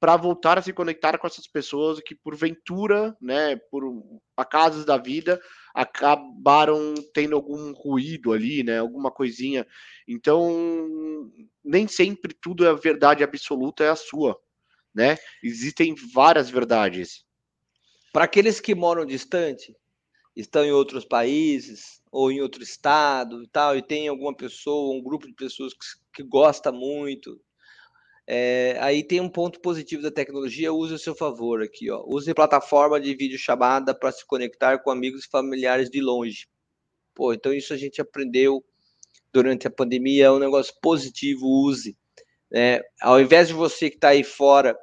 para 0.00 0.16
voltar 0.16 0.58
a 0.58 0.62
se 0.62 0.70
conectar 0.72 1.16
com 1.16 1.26
essas 1.26 1.46
pessoas 1.46 1.98
que, 1.98 2.14
porventura, 2.14 3.16
né, 3.18 3.56
por 3.70 3.84
acasos 4.36 4.84
da 4.84 4.98
vida, 4.98 5.40
acabaram 5.74 6.92
tendo 7.14 7.34
algum 7.34 7.72
ruído 7.72 8.32
ali, 8.32 8.62
né, 8.62 8.80
alguma 8.80 9.10
coisinha. 9.10 9.66
Então, 10.06 11.30
nem 11.64 11.88
sempre 11.88 12.34
tudo 12.34 12.66
é 12.66 12.68
a 12.68 12.74
verdade 12.74 13.24
absoluta 13.24 13.82
é 13.82 13.88
a 13.88 13.96
sua, 13.96 14.38
né? 14.94 15.16
Existem 15.42 15.94
várias 16.12 16.50
verdades. 16.50 17.23
Para 18.14 18.24
aqueles 18.24 18.60
que 18.60 18.74
moram 18.74 19.04
distante, 19.04 19.76
estão 20.36 20.64
em 20.64 20.70
outros 20.72 21.04
países 21.04 22.00
ou 22.12 22.30
em 22.30 22.40
outro 22.40 22.62
estado 22.62 23.42
e 23.42 23.48
tal, 23.48 23.76
e 23.76 23.82
tem 23.82 24.06
alguma 24.06 24.34
pessoa, 24.34 24.96
um 24.96 25.02
grupo 25.02 25.26
de 25.26 25.34
pessoas 25.34 25.74
que, 25.74 25.84
que 26.14 26.22
gosta 26.22 26.70
muito 26.70 27.38
é, 28.24 28.78
aí 28.80 29.02
tem 29.02 29.20
um 29.20 29.28
ponto 29.28 29.60
positivo 29.60 30.00
da 30.02 30.10
tecnologia, 30.10 30.72
use 30.72 30.94
a 30.94 30.98
seu 30.98 31.14
favor 31.14 31.62
aqui, 31.62 31.90
ó. 31.90 32.04
Use 32.06 32.32
plataforma 32.32 32.98
de 32.98 33.14
vídeo 33.14 33.36
chamada 33.36 33.94
para 33.94 34.10
se 34.10 34.24
conectar 34.24 34.78
com 34.78 34.90
amigos 34.90 35.24
e 35.24 35.28
familiares 35.28 35.90
de 35.90 36.00
longe. 36.00 36.48
Pô, 37.14 37.34
então 37.34 37.52
isso 37.52 37.74
a 37.74 37.76
gente 37.76 38.00
aprendeu 38.00 38.64
durante 39.32 39.66
a 39.66 39.70
pandemia, 39.70 40.26
é 40.26 40.30
um 40.30 40.38
negócio 40.38 40.72
positivo, 40.80 41.46
use. 41.46 41.96
É, 42.50 42.82
ao 43.02 43.20
invés 43.20 43.48
de 43.48 43.54
você 43.54 43.90
que 43.90 43.96
está 43.96 44.10
aí 44.10 44.24
fora 44.24 44.78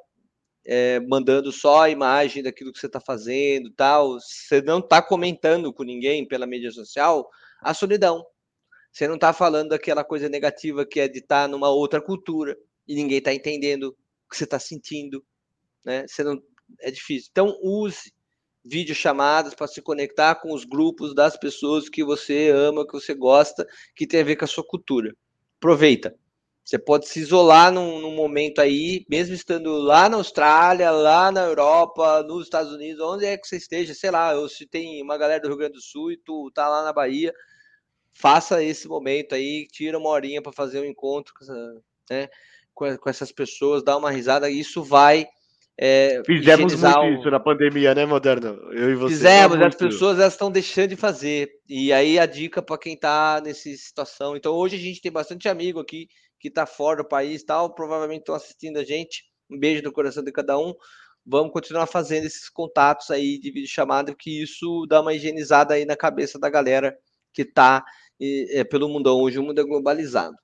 é, 0.64 1.00
mandando 1.00 1.50
só 1.50 1.82
a 1.82 1.90
imagem 1.90 2.42
daquilo 2.42 2.72
que 2.72 2.78
você 2.78 2.86
está 2.86 3.00
fazendo, 3.00 3.70
tal, 3.72 4.18
você 4.20 4.62
não 4.62 4.78
está 4.78 5.02
comentando 5.02 5.72
com 5.72 5.82
ninguém 5.82 6.26
pela 6.26 6.46
mídia 6.46 6.70
social, 6.70 7.28
a 7.60 7.74
solidão. 7.74 8.24
Você 8.92 9.08
não 9.08 9.14
está 9.14 9.32
falando 9.32 9.70
daquela 9.70 10.04
coisa 10.04 10.28
negativa 10.28 10.86
que 10.86 11.00
é 11.00 11.08
de 11.08 11.18
estar 11.18 11.42
tá 11.42 11.48
numa 11.48 11.70
outra 11.70 12.00
cultura 12.00 12.56
e 12.86 12.94
ninguém 12.94 13.18
está 13.18 13.32
entendendo 13.32 13.88
o 14.26 14.30
que 14.30 14.36
você 14.36 14.44
está 14.44 14.58
sentindo, 14.58 15.24
né? 15.84 16.06
Você 16.06 16.22
não 16.22 16.40
é 16.80 16.90
difícil. 16.90 17.28
Então 17.30 17.58
use 17.62 18.12
videochamadas 18.64 19.54
para 19.54 19.66
se 19.66 19.82
conectar 19.82 20.36
com 20.36 20.52
os 20.52 20.64
grupos 20.64 21.14
das 21.14 21.36
pessoas 21.36 21.88
que 21.88 22.04
você 22.04 22.50
ama, 22.50 22.86
que 22.86 22.92
você 22.92 23.14
gosta, 23.14 23.66
que 23.96 24.06
tem 24.06 24.20
a 24.20 24.24
ver 24.24 24.36
com 24.36 24.44
a 24.44 24.48
sua 24.48 24.64
cultura. 24.64 25.14
Aproveita. 25.58 26.14
Você 26.64 26.78
pode 26.78 27.08
se 27.08 27.20
isolar 27.20 27.72
num, 27.72 28.00
num, 28.00 28.14
momento 28.14 28.60
aí, 28.60 29.04
mesmo 29.10 29.34
estando 29.34 29.76
lá 29.78 30.08
na 30.08 30.16
Austrália, 30.16 30.90
lá 30.90 31.32
na 31.32 31.42
Europa, 31.42 32.22
nos 32.22 32.44
Estados 32.44 32.72
Unidos, 32.72 33.00
onde 33.00 33.24
é 33.24 33.36
que 33.36 33.46
você 33.46 33.56
esteja, 33.56 33.94
sei 33.94 34.10
lá, 34.10 34.34
ou 34.34 34.48
se 34.48 34.66
tem 34.66 35.02
uma 35.02 35.18
galera 35.18 35.40
do 35.40 35.48
Rio 35.48 35.56
Grande 35.56 35.74
do 35.74 35.82
Sul 35.82 36.12
e 36.12 36.16
tu 36.16 36.50
tá 36.54 36.68
lá 36.68 36.84
na 36.84 36.92
Bahia, 36.92 37.34
faça 38.12 38.62
esse 38.62 38.86
momento 38.86 39.34
aí, 39.34 39.66
tira 39.72 39.98
uma 39.98 40.10
horinha 40.10 40.40
para 40.40 40.52
fazer 40.52 40.80
um 40.80 40.84
encontro, 40.84 41.34
né? 42.08 42.28
com, 42.74 42.96
com 42.96 43.10
essas 43.10 43.32
pessoas, 43.32 43.82
dar 43.82 43.96
uma 43.96 44.10
risada, 44.10 44.50
isso 44.50 44.82
vai. 44.82 45.26
É, 45.78 46.22
Fizemos 46.26 46.74
muito 46.74 46.98
um... 47.00 47.14
isso 47.18 47.30
na 47.30 47.40
pandemia, 47.40 47.94
né, 47.94 48.04
Moderno? 48.04 48.58
Eu 48.72 48.90
e 48.90 48.94
você. 48.94 49.14
Fizemos, 49.14 49.60
as 49.60 49.74
pessoas 49.74 50.18
elas 50.18 50.34
estão 50.34 50.50
deixando 50.50 50.90
de 50.90 50.96
fazer. 50.96 51.50
E 51.68 51.92
aí 51.92 52.18
a 52.18 52.26
dica 52.26 52.62
para 52.62 52.78
quem 52.78 52.94
está 52.94 53.40
nessa 53.42 53.68
situação. 53.70 54.36
Então 54.36 54.52
hoje 54.52 54.76
a 54.76 54.78
gente 54.78 55.00
tem 55.00 55.10
bastante 55.10 55.48
amigo 55.48 55.80
aqui 55.80 56.08
que 56.42 56.48
está 56.48 56.66
fora 56.66 57.04
do 57.04 57.08
país 57.08 57.44
tal, 57.44 57.72
provavelmente 57.72 58.22
estão 58.22 58.34
assistindo 58.34 58.78
a 58.78 58.84
gente. 58.84 59.24
Um 59.48 59.56
beijo 59.56 59.80
no 59.84 59.92
coração 59.92 60.24
de 60.24 60.32
cada 60.32 60.58
um. 60.58 60.74
Vamos 61.24 61.52
continuar 61.52 61.86
fazendo 61.86 62.26
esses 62.26 62.48
contatos 62.48 63.12
aí 63.12 63.38
de 63.38 63.52
vídeo 63.52 63.68
chamada, 63.68 64.12
que 64.12 64.42
isso 64.42 64.84
dá 64.88 65.00
uma 65.00 65.14
higienizada 65.14 65.74
aí 65.74 65.84
na 65.84 65.96
cabeça 65.96 66.40
da 66.40 66.50
galera 66.50 66.98
que 67.32 67.42
está 67.42 67.84
é, 68.20 68.64
pelo 68.64 68.88
mundão. 68.88 69.20
Hoje 69.20 69.38
o 69.38 69.42
mundo 69.44 69.60
é 69.60 69.64
globalizado. 69.64 70.34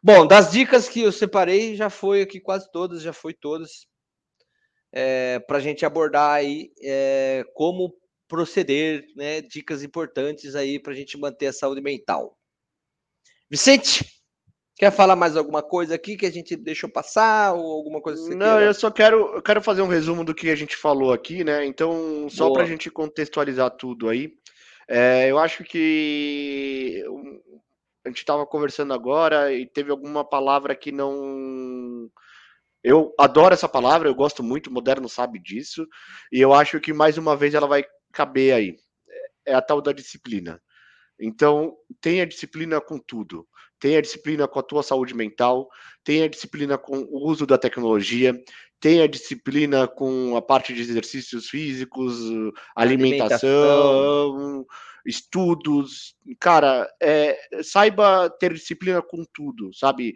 Bom, 0.00 0.24
das 0.24 0.52
dicas 0.52 0.88
que 0.88 1.00
eu 1.00 1.10
separei, 1.10 1.74
já 1.74 1.90
foi 1.90 2.22
aqui 2.22 2.40
quase 2.40 2.70
todas, 2.70 3.02
já 3.02 3.12
foi 3.12 3.34
todas, 3.34 3.86
é, 4.92 5.40
para 5.40 5.58
a 5.58 5.60
gente 5.60 5.84
abordar 5.84 6.34
aí 6.34 6.70
é, 6.82 7.44
como 7.54 7.92
proceder, 8.28 9.04
né? 9.16 9.42
Dicas 9.42 9.82
importantes 9.82 10.54
aí 10.54 10.78
para 10.80 10.92
a 10.92 10.96
gente 10.96 11.18
manter 11.18 11.48
a 11.48 11.52
saúde 11.52 11.80
mental. 11.80 12.38
Vicente, 13.50 14.19
quer 14.80 14.90
falar 14.90 15.14
mais 15.14 15.36
alguma 15.36 15.62
coisa 15.62 15.94
aqui 15.94 16.16
que 16.16 16.24
a 16.24 16.32
gente 16.32 16.56
deixou 16.56 16.88
passar 16.88 17.52
ou 17.52 17.70
alguma 17.70 18.00
coisa 18.00 18.26
que 18.26 18.34
Não, 18.34 18.52
queira? 18.52 18.64
eu 18.64 18.72
só 18.72 18.90
quero, 18.90 19.34
eu 19.34 19.42
quero 19.42 19.60
fazer 19.60 19.82
um 19.82 19.86
resumo 19.86 20.24
do 20.24 20.34
que 20.34 20.48
a 20.48 20.56
gente 20.56 20.74
falou 20.74 21.12
aqui, 21.12 21.44
né? 21.44 21.66
Então, 21.66 22.26
só 22.30 22.50
para 22.50 22.62
a 22.62 22.66
gente 22.66 22.90
contextualizar 22.90 23.70
tudo 23.72 24.08
aí, 24.08 24.32
é, 24.88 25.30
eu 25.30 25.38
acho 25.38 25.64
que 25.64 27.04
a 28.06 28.08
gente 28.08 28.20
estava 28.20 28.46
conversando 28.46 28.94
agora 28.94 29.52
e 29.52 29.66
teve 29.66 29.90
alguma 29.90 30.24
palavra 30.24 30.74
que 30.74 30.90
não. 30.90 32.10
Eu 32.82 33.14
adoro 33.18 33.52
essa 33.52 33.68
palavra, 33.68 34.08
eu 34.08 34.14
gosto 34.14 34.42
muito, 34.42 34.68
o 34.68 34.72
moderno 34.72 35.10
sabe 35.10 35.38
disso, 35.38 35.86
e 36.32 36.40
eu 36.40 36.54
acho 36.54 36.80
que 36.80 36.94
mais 36.94 37.18
uma 37.18 37.36
vez 37.36 37.52
ela 37.52 37.66
vai 37.66 37.84
caber 38.14 38.54
aí. 38.54 38.76
É 39.44 39.52
a 39.52 39.60
tal 39.60 39.82
da 39.82 39.92
disciplina. 39.92 40.58
Então, 41.20 41.76
tenha 42.00 42.26
disciplina 42.26 42.80
com 42.80 42.98
tudo. 42.98 43.46
Tenha 43.80 44.02
disciplina 44.02 44.46
com 44.46 44.58
a 44.58 44.62
tua 44.62 44.82
saúde 44.82 45.14
mental, 45.14 45.68
tenha 46.04 46.28
disciplina 46.28 46.76
com 46.76 46.98
o 46.98 47.26
uso 47.26 47.46
da 47.46 47.58
tecnologia, 47.58 48.38
tenha 48.78 49.08
disciplina 49.08 49.88
com 49.88 50.36
a 50.36 50.42
parte 50.42 50.72
de 50.72 50.80
exercícios 50.82 51.48
físicos, 51.48 52.20
alimentação, 52.76 53.48
alimentação 53.48 54.66
estudos. 55.04 56.14
Cara, 56.38 56.90
é, 57.00 57.38
saiba 57.62 58.30
ter 58.38 58.52
disciplina 58.52 59.02
com 59.02 59.24
tudo, 59.32 59.72
sabe? 59.74 60.14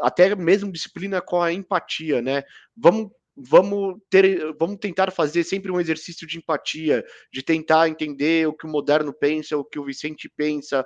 Até 0.00 0.34
mesmo 0.34 0.72
disciplina 0.72 1.20
com 1.20 1.42
a 1.42 1.52
empatia, 1.52 2.22
né? 2.22 2.42
Vamos 2.76 3.10
vamos 3.40 4.00
ter, 4.10 4.52
vamos 4.58 4.78
tentar 4.80 5.12
fazer 5.12 5.44
sempre 5.44 5.70
um 5.70 5.80
exercício 5.80 6.26
de 6.26 6.38
empatia, 6.38 7.04
de 7.32 7.40
tentar 7.40 7.88
entender 7.88 8.48
o 8.48 8.52
que 8.52 8.66
o 8.66 8.68
moderno 8.68 9.12
pensa, 9.12 9.56
o 9.56 9.64
que 9.64 9.78
o 9.78 9.84
Vicente 9.84 10.28
pensa. 10.28 10.84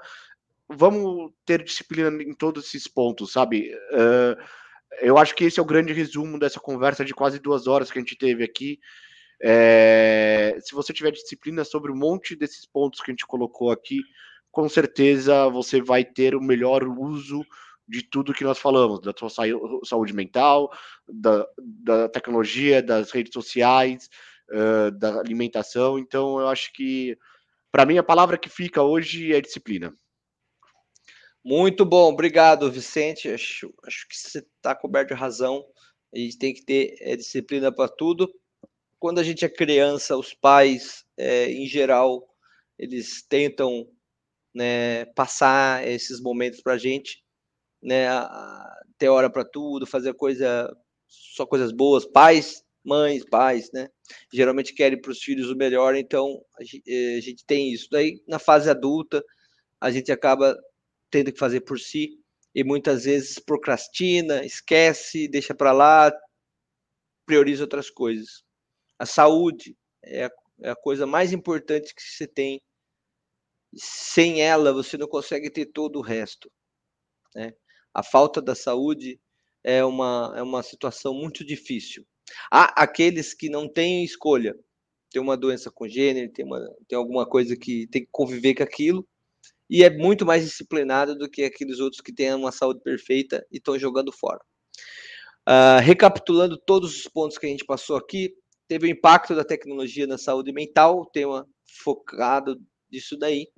Vamos 0.76 1.32
ter 1.44 1.62
disciplina 1.62 2.10
em 2.22 2.34
todos 2.34 2.66
esses 2.66 2.86
pontos, 2.88 3.32
sabe? 3.32 3.74
Uh, 3.92 4.42
eu 5.00 5.16
acho 5.18 5.34
que 5.34 5.44
esse 5.44 5.58
é 5.58 5.62
o 5.62 5.66
grande 5.66 5.92
resumo 5.92 6.38
dessa 6.38 6.60
conversa 6.60 7.04
de 7.04 7.14
quase 7.14 7.38
duas 7.38 7.66
horas 7.66 7.90
que 7.90 7.98
a 7.98 8.02
gente 8.02 8.16
teve 8.16 8.44
aqui. 8.44 8.78
É, 9.42 10.56
se 10.60 10.74
você 10.74 10.92
tiver 10.92 11.10
disciplina 11.10 11.64
sobre 11.64 11.90
um 11.90 11.96
monte 11.96 12.36
desses 12.36 12.64
pontos 12.64 13.00
que 13.00 13.10
a 13.10 13.12
gente 13.12 13.26
colocou 13.26 13.70
aqui, 13.70 14.00
com 14.50 14.68
certeza 14.68 15.48
você 15.48 15.80
vai 15.80 16.04
ter 16.04 16.34
o 16.36 16.40
melhor 16.40 16.84
uso 16.86 17.44
de 17.88 18.02
tudo 18.02 18.32
que 18.32 18.44
nós 18.44 18.58
falamos, 18.58 19.00
da 19.00 19.12
sua 19.18 19.28
saúde 19.84 20.14
mental, 20.14 20.70
da, 21.08 21.46
da 21.58 22.08
tecnologia, 22.08 22.82
das 22.82 23.10
redes 23.10 23.32
sociais, 23.32 24.08
uh, 24.50 24.90
da 24.92 25.18
alimentação. 25.18 25.98
Então, 25.98 26.38
eu 26.38 26.48
acho 26.48 26.72
que, 26.72 27.18
para 27.72 27.84
mim, 27.84 27.98
a 27.98 28.02
palavra 28.02 28.38
que 28.38 28.48
fica 28.48 28.82
hoje 28.82 29.34
é 29.34 29.40
disciplina. 29.40 29.92
Muito 31.44 31.84
bom, 31.84 32.12
obrigado, 32.12 32.70
Vicente. 32.70 33.28
Acho, 33.28 33.72
acho 33.84 34.08
que 34.08 34.16
você 34.16 34.38
está 34.38 34.74
coberto 34.74 35.14
de 35.14 35.20
razão. 35.20 35.64
A 36.14 36.18
gente 36.18 36.38
tem 36.38 36.54
que 36.54 36.64
ter 36.64 36.96
é, 37.00 37.16
disciplina 37.16 37.72
para 37.72 37.88
tudo 37.88 38.32
quando 39.02 39.18
a 39.18 39.24
gente 39.24 39.44
é 39.44 39.48
criança, 39.48 40.16
os 40.16 40.32
pais, 40.32 41.04
é, 41.16 41.50
em 41.50 41.66
geral, 41.66 42.24
eles 42.78 43.20
tentam 43.28 43.88
né, 44.54 45.06
passar 45.06 45.84
esses 45.84 46.20
momentos 46.20 46.62
para 46.62 46.74
a 46.74 46.78
gente, 46.78 47.20
né, 47.82 48.06
ter 48.96 49.08
hora 49.08 49.28
para 49.28 49.44
tudo, 49.44 49.88
fazer 49.88 50.14
coisa, 50.14 50.72
só 51.08 51.44
coisas 51.44 51.72
boas. 51.72 52.06
Pais, 52.06 52.62
mães, 52.84 53.24
pais, 53.28 53.72
né, 53.72 53.88
geralmente 54.32 54.72
querem 54.72 55.00
para 55.00 55.10
os 55.10 55.18
filhos 55.18 55.50
o 55.50 55.56
melhor, 55.56 55.96
então 55.96 56.40
a 56.56 56.62
gente, 56.62 56.84
é, 56.86 57.16
a 57.16 57.20
gente 57.20 57.44
tem 57.44 57.72
isso. 57.72 57.88
Daí, 57.90 58.22
na 58.28 58.38
fase 58.38 58.70
adulta, 58.70 59.20
a 59.80 59.90
gente 59.90 60.12
acaba 60.12 60.56
tendo 61.12 61.30
que 61.30 61.38
fazer 61.38 61.60
por 61.60 61.78
si 61.78 62.18
e 62.54 62.64
muitas 62.64 63.04
vezes 63.04 63.38
procrastina, 63.38 64.44
esquece, 64.44 65.28
deixa 65.28 65.54
para 65.54 65.72
lá, 65.72 66.12
prioriza 67.26 67.62
outras 67.62 67.90
coisas. 67.90 68.42
A 68.98 69.06
saúde 69.06 69.76
é 70.02 70.24
a, 70.24 70.30
é 70.62 70.70
a 70.70 70.76
coisa 70.76 71.06
mais 71.06 71.32
importante 71.32 71.94
que 71.94 72.02
você 72.02 72.26
tem. 72.26 72.60
Sem 73.74 74.42
ela, 74.42 74.72
você 74.72 74.98
não 74.98 75.06
consegue 75.06 75.50
ter 75.50 75.66
todo 75.66 75.98
o 75.98 76.02
resto. 76.02 76.50
Né? 77.34 77.52
A 77.94 78.02
falta 78.02 78.40
da 78.42 78.54
saúde 78.54 79.20
é 79.64 79.84
uma, 79.84 80.34
é 80.36 80.42
uma 80.42 80.62
situação 80.62 81.14
muito 81.14 81.44
difícil. 81.44 82.06
Há 82.50 82.82
aqueles 82.82 83.34
que 83.34 83.48
não 83.48 83.70
têm 83.70 84.04
escolha, 84.04 84.54
tem 85.10 85.20
uma 85.20 85.36
doença 85.36 85.70
congênita, 85.70 86.34
tem, 86.34 86.44
uma, 86.44 86.60
tem 86.88 86.98
alguma 86.98 87.26
coisa 87.26 87.56
que 87.56 87.86
tem 87.88 88.02
que 88.02 88.10
conviver 88.10 88.54
com 88.54 88.62
aquilo, 88.62 89.08
e 89.72 89.82
é 89.82 89.88
muito 89.88 90.26
mais 90.26 90.44
disciplinado 90.44 91.16
do 91.16 91.30
que 91.30 91.44
aqueles 91.44 91.80
outros 91.80 92.02
que 92.02 92.12
têm 92.12 92.34
uma 92.34 92.52
saúde 92.52 92.82
perfeita 92.82 93.42
e 93.50 93.56
estão 93.56 93.78
jogando 93.78 94.12
fora. 94.12 94.38
Uh, 95.48 95.80
recapitulando 95.82 96.58
todos 96.58 96.94
os 96.94 97.04
pontos 97.04 97.38
que 97.38 97.46
a 97.46 97.48
gente 97.48 97.64
passou 97.64 97.96
aqui, 97.96 98.34
teve 98.68 98.86
o 98.86 98.90
impacto 98.90 99.34
da 99.34 99.42
tecnologia 99.42 100.06
na 100.06 100.18
saúde 100.18 100.52
mental, 100.52 101.06
tema 101.06 101.48
focado 101.82 102.60
disso 102.90 103.16
daí. 103.16 103.48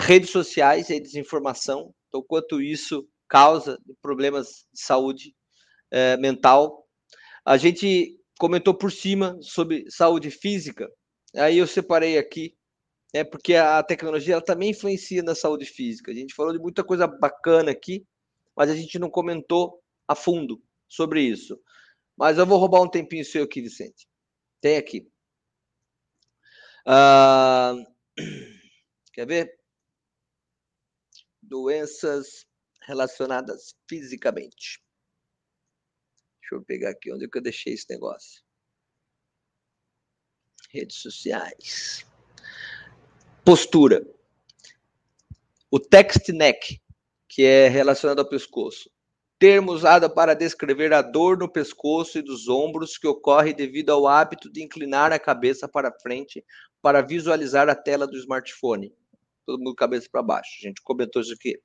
Redes 0.00 0.30
sociais 0.30 0.88
e 0.88 1.00
desinformação, 1.00 1.92
então 2.06 2.22
quanto 2.22 2.62
isso 2.62 3.04
causa 3.28 3.76
problemas 4.00 4.64
de 4.72 4.80
saúde 4.80 5.34
eh, 5.90 6.16
mental. 6.18 6.86
A 7.44 7.56
gente 7.56 8.16
comentou 8.38 8.72
por 8.72 8.92
cima 8.92 9.36
sobre 9.40 9.84
saúde 9.90 10.30
física, 10.30 10.88
aí 11.34 11.58
eu 11.58 11.66
separei 11.66 12.18
aqui, 12.18 12.54
é 13.12 13.24
porque 13.24 13.54
a 13.54 13.82
tecnologia 13.82 14.34
ela 14.34 14.44
também 14.44 14.70
influencia 14.70 15.22
na 15.22 15.34
saúde 15.34 15.66
física. 15.66 16.10
A 16.10 16.14
gente 16.14 16.34
falou 16.34 16.52
de 16.52 16.58
muita 16.58 16.84
coisa 16.84 17.06
bacana 17.06 17.70
aqui, 17.70 18.06
mas 18.56 18.70
a 18.70 18.76
gente 18.76 18.98
não 18.98 19.10
comentou 19.10 19.82
a 20.06 20.14
fundo 20.14 20.62
sobre 20.88 21.22
isso. 21.22 21.60
Mas 22.16 22.38
eu 22.38 22.46
vou 22.46 22.58
roubar 22.58 22.82
um 22.82 22.90
tempinho 22.90 23.24
seu 23.24 23.44
aqui, 23.44 23.60
Vicente. 23.60 24.08
Tem 24.60 24.76
aqui. 24.76 25.10
Uh, 26.86 27.84
quer 29.12 29.26
ver? 29.26 29.58
Doenças 31.42 32.46
relacionadas 32.82 33.74
fisicamente. 33.88 34.80
Deixa 36.40 36.54
eu 36.54 36.64
pegar 36.64 36.90
aqui 36.90 37.12
onde 37.12 37.24
é 37.24 37.28
que 37.28 37.38
eu 37.38 37.42
deixei 37.42 37.72
esse 37.72 37.86
negócio. 37.90 38.42
Redes 40.70 40.96
sociais. 40.96 42.09
Postura. 43.44 44.06
O 45.70 45.78
text 45.78 46.28
neck, 46.28 46.80
que 47.28 47.44
é 47.44 47.68
relacionado 47.68 48.18
ao 48.18 48.28
pescoço 48.28 48.90
termo 49.40 49.72
usado 49.72 50.10
para 50.10 50.34
descrever 50.34 50.92
a 50.92 51.00
dor 51.00 51.38
no 51.38 51.50
pescoço 51.50 52.18
e 52.18 52.22
dos 52.22 52.46
ombros 52.46 52.98
que 52.98 53.08
ocorre 53.08 53.54
devido 53.54 53.88
ao 53.88 54.06
hábito 54.06 54.52
de 54.52 54.62
inclinar 54.62 55.14
a 55.14 55.18
cabeça 55.18 55.66
para 55.66 55.90
frente 55.90 56.44
para 56.82 57.00
visualizar 57.00 57.66
a 57.66 57.74
tela 57.74 58.06
do 58.06 58.18
smartphone. 58.18 58.92
Todo 59.46 59.58
mundo 59.58 59.74
cabeça 59.74 60.06
para 60.12 60.22
baixo. 60.22 60.50
A 60.60 60.68
gente 60.68 60.82
comentou 60.82 61.22
isso 61.22 61.32
aqui. 61.32 61.58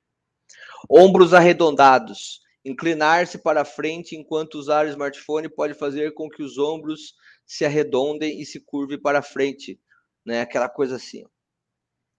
Ombros 0.88 1.34
arredondados. 1.34 2.40
Inclinar-se 2.64 3.36
para 3.36 3.62
frente 3.62 4.16
enquanto 4.16 4.54
usar 4.54 4.86
o 4.86 4.88
smartphone 4.88 5.46
pode 5.46 5.74
fazer 5.74 6.14
com 6.14 6.30
que 6.30 6.42
os 6.42 6.56
ombros 6.56 7.12
se 7.46 7.66
arredondem 7.66 8.40
e 8.40 8.46
se 8.46 8.58
curvem 8.58 8.98
para 8.98 9.20
frente, 9.20 9.78
né? 10.24 10.40
Aquela 10.40 10.68
coisa 10.68 10.96
assim. 10.96 11.24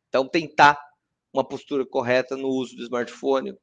Então 0.09 0.27
tentar 0.27 0.79
uma 1.33 1.47
postura 1.47 1.85
correta 1.85 2.35
no 2.35 2.47
uso 2.49 2.75
do 2.75 2.83
smartphone, 2.83 3.53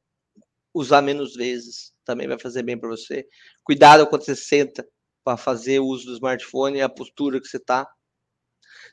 usar 0.73 1.01
menos 1.01 1.33
vezes, 1.33 1.93
também 2.03 2.27
vai 2.27 2.39
fazer 2.39 2.63
bem 2.63 2.77
para 2.77 2.89
você. 2.89 3.27
Cuidado 3.63 4.07
quando 4.07 4.23
você 4.23 4.35
senta 4.35 4.87
para 5.23 5.37
fazer 5.37 5.79
o 5.79 5.85
uso 5.85 6.05
do 6.05 6.13
smartphone, 6.13 6.81
a 6.81 6.89
postura 6.89 7.41
que 7.41 7.47
você 7.47 7.57
está. 7.57 7.87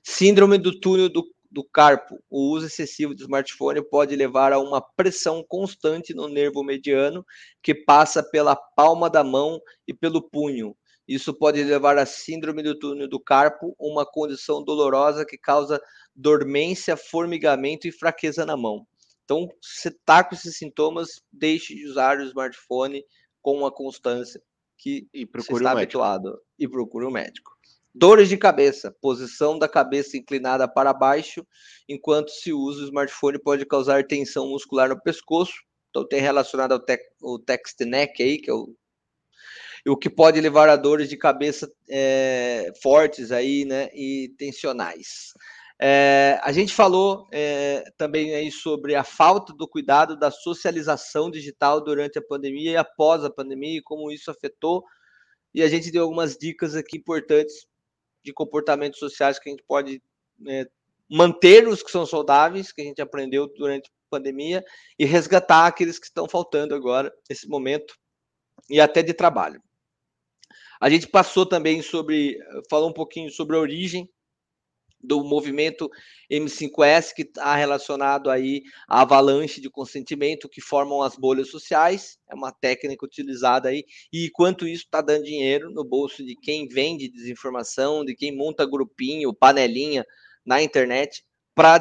Síndrome 0.03 0.59
do 0.59 0.81
túnel 0.81 1.09
do, 1.09 1.25
do 1.51 1.63
carpo. 1.63 2.19
O 2.31 2.51
uso 2.53 2.67
excessivo 2.67 3.15
do 3.15 3.23
smartphone 3.23 3.87
pode 3.89 4.17
levar 4.17 4.53
a 4.53 4.59
uma 4.59 4.81
pressão 4.81 5.45
constante 5.47 6.15
no 6.15 6.29
nervo 6.29 6.65
mediano, 6.65 7.25
que 7.63 7.75
passa 7.75 8.23
pela 8.23 8.57
palma 8.57 9.11
da 9.11 9.23
mão 9.23 9.61
e 9.87 9.93
pelo 9.93 10.23
punho. 10.23 10.75
Isso 11.07 11.35
pode 11.35 11.63
levar 11.63 11.99
a 11.99 12.07
síndrome 12.07 12.63
do 12.63 12.79
túnel 12.79 13.09
do 13.09 13.19
carpo, 13.19 13.75
uma 13.79 14.07
condição 14.07 14.63
dolorosa 14.63 15.27
que 15.27 15.37
causa 15.37 15.81
dormência, 16.15 16.97
formigamento 16.97 17.89
e 17.89 17.93
fraqueza 17.93 18.47
na 18.47 18.57
mão. 18.57 18.87
Então, 19.25 19.49
se 19.61 19.89
está 19.89 20.23
com 20.23 20.35
esses 20.35 20.57
sintomas, 20.57 21.23
deixe 21.33 21.75
de 21.75 21.87
usar 21.87 22.19
o 22.19 22.25
smartphone 22.25 23.05
com 23.41 23.57
uma 23.57 23.71
constância 23.71 24.41
que 24.77 25.09
e 25.13 25.25
procure 25.25 25.63
está 25.63 25.75
um 25.75 25.79
habituado 25.79 26.41
e 26.59 26.69
procure 26.69 27.07
um 27.07 27.11
médico. 27.11 27.53
Dores 27.95 28.29
de 28.29 28.39
cabeça, 28.39 28.95
posição 29.01 29.59
da 29.59 29.69
cabeça 29.69 30.17
inclinada 30.17 30.67
para 30.67 30.95
baixo, 30.95 31.47
enquanto 31.89 32.31
se 32.31 32.53
usa 32.53 32.83
o 32.83 32.85
smartphone 32.85 33.39
pode 33.39 33.67
causar 33.67 34.07
tensão 34.07 34.49
muscular 34.49 34.89
no 34.89 35.01
pescoço. 35.01 35.53
Então 35.91 36.09
tem 36.09 36.21
relacionado 36.21 36.73
ao 36.73 36.81
te 36.81 36.99
o 37.21 37.39
text 37.39 37.79
neck 37.81 38.23
aí, 38.23 38.39
que 38.39 38.51
é 38.51 38.55
o 38.55 38.75
o 39.91 39.97
que 39.97 40.09
pode 40.09 40.41
levar 40.41 40.69
a 40.69 40.77
dores 40.77 41.09
de 41.09 41.17
cabeça 41.17 41.71
é, 41.89 42.73
fortes 42.83 43.33
aí, 43.33 43.65
né, 43.65 43.89
e 43.93 44.33
tensionais. 44.39 45.33
É, 45.85 46.39
a 46.45 46.53
gente 46.53 46.73
falou 46.73 47.27
é, 47.33 47.83
também 47.99 48.35
aí 48.37 48.53
sobre 48.53 48.95
a 48.95 49.03
falta 49.03 49.53
do 49.53 49.67
cuidado 49.67 50.17
da 50.17 50.31
socialização 50.31 51.29
digital 51.29 51.83
durante 51.83 52.19
a 52.19 52.23
pandemia 52.23 52.71
e 52.71 52.77
após 52.77 53.25
a 53.25 53.31
pandemia 53.31 53.79
e 53.79 53.83
como 53.83 54.13
isso 54.13 54.31
afetou. 54.31 54.85
E 55.53 55.61
a 55.61 55.69
gente 55.69 55.91
deu 55.91 56.05
algumas 56.05 56.37
dicas 56.37 56.77
aqui 56.77 56.99
importantes 56.99 57.67
de 58.25 58.33
comportamentos 58.33 59.01
sociais 59.01 59.41
que 59.41 59.49
a 59.49 59.53
gente 59.53 59.65
pode 59.67 60.01
né, 60.39 60.67
manter 61.11 61.67
os 61.67 61.83
que 61.83 61.91
são 61.91 62.07
saudáveis, 62.07 62.71
que 62.71 62.81
a 62.81 62.85
gente 62.85 63.03
aprendeu 63.03 63.49
durante 63.49 63.89
a 63.89 64.11
pandemia, 64.11 64.65
e 64.97 65.05
resgatar 65.05 65.67
aqueles 65.67 65.99
que 65.99 66.07
estão 66.07 66.29
faltando 66.29 66.75
agora, 66.75 67.13
nesse 67.29 67.49
momento, 67.49 67.95
e 68.71 68.81
até 68.81 69.03
de 69.03 69.13
trabalho. 69.13 69.61
A 70.83 70.91
gente 70.91 71.07
passou 71.07 71.47
também 71.47 71.81
sobre, 71.81 72.37
falou 72.69 72.91
um 72.91 72.93
pouquinho 72.93 73.31
sobre 73.31 73.55
a 73.55 73.61
origem 73.61 74.11
do 75.01 75.23
movimento 75.23 75.89
M5S, 76.29 77.15
que 77.15 77.23
está 77.23 77.55
relacionado 77.55 78.29
aí 78.29 78.63
à 78.89 79.03
avalanche 79.03 79.61
de 79.61 79.71
consentimento 79.71 80.49
que 80.49 80.61
formam 80.61 81.01
as 81.01 81.15
bolhas 81.15 81.51
sociais, 81.51 82.19
é 82.29 82.35
uma 82.35 82.51
técnica 82.51 83.07
utilizada 83.07 83.69
aí, 83.69 83.85
e 84.13 84.27
enquanto 84.27 84.67
isso 84.67 84.83
está 84.83 85.01
dando 85.01 85.23
dinheiro 85.23 85.71
no 85.71 85.85
bolso 85.85 86.27
de 86.27 86.35
quem 86.35 86.67
vende 86.67 87.09
desinformação, 87.09 88.05
de 88.05 88.17
quem 88.17 88.37
monta 88.37 88.67
grupinho, 88.67 89.33
panelinha 89.33 90.05
na 90.45 90.61
internet, 90.61 91.25
para 91.55 91.81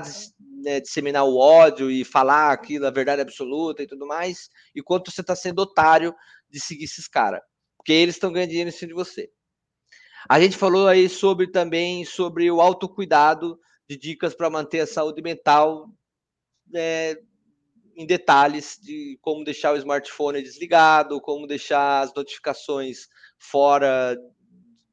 né, 0.64 0.80
disseminar 0.80 1.26
o 1.26 1.40
ódio 1.40 1.90
e 1.90 2.06
falar 2.06 2.52
aquilo, 2.52 2.86
a 2.86 2.92
verdade 2.92 3.24
absoluta 3.24 3.82
e 3.82 3.88
tudo 3.88 4.06
mais, 4.06 4.48
enquanto 4.76 5.10
você 5.10 5.22
está 5.22 5.36
sendo 5.36 5.64
otário 5.64 6.14
de 6.48 6.60
seguir 6.60 6.84
esses 6.84 7.08
caras, 7.08 7.42
porque 7.82 7.94
eles 7.94 8.14
estão 8.14 8.32
ganhando 8.32 8.50
dinheiro 8.50 8.70
em 8.70 8.74
cima 8.74 8.90
de 8.90 8.94
você. 8.94 9.28
A 10.30 10.40
gente 10.40 10.56
falou 10.56 10.88
aí 10.88 11.10
sobre 11.10 11.48
também 11.48 12.06
sobre 12.06 12.50
o 12.52 12.62
autocuidado 12.62 13.60
de 13.90 13.98
dicas 13.98 14.36
para 14.36 14.52
manter 14.52 14.82
a 14.82 14.88
saúde 14.88 15.20
mental 15.20 15.90
é, 16.76 17.20
em 17.96 18.06
detalhes 18.06 18.80
de 18.80 19.18
como 19.20 19.44
deixar 19.44 19.74
o 19.74 19.78
smartphone 19.78 20.44
desligado, 20.44 21.20
como 21.20 21.48
deixar 21.48 22.02
as 22.02 22.14
notificações 22.14 23.08
fora 23.40 24.16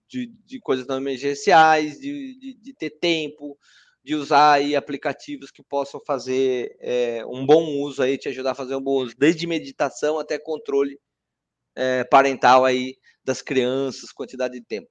de, 0.09 0.33
de 0.47 0.59
coisas 0.59 0.87
não 0.87 0.97
emergenciais, 0.97 2.01
de, 2.01 2.39
de, 2.39 2.55
de, 2.55 2.73
ter 2.73 2.89
tempo, 2.89 3.59
de 4.03 4.15
usar 4.15 4.53
aí 4.53 4.75
aplicativos 4.75 5.51
que 5.51 5.63
possam 5.63 6.01
fazer 6.07 6.75
é, 6.81 7.23
um 7.27 7.45
bom 7.45 7.83
uso 7.83 8.03
aí, 8.03 8.17
te 8.17 8.31
ajudar 8.31 8.53
a 8.53 8.55
fazer 8.55 8.75
um 8.77 8.83
bom 8.83 9.03
uso, 9.03 9.15
desde 9.19 9.47
meditação 9.47 10.19
até 10.19 10.39
controle 10.39 10.99
é, 11.79 12.03
parental 12.03 12.65
aí 12.65 12.97
das 13.25 13.41
crianças, 13.41 14.13
quantidade 14.13 14.55
de 14.59 14.67
tempo. 14.67 14.89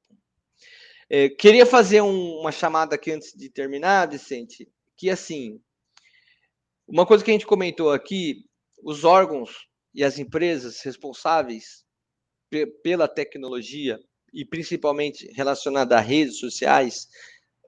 É, 1.09 1.29
queria 1.29 1.65
fazer 1.65 2.01
um, 2.01 2.39
uma 2.39 2.51
chamada 2.51 2.95
aqui 2.95 3.11
antes 3.11 3.33
de 3.33 3.49
terminar, 3.49 4.09
Vicente, 4.09 4.67
que 4.95 5.09
assim, 5.09 5.59
uma 6.87 7.05
coisa 7.05 7.23
que 7.23 7.29
a 7.29 7.33
gente 7.33 7.45
comentou 7.45 7.91
aqui, 7.91 8.45
os 8.81 9.03
órgãos 9.03 9.67
e 9.93 10.03
as 10.03 10.17
empresas 10.17 10.81
responsáveis 10.81 11.83
pela 12.81 13.07
tecnologia 13.07 13.99
e 14.33 14.45
principalmente 14.45 15.29
relacionada 15.33 15.97
a 15.97 16.01
redes 16.01 16.39
sociais 16.39 17.07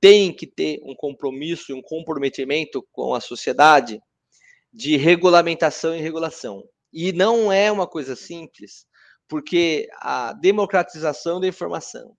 têm 0.01 0.33
que 0.33 0.47
ter 0.47 0.79
um 0.83 0.95
compromisso 0.95 1.71
e 1.71 1.75
um 1.75 1.81
comprometimento 1.81 2.85
com 2.91 3.13
a 3.13 3.19
sociedade 3.19 4.01
de 4.71 4.95
regulamentação 4.95 5.95
e 5.95 5.99
regulação. 5.99 6.63
E 6.93 7.11
não 7.11 7.51
é 7.51 7.71
uma 7.71 7.87
coisa 7.87 8.15
simples, 8.15 8.85
porque 9.29 9.87
a 9.93 10.33
democratização 10.33 11.39
da 11.39 11.47
informação 11.47 12.17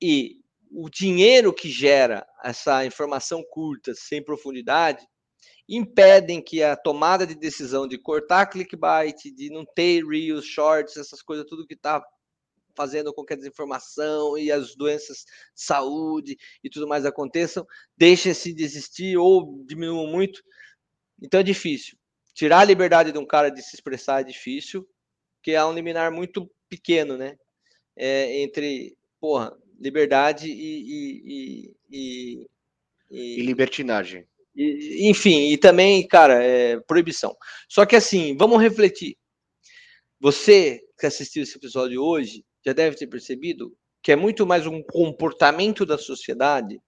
e 0.00 0.42
o 0.72 0.90
dinheiro 0.90 1.54
que 1.54 1.70
gera 1.70 2.26
essa 2.42 2.84
informação 2.84 3.42
curta, 3.48 3.94
sem 3.94 4.22
profundidade, 4.22 5.06
impedem 5.68 6.42
que 6.42 6.62
a 6.62 6.76
tomada 6.76 7.26
de 7.26 7.36
decisão 7.36 7.86
de 7.86 7.96
cortar 7.96 8.46
clickbait, 8.46 9.30
de 9.32 9.50
não 9.50 9.64
ter 9.64 10.04
reels, 10.04 10.44
shorts, 10.44 10.96
essas 10.96 11.22
coisas, 11.22 11.46
tudo 11.48 11.66
que 11.66 11.74
está 11.74 12.02
fazendo 12.74 13.12
com 13.12 13.24
que 13.24 13.34
a 13.34 13.36
desinformação 13.36 14.36
e 14.36 14.50
as 14.50 14.74
doenças 14.74 15.18
de 15.54 15.62
saúde 15.62 16.36
e 16.64 16.70
tudo 16.70 16.88
mais 16.88 17.04
aconteçam, 17.04 17.66
deixem-se 17.96 18.52
de 18.52 18.64
existir 18.64 19.16
ou 19.16 19.62
diminuam 19.64 20.06
muito. 20.06 20.42
Então 21.20 21.38
é 21.38 21.44
difícil. 21.44 21.96
Tirar 22.34 22.60
a 22.60 22.64
liberdade 22.64 23.12
de 23.12 23.18
um 23.18 23.26
cara 23.26 23.50
de 23.50 23.62
se 23.62 23.76
expressar 23.76 24.22
é 24.22 24.24
difícil, 24.24 24.88
porque 25.42 25.50
é 25.50 25.64
um 25.64 25.74
liminar 25.74 26.12
muito 26.12 26.48
pequeno, 26.68 27.18
né? 27.18 27.36
É, 27.96 28.42
entre, 28.42 28.96
porra, 29.20 29.52
liberdade 29.80 30.48
e, 30.48 31.74
e, 31.74 31.76
e, 31.90 32.46
e 33.10 33.42
libertinagem. 33.42 34.24
E, 34.54 35.10
enfim, 35.10 35.50
e 35.50 35.58
também, 35.58 36.06
cara, 36.06 36.40
é 36.42 36.78
proibição. 36.82 37.36
Só 37.68 37.84
que 37.84 37.96
assim, 37.96 38.36
vamos 38.36 38.62
refletir. 38.62 39.16
Você 40.20 40.80
que 40.96 41.06
assistiu 41.06 41.42
esse 41.42 41.58
episódio 41.58 42.00
hoje 42.00 42.44
já 42.64 42.72
deve 42.72 42.96
ter 42.96 43.08
percebido 43.08 43.76
que 44.00 44.12
é 44.12 44.16
muito 44.16 44.46
mais 44.46 44.64
um 44.64 44.80
comportamento 44.80 45.84
da 45.84 45.98
sociedade 45.98 46.80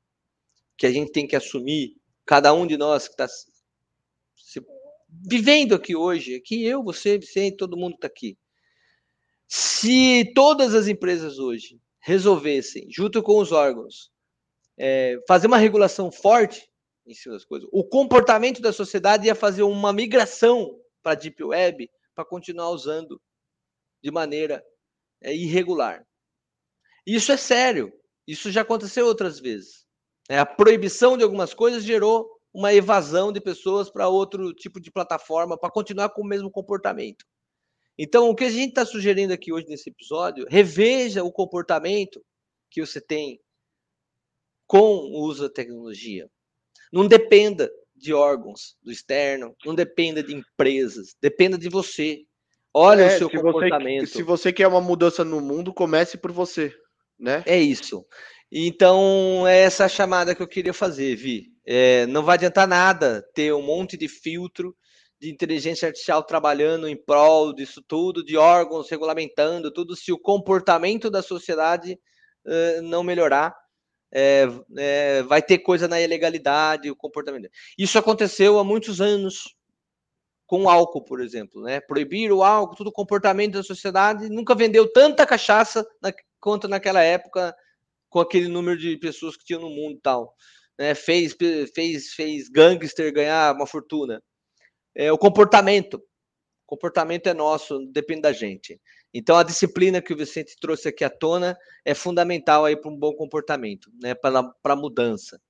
que 0.79 0.87
a 0.87 0.93
gente 0.93 1.11
tem 1.11 1.27
que 1.27 1.35
assumir, 1.35 1.97
cada 2.25 2.55
um 2.55 2.67
de 2.67 2.77
nós 2.77 3.09
que 3.09 3.15
está 3.15 3.27
vivendo 5.29 5.75
aqui 5.75 5.97
hoje, 5.97 6.37
aqui 6.37 6.65
eu, 6.65 6.83
você, 6.83 7.19
Vicente, 7.19 7.57
todo 7.57 7.77
mundo 7.77 7.95
está 7.95 8.07
aqui. 8.07 8.37
Se 9.57 10.33
todas 10.35 10.75
as 10.75 10.89
empresas 10.89 11.39
hoje 11.39 11.81
resolvessem, 12.01 12.89
junto 12.91 13.23
com 13.23 13.39
os 13.39 13.53
órgãos, 13.53 14.11
é, 14.77 15.17
fazer 15.29 15.47
uma 15.47 15.59
regulação 15.59 16.11
forte 16.11 16.69
em 17.07 17.15
cima 17.15 17.37
das 17.37 17.45
coisas, 17.45 17.69
o 17.71 17.85
comportamento 17.85 18.61
da 18.61 18.73
sociedade 18.73 19.29
ia 19.29 19.35
fazer 19.37 19.63
uma 19.63 19.93
migração 19.93 20.77
para 21.01 21.13
a 21.13 21.15
Deep 21.15 21.41
Web 21.45 21.89
para 22.17 22.25
continuar 22.25 22.71
usando 22.71 23.23
de 24.03 24.11
maneira 24.11 24.61
é, 25.23 25.33
irregular. 25.33 26.05
Isso 27.07 27.31
é 27.31 27.37
sério. 27.37 27.93
Isso 28.27 28.51
já 28.51 28.63
aconteceu 28.63 29.07
outras 29.07 29.39
vezes. 29.39 29.87
É, 30.29 30.37
a 30.37 30.45
proibição 30.45 31.17
de 31.17 31.23
algumas 31.23 31.55
coisas 31.55 31.85
gerou 31.85 32.29
uma 32.53 32.75
evasão 32.75 33.33
de 33.33 33.41
pessoas 33.41 33.89
para 33.89 34.09
outro 34.09 34.53
tipo 34.53 34.81
de 34.81 34.91
plataforma 34.91 35.57
para 35.57 35.71
continuar 35.71 36.09
com 36.09 36.23
o 36.23 36.27
mesmo 36.27 36.51
comportamento. 36.51 37.25
Então, 37.99 38.29
o 38.29 38.35
que 38.35 38.45
a 38.45 38.51
gente 38.51 38.71
está 38.71 38.85
sugerindo 38.85 39.33
aqui 39.33 39.53
hoje 39.53 39.66
nesse 39.69 39.91
episódio, 39.91 40.47
reveja 40.49 41.23
o 41.23 41.33
comportamento 41.33 42.25
que 42.71 42.85
você 42.85 43.01
tem 43.01 43.41
com 44.66 44.79
o 44.79 45.23
uso 45.25 45.45
da 45.45 45.55
tecnologia. 45.55 46.29
Não 46.93 47.07
dependa 47.07 47.71
de 47.95 48.12
órgãos 48.12 48.77
do 48.83 48.91
externo, 48.91 49.55
não 49.65 49.75
dependa 49.75 50.23
de 50.23 50.35
empresas, 50.35 51.15
dependa 51.21 51.57
de 51.57 51.69
você. 51.69 52.23
Olha 52.73 53.03
é, 53.03 53.15
o 53.15 53.19
seu 53.19 53.31
se 53.31 53.37
comportamento. 53.37 54.07
Você, 54.07 54.12
se 54.15 54.23
você 54.23 54.53
quer 54.53 54.66
uma 54.66 54.81
mudança 54.81 55.25
no 55.25 55.41
mundo, 55.41 55.73
comece 55.73 56.19
por 56.19 56.33
você, 56.33 56.75
né? 57.19 57.45
É 57.47 57.57
isso. 57.57 58.05
Então, 58.51 59.47
é 59.47 59.61
essa 59.61 59.89
chamada 59.89 60.35
que 60.35 60.43
eu 60.43 60.49
queria 60.49 60.75
fazer, 60.75 61.15
Vi. 61.15 61.53
É, 61.66 62.07
não 62.07 62.23
vai 62.23 62.35
adiantar 62.35 62.66
nada 62.66 63.23
ter 63.35 63.55
um 63.55 63.62
monte 63.62 63.97
de 63.97 64.09
filtro 64.09 64.77
de 65.25 65.31
inteligência 65.31 65.89
artificial 65.89 66.23
trabalhando 66.23 66.87
em 66.87 66.95
prol 66.95 67.55
disso 67.55 67.83
tudo, 67.83 68.23
de 68.23 68.37
órgãos 68.37 68.91
regulamentando 68.91 69.73
tudo, 69.73 69.97
se 69.97 70.13
o 70.13 70.19
comportamento 70.19 71.09
da 71.11 71.23
sociedade 71.23 71.99
uh, 72.45 72.83
não 72.83 73.03
melhorar. 73.03 73.55
É, 74.17 74.47
é, 74.77 75.23
vai 75.25 75.43
ter 75.43 75.59
coisa 75.59 75.89
na 75.89 76.01
ilegalidade, 76.01 76.89
o 76.89 76.95
comportamento. 76.95 77.49
Isso 77.77 77.99
aconteceu 77.99 78.61
há 78.61 78.65
muitos 78.65 79.01
anos 79.01 79.57
com 80.47 80.65
o 80.65 80.69
álcool, 80.69 81.03
por 81.03 81.21
exemplo, 81.21 81.63
né? 81.63 81.81
Proibir 81.81 82.31
o 82.31 82.45
álcool, 82.45 82.77
todo 82.77 82.89
o 82.89 82.93
comportamento 82.93 83.55
da 83.55 83.63
sociedade 83.65 84.29
nunca 84.29 84.55
vendeu 84.55 84.87
tanta 84.93 85.27
cachaça 85.27 85.85
na, 86.01 86.13
quanto 86.39 86.69
naquela 86.69 87.03
época 87.03 87.57
com 88.09 88.21
aquele 88.21 88.47
número 88.47 88.79
de 88.79 88.97
pessoas 88.99 89.37
que 89.37 89.45
tinham 89.45 89.63
no 89.63 89.71
mundo 89.71 89.97
e 89.97 90.01
tal. 90.01 90.33
Né? 90.79 90.95
Fez, 90.95 91.35
fez, 91.75 92.13
fez 92.15 92.49
gangster 92.49 93.13
ganhar 93.13 93.53
uma 93.53 93.67
fortuna. 93.67 94.23
É, 94.95 95.12
o 95.12 95.19
comportamento. 95.19 95.95
O 95.95 96.66
comportamento 96.66 97.27
é 97.29 97.35
nosso, 97.35 97.79
depende 97.93 98.23
da 98.23 98.33
gente. 98.33 98.81
Então, 99.12 99.37
a 99.37 99.43
disciplina 99.43 100.01
que 100.01 100.12
o 100.12 100.16
Vicente 100.16 100.57
trouxe 100.61 100.89
aqui 100.89 101.05
à 101.05 101.11
tona 101.11 101.57
é 101.85 101.95
fundamental 101.95 102.65
aí 102.65 102.77
para 102.77 102.91
um 102.91 102.97
bom 102.97 103.12
comportamento, 103.15 103.91
né? 104.03 104.15
para 104.15 104.53
a 104.65 104.77
mudança. 104.77 105.41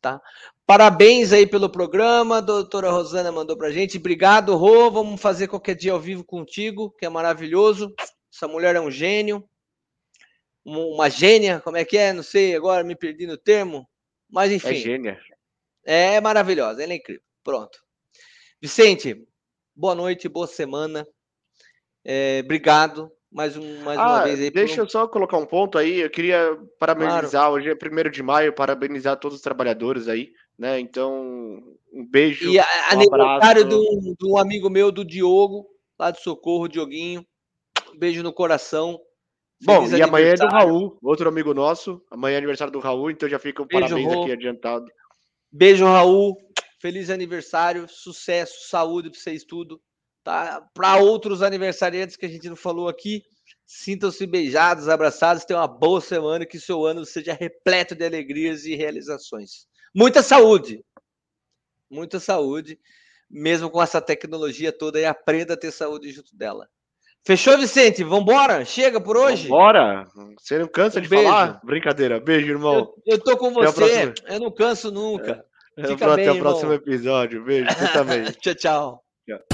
Tá? 0.00 0.20
Parabéns 0.66 1.32
aí 1.32 1.46
pelo 1.46 1.70
programa, 1.70 2.38
a 2.38 2.40
doutora 2.40 2.90
Rosana 2.90 3.30
mandou 3.30 3.56
para 3.56 3.70
gente. 3.70 3.98
Obrigado, 3.98 4.56
Rô. 4.56 4.90
Vamos 4.90 5.20
fazer 5.20 5.48
qualquer 5.48 5.74
dia 5.74 5.92
ao 5.92 6.00
vivo 6.00 6.24
contigo, 6.24 6.90
que 6.98 7.06
é 7.06 7.08
maravilhoso. 7.08 7.94
Essa 8.34 8.48
mulher 8.48 8.74
é 8.74 8.80
um 8.80 8.90
gênio 8.90 9.48
uma 10.64 11.10
gênia, 11.10 11.60
como 11.60 11.76
é 11.76 11.84
que 11.84 11.98
é? 11.98 12.12
Não 12.12 12.22
sei, 12.22 12.56
agora 12.56 12.82
me 12.82 12.96
perdi 12.96 13.26
no 13.26 13.36
termo, 13.36 13.86
mas 14.30 14.50
é 14.50 14.54
enfim. 14.54 14.68
É 14.68 14.74
gênia. 14.74 15.20
É 15.84 16.20
maravilhosa, 16.20 16.82
ela 16.82 16.92
é 16.92 16.96
incrível. 16.96 17.22
Pronto. 17.42 17.83
Vicente, 18.64 19.22
boa 19.76 19.94
noite, 19.94 20.26
boa 20.26 20.46
semana. 20.46 21.06
É, 22.02 22.40
obrigado 22.42 23.12
mais, 23.30 23.58
um, 23.58 23.82
mais 23.82 23.98
ah, 23.98 24.06
uma 24.06 24.24
vez 24.24 24.40
aí. 24.40 24.50
Deixa 24.50 24.80
eu 24.80 24.88
só 24.88 25.06
colocar 25.06 25.36
um 25.36 25.44
ponto 25.44 25.76
aí. 25.76 26.00
Eu 26.00 26.08
queria 26.08 26.58
parabenizar, 26.78 27.42
claro. 27.42 27.56
hoje 27.56 27.68
é 27.68 27.74
1 27.74 28.10
de 28.10 28.22
maio, 28.22 28.54
parabenizar 28.54 29.18
todos 29.18 29.36
os 29.36 29.42
trabalhadores 29.42 30.08
aí, 30.08 30.32
né? 30.58 30.80
Então, 30.80 31.62
um 31.92 32.08
beijo. 32.10 32.50
E 32.50 32.58
um 32.58 32.62
aniversário 32.88 33.68
de 33.68 33.74
um, 33.74 34.14
de 34.18 34.26
um 34.26 34.38
amigo 34.38 34.70
meu, 34.70 34.90
do 34.90 35.04
Diogo, 35.04 35.66
lá 35.98 36.10
de 36.10 36.22
Socorro, 36.22 36.66
Dioguinho. 36.66 37.22
Um 37.94 37.98
beijo 37.98 38.22
no 38.22 38.32
coração. 38.32 38.98
Bom, 39.62 39.86
e 39.88 40.00
amanhã 40.00 40.30
é 40.30 40.36
do 40.36 40.46
Raul, 40.46 40.98
outro 41.02 41.28
amigo 41.28 41.52
nosso. 41.52 42.00
Amanhã 42.10 42.36
é 42.36 42.38
aniversário 42.38 42.72
do 42.72 42.80
Raul, 42.80 43.10
então 43.10 43.28
já 43.28 43.38
fica 43.38 43.62
um 43.62 43.68
parabéns 43.68 44.06
Raul. 44.06 44.22
aqui 44.22 44.32
adiantado. 44.32 44.86
Beijo, 45.52 45.84
Raul. 45.84 46.34
Feliz 46.84 47.08
aniversário, 47.08 47.88
sucesso, 47.88 48.68
saúde 48.68 49.08
para 49.08 49.18
vocês 49.18 49.42
tudo. 49.42 49.80
Tá? 50.22 50.62
Para 50.74 50.98
outros 50.98 51.40
aniversariantes 51.40 52.14
que 52.14 52.26
a 52.26 52.28
gente 52.28 52.46
não 52.46 52.56
falou 52.56 52.88
aqui, 52.88 53.22
sintam-se 53.64 54.26
beijados, 54.26 54.86
abraçados, 54.86 55.46
tenham 55.46 55.62
uma 55.62 55.66
boa 55.66 55.98
semana, 56.02 56.44
que 56.44 56.60
seu 56.60 56.84
ano 56.84 57.06
seja 57.06 57.32
repleto 57.32 57.94
de 57.94 58.04
alegrias 58.04 58.66
e 58.66 58.74
realizações. 58.74 59.66
Muita 59.94 60.22
saúde. 60.22 60.84
Muita 61.90 62.20
saúde, 62.20 62.78
mesmo 63.30 63.70
com 63.70 63.82
essa 63.82 63.98
tecnologia 63.98 64.70
toda, 64.70 65.00
e 65.00 65.06
aprenda 65.06 65.54
a 65.54 65.56
ter 65.56 65.72
saúde 65.72 66.12
junto 66.12 66.36
dela. 66.36 66.68
Fechou, 67.26 67.56
Vicente? 67.56 68.04
Vambora? 68.04 68.62
Chega 68.66 69.00
por 69.00 69.16
hoje? 69.16 69.48
Bora! 69.48 70.04
Você 70.38 70.58
não 70.58 70.68
cansa 70.68 70.98
um 70.98 71.02
de 71.02 71.08
beijo. 71.08 71.24
falar? 71.24 71.60
Brincadeira. 71.64 72.20
Beijo, 72.20 72.46
irmão. 72.46 72.92
Eu, 73.06 73.14
eu 73.14 73.18
tô 73.18 73.38
com 73.38 73.50
você. 73.54 74.12
Eu 74.26 74.38
não 74.38 74.52
canso 74.52 74.92
nunca. 74.92 75.46
É. 75.50 75.53
Fica 75.74 76.12
Até 76.12 76.30
o 76.30 76.38
próximo 76.38 76.72
episódio. 76.72 77.44
Beijo. 77.44 77.68
Você 77.70 77.88
também. 77.88 78.24
tchau, 78.40 78.54
tchau. 78.54 79.04
tchau. 79.26 79.53